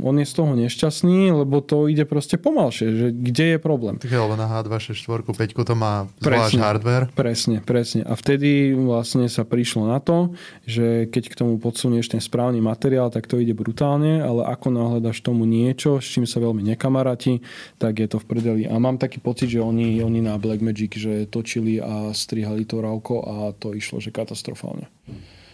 on 0.03 0.15
je 0.19 0.25
z 0.25 0.33
toho 0.33 0.53
nešťastný, 0.55 1.31
lebo 1.31 1.59
to 1.63 1.91
ide 1.91 2.03
proste 2.07 2.39
pomalšie, 2.39 2.87
že 2.95 3.07
kde 3.11 3.55
je 3.55 3.59
problém. 3.59 3.99
Tak 3.99 4.11
lebo 4.11 4.35
na 4.39 4.47
H264 4.47 5.21
5 5.27 5.67
to 5.67 5.75
má 5.75 6.07
zvlášť 6.19 6.59
hardware. 6.59 7.05
Presne, 7.13 7.59
presne. 7.61 8.01
A 8.07 8.15
vtedy 8.15 8.73
vlastne 8.73 9.27
sa 9.27 9.43
prišlo 9.43 9.87
na 9.87 9.99
to, 9.99 10.33
že 10.63 11.07
keď 11.11 11.23
k 11.31 11.37
tomu 11.37 11.61
podsunieš 11.61 12.11
ten 12.11 12.21
správny 12.23 12.63
materiál, 12.63 13.11
tak 13.11 13.27
to 13.27 13.37
ide 13.37 13.53
brutálne, 13.53 14.23
ale 14.23 14.47
ako 14.47 14.67
náhľadaš 14.71 15.19
tomu 15.19 15.43
niečo, 15.43 15.99
s 15.99 16.07
čím 16.07 16.23
sa 16.23 16.39
veľmi 16.39 16.63
nekamaráti, 16.63 17.43
tak 17.77 17.99
je 17.99 18.07
to 18.07 18.17
v 18.21 18.25
prdeli. 18.25 18.61
A 18.65 18.75
mám 18.79 18.97
taký 18.97 19.19
pocit, 19.19 19.51
že 19.51 19.59
oni, 19.59 19.99
oni 19.99 20.23
na 20.23 20.39
Blackmagic, 20.39 20.95
že 20.95 21.27
točili 21.27 21.77
a 21.79 22.15
strihali 22.15 22.63
to 22.63 22.79
rauko 22.79 23.21
a 23.21 23.35
to 23.55 23.75
išlo, 23.75 23.99
že 23.99 24.13
katastrofálne. 24.13 24.87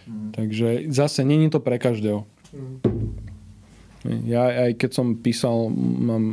Mm. 0.06 0.30
Takže 0.32 0.68
zase 0.88 1.26
není 1.26 1.50
to 1.50 1.58
pre 1.58 1.78
každého. 1.78 2.22
Mm. 2.54 3.25
Ja 4.26 4.70
aj 4.70 4.78
keď 4.78 4.90
som 4.92 5.18
písal, 5.18 5.70
mám, 5.74 6.24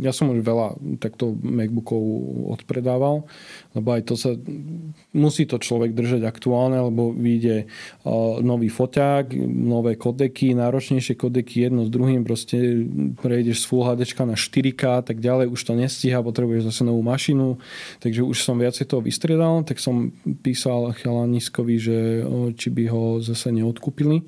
ja 0.00 0.14
som 0.14 0.30
už 0.30 0.46
veľa 0.46 0.78
takto 1.02 1.34
MacBookov 1.42 2.02
odpredával, 2.54 3.26
lebo 3.74 3.88
aj 3.92 4.02
to 4.06 4.14
sa 4.14 4.32
musí 5.10 5.44
to 5.50 5.58
človek 5.58 5.92
držať 5.92 6.22
aktuálne, 6.22 6.78
lebo 6.78 7.10
vyjde 7.10 7.66
nový 8.42 8.70
foťák, 8.70 9.34
nové 9.50 9.98
kodeky, 9.98 10.54
náročnejšie 10.54 11.18
kodeky 11.18 11.66
jedno 11.66 11.82
s 11.86 11.90
druhým, 11.90 12.22
proste 12.22 12.86
prejdeš 13.18 13.62
z 13.62 13.68
Full 13.68 13.82
HD 13.82 14.02
na 14.24 14.38
4K 14.38 14.82
a 14.98 15.02
tak 15.02 15.18
ďalej, 15.18 15.50
už 15.50 15.60
to 15.60 15.74
nestíha, 15.74 16.22
potrebuješ 16.22 16.70
zase 16.70 16.82
novú 16.86 17.02
mašinu, 17.02 17.58
takže 17.98 18.22
už 18.22 18.38
som 18.40 18.56
viacej 18.56 18.86
toho 18.86 19.02
vystriedal, 19.02 19.66
tak 19.66 19.82
som 19.82 20.14
písal 20.42 20.94
Chalaniskovi, 20.94 21.76
že 21.76 21.98
či 22.54 22.70
by 22.70 22.84
ho 22.88 23.18
zase 23.18 23.50
neodkúpili. 23.50 24.22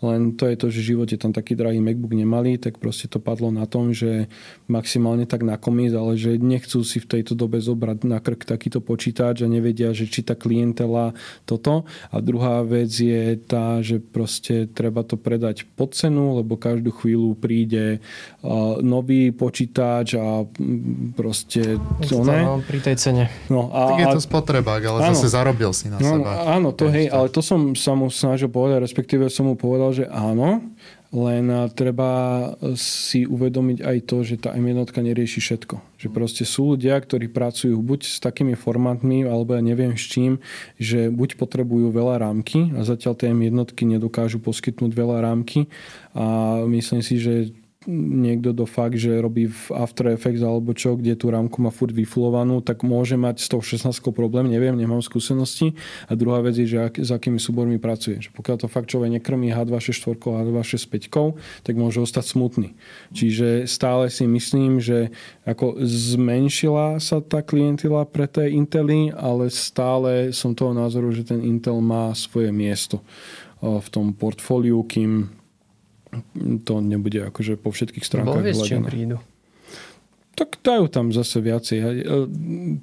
Len 0.00 0.32
to 0.32 0.48
je 0.48 0.56
to, 0.56 0.72
že 0.72 0.80
v 0.80 0.88
živote 0.96 1.20
tam 1.20 1.36
taký 1.36 1.52
drahý 1.52 1.76
MacBook 1.84 2.16
nemali, 2.16 2.56
tak 2.56 2.80
proste 2.80 3.04
to 3.04 3.20
padlo 3.20 3.52
na 3.52 3.68
tom, 3.68 3.92
že 3.92 4.32
maximálne 4.64 5.28
tak 5.28 5.44
na 5.44 5.60
komis, 5.60 5.92
ale 5.92 6.16
že 6.16 6.40
nechcú 6.40 6.80
si 6.80 7.04
v 7.04 7.20
tejto 7.20 7.36
dobe 7.36 7.60
zobrať 7.60 8.08
na 8.08 8.16
krk 8.16 8.48
takýto 8.48 8.80
počítač 8.90 9.42
a 9.42 9.48
nevedia, 9.48 9.94
že 9.94 10.06
či 10.06 10.22
tá 10.22 10.36
klientela 10.36 11.16
toto. 11.48 11.88
A 12.10 12.18
druhá 12.18 12.62
vec 12.62 12.90
je 12.90 13.38
tá, 13.40 13.80
že 13.80 13.98
proste 13.98 14.68
treba 14.70 15.02
to 15.02 15.16
predať 15.16 15.66
pod 15.78 15.94
cenu, 15.94 16.42
lebo 16.42 16.58
každú 16.60 16.92
chvíľu 16.94 17.34
príde 17.38 18.02
nový 18.84 19.32
počítač 19.32 20.18
a 20.18 20.44
proste 21.16 21.80
to 22.04 22.26
ne. 22.26 22.40
No, 22.44 22.54
pri 22.62 22.78
tej 22.84 22.96
cene. 23.00 23.24
No, 23.48 23.72
a, 23.72 23.96
tak 23.96 24.00
je 24.04 24.06
to 24.16 24.22
spotrebák, 24.22 24.82
ale 24.84 24.98
áno, 25.06 25.16
zase 25.16 25.32
zarobil 25.32 25.70
si 25.72 25.88
na 25.88 25.98
no, 25.98 26.20
seba. 26.20 26.30
Áno, 26.52 26.68
to 26.76 26.90
hej, 26.92 27.08
ale 27.08 27.32
to 27.32 27.40
som 27.40 27.72
sa 27.72 27.96
mu 27.96 28.12
snažil 28.12 28.52
povedať, 28.52 28.84
respektíve 28.84 29.26
som 29.32 29.48
mu 29.48 29.54
povedal, 29.56 29.70
povedal, 29.70 29.90
že 29.94 30.04
áno, 30.10 30.48
len 31.10 31.50
treba 31.74 32.10
si 32.78 33.26
uvedomiť 33.26 33.82
aj 33.82 33.98
to, 34.06 34.16
že 34.22 34.38
tá 34.38 34.54
M1 34.54 34.86
nerieši 34.86 35.42
všetko. 35.42 35.98
Že 35.98 36.08
proste 36.14 36.44
sú 36.46 36.78
ľudia, 36.78 36.94
ktorí 37.02 37.26
pracujú 37.26 37.74
buď 37.82 38.00
s 38.06 38.16
takými 38.22 38.54
formátmi, 38.54 39.26
alebo 39.26 39.58
ja 39.58 39.62
neviem 39.62 39.98
s 39.98 40.06
čím, 40.06 40.38
že 40.78 41.10
buď 41.10 41.34
potrebujú 41.34 41.90
veľa 41.90 42.22
rámky 42.22 42.70
a 42.78 42.86
zatiaľ 42.86 43.18
tie 43.18 43.34
M1 43.34 43.74
nedokážu 43.82 44.38
poskytnúť 44.38 44.94
veľa 44.94 45.26
rámky 45.26 45.66
a 46.14 46.62
myslím 46.70 47.02
si, 47.02 47.18
že 47.18 47.50
niekto 47.88 48.52
do 48.52 48.68
fakt, 48.68 49.00
že 49.00 49.24
robí 49.24 49.48
v 49.48 49.64
After 49.72 50.12
Effects 50.12 50.44
alebo 50.44 50.76
čo, 50.76 51.00
kde 51.00 51.16
tú 51.16 51.32
rámku 51.32 51.64
má 51.64 51.72
furt 51.72 51.96
vyfulovanú, 51.96 52.60
tak 52.60 52.84
môže 52.84 53.16
mať 53.16 53.40
s 53.40 53.48
tou 53.48 53.64
16 53.64 53.88
problém, 54.12 54.52
neviem, 54.52 54.76
nemám 54.76 55.00
skúsenosti. 55.00 55.72
A 56.04 56.12
druhá 56.12 56.44
vec 56.44 56.60
je, 56.60 56.68
že 56.68 56.76
ak, 56.76 57.00
s 57.00 57.08
akými 57.08 57.40
súbormi 57.40 57.80
pracuje. 57.80 58.20
Že 58.20 58.36
pokiaľ 58.36 58.56
to 58.60 58.68
fakt 58.68 58.92
človek 58.92 59.16
nekrmí 59.16 59.48
H264 59.48 60.12
a 60.12 60.44
H265, 60.44 61.16
tak 61.64 61.74
môže 61.80 62.04
ostať 62.04 62.24
smutný. 62.28 62.76
Čiže 63.16 63.64
stále 63.64 64.12
si 64.12 64.28
myslím, 64.28 64.76
že 64.76 65.08
ako 65.48 65.80
zmenšila 65.80 67.00
sa 67.00 67.24
tá 67.24 67.40
klientela 67.40 68.04
pre 68.04 68.28
tie 68.28 68.52
Intely, 68.52 69.08
ale 69.16 69.48
stále 69.48 70.36
som 70.36 70.52
toho 70.52 70.76
názoru, 70.76 71.16
že 71.16 71.24
ten 71.24 71.40
Intel 71.40 71.80
má 71.80 72.12
svoje 72.12 72.52
miesto 72.52 73.00
v 73.60 73.88
tom 73.88 74.12
portfóliu, 74.12 74.84
kým 74.84 75.39
to 76.66 76.74
nebude 76.82 77.30
akože 77.30 77.54
po 77.60 77.70
všetkých 77.70 78.04
stránkach 78.04 78.42
čím 78.66 78.86
prídu. 78.86 79.18
Tak 80.38 80.62
dajú 80.64 80.88
tam 80.88 81.12
zase 81.12 81.42
viacej. 81.42 81.78
E, 81.82 81.90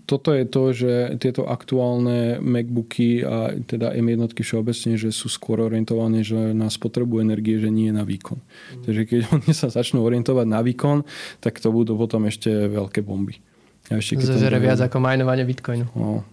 toto 0.05 0.29
je 0.29 0.45
to, 0.45 0.63
že 0.77 0.93
tieto 1.17 1.49
aktuálne 1.49 2.37
MacBooky 2.37 3.25
a 3.25 3.57
teda 3.65 3.97
M1 3.97 4.29
všeobecne, 4.29 4.93
že 4.93 5.09
sú 5.09 5.25
skôr 5.25 5.65
orientované 5.65 6.21
že 6.21 6.53
na 6.53 6.69
spotrebu 6.69 7.17
energie, 7.17 7.57
že 7.57 7.73
nie 7.73 7.89
na 7.89 8.05
výkon. 8.05 8.37
Mm. 8.37 8.83
Takže 8.85 9.01
keď 9.09 9.19
oni 9.41 9.51
sa 9.57 9.73
začnú 9.73 10.05
orientovať 10.05 10.45
na 10.45 10.61
výkon, 10.61 11.01
tak 11.41 11.57
to 11.57 11.73
budú 11.73 11.97
potom 11.97 12.29
ešte 12.29 12.51
veľké 12.69 13.01
bomby. 13.01 13.41
A 13.87 14.03
ešte, 14.03 14.19
keď 14.19 14.27
Zezere 14.35 14.59
viac 14.59 14.83
ako 14.83 14.99
majnovanie 14.99 15.47
Bitcoinu. 15.47 15.87
No, 15.95 16.27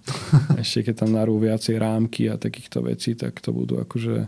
ešte 0.62 0.90
keď 0.90 1.06
tam 1.06 1.14
narú 1.14 1.38
viacej 1.38 1.78
rámky 1.78 2.26
a 2.26 2.34
takýchto 2.34 2.82
vecí, 2.82 3.14
tak 3.14 3.38
to 3.38 3.54
budú 3.54 3.78
akože 3.78 4.26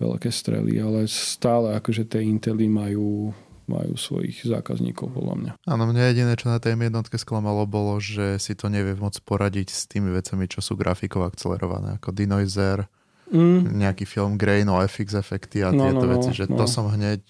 veľké 0.00 0.32
strely, 0.32 0.80
ale 0.80 1.04
stále 1.04 1.76
akože 1.76 2.08
tie 2.08 2.24
Intely 2.24 2.72
majú 2.72 3.36
majú 3.62 3.94
svojich 3.94 4.42
zákazníkov, 4.42 5.14
podľa 5.14 5.34
mňa. 5.38 5.52
Áno, 5.70 5.86
mňa 5.86 6.02
jediné, 6.12 6.34
čo 6.34 6.50
na 6.50 6.58
tej 6.58 6.74
jednotke 6.74 7.14
sklamalo, 7.14 7.62
bolo, 7.64 7.94
že 8.02 8.36
si 8.42 8.58
to 8.58 8.66
nevie 8.66 8.98
môcť 8.98 9.22
poradiť 9.22 9.68
s 9.70 9.86
tými 9.86 10.10
vecami, 10.10 10.50
čo 10.50 10.58
sú 10.58 10.74
grafikov 10.74 11.30
akcelerované, 11.30 11.96
ako 11.96 12.10
Denoiser, 12.10 12.90
mm. 13.30 13.72
nejaký 13.78 14.04
film 14.04 14.34
Grain 14.34 14.66
o 14.66 14.82
FX 14.82 15.14
efekty 15.14 15.62
a 15.62 15.70
no, 15.70 15.88
tieto 15.88 16.04
no, 16.04 16.10
no, 16.10 16.12
veci, 16.18 16.30
že 16.34 16.50
no. 16.50 16.58
to 16.58 16.66
som 16.66 16.90
hneď 16.90 17.22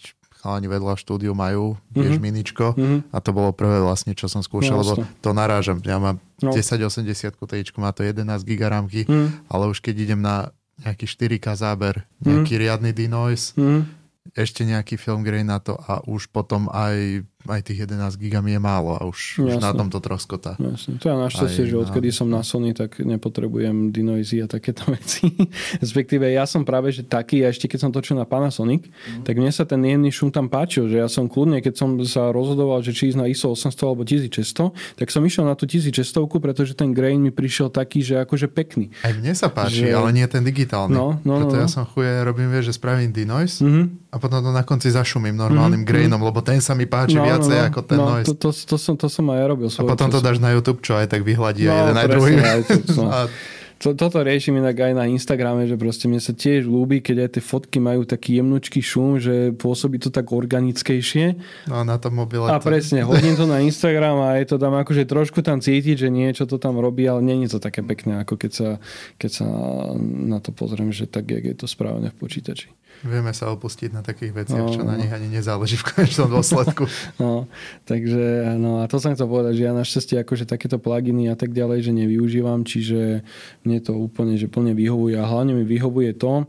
chalani 0.42 0.66
vedľa 0.66 0.98
štúdiu 0.98 1.38
majú 1.38 1.78
tiež 1.94 2.18
mm-hmm. 2.18 2.26
miničko 2.26 2.66
mm-hmm. 2.74 2.98
a 3.14 3.18
to 3.22 3.30
bolo 3.30 3.54
prvé 3.54 3.78
vlastne, 3.78 4.12
čo 4.18 4.26
som 4.26 4.42
skúšal, 4.42 4.74
no, 4.74 4.82
lebo 4.82 4.92
to 5.22 5.30
narážam. 5.30 5.78
Ja 5.86 6.02
mám 6.02 6.18
no. 6.42 6.50
1080 6.50 7.06
TIčku, 7.38 7.78
má 7.78 7.94
to 7.94 8.02
11 8.02 8.26
gigaramky, 8.42 9.06
mm. 9.06 9.46
ale 9.46 9.70
už 9.70 9.78
keď 9.78 9.94
idem 10.02 10.20
na 10.20 10.50
nejaký 10.82 11.06
4K 11.06 11.46
záber, 11.54 12.02
nejaký 12.18 12.58
mm. 12.58 12.60
riadny 12.60 12.90
denoise, 12.90 13.54
mm 13.54 14.02
ešte 14.32 14.62
nejaký 14.62 14.94
film 14.96 15.26
Grey 15.26 15.42
na 15.42 15.58
to 15.58 15.74
a 15.74 15.98
už 16.06 16.30
potom 16.30 16.70
aj 16.70 17.26
aj 17.48 17.62
tých 17.66 17.88
11 17.90 18.14
gigami 18.18 18.54
je 18.54 18.60
málo 18.62 18.94
a 18.94 19.02
už, 19.02 19.42
už 19.42 19.58
na 19.58 19.74
tom 19.74 19.90
to 19.90 19.98
troskota. 19.98 20.54
Jasne. 20.58 21.02
To 21.02 21.06
je 21.10 21.16
našťastie, 21.16 21.64
že 21.66 21.74
odkedy 21.74 22.08
na... 22.10 22.14
som 22.14 22.26
na 22.30 22.42
Sony, 22.46 22.70
tak 22.70 23.02
nepotrebujem 23.02 23.90
denoisy 23.90 24.42
a 24.42 24.46
takéto 24.46 24.86
veci. 24.94 25.34
Respektíve 25.82 26.30
ja 26.30 26.46
som 26.46 26.62
práve 26.62 26.94
že 26.94 27.02
taký, 27.02 27.42
a 27.42 27.50
ešte 27.50 27.66
keď 27.66 27.88
som 27.88 27.90
točil 27.90 28.14
na 28.14 28.28
Panasonic, 28.28 28.86
mm. 28.86 29.26
tak 29.26 29.34
mne 29.38 29.50
sa 29.50 29.66
ten 29.66 29.82
jemný 29.82 30.14
šum 30.14 30.30
tam 30.30 30.46
páčil, 30.46 30.86
že 30.86 31.02
ja 31.02 31.08
som 31.10 31.26
kľudne, 31.26 31.58
keď 31.58 31.74
som 31.74 31.98
sa 32.06 32.30
rozhodoval, 32.30 32.84
že 32.86 32.94
či 32.94 33.10
ísť 33.10 33.18
na 33.18 33.26
ISO 33.26 33.50
800 33.54 33.88
alebo 33.88 34.02
1600, 34.06 35.00
tak 35.00 35.08
som 35.10 35.22
išiel 35.26 35.42
na 35.42 35.58
tú 35.58 35.66
1600, 35.66 35.90
pretože 36.38 36.72
ten 36.78 36.94
grain 36.94 37.18
mi 37.18 37.34
prišiel 37.34 37.72
taký, 37.72 38.04
že 38.04 38.22
akože 38.22 38.46
pekný. 38.52 38.94
Aj 39.02 39.10
mne 39.10 39.32
sa 39.34 39.50
páči, 39.50 39.88
že... 39.88 39.94
ale 39.94 40.14
nie 40.14 40.26
ten 40.30 40.44
digitálny. 40.46 40.94
No, 40.94 41.18
no, 41.26 41.34
Preto 41.42 41.54
no, 41.54 41.58
no. 41.58 41.64
ja 41.64 41.68
som 41.68 41.82
chuje, 41.88 42.10
robím, 42.22 42.52
vieš, 42.52 42.72
že 42.72 42.74
spravím 42.78 43.10
denoise 43.10 43.64
mm-hmm. 43.64 44.14
a 44.14 44.16
potom 44.20 44.38
to 44.44 44.50
na 44.52 44.62
konci 44.62 44.92
zašumím 44.92 45.34
normálnym 45.34 45.82
mm-hmm. 45.82 45.88
grainom, 45.88 46.20
lebo 46.20 46.44
ten 46.44 46.60
sa 46.60 46.76
mi 46.76 46.84
páči 46.84 47.16
no, 47.16 47.24
viacej 47.32 47.56
no, 47.56 47.66
ako 47.72 47.80
ten 47.80 47.98
no, 47.98 48.04
noise. 48.12 48.26
To, 48.28 48.34
to, 48.36 48.48
to, 48.52 48.76
som, 48.76 48.94
to 49.00 49.08
som 49.08 49.24
aj 49.32 49.38
ja 49.40 49.46
robil. 49.48 49.68
A 49.72 49.82
potom 49.88 50.08
čas. 50.08 50.14
to 50.14 50.18
dáš 50.20 50.38
na 50.38 50.50
YouTube, 50.52 50.84
čo 50.84 51.00
aj 51.00 51.08
tak 51.08 51.24
vyhľadí 51.24 51.64
no, 51.64 51.72
jeden 51.72 51.96
aj 51.96 52.06
druhý. 52.12 52.34
To, 52.36 53.00
no. 53.00 53.08
a 53.16 53.18
to, 53.82 53.98
toto 53.98 54.22
riešim 54.22 54.62
inak 54.62 54.78
aj 54.78 54.94
na 54.94 55.10
Instagrame, 55.10 55.66
že 55.66 55.74
proste 55.74 56.06
mne 56.06 56.22
sa 56.22 56.30
tiež 56.30 56.70
ľúbi, 56.70 57.02
keď 57.02 57.26
aj 57.26 57.30
tie 57.34 57.42
fotky 57.42 57.78
majú 57.82 58.06
taký 58.06 58.38
jemnočký 58.38 58.78
šum, 58.78 59.18
že 59.18 59.50
pôsobí 59.58 59.98
to 59.98 60.14
tak 60.14 60.30
organickejšie. 60.30 61.34
No 61.66 61.82
na 61.82 61.98
tom 61.98 62.14
mobile. 62.14 62.46
A 62.46 62.62
to... 62.62 62.70
presne, 62.70 63.02
hodím 63.02 63.34
to 63.34 63.42
na 63.42 63.58
Instagram 63.58 64.22
a 64.22 64.38
je 64.38 64.54
to 64.54 64.56
tam 64.62 64.78
akože 64.78 65.02
trošku 65.02 65.42
tam 65.42 65.58
cítiť, 65.58 66.06
že 66.06 66.14
niečo 66.14 66.46
to 66.46 66.62
tam 66.62 66.78
robí, 66.78 67.10
ale 67.10 67.26
je 67.42 67.50
to 67.50 67.58
také 67.58 67.82
pekné, 67.82 68.22
ako 68.22 68.38
keď 68.38 68.52
sa, 68.54 68.70
keď 69.18 69.30
sa 69.42 69.46
na 70.06 70.38
to 70.38 70.54
pozriem, 70.54 70.94
že 70.94 71.10
tak, 71.10 71.34
jak 71.34 71.42
je 71.42 71.56
to 71.58 71.66
správne 71.66 72.14
v 72.14 72.16
počítači. 72.22 72.70
Vieme 73.02 73.34
sa 73.34 73.50
opustiť 73.50 73.90
na 73.90 74.02
takých 74.06 74.30
veciach, 74.30 74.62
no, 74.62 74.70
čo 74.70 74.86
na 74.86 74.94
nich 74.94 75.10
ani 75.10 75.26
nezáleží 75.26 75.74
v 75.74 75.90
konečnom 75.90 76.30
dôsledku. 76.30 76.86
no, 77.22 77.50
takže, 77.82 78.54
no 78.62 78.78
a 78.78 78.86
to 78.86 79.02
som 79.02 79.10
chcel 79.18 79.26
povedať, 79.26 79.58
že 79.58 79.66
ja 79.66 79.74
našťastie 79.74 80.22
akože 80.22 80.46
takéto 80.46 80.78
pluginy 80.78 81.26
a 81.26 81.34
tak 81.34 81.50
ďalej, 81.50 81.90
že 81.90 81.92
nevyužívam, 81.98 82.62
čiže 82.62 83.26
mne 83.66 83.78
to 83.82 83.98
úplne, 83.98 84.38
že 84.38 84.46
plne 84.46 84.78
vyhovuje 84.78 85.18
a 85.18 85.26
hlavne 85.26 85.58
mi 85.58 85.66
vyhovuje 85.66 86.14
to, 86.14 86.46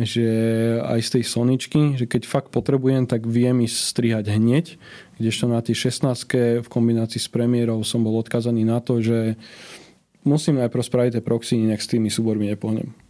že 0.00 0.24
aj 0.80 1.00
z 1.04 1.08
tej 1.20 1.24
Soničky, 1.28 1.82
že 2.00 2.08
keď 2.08 2.22
fakt 2.24 2.48
potrebujem, 2.48 3.04
tak 3.04 3.28
viem 3.28 3.60
ísť 3.60 3.76
strihať 3.76 4.24
hneď, 4.32 4.80
kdežto 5.20 5.52
na 5.52 5.60
tej 5.60 5.92
16 5.92 6.64
v 6.64 6.68
kombinácii 6.70 7.20
s 7.20 7.28
premiérou 7.28 7.84
som 7.84 8.00
bol 8.00 8.16
odkazaný 8.16 8.64
na 8.64 8.80
to, 8.80 9.04
že 9.04 9.36
musím 10.24 10.64
najprv 10.64 10.80
spraviť 10.80 11.12
tie 11.18 11.22
proxy, 11.24 11.60
inak 11.60 11.84
s 11.84 11.92
tými 11.92 12.08
súbormi 12.08 12.48
nepohnem. 12.48 13.09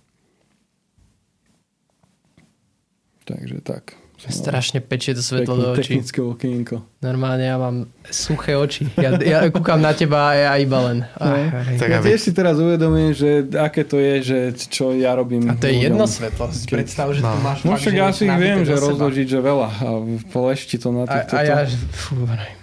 Takže 3.30 3.58
tak. 3.62 3.84
Strašne 4.20 4.84
pečie 4.84 5.16
to 5.16 5.24
svetlo 5.24 5.56
do 5.56 5.66
očí. 5.72 5.96
Technické 5.96 6.20
okienko. 6.20 6.84
Normálne 7.00 7.40
ja 7.40 7.56
mám 7.56 7.88
suché 8.12 8.52
oči. 8.52 8.84
Ja, 9.00 9.16
ja 9.16 9.48
kúkam 9.48 9.80
na 9.80 9.96
teba 9.96 10.28
a 10.28 10.32
ja 10.36 10.52
iba 10.60 10.76
len. 10.92 11.08
No. 11.16 11.32
Tak 11.80 11.88
ja 11.88 11.98
tiež 12.04 12.20
si 12.20 12.36
teraz 12.36 12.60
uvedomím, 12.60 13.16
že 13.16 13.48
aké 13.56 13.80
to 13.88 13.96
je, 13.96 14.14
že 14.20 14.38
čo 14.68 14.92
ja 14.92 15.16
robím. 15.16 15.48
A 15.48 15.56
to 15.56 15.72
je 15.72 15.88
jedno 15.88 16.04
svetlo. 16.04 16.52
Si 16.52 16.68
predstav, 16.68 17.16
že 17.16 17.24
no. 17.24 17.32
to 17.32 17.38
máš 17.40 17.64
no, 17.64 17.80
však 17.80 17.96
ja 17.96 18.12
si 18.12 18.28
viem, 18.28 18.60
že 18.60 18.76
rozložiť, 18.76 19.24
že 19.24 19.40
veľa. 19.40 19.68
A 19.80 19.88
polešti 20.28 20.76
to 20.76 20.92
na 20.92 21.08
týchto. 21.08 21.32
A, 21.32 21.40
a 21.40 21.48
ja, 21.48 21.56
fú, 21.96 22.28
tak 22.28 22.60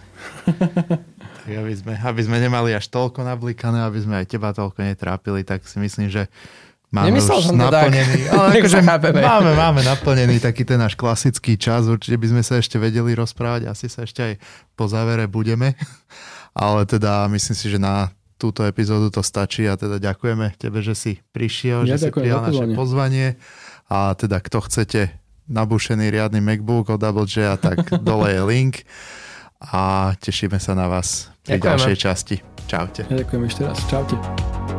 aby 1.48 1.74
sme, 1.80 1.94
aby 1.96 2.22
sme 2.28 2.38
nemali 2.44 2.76
až 2.76 2.92
toľko 2.92 3.24
nablikané, 3.24 3.88
aby 3.88 4.04
sme 4.04 4.20
aj 4.20 4.28
teba 4.28 4.52
toľko 4.52 4.84
netrápili, 4.84 5.48
tak 5.48 5.64
si 5.64 5.80
myslím, 5.80 6.12
že 6.12 6.28
Máme 6.88 7.12
Nemyslel 7.12 7.44
už 7.44 7.52
som 7.52 7.60
naplnený, 7.60 8.32
tak. 8.32 8.32
ale 8.40 8.48
akože 8.64 8.80
máme, 9.20 9.52
máme 9.60 9.82
naplnený 9.84 10.40
taký 10.40 10.64
ten 10.64 10.80
náš 10.80 10.96
klasický 10.96 11.60
čas, 11.60 11.84
určite 11.84 12.16
by 12.16 12.28
sme 12.32 12.44
sa 12.48 12.64
ešte 12.64 12.80
vedeli 12.80 13.12
rozprávať, 13.12 13.68
asi 13.68 13.92
sa 13.92 14.08
ešte 14.08 14.24
aj 14.24 14.34
po 14.80 14.88
závere 14.88 15.28
budeme, 15.28 15.76
ale 16.56 16.88
teda 16.88 17.28
myslím 17.28 17.56
si, 17.60 17.68
že 17.68 17.76
na 17.76 18.16
túto 18.40 18.64
epizódu 18.64 19.12
to 19.12 19.20
stačí 19.20 19.68
a 19.68 19.76
teda 19.76 20.00
ďakujeme 20.00 20.56
tebe, 20.56 20.80
že 20.80 20.96
si 20.96 21.20
prišiel, 21.36 21.84
ja 21.84 22.00
že 22.00 22.08
si 22.08 22.10
prijal 22.14 22.48
naše 22.48 22.72
pozvanie 22.72 23.36
a 23.92 24.16
teda 24.16 24.40
kto 24.40 24.64
chcete 24.64 25.12
nabušený 25.52 26.08
riadny 26.08 26.40
MacBook 26.40 26.88
od 26.88 27.04
Double 27.04 27.28
J, 27.28 27.60
tak 27.60 27.84
dole 28.08 28.32
je 28.32 28.42
link 28.48 28.88
a 29.60 30.14
tešíme 30.24 30.56
sa 30.62 30.72
na 30.72 30.88
vás 30.88 31.34
pri 31.44 31.60
ďakujeme. 31.60 31.68
ďalšej 31.68 31.96
časti. 32.00 32.36
Čaute. 32.68 33.02
Ja 33.12 33.16
ďakujem 33.28 33.44
ešte 33.48 33.62
raz. 33.68 33.78
Čaute. 33.92 34.77